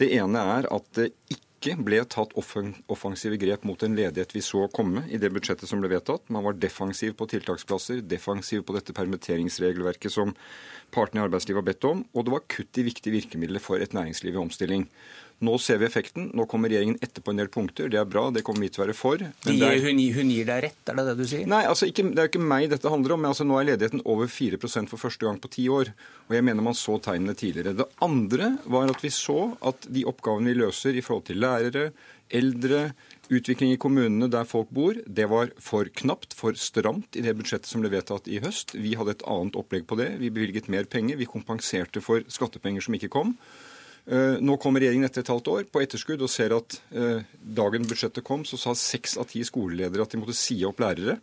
Det 0.00 0.12
ene 0.18 0.40
er 0.58 0.68
at 0.72 0.88
det 0.98 1.10
ikke 1.32 1.76
ble 1.82 2.02
tatt 2.12 2.34
offensive 2.36 3.38
grep 3.40 3.64
mot 3.66 3.80
en 3.82 3.96
ledighet 3.96 4.34
vi 4.36 4.42
så 4.44 4.66
komme 4.76 5.06
i 5.08 5.18
det 5.18 5.32
budsjettet 5.34 5.70
som 5.70 5.80
ble 5.82 5.90
vedtatt. 5.94 6.28
Man 6.30 6.44
var 6.44 6.58
defensiv 6.60 7.16
på 7.18 7.28
tiltaksplasser, 7.32 8.02
defensiv 8.04 8.62
på 8.68 8.76
dette 8.76 8.94
permitteringsregelverket 8.96 10.12
som 10.12 10.34
partene 10.94 11.22
i 11.22 11.26
arbeidslivet 11.26 11.62
har 11.62 11.68
bedt 11.70 11.88
om, 11.88 12.04
og 12.12 12.26
det 12.26 12.34
var 12.36 12.44
kutt 12.52 12.78
i 12.78 12.86
viktige 12.86 13.16
virkemidler 13.16 13.64
for 13.64 13.80
et 13.82 13.96
næringsliv 13.96 14.36
i 14.36 14.42
omstilling. 14.44 14.86
Nå 15.44 15.58
ser 15.60 15.76
vi 15.76 15.84
effekten. 15.84 16.30
Nå 16.32 16.46
kommer 16.48 16.70
regjeringen 16.72 16.96
etter 17.04 17.20
på 17.20 17.32
en 17.32 17.40
del 17.42 17.50
punkter. 17.52 17.90
Det 17.92 17.98
er 18.00 18.08
bra, 18.08 18.30
det 18.32 18.40
kommer 18.46 18.64
vi 18.64 18.70
til 18.72 18.80
å 18.80 18.86
være 18.86 18.96
for. 18.96 19.20
De, 19.20 19.52
er... 19.52 19.82
hun, 19.84 20.00
hun, 20.16 20.30
gir 20.32 20.48
deg 20.48 20.62
rett, 20.64 20.80
er 20.88 20.96
det 20.96 21.04
det 21.10 21.16
du 21.18 21.24
sier? 21.28 21.44
Nei, 21.50 21.62
altså 21.68 21.90
ikke, 21.90 22.06
det 22.16 22.22
er 22.22 22.30
ikke 22.30 22.40
meg 22.40 22.70
dette 22.72 22.92
handler 22.92 23.16
om. 23.16 23.24
men 23.24 23.34
altså, 23.34 23.44
Nå 23.44 23.58
er 23.60 23.68
ledigheten 23.68 24.04
over 24.08 24.30
4% 24.32 24.92
for 24.92 25.02
første 25.02 25.28
gang 25.28 25.40
på 25.42 25.52
ti 25.52 25.66
år. 25.68 25.92
Og 26.30 26.38
jeg 26.38 26.46
mener 26.48 26.64
man 26.64 26.78
så 26.78 26.96
tegnene 27.04 27.36
tidligere. 27.36 27.76
Det 27.76 27.88
andre 28.06 28.54
var 28.64 28.88
at 28.94 29.04
vi 29.04 29.12
så 29.12 29.52
at 29.60 29.88
de 29.92 30.06
oppgavene 30.08 30.54
vi 30.54 30.60
løser 30.62 30.96
i 30.96 31.04
forhold 31.04 31.28
til 31.28 31.42
lærere, 31.44 31.90
eldre, 32.34 32.80
utvikling 33.30 33.72
i 33.74 33.78
kommunene 33.80 34.28
der 34.30 34.46
folk 34.48 34.70
bor, 34.74 34.96
det 35.06 35.28
var 35.30 35.52
for 35.62 35.88
knapt, 36.00 36.34
for 36.38 36.56
stramt 36.58 37.18
i 37.18 37.22
det 37.26 37.34
budsjettet 37.38 37.70
som 37.70 37.82
ble 37.82 37.90
vedtatt 37.92 38.28
i 38.30 38.40
høst. 38.42 38.74
Vi 38.78 38.96
hadde 38.98 39.16
et 39.16 39.24
annet 39.30 39.58
opplegg 39.58 39.86
på 39.90 39.98
det. 40.00 40.12
Vi 40.22 40.32
bevilget 40.32 40.70
mer 40.72 40.88
penger. 40.90 41.18
Vi 41.20 41.28
kompenserte 41.30 42.02
for 42.02 42.26
skattepenger 42.32 42.86
som 42.86 42.96
ikke 42.98 43.12
kom. 43.12 43.36
Eh, 44.06 44.36
nå 44.38 44.54
kommer 44.62 44.78
regjeringen 44.78 45.08
etter 45.08 45.24
et 45.24 45.30
halvt 45.32 45.48
år 45.50 45.64
på 45.66 45.80
etterskudd 45.82 46.20
og 46.22 46.30
ser 46.30 46.52
at 46.54 46.76
eh, 46.94 47.24
dagen 47.42 47.88
budsjettet 47.90 48.22
kom, 48.26 48.44
så 48.46 48.58
sa 48.60 48.74
seks 48.78 49.16
av 49.18 49.26
ti 49.32 49.42
skoleledere 49.46 50.04
at 50.04 50.14
de 50.14 50.20
måtte 50.20 50.36
si 50.38 50.60
opp 50.68 50.78
lærere. 50.84 51.16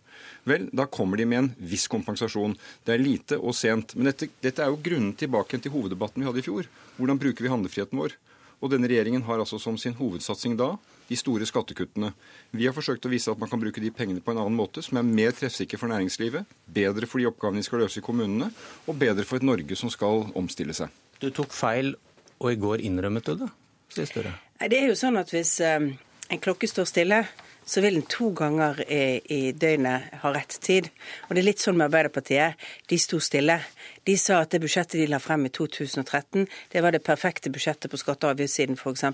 Vel, 0.49 0.67
da 0.75 0.89
kommer 0.91 1.21
de 1.21 1.29
med 1.31 1.39
en 1.39 1.49
viss 1.63 1.87
kompensasjon. 1.91 2.57
Det 2.83 2.97
er 2.97 3.03
lite 3.03 3.39
og 3.39 3.55
sent. 3.55 3.95
Men 3.95 4.11
dette, 4.11 4.27
dette 4.43 4.65
er 4.65 4.73
jo 4.73 4.81
grunnen 4.83 5.15
tilbake 5.15 5.61
til 5.63 5.71
hoveddebatten 5.71 6.19
vi 6.19 6.27
hadde 6.27 6.43
i 6.43 6.45
fjor. 6.49 6.67
Hvordan 6.99 7.23
bruker 7.23 7.47
vi 7.47 7.53
handlefriheten 7.55 8.03
vår? 8.03 8.19
Og 8.59 8.71
denne 8.71 8.91
regjeringen 8.91 9.23
har 9.27 9.39
altså 9.39 9.59
som 9.59 9.79
sin 9.79 9.95
hovedsatsing 9.95 10.59
da 10.59 10.73
de 11.07 11.15
store 11.19 11.47
skattekuttene. 11.47 12.13
Vi 12.51 12.67
har 12.67 12.75
forsøkt 12.75 13.07
å 13.07 13.11
vise 13.11 13.31
at 13.31 13.39
man 13.39 13.51
kan 13.51 13.59
bruke 13.63 13.83
de 13.83 13.91
pengene 13.95 14.23
på 14.23 14.31
en 14.31 14.39
annen 14.43 14.55
måte, 14.55 14.83
som 14.83 14.99
er 14.99 15.07
mer 15.07 15.35
treffsikker 15.35 15.79
for 15.79 15.91
næringslivet, 15.91 16.47
bedre 16.71 17.07
for 17.07 17.19
de 17.19 17.27
oppgavene 17.27 17.59
de 17.59 17.67
skal 17.67 17.83
løse 17.83 17.99
i 17.99 18.05
kommunene, 18.05 18.51
og 18.87 18.99
bedre 18.99 19.27
for 19.27 19.39
et 19.39 19.47
Norge 19.47 19.75
som 19.79 19.91
skal 19.91 20.29
omstille 20.39 20.75
seg. 20.75 20.91
Du 21.19 21.27
tok 21.31 21.51
feil 21.55 21.95
og 22.43 22.51
i 22.51 22.59
går 22.59 22.83
innrømmet 22.83 23.29
du 23.29 23.45
det, 23.45 23.51
sier 23.93 24.09
Støre. 24.09 24.35
Det 24.59 24.79
er 24.79 24.91
jo 24.91 24.99
sånn 24.99 25.17
at 25.19 25.31
hvis 25.33 25.57
um, 25.63 25.89
en 26.31 26.43
klokke 26.43 26.67
står 26.69 26.87
stille, 26.89 27.23
så 27.65 27.81
vil 27.81 27.95
den 27.95 28.07
to 28.11 28.29
ganger 28.35 28.81
i, 28.91 29.21
i, 29.31 29.51
døgnet 29.55 30.17
ha 30.21 30.31
rett 30.35 30.57
tid. 30.63 30.89
Og 31.27 31.35
det 31.35 31.43
er 31.43 31.47
litt 31.47 31.63
sånn 31.63 31.77
med 31.79 31.87
Arbeiderpartiet. 31.87 32.59
De 32.91 32.97
sto 32.99 33.19
stille. 33.23 33.55
De 34.03 34.17
sa 34.19 34.41
at 34.43 34.51
det 34.51 34.59
budsjettet 34.63 34.99
de 34.99 35.07
la 35.07 35.19
frem 35.23 35.45
i 35.47 35.51
2013, 35.53 36.47
det 36.73 36.83
var 36.83 36.91
det 36.91 37.03
perfekte 37.07 37.51
budsjettet 37.53 37.91
på 37.91 37.99
skatte- 38.01 38.27
og 38.27 38.35
avgiftssiden 38.35 38.75
f.eks. 38.75 39.05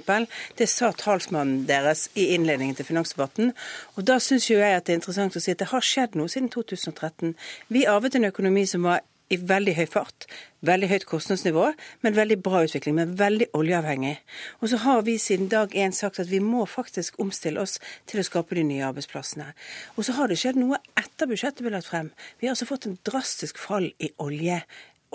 Det 0.57 0.69
sa 0.69 0.89
talsmannen 0.97 1.67
deres 1.69 2.07
i 2.17 2.31
innledningen 2.33 2.79
til 2.79 2.89
finansdebatten. 2.89 3.53
Og 3.97 4.09
da 4.09 4.17
syns 4.23 4.49
jo 4.49 4.57
jeg 4.57 4.79
at 4.79 4.87
det 4.87 4.95
er 4.95 5.01
interessant 5.03 5.37
å 5.37 5.43
si 5.43 5.53
at 5.53 5.61
det 5.61 5.69
har 5.73 5.85
skjedd 5.85 6.17
noe 6.17 6.31
siden 6.31 6.49
2013. 6.53 7.37
Vi 7.69 7.85
arvet 7.89 8.17
en 8.17 8.31
økonomi 8.31 8.65
som 8.69 8.89
var 8.89 9.05
i 9.29 9.37
veldig 9.37 9.75
høy 9.77 9.85
fart. 9.89 10.27
Veldig 10.65 10.89
høyt 10.91 11.05
kostnadsnivå, 11.07 11.69
men 12.03 12.15
veldig 12.17 12.37
bra 12.43 12.63
utvikling. 12.65 12.97
Men 12.97 13.13
veldig 13.19 13.47
oljeavhengig. 13.55 14.17
Og 14.59 14.71
så 14.71 14.81
har 14.83 15.05
vi 15.07 15.15
siden 15.21 15.47
dag 15.51 15.75
én 15.77 15.95
sagt 15.95 16.19
at 16.19 16.31
vi 16.31 16.41
må 16.43 16.65
faktisk 16.67 17.19
omstille 17.23 17.61
oss 17.61 17.77
til 18.09 18.19
å 18.19 18.25
skape 18.27 18.57
de 18.57 18.65
nye 18.67 18.87
arbeidsplassene. 18.89 19.53
Og 19.95 20.07
så 20.07 20.17
har 20.17 20.27
det 20.27 20.39
skjedd 20.41 20.59
noe 20.59 20.81
etter 20.99 21.29
budsjettet 21.29 21.63
ble 21.63 21.75
lagt 21.77 21.87
frem. 21.87 22.11
Vi 22.39 22.49
har 22.49 22.57
altså 22.57 22.67
fått 22.67 22.89
en 22.89 22.99
drastisk 23.07 23.61
fall 23.61 23.91
i 24.03 24.11
olje 24.19 24.59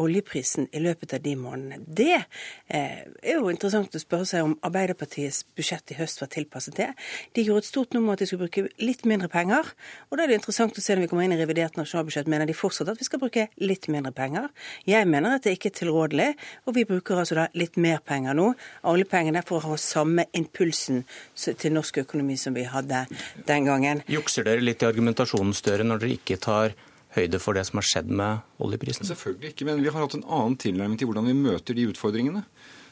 oljeprisen 0.01 0.69
i 0.73 0.81
løpet 0.83 1.15
av 1.17 1.23
de 1.25 1.35
månedene. 1.39 1.81
Det 1.87 2.15
eh, 2.15 3.05
er 3.23 3.39
jo 3.39 3.51
interessant 3.53 3.95
å 3.95 4.03
spørre 4.03 4.27
seg 4.29 4.47
om 4.47 4.57
Arbeiderpartiets 4.67 5.45
budsjett 5.57 5.95
i 5.95 5.99
høst 5.99 6.23
var 6.23 6.31
tilpasset 6.33 6.79
det. 6.79 6.91
De 7.37 7.45
gjorde 7.47 7.65
et 7.65 7.71
stort 7.71 7.95
nummer 7.97 8.15
at 8.15 8.23
de 8.23 8.29
skulle 8.29 8.49
bruke 8.49 8.67
litt 8.83 9.05
mindre 9.09 9.31
penger. 9.33 9.71
Og 10.11 10.19
da 10.19 10.25
er 10.25 10.33
det 10.33 10.41
interessant 10.41 10.79
å 10.79 10.85
se 10.85 10.97
når 10.97 11.07
vi 11.07 11.11
kommer 11.13 11.29
inn 11.29 11.37
i 11.37 11.41
revidert 11.41 11.79
nasjonalbudsjett, 11.79 12.31
mener 12.31 12.51
de 12.51 12.57
fortsatt 12.57 12.91
at 12.93 13.01
vi 13.01 13.09
skal 13.09 13.23
bruke 13.23 13.47
litt 13.63 13.89
mindre 13.93 14.15
penger. 14.17 14.49
Jeg 14.89 15.09
mener 15.11 15.37
at 15.37 15.47
det 15.47 15.57
ikke 15.59 15.71
er 15.73 15.79
tilrådelig, 15.81 16.31
og 16.67 16.79
vi 16.79 16.87
bruker 16.89 17.21
altså 17.23 17.39
da 17.39 17.49
litt 17.59 17.79
mer 17.81 18.03
penger 18.05 18.37
nå. 18.39 18.51
Oljepengene 18.91 19.45
for 19.47 19.61
å 19.61 19.75
ha 19.75 19.79
samme 19.81 20.27
impulsen 20.37 21.05
til 21.35 21.75
norsk 21.75 22.03
økonomi 22.05 22.39
som 22.41 22.57
vi 22.57 22.67
hadde 22.69 23.05
den 23.47 23.69
gangen. 23.69 24.03
Jukser 24.11 24.47
dere 24.47 24.65
litt 24.65 24.83
i 24.83 24.89
argumentasjonen, 24.91 25.55
Støre, 25.55 25.87
når 25.87 26.03
dere 26.03 26.19
ikke 26.19 26.41
tar 26.43 26.75
høyde 27.15 27.41
for 27.43 27.57
det 27.57 27.65
som 27.69 27.81
har 27.81 27.87
skjedd 27.89 28.11
med 28.11 28.45
oljeprisen? 28.63 29.07
Selvfølgelig 29.09 29.55
ikke, 29.55 29.69
men 29.69 29.83
vi 29.83 29.91
har 29.91 30.01
hatt 30.03 30.17
en 30.19 30.27
annen 30.27 30.57
tilnærming 30.61 31.01
til 31.01 31.11
hvordan 31.11 31.31
vi 31.31 31.37
møter 31.39 31.79
de 31.79 31.89
utfordringene. 31.93 32.45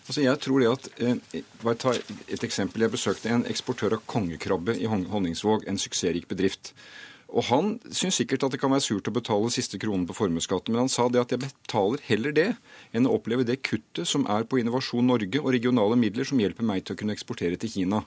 Altså 0.02 0.24
jeg 0.24 0.40
tror 0.42 0.58
det 0.58 0.70
at, 0.70 0.88
eh, 0.98 1.42
bare 1.62 1.78
ta 1.78 1.92
et 1.94 2.42
eksempel. 2.42 2.82
Jeg 2.82 2.90
besøkte 2.90 3.30
en 3.30 3.46
eksportør 3.46 3.98
av 3.98 4.02
kongekrabbe 4.06 4.74
i 4.74 4.90
Honningsvåg, 4.90 5.68
en 5.68 5.78
suksessrik 5.78 6.26
bedrift. 6.28 6.72
Og 7.32 7.44
Han 7.48 7.78
syns 7.88 8.18
sikkert 8.20 8.44
at 8.44 8.52
det 8.52 8.60
kan 8.60 8.72
være 8.74 8.84
surt 8.84 9.08
å 9.08 9.14
betale 9.14 9.48
siste 9.50 9.78
kronen 9.80 10.04
på 10.08 10.16
formuesskatten, 10.16 10.74
men 10.74 10.84
han 10.84 10.92
sa 10.92 11.08
det 11.08 11.20
at 11.22 11.32
jeg 11.32 11.40
betaler 11.40 12.02
heller 12.04 12.32
det 12.36 12.48
enn 12.92 13.08
å 13.08 13.14
oppleve 13.16 13.46
det 13.48 13.62
kuttet 13.64 14.04
som 14.08 14.26
er 14.28 14.44
på 14.44 14.60
Innovasjon 14.60 15.06
Norge 15.08 15.40
og 15.40 15.52
regionale 15.54 15.96
midler 15.96 16.28
som 16.28 16.42
hjelper 16.42 16.66
meg 16.66 16.84
til 16.84 16.94
å 16.94 17.00
kunne 17.00 17.16
eksportere 17.16 17.56
til 17.56 17.72
Kina. 17.72 18.02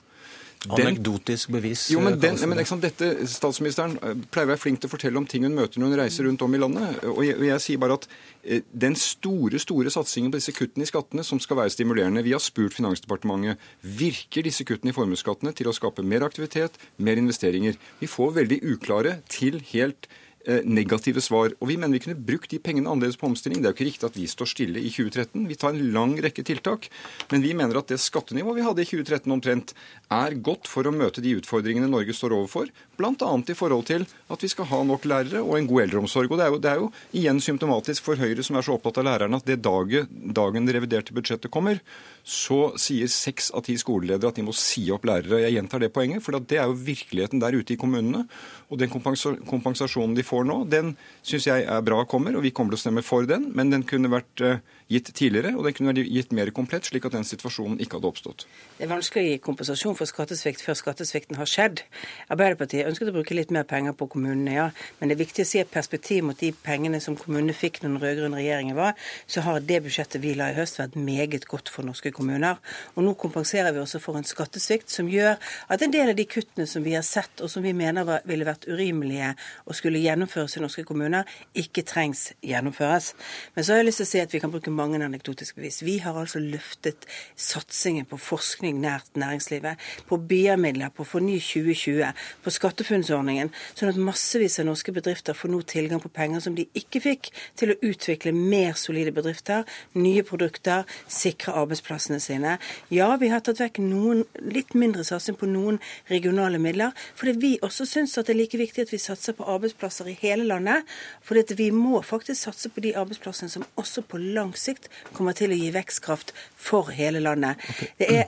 Anekdotisk 0.66 1.52
bevis. 1.54 1.86
Jo, 1.92 2.00
men, 2.02 2.16
den, 2.20 2.38
men 2.48 2.58
liksom, 2.58 2.80
dette, 2.82 3.12
Statsministeren 3.30 3.96
eh, 4.00 4.16
pleier 4.32 4.48
å 4.48 4.52
være 4.54 4.62
flink 4.62 4.80
til 4.82 4.90
å 4.90 4.94
fortelle 4.94 5.20
om 5.20 5.28
ting 5.28 5.46
hun 5.46 5.54
møter 5.54 5.82
når 5.82 5.92
hun 5.92 6.00
reiser 6.00 6.26
rundt 6.26 6.42
om 6.42 6.56
i 6.56 6.60
landet. 6.60 6.98
Og 7.12 7.22
jeg, 7.26 7.38
og 7.38 7.46
jeg 7.46 7.64
sier 7.64 7.82
bare 7.82 7.98
at 8.00 8.08
eh, 8.42 8.66
den 8.86 8.98
store 8.98 9.60
store 9.62 9.92
satsingen 9.94 10.34
på 10.34 10.40
disse 10.40 10.56
kuttene 10.56 10.86
i 10.86 10.90
skattene 10.90 11.26
som 11.26 11.40
skal 11.42 11.60
være 11.60 11.74
stimulerende 11.76 12.24
Vi 12.26 12.34
har 12.34 12.42
spurt 12.42 12.76
Finansdepartementet 12.76 13.62
virker 14.00 14.46
disse 14.46 14.66
kuttene 14.66 14.94
i 14.94 14.96
formuesskattene 14.96 15.54
til 15.56 15.70
å 15.70 15.76
skape 15.76 16.04
mer 16.06 16.26
aktivitet, 16.26 16.80
mer 16.98 17.20
investeringer. 17.20 17.78
Vi 18.00 18.10
får 18.10 18.38
veldig 18.42 18.62
uklare 18.74 19.20
til 19.30 19.60
helt 19.72 20.10
Eh, 20.10 20.24
negative 20.46 21.22
svar. 21.24 21.54
Og 21.60 21.70
vi 21.70 21.76
mener 21.76 21.96
vi 21.96 22.02
kunne 22.04 22.26
brukt 22.28 22.50
de 22.52 22.60
pengene 22.62 22.90
annerledes 22.90 23.18
på 23.18 23.28
omstilling. 23.28 23.62
Det 23.62 23.68
er 23.68 23.74
jo 23.74 23.78
ikke 23.78 23.88
riktig 23.90 24.08
at 24.08 24.18
vi 24.18 24.26
står 24.30 24.50
stille 24.50 24.82
i 24.82 24.90
2013. 24.92 25.46
Vi 25.50 25.58
tar 25.58 25.74
en 25.74 25.92
lang 25.94 26.16
rekke 26.22 26.44
tiltak. 26.46 26.88
Men 27.32 27.44
vi 27.44 27.54
mener 27.58 27.80
at 27.80 27.90
det 27.90 28.00
skattenivået 28.02 28.60
vi 28.60 28.66
hadde 28.66 28.84
i 28.84 28.88
2013 28.88 29.36
omtrent, 29.36 29.74
er 30.12 30.38
godt 30.38 30.70
for 30.70 30.86
å 30.86 30.94
møte 30.94 31.24
de 31.24 31.34
utfordringene 31.40 31.90
Norge 31.90 32.14
står 32.16 32.36
overfor. 32.36 32.70
Bl.a. 32.96 33.12
i 33.12 33.58
forhold 33.58 33.86
til 33.90 34.06
at 34.32 34.42
vi 34.42 34.50
skal 34.52 34.70
ha 34.70 34.82
nok 34.86 35.06
lærere 35.08 35.42
og 35.42 35.56
en 35.58 35.70
god 35.70 35.86
eldreomsorg. 35.86 36.30
Og 36.30 36.40
det 36.40 36.46
er 36.46 36.54
jo, 36.54 36.60
det 36.62 36.72
er 36.72 36.82
jo 36.82 36.90
igjen 37.22 37.42
symptomatisk 37.42 38.06
for 38.06 38.20
Høyre, 38.20 38.44
som 38.46 38.58
er 38.58 38.66
så 38.66 38.76
opptatt 38.76 39.02
av 39.02 39.08
lærerne, 39.08 39.40
at 39.40 39.48
det 39.48 39.60
dagen, 39.64 40.10
dagen 40.36 40.68
det 40.68 40.76
reviderte 40.78 41.16
budsjettet 41.16 41.52
kommer, 41.52 41.82
så 42.26 42.72
sier 42.74 43.06
seks 43.06 43.52
av 43.54 43.62
ti 43.68 43.76
skoleledere 43.78 44.32
at 44.32 44.38
de 44.40 44.42
må 44.42 44.54
si 44.56 44.82
opp 44.90 45.04
lærere. 45.06 45.44
Jeg 45.44 45.54
gjentar 45.54 45.82
det 45.82 45.92
poenget, 45.94 46.24
for 46.24 46.34
det 46.34 46.58
er 46.58 46.66
jo 46.66 46.74
virkeligheten 46.74 47.38
der 47.42 47.54
ute 47.54 47.76
i 47.76 47.78
kommunene. 47.78 48.24
Og 48.66 48.80
den 48.80 48.90
kompensasjonen 48.90 50.16
de 50.16 50.24
får 50.26 50.48
nå, 50.48 50.56
den 50.66 50.96
syns 51.22 51.46
jeg 51.46 51.68
er 51.70 51.84
bra 51.86 52.00
kommer, 52.10 52.34
og 52.34 52.42
vi 52.42 52.50
kommer 52.50 52.74
til 52.74 52.80
å 52.80 52.82
stemme 52.82 53.06
for 53.06 53.28
den. 53.30 53.52
Men 53.54 53.70
den 53.70 53.86
kunne 53.86 54.10
vært 54.10 54.42
eh, 54.42 54.58
gitt 54.86 55.10
tidligere, 55.14 55.56
og 55.56 55.64
den 55.66 55.74
kunne 55.74 55.90
vært 55.90 56.10
gitt 56.14 56.32
mer 56.36 56.50
komplett, 56.54 56.86
slik 56.86 57.06
at 57.08 57.14
den 57.16 57.26
situasjonen 57.26 57.80
ikke 57.82 57.98
hadde 57.98 58.10
oppstått. 58.10 58.44
Det 58.76 58.84
er 58.86 58.90
vanskelig 58.92 59.24
å 59.24 59.30
gi 59.32 59.38
kompensasjon 59.42 59.96
for 59.98 60.06
skattesvikt 60.06 60.62
før 60.62 60.78
skattesvikten 60.78 61.38
har 61.40 61.50
skjedd. 61.50 61.82
Arbeiderpartiet 62.30 62.86
ønsket 62.86 63.10
å 63.10 63.14
bruke 63.16 63.34
litt 63.34 63.50
mer 63.54 63.66
penger 63.66 63.96
på 63.98 64.06
kommunene, 64.12 64.54
ja. 64.54 64.66
Men 65.00 65.10
det 65.10 65.16
er 65.16 65.22
viktig 65.24 65.42
å 65.42 65.48
se 65.50 65.62
et 65.64 65.72
perspektiv 65.72 66.28
mot 66.28 66.38
de 66.38 66.52
pengene 66.54 67.00
som 67.02 67.16
kommunene 67.18 67.56
fikk 67.56 67.80
når 67.82 67.88
den 67.88 68.02
rød-grønne 68.04 68.38
regjeringen 68.38 68.78
var. 68.78 68.94
Så 69.26 69.42
har 69.46 69.58
det 69.58 69.80
budsjettet 69.88 70.22
vi 70.22 70.36
la 70.38 70.52
i 70.52 70.56
høst 70.58 70.78
vært 70.78 70.94
meget 70.94 71.48
godt 71.50 71.72
for 71.72 71.86
norske 71.88 72.14
kommuner. 72.14 72.62
Og 72.94 73.06
nå 73.08 73.16
kompenserer 73.18 73.74
vi 73.74 73.82
også 73.82 73.98
for 74.02 74.20
en 74.20 74.28
skattesvikt 74.28 74.92
som 74.94 75.10
gjør 75.10 75.34
at 75.72 75.82
en 75.82 75.94
del 75.94 76.12
av 76.14 76.18
de 76.18 76.28
kuttene 76.30 76.68
som 76.70 76.86
vi 76.86 76.94
har 76.94 77.04
sett, 77.06 77.42
og 77.42 77.50
som 77.50 77.66
vi 77.66 77.74
mener 77.76 78.06
var, 78.06 78.22
ville 78.28 78.46
vært 78.46 78.68
urimelige 78.70 79.34
og 79.66 79.74
skulle 79.74 80.04
gjennomføres 80.04 80.56
i 80.56 80.62
norske 80.62 80.86
kommuner, 80.86 81.26
ikke 81.58 81.82
trengs 81.86 82.28
gjennomføres. 82.44 83.12
Men 83.56 83.66
så 83.66 83.74
har 83.74 83.82
jeg 83.82 83.90
lyst 83.90 84.04
til 84.04 84.08
å 84.08 84.12
si 84.14 84.22
at 84.22 84.34
vi 84.34 84.42
kan 84.42 84.54
bruke 84.54 84.75
mange 84.76 85.00
anekdotiske 85.04 85.58
bevis. 85.58 85.82
Vi 85.86 85.98
har 86.04 86.16
altså 86.20 86.40
løftet 86.42 87.06
satsingen 87.38 88.06
på 88.08 88.18
forskning 88.20 88.80
nært 88.82 89.08
næringslivet, 89.18 89.80
på 90.08 90.18
BIA-midler, 90.28 90.92
på 90.94 91.06
Forny 91.08 91.38
2020, 91.40 92.12
på 92.44 92.52
SkatteFUNN-ordningen, 92.54 93.52
sånn 93.74 93.92
at 93.92 94.00
massevis 94.00 94.58
av 94.60 94.68
norske 94.68 94.94
bedrifter 94.96 95.36
får 95.36 95.52
nå 95.52 95.62
tilgang 95.68 96.02
på 96.02 96.12
penger 96.12 96.44
som 96.44 96.56
de 96.58 96.66
ikke 96.76 97.02
fikk, 97.04 97.30
til 97.56 97.72
å 97.72 97.78
utvikle 97.86 98.34
mer 98.36 98.76
solide 98.78 99.14
bedrifter, 99.16 99.64
nye 99.96 100.24
produkter, 100.26 100.84
sikre 101.08 101.56
arbeidsplassene 101.62 102.20
sine. 102.22 102.56
Ja, 102.92 103.08
vi 103.20 103.30
har 103.32 103.44
tatt 103.44 103.62
vekk 103.62 103.80
noen, 103.84 104.24
litt 104.44 104.76
mindre 104.78 105.04
satsing 105.06 105.38
på 105.38 105.48
noen 105.50 105.80
regionale 106.10 106.60
midler, 106.62 106.94
fordi 107.16 107.36
vi 107.40 107.52
også 107.64 107.88
syns 107.88 108.16
at 108.18 108.28
det 108.28 108.36
er 108.36 108.40
like 108.42 108.60
viktig 108.60 108.86
at 108.86 108.92
vi 108.94 109.00
satser 109.00 109.36
på 109.36 109.46
arbeidsplasser 109.56 110.10
i 110.10 110.18
hele 110.20 110.46
landet. 110.48 110.86
For 111.24 111.38
vi 111.56 111.70
må 111.74 112.00
faktisk 112.04 112.46
satse 112.46 112.70
på 112.72 112.82
de 112.84 112.94
arbeidsplassene 112.98 113.52
som 113.52 113.64
også 113.80 114.04
på 114.08 114.20
lang 114.20 114.52
sikt 114.56 114.65
sikt 114.66 114.90
kommer 115.16 115.36
til 115.36 115.54
å 115.54 115.60
gi 115.60 115.70
vekstkraft 115.74 116.34
for 116.56 116.92
hele 116.94 117.22
landet. 117.24 117.62
Okay. 117.74 117.94
Det 118.00 118.10
er 118.16 118.26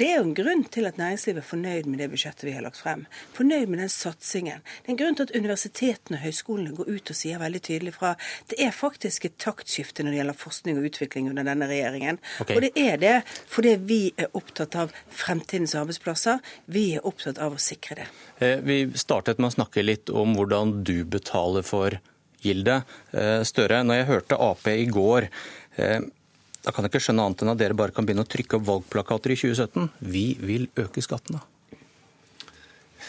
det 0.00 0.06
er 0.06 0.20
jo 0.20 0.26
en 0.28 0.36
grunn 0.38 0.62
til 0.72 0.86
at 0.88 0.96
næringslivet 1.00 1.42
er 1.42 1.44
fornøyd 1.44 1.88
med 1.90 1.98
det 2.00 2.06
budsjettet 2.12 2.46
vi 2.46 2.52
har 2.54 2.62
lagt 2.64 2.78
frem. 2.78 3.02
Fornøyd 3.36 3.68
med 3.68 3.82
den 3.82 3.90
satsingen. 3.92 4.62
Det 4.62 4.88
er 4.88 4.94
en 4.94 5.00
grunn 5.00 5.18
til 5.18 5.26
at 5.26 5.34
universitetene 5.34 6.16
og 6.16 6.22
høyskolene 6.24 6.74
går 6.78 6.88
ut 6.88 7.10
og 7.12 7.18
sier 7.18 7.42
veldig 7.42 7.60
tydelig 7.66 7.92
fra. 7.98 8.14
Det 8.48 8.56
er 8.62 8.72
faktisk 8.72 9.26
et 9.26 9.36
taktskifte 9.42 10.06
når 10.06 10.14
det 10.14 10.20
gjelder 10.20 10.38
forskning 10.40 10.78
og 10.80 10.86
utvikling 10.88 11.28
under 11.32 11.48
denne 11.50 11.68
regjeringen. 11.68 12.20
Okay. 12.40 12.56
Og 12.56 12.64
det 12.64 12.72
er 12.80 13.02
det 13.02 13.16
fordi 13.50 13.74
vi 13.90 14.00
er 14.14 14.30
opptatt 14.38 14.78
av 14.78 14.94
fremtidens 15.10 15.74
arbeidsplasser. 15.82 16.38
Vi 16.70 16.86
er 16.94 17.04
opptatt 17.10 17.42
av 17.42 17.58
å 17.58 17.60
sikre 17.60 18.00
det. 18.00 18.08
Eh, 18.38 18.62
vi 18.64 18.84
startet 18.94 19.42
med 19.42 19.50
å 19.50 19.58
snakke 19.58 19.84
litt 19.84 20.08
om 20.08 20.38
hvordan 20.38 20.78
du 20.86 21.02
betaler 21.04 21.66
for 21.66 21.98
gildet. 22.40 22.88
Eh, 23.12 23.42
Støre, 23.44 23.82
når 23.84 24.00
jeg 24.00 24.12
hørte 24.14 24.40
Ap 24.40 24.70
i 24.70 24.86
går 24.88 25.28
da 25.76 26.72
kan 26.74 26.84
jeg 26.84 26.92
ikke 26.92 27.04
skjønne 27.06 27.24
annet 27.24 27.44
enn 27.44 27.52
at 27.54 27.60
dere 27.60 27.76
bare 27.78 27.94
kan 27.96 28.04
begynne 28.08 28.26
å 28.26 28.28
trykke 28.28 28.58
opp 28.58 28.66
valgplakater 28.66 29.32
i 29.32 29.38
2017. 29.38 29.88
Vi 30.12 30.26
vil 30.42 30.68
øke 30.80 31.04
skattene. 31.04 31.40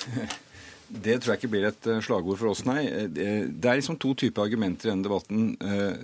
Det 0.91 1.13
tror 1.21 1.31
jeg 1.31 1.39
ikke 1.39 1.51
blir 1.53 1.65
et 1.69 1.85
eh, 1.87 2.01
slagord 2.03 2.35
for 2.35 2.51
oss, 2.51 2.65
nei. 2.67 2.81
Eh, 2.83 3.45
det 3.47 3.69
er 3.69 3.77
liksom 3.79 3.95
to 4.01 4.09
typer 4.19 4.43
argumenter 4.43 4.89
i 4.89 4.91
denne 4.91 5.05
debatten. 5.05 5.53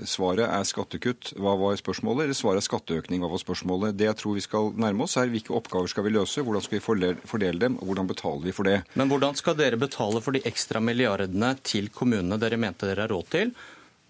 Svaret 0.07 0.47
er 0.47 0.63
skattekutt, 0.67 1.33
hva 1.43 1.57
var 1.59 1.75
spørsmålet? 1.75 2.23
Eller 2.23 2.37
svaret 2.37 2.61
er 2.61 2.67
skatteøkning, 2.69 3.19
hva 3.19 3.33
var 3.33 3.41
spørsmålet? 3.41 3.97
Det 3.99 4.07
jeg 4.07 4.19
tror 4.21 4.37
vi 4.37 4.45
skal 4.45 4.71
nærme 4.79 5.03
oss, 5.03 5.17
er 5.19 5.33
hvilke 5.33 5.51
oppgaver 5.59 5.91
skal 5.91 6.07
vi 6.07 6.15
løse, 6.15 6.39
hvordan 6.39 6.63
skal 6.63 6.79
vi 6.79 6.85
fordele 7.27 7.63
dem, 7.65 7.75
og 7.81 7.91
hvordan 7.91 8.07
betaler 8.13 8.47
vi 8.47 8.55
for 8.55 8.71
det? 8.71 8.77
Men 8.95 9.11
hvordan 9.11 9.35
skal 9.35 9.59
dere 9.59 9.81
betale 9.81 10.23
for 10.23 10.37
de 10.37 10.45
ekstra 10.47 10.79
milliardene 10.79 11.51
til 11.67 11.91
kommunene 11.91 12.39
dere 12.39 12.61
mente 12.61 12.87
dere 12.87 13.09
har 13.09 13.11
råd 13.11 13.33
til? 13.35 13.51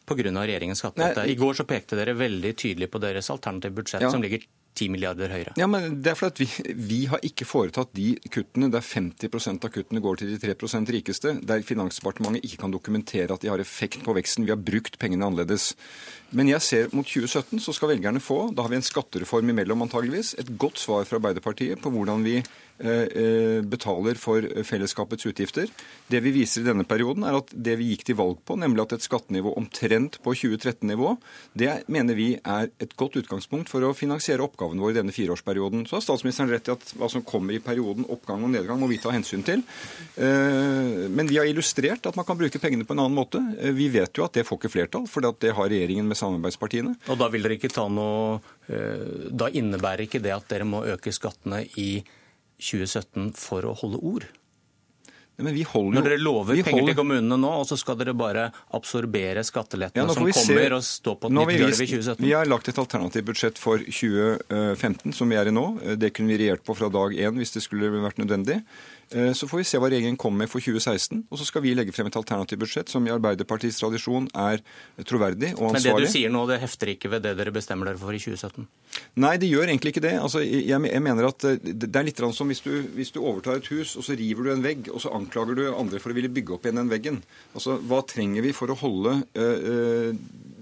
Pga. 0.07 0.31
regjeringens 0.31 0.83
skattelette. 0.83 1.27
I 1.27 1.35
går 1.39 1.59
så 1.59 1.67
pekte 1.67 1.99
dere 1.99 2.15
veldig 2.17 2.55
tydelig 2.55 2.91
på 2.91 3.01
deres 3.03 3.29
alternative 3.33 3.75
budsjett, 3.81 4.07
ja. 4.07 4.11
som 4.13 4.23
ligger 4.23 4.45
10 4.77 4.91
milliarder 4.93 5.31
høyere. 5.33 5.53
Ja, 5.57 5.67
men 5.69 5.99
det 6.05 6.11
er 6.11 6.17
fordi 6.19 6.45
vi, 6.45 6.75
vi, 6.89 6.99
har 7.09 7.23
ikke 7.25 7.47
foretatt 7.49 7.93
de 7.97 8.11
kuttene 8.33 8.69
der 8.73 8.85
50% 8.85 9.65
av 9.65 9.73
kuttene 9.73 10.03
går 10.03 10.21
til 10.21 10.31
de 10.33 10.37
3% 10.43 10.91
rikeste, 10.93 11.33
der 11.49 11.65
Finansdepartementet 11.65 12.45
ikke 12.45 12.61
kan 12.65 12.75
dokumentere 12.75 13.33
at 13.33 13.43
de 13.43 13.51
har 13.51 13.63
effekt 13.63 14.03
på 14.05 14.15
veksten. 14.17 14.45
Vi 14.45 14.53
har 14.53 14.61
brukt 14.61 14.99
pengene 15.01 15.25
annerledes. 15.27 15.71
Men 16.37 16.51
jeg 16.51 16.63
ser 16.65 16.93
mot 16.93 17.07
2017 17.07 17.63
så 17.63 17.73
skal 17.75 17.95
velgerne 17.95 18.21
få, 18.23 18.51
da 18.53 18.65
har 18.65 18.73
vi 18.73 18.79
en 18.79 18.85
skattereform 18.85 19.53
imellom 19.53 19.87
antageligvis, 19.87 20.35
et 20.37 20.53
godt 20.59 20.81
svar 20.81 21.07
fra 21.09 21.21
Arbeiderpartiet 21.21 21.81
på 21.81 21.93
hvordan 21.93 22.25
vi 22.27 22.41
betaler 22.77 24.19
for 24.21 24.45
fellesskapets 24.67 25.25
utgifter. 25.29 25.71
Det 26.07 26.21
vi 26.23 26.33
viser 26.35 26.61
i 26.61 26.67
denne 26.67 26.85
perioden, 26.87 27.25
er 27.25 27.39
at 27.39 27.49
det 27.51 27.77
vi 27.79 27.89
gikk 27.91 28.05
til 28.07 28.17
valg 28.19 28.39
på, 28.45 28.57
nemlig 28.59 28.83
at 28.85 28.97
et 28.97 29.05
skattenivå 29.05 29.53
omtrent 29.59 30.19
på 30.23 30.33
2013-nivå, 30.37 31.15
det 31.57 31.71
mener 31.91 32.17
vi 32.17 32.29
er 32.37 32.69
et 32.83 32.93
godt 32.99 33.17
utgangspunkt 33.21 33.71
for 33.71 33.83
å 33.85 33.93
finansiere 33.97 34.45
oppgavene 34.45 34.83
våre 34.83 34.95
i 34.95 34.99
denne 34.99 35.15
fireårsperioden. 35.15 35.85
Så 35.89 35.97
har 35.97 36.05
statsministeren 36.05 36.51
rett 36.53 36.69
i 36.69 36.75
at 36.75 36.93
hva 36.99 37.09
som 37.11 37.25
kommer 37.27 37.57
i 37.57 37.61
perioden 37.63 38.07
oppgang 38.13 38.45
og 38.45 38.53
nedgang, 38.53 38.79
må 38.81 38.89
vi 38.91 38.99
ta 39.01 39.13
hensyn 39.15 39.45
til. 39.47 39.63
Eh, 40.15 41.07
men 41.09 41.29
vi 41.29 41.39
har 41.39 41.49
illustrert 41.49 42.07
at 42.09 42.19
man 42.19 42.27
kan 42.27 42.39
bruke 42.39 42.61
pengene 42.61 42.87
på 42.87 42.95
en 42.95 43.03
annen 43.05 43.17
måte. 43.17 43.41
Vi 43.77 43.89
vet 43.93 44.17
jo 44.17 44.27
at 44.27 44.37
det 44.37 44.45
får 44.47 44.61
ikke 44.61 44.73
flertall, 44.73 45.09
for 45.09 45.25
det 45.25 45.55
har 45.57 45.71
regjeringen 45.71 46.07
med 46.07 46.19
samarbeidspartiene. 46.19 46.95
Og 47.09 47.19
da 47.19 47.31
vil 47.33 47.45
dere 47.45 47.57
ikke 47.59 47.73
ta 47.73 47.87
noe 47.91 48.39
Da 48.67 49.47
innebærer 49.55 50.03
ikke 50.03 50.19
det 50.19 50.33
at 50.35 50.47
dere 50.51 50.65
må 50.67 50.81
øke 50.91 51.13
skattene 51.15 51.61
i 51.79 52.01
2017 52.57 53.31
for 53.37 53.67
å 53.67 53.75
holde 53.77 54.01
ord? 54.01 54.27
Men 55.37 55.53
vi 55.53 55.61
holder 55.69 55.91
jo, 55.91 55.93
Når 55.99 56.05
dere 56.07 56.17
lover 56.17 56.55
penger 56.55 56.79
holder... 56.79 56.89
til 56.89 56.97
kommunene 56.97 57.37
nå, 57.37 57.49
og 57.61 57.67
så 57.69 57.77
skal 57.77 57.97
dere 57.99 58.15
bare 58.17 58.47
absorbere 58.73 59.43
skattelettene 59.45 60.07
ja, 60.07 60.15
som 60.15 60.25
kommer 60.25 60.75
og 60.79 60.85
stå 60.85 61.13
på 61.13 61.29
et 61.29 61.35
nytt 61.37 61.51
gulv 61.51 61.83
i 61.85 61.89
2017? 61.91 62.23
Vi 62.25 62.31
har 62.33 62.49
lagt 62.49 62.71
et 62.71 62.79
alternativt 62.81 63.27
budsjett 63.27 63.61
for 63.61 63.83
2015 63.85 65.13
som 65.13 65.29
vi 65.29 65.37
er 65.37 65.51
i 65.51 65.53
nå. 65.53 65.67
Det 66.01 66.09
kunne 66.17 66.33
vi 66.33 66.39
regjert 66.41 66.65
på 66.65 66.73
fra 66.79 66.89
dag 66.89 67.13
én 67.13 67.37
hvis 67.37 67.53
det 67.53 67.61
skulle 67.67 67.91
vært 68.01 68.17
nødvendig. 68.17 68.63
Eh, 69.11 69.31
så 69.33 69.47
får 69.47 69.61
vi 69.61 69.65
se 69.67 69.79
hva 69.79 69.87
regjeringen 69.87 70.17
kommer 70.19 70.43
med 70.43 70.51
for 70.51 70.63
2016. 70.63 71.23
Og 71.31 71.39
så 71.39 71.47
skal 71.47 71.63
vi 71.63 71.73
legge 71.77 71.93
frem 71.95 72.09
et 72.09 72.17
alternativt 72.19 72.59
budsjett 72.59 72.91
som 72.91 73.05
i 73.07 73.13
Arbeiderpartiets 73.13 73.79
tradisjon 73.79 74.27
er 74.35 74.63
troverdig 75.07 75.53
og 75.55 75.71
ansvarlig. 75.71 75.93
Men 75.93 76.03
det 76.03 76.09
du 76.09 76.15
sier 76.17 76.33
nå, 76.33 76.43
det 76.49 76.59
hefter 76.63 76.91
ikke 76.93 77.13
ved 77.15 77.23
det 77.23 77.37
dere 77.39 77.53
bestemmer 77.55 77.91
dere 77.91 78.01
for 78.01 78.15
i 78.15 78.19
2017? 78.19 78.67
Nei, 79.23 79.35
det 79.39 79.49
gjør 79.51 79.69
egentlig 79.69 79.93
ikke 79.95 80.03
det. 80.07 80.15
Altså, 80.19 80.41
jeg, 80.43 80.79
mener 80.81 81.29
at 81.29 81.47
eh, 81.47 81.59
Det 81.63 81.91
er 81.93 82.07
litt 82.07 82.19
som 82.35 82.51
hvis 82.51 82.63
du, 82.65 82.73
hvis 82.97 83.13
du, 83.15 83.21
overtar 83.23 83.61
et 83.61 83.71
hus, 83.71 83.95
og 83.95 84.03
så 84.03 84.17
river 84.17 84.47
du 84.49 84.53
en 84.53 84.65
vegg, 84.65 84.91
og 84.91 85.01
så 85.03 85.13
anklager 85.15 85.55
du 85.55 85.63
andre 85.71 86.01
for 86.03 86.11
å 86.11 86.17
ville 86.17 86.31
bygge 86.33 86.57
opp 86.57 86.67
igjen 86.67 86.81
den 86.81 86.91
veggen. 86.91 87.21
Altså, 87.55 87.79
Hva 87.79 88.03
trenger 88.07 88.43
vi 88.43 88.55
for 88.55 88.73
å 88.73 88.79
holde 88.79 89.21
øh, 89.39 90.11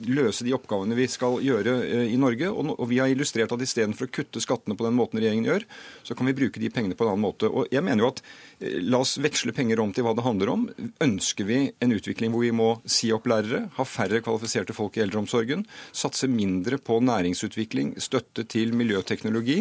løse 0.10 0.46
de 0.46 0.54
oppgavene 0.56 0.98
vi 0.98 1.08
skal 1.12 1.40
gjøre 1.44 1.76
øh, 1.86 2.06
i 2.12 2.18
Norge? 2.20 2.50
Og 2.52 2.86
vi 2.90 3.00
har 3.02 3.12
illustrert 3.12 3.54
at 3.56 3.64
istedenfor 3.64 4.10
å 4.10 4.14
kutte 4.20 4.44
skattene 4.44 4.78
på 4.78 4.88
den 4.88 4.98
måten 4.98 5.22
regjeringen 5.22 5.48
gjør, 5.48 5.68
så 6.04 6.18
kan 6.18 6.30
vi 6.30 6.36
bruke 6.38 6.62
de 6.62 6.72
pengene 6.74 6.98
på 6.98 7.06
en 7.06 7.14
annen 7.14 7.26
måte. 7.26 7.50
Og 7.50 7.72
jeg 7.74 7.86
mener 7.86 8.06
jo 8.06 8.12
at 8.14 8.24
La 8.60 9.02
oss 9.04 9.18
veksle 9.20 9.52
penger 9.56 9.82
om 9.84 9.92
til 9.94 10.06
hva 10.06 10.14
det 10.16 10.24
handler 10.26 10.52
om. 10.54 10.66
Ønsker 11.04 11.48
vi 11.48 11.58
en 11.84 11.94
utvikling 11.96 12.32
hvor 12.34 12.46
vi 12.46 12.54
må 12.56 12.70
si 12.88 13.12
opp 13.16 13.28
lærere, 13.28 13.66
ha 13.76 13.86
færre 13.88 14.22
kvalifiserte 14.24 14.76
folk 14.76 14.96
i 14.96 15.04
eldreomsorgen, 15.04 15.66
satse 15.96 16.30
mindre 16.32 16.80
på 16.80 17.02
næringsutvikling, 17.04 17.96
støtte 18.04 18.46
til 18.48 18.72
miljøteknologi? 18.78 19.58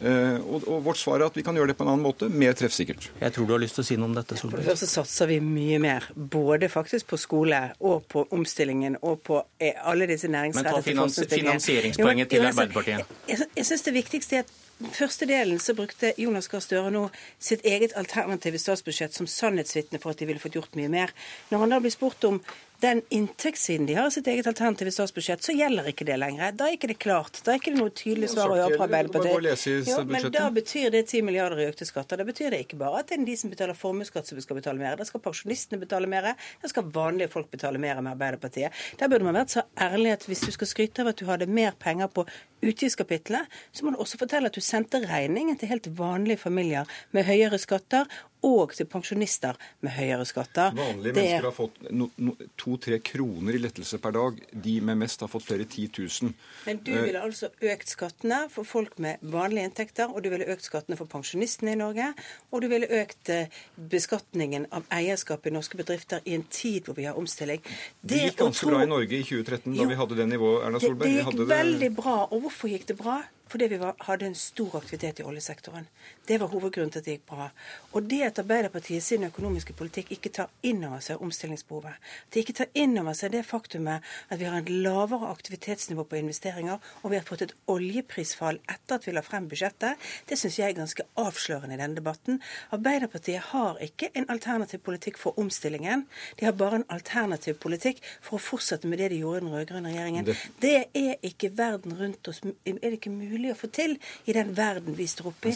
Eh, 0.00 0.38
og, 0.40 0.64
og 0.64 0.86
vårt 0.86 1.00
svar 1.00 1.20
er 1.20 1.28
at 1.28 1.36
vi 1.36 1.44
kan 1.46 1.58
gjøre 1.58 1.72
det 1.72 1.78
på 1.78 1.84
en 1.86 1.92
annen 1.92 2.06
måte, 2.06 2.30
mer 2.32 2.56
treffsikkert. 2.58 3.10
Jeg 3.20 3.36
tror 3.36 3.48
du 3.48 3.56
har 3.56 3.62
lyst 3.62 3.78
til 3.78 3.84
å 3.84 3.88
si 3.90 3.98
noe 4.00 4.10
om 4.10 4.16
dette, 4.16 4.38
Solberg. 4.38 4.62
For 4.62 4.64
det 4.64 4.72
første 4.72 4.90
satser 4.90 5.32
vi 5.32 5.40
mye 5.44 5.80
mer, 5.82 6.08
både 6.16 6.70
faktisk 6.72 7.12
på 7.12 7.20
skole 7.20 7.60
og 7.84 8.08
på 8.08 8.24
omstillingen 8.34 8.96
og 9.02 9.20
på 9.28 9.42
eh, 9.60 9.76
alle 9.84 10.08
disse 10.08 10.30
næringsrettede 10.32 10.96
Men 10.96 11.12
ta 11.12 11.28
finansieringspoenget 11.34 12.32
til 12.32 12.48
Arbeiderpartiet. 12.48 13.12
Jeg, 13.28 13.36
jeg, 13.36 13.52
jeg 13.60 13.70
synes 13.72 13.86
det 13.88 13.94
viktigste 13.98 14.40
er 14.40 14.46
at 14.46 14.56
første 14.78 15.26
delen 15.26 15.58
så 15.58 15.74
brukte 15.74 16.12
Jonas 16.20 16.48
Gahr 16.48 16.62
Støre 16.62 16.92
nå 16.94 17.08
sitt 17.42 17.64
eget 17.66 17.96
alternative 17.98 18.60
statsbudsjett 18.62 19.16
som 19.16 19.26
sannhetsvitne 19.26 19.98
for 20.02 20.14
at 20.14 20.22
de 20.22 20.28
ville 20.28 20.42
fått 20.42 20.58
gjort 20.58 20.78
mye 20.78 20.90
mer. 20.92 21.14
Når 21.50 21.64
han 21.64 21.74
da 21.74 21.80
blir 21.82 21.94
spurt 21.94 22.24
om 22.28 22.40
den 22.80 23.02
inntektssiden 23.08 23.86
de 23.86 23.94
har 23.94 24.06
i 24.06 24.10
sitt 24.14 24.26
eget 24.30 24.46
alternative 24.46 24.92
statsbudsjett, 24.94 25.42
så 25.42 25.52
gjelder 25.56 25.88
ikke 25.90 26.04
det 26.06 26.14
lenger. 26.22 26.52
Da 26.54 26.68
er 26.68 26.76
ikke 26.76 26.90
det 26.92 26.98
klart. 27.02 27.40
Da 27.42 27.50
er 27.50 27.58
ikke 27.58 27.72
det 27.74 27.80
noe 27.80 27.90
tydelig 27.90 28.28
svar 28.30 28.52
å 28.54 28.58
gjøre 28.60 28.78
fra 28.78 28.86
Arbeiderpartiet. 28.86 29.64
Jo, 29.88 29.96
men 30.06 30.28
da 30.34 30.44
betyr 30.54 30.92
det 30.94 31.02
10 31.08 31.24
milliarder 31.26 31.64
i 31.64 31.66
økte 31.72 31.88
skatter. 31.88 32.20
Da 32.20 32.26
betyr 32.28 32.54
det 32.54 32.60
ikke 32.62 32.78
bare 32.78 33.00
at 33.02 33.10
det 33.10 33.18
er 33.18 33.24
de 33.26 33.34
som 33.40 33.50
betaler 33.50 33.78
formuesskatt 33.78 34.30
som 34.30 34.38
skal 34.44 34.60
betale 34.60 34.78
mer. 34.78 34.94
Da 35.00 35.08
skal 35.08 35.24
pensjonistene 35.24 35.82
betale 35.82 36.10
mer. 36.10 36.30
Da 36.62 36.70
skal 36.70 36.86
vanlige 36.94 37.32
folk 37.34 37.50
betale 37.50 37.82
mer 37.82 37.98
med 37.98 38.14
Arbeiderpartiet. 38.14 38.86
Der 39.00 39.10
burde 39.10 39.26
man 39.26 39.40
vært 39.40 39.56
så 39.56 39.66
ærlig 39.88 40.14
at 40.14 40.28
hvis 40.30 40.46
du 40.46 40.54
skal 40.54 40.70
skryte 40.70 41.02
av 41.02 41.10
at 41.10 41.18
du 41.18 41.26
hadde 41.26 41.50
mer 41.50 41.74
penger 41.82 42.12
på 42.14 42.28
utgiftskapitlet, 42.62 43.58
så 43.74 43.84
må 43.84 43.94
du 43.94 44.00
også 44.02 44.18
fortelle 44.22 44.50
at 44.50 44.54
du 44.54 44.62
sendte 44.62 45.02
regningen 45.02 45.58
til 45.58 45.70
helt 45.70 45.90
vanlige 45.98 46.42
familier 46.46 46.86
med 47.14 47.26
høyere 47.26 47.58
skatter 47.58 48.06
og 48.46 48.74
til 48.76 48.88
pensjonister 48.90 49.58
med 49.84 49.94
høyere 49.96 50.26
skatter. 50.28 50.74
Vanlige 50.76 51.12
det... 51.12 51.14
mennesker 51.16 51.48
har 51.48 51.56
fått 51.56 51.80
no, 51.90 52.08
no, 52.22 52.34
to-tre 52.60 53.00
kroner 53.04 53.58
i 53.58 53.62
lettelse 53.62 54.00
per 54.02 54.14
dag. 54.16 54.40
De 54.52 54.74
med 54.84 55.00
mest 55.02 55.24
har 55.24 55.30
fått 55.32 55.46
flere 55.48 55.66
titusen. 55.70 56.34
Men 56.66 56.82
du 56.86 56.92
ville 56.94 57.22
altså 57.22 57.50
økt 57.60 57.94
skattene 57.94 58.44
for 58.52 58.68
folk 58.68 58.98
med 59.02 59.22
vanlige 59.22 59.70
inntekter, 59.70 60.12
og 60.12 60.22
du 60.24 60.30
ville 60.32 60.48
økt 60.50 60.66
skattene 60.66 60.98
for 60.98 61.10
pensjonistene 61.10 61.74
i 61.74 61.80
Norge, 61.80 62.10
og 62.52 62.62
du 62.62 62.68
ville 62.70 62.90
økt 63.00 63.32
eh, 63.34 63.54
beskatningen 63.90 64.68
av 64.74 64.86
eierskap 64.94 65.46
i 65.46 65.54
norske 65.54 65.80
bedrifter 65.80 66.24
i 66.24 66.36
en 66.38 66.46
tid 66.52 66.86
hvor 66.86 66.98
vi 66.98 67.08
har 67.08 67.18
omstilling. 67.18 67.64
Det, 67.64 68.12
det 68.12 68.22
gikk 68.26 68.38
ganske 68.44 68.64
tro... 68.64 68.74
bra 68.74 68.84
i 68.84 68.90
Norge 68.90 69.18
i 69.18 69.24
2013, 69.24 69.72
da 69.72 69.82
jo, 69.82 69.88
vi 69.90 69.98
hadde 70.02 70.20
det 70.20 70.28
nivået, 70.30 70.62
Erna 70.68 70.82
Solberg. 70.82 71.08
Det, 71.08 71.24
det 71.24 71.42
gikk 71.42 71.52
veldig 71.52 71.90
bra. 71.98 72.20
Og 72.28 72.46
hvorfor 72.46 72.72
gikk 72.72 72.88
det 72.92 72.98
bra? 73.00 73.18
Fordi 73.48 73.68
vi 73.72 73.78
var, 73.80 73.94
hadde 74.04 74.26
en 74.28 74.34
stor 74.36 74.76
aktivitet 74.76 75.22
i 75.22 75.24
oljesektoren. 75.24 75.86
Det 76.28 76.38
var 76.40 76.50
hovedgrunnen 76.52 76.92
til 76.92 77.00
at 77.00 77.08
det 77.08 77.16
gikk 77.16 77.26
bra. 77.30 77.48
Og 77.96 78.08
det 78.10 78.20
at 78.26 78.38
Arbeiderpartiet 78.42 79.02
sin 79.04 79.24
økonomiske 79.24 79.72
politikk 79.78 80.12
ikke 80.12 80.32
tar 80.40 80.50
inn 80.66 80.82
over 80.84 81.00
seg 81.04 81.22
omstillingsbehovet, 81.24 81.96
at 81.96 82.34
de 82.34 82.42
ikke 82.42 82.56
tar 82.60 82.68
inn 82.76 82.98
over 83.00 83.16
seg 83.16 83.32
det 83.32 83.44
faktumet 83.48 84.04
at 84.28 84.40
vi 84.40 84.48
har 84.48 84.58
et 84.60 84.72
lavere 84.72 85.30
aktivitetsnivå 85.32 86.04
på 86.08 86.20
investeringer, 86.20 86.82
og 87.02 87.12
vi 87.12 87.18
har 87.18 87.26
fått 87.28 87.46
et 87.46 87.54
oljeprisfall 87.72 88.60
etter 88.68 88.98
at 88.98 89.08
vi 89.08 89.14
la 89.16 89.24
frem 89.24 89.48
budsjettet, 89.48 90.08
det 90.28 90.38
syns 90.38 90.58
jeg 90.60 90.72
er 90.72 90.78
ganske 90.78 91.06
avslørende 91.18 91.78
i 91.78 91.80
denne 91.80 91.98
debatten. 91.98 92.42
Arbeiderpartiet 92.76 93.50
har 93.52 93.80
ikke 93.84 94.10
en 94.14 94.28
alternativ 94.28 94.82
politikk 94.84 95.18
for 95.20 95.38
omstillingen. 95.40 96.04
De 96.38 96.46
har 96.46 96.56
bare 96.58 96.82
en 96.82 96.88
alternativ 96.92 97.58
politikk 97.62 98.02
for 98.20 98.36
å 98.38 98.42
fortsette 98.42 98.88
med 98.90 99.00
det 99.00 99.10
de 99.14 99.22
gjorde 99.22 99.42
i 99.42 99.46
den 99.46 99.54
rød-grønne 99.54 99.94
regjeringen. 99.94 100.28
Det... 100.60 100.76
er 100.98 101.14
ikke 101.22 101.50
verden 101.56 101.94
rundt 101.98 102.28
oss. 102.28 102.40
Er 102.66 102.78
det 102.80 102.98
ikke 102.98 103.12
mulig 103.12 103.52
å 103.52 103.56
få 103.58 103.68
til 103.72 103.96
i 104.26 104.34
den 104.36 104.54
verden 104.56 104.96
vi 104.96 105.06
står 105.08 105.30
oppe 105.30 105.50
i. 105.50 105.54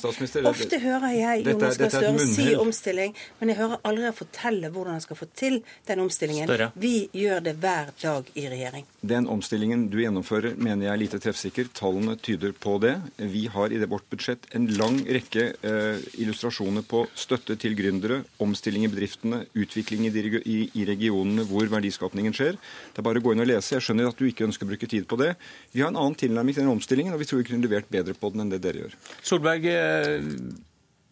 Ofte 0.62 0.78
hører 0.82 1.14
jeg 1.16 1.44
Jonas 1.46 1.78
Gahr 1.80 1.92
Støre 1.92 2.26
si 2.30 2.46
omstilling, 2.58 3.14
men 3.40 3.52
jeg 3.52 3.58
hører 3.58 3.80
aldri 3.88 4.06
han 4.06 4.16
fortelle 4.16 4.70
hvordan 4.72 4.96
han 4.96 5.04
skal 5.04 5.18
få 5.18 5.28
til 5.38 5.58
den 5.88 6.02
omstillingen. 6.04 6.46
Større. 6.48 6.70
Vi 6.78 6.94
gjør 7.16 7.42
det 7.44 7.56
hver 7.62 7.92
dag 8.02 8.30
i 8.38 8.46
regjering. 8.52 8.86
Den 9.02 9.26
omstillingen 9.30 9.88
du 9.92 9.98
gjennomfører, 10.00 10.54
mener 10.56 10.86
jeg 10.86 10.92
er 10.94 11.00
lite 11.02 11.20
treffsikker. 11.22 11.70
Tallene 11.76 12.16
tyder 12.22 12.54
på 12.54 12.76
det. 12.82 12.94
Vi 13.18 13.46
har 13.52 13.74
i 13.74 13.80
det 13.82 13.90
vårt 13.90 14.06
budsjett 14.12 14.46
en 14.56 14.68
lang 14.78 15.00
rekke 15.02 15.48
eh, 15.58 16.04
illustrasjoner 16.22 16.86
på 16.86 17.04
støtte 17.18 17.56
til 17.60 17.76
gründere, 17.78 18.22
omstilling 18.42 18.86
i 18.86 18.92
bedriftene, 18.92 19.42
utvikling 19.58 20.06
i, 20.08 20.14
i, 20.42 20.58
i 20.78 20.86
regionene 20.88 21.46
hvor 21.48 21.66
verdiskapningen 21.72 22.36
skjer. 22.36 22.58
Det 22.92 23.02
er 23.02 23.08
bare 23.08 23.22
å 23.22 23.26
gå 23.26 23.34
inn 23.34 23.44
og 23.44 23.50
lese. 23.50 23.74
Jeg 23.76 23.86
skjønner 23.88 24.12
at 24.12 24.18
du 24.18 24.28
ikke 24.28 24.46
ønsker 24.46 24.68
å 24.68 24.72
bruke 24.72 24.90
tid 24.90 25.08
på 25.10 25.18
det. 25.20 25.34
Vi 25.74 25.82
har 25.82 25.92
en 25.92 26.00
annen 26.00 26.18
tilnærming 26.18 26.56
til 26.56 26.64
den 26.64 26.74
omstillingen, 26.74 27.14
og 27.16 27.22
vi 27.22 27.28
tror 27.28 27.42
vi 27.42 27.48
kunne 27.50 27.66
levert 27.66 27.90
bedre 27.92 28.14
på 28.18 28.32
den 28.32 28.44
enn 28.44 28.52
det 28.52 28.62
dere 28.64 28.84
gjør. 28.84 28.98
Solberg, 29.26 29.66
eh, 29.72 30.22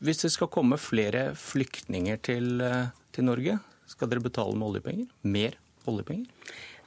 hvis 0.00 0.24
det 0.24 0.32
skal 0.32 0.48
komme 0.52 0.78
flere 0.80 1.30
flyktninger 1.36 2.20
til, 2.24 2.60
eh, 2.64 2.92
til 3.12 3.24
Norge, 3.24 3.58
skal 3.86 4.10
dere 4.10 4.24
betale 4.24 4.56
med 4.56 4.66
oljepenger? 4.66 5.06
Mer 5.22 5.56
oljepenger? 5.86 6.26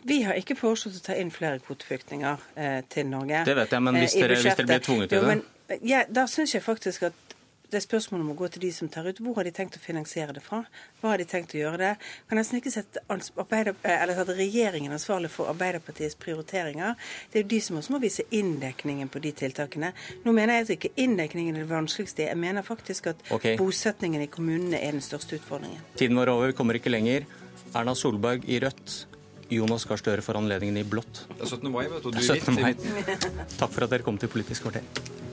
Vi 0.03 0.21
har 0.21 0.35
ikke 0.39 0.55
foreslått 0.59 0.99
å 0.99 1.03
ta 1.05 1.15
inn 1.15 1.31
flere 1.31 1.61
kvoteflyktninger 1.63 2.41
eh, 2.57 2.81
til 2.89 3.07
Norge. 3.07 3.45
Det 3.47 3.55
vet 3.55 3.75
jeg, 3.75 3.83
men 3.85 3.99
hvis, 4.01 4.15
eh, 4.15 4.25
dere, 4.25 4.39
hvis 4.41 4.57
dere, 4.57 4.67
blir 4.67 4.83
tvunget 4.83 5.13
til 5.13 5.21
det? 5.21 5.27
Men, 5.27 5.79
ja, 5.87 6.03
da 6.09 6.25
syns 6.27 6.55
jeg 6.55 6.63
faktisk 6.65 7.07
at 7.11 7.37
det 7.73 7.81
spørsmålet 7.83 8.25
må 8.27 8.35
gå 8.37 8.47
til 8.53 8.63
de 8.65 8.71
som 8.75 8.89
tar 8.91 9.07
ut. 9.09 9.19
Hvor 9.23 9.37
har 9.37 9.47
de 9.47 9.53
tenkt 9.55 9.77
å 9.77 9.81
finansiere 9.83 10.35
det 10.35 10.43
fra? 10.45 10.61
Hva 11.01 11.13
har 11.13 11.21
de 11.21 11.27
tenkt 11.29 11.55
å 11.55 11.59
gjøre 11.59 11.79
det? 11.81 11.91
Kan 12.29 12.39
nesten 12.39 12.59
ikke 12.59 12.73
sette, 12.73 13.03
sette 13.03 14.37
regjeringen 14.37 14.93
ansvarlig 14.95 15.31
for 15.33 15.51
Arbeiderpartiets 15.51 16.17
prioriteringer. 16.21 16.97
Det 17.31 17.39
er 17.39 17.45
jo 17.45 17.51
de 17.55 17.61
som 17.65 17.79
også 17.79 17.95
må 17.95 18.01
vise 18.03 18.25
inndekningen 18.31 19.09
på 19.11 19.21
de 19.23 19.33
tiltakene. 19.43 19.93
Nå 20.25 20.35
mener 20.35 20.59
jeg 20.61 20.67
at 20.67 20.75
ikke 20.77 20.93
inndekningen 21.05 21.57
er 21.57 21.65
det 21.65 21.71
vanskeligste. 21.71 22.27
Jeg 22.29 22.39
mener 22.39 22.65
faktisk 22.65 23.11
at 23.13 23.25
okay. 23.33 23.57
bosetningen 23.59 24.25
i 24.25 24.29
kommunene 24.31 24.81
er 24.81 24.95
den 24.95 25.03
største 25.03 25.39
utfordringen. 25.39 25.81
Tiden 25.99 26.19
var 26.19 26.31
over, 26.33 26.51
vi 26.51 26.59
kommer 26.59 26.79
ikke 26.79 26.93
lenger. 26.93 27.27
Erna 27.73 27.95
Solberg 27.97 28.45
i 28.49 28.61
Rødt. 28.63 29.03
Jonas 29.53 29.85
Gahr 29.85 29.99
Støre 30.01 30.23
for 30.25 30.37
anledningen 30.39 30.79
i 30.81 30.85
blått. 30.87 31.25
Det 31.29 31.43
er 31.45 31.51
17. 31.51 31.69
mai, 31.71 31.83
vet 31.91 32.05
du. 32.05 32.11
du 32.11 32.21
17. 32.23 32.55
mai. 32.57 32.73
Takk 33.59 33.69
for 33.69 33.85
at 33.85 33.93
dere 33.93 34.05
kom 34.05 34.17
til 34.17 34.31
Politisk 34.31 34.65
kvarter. 34.65 35.32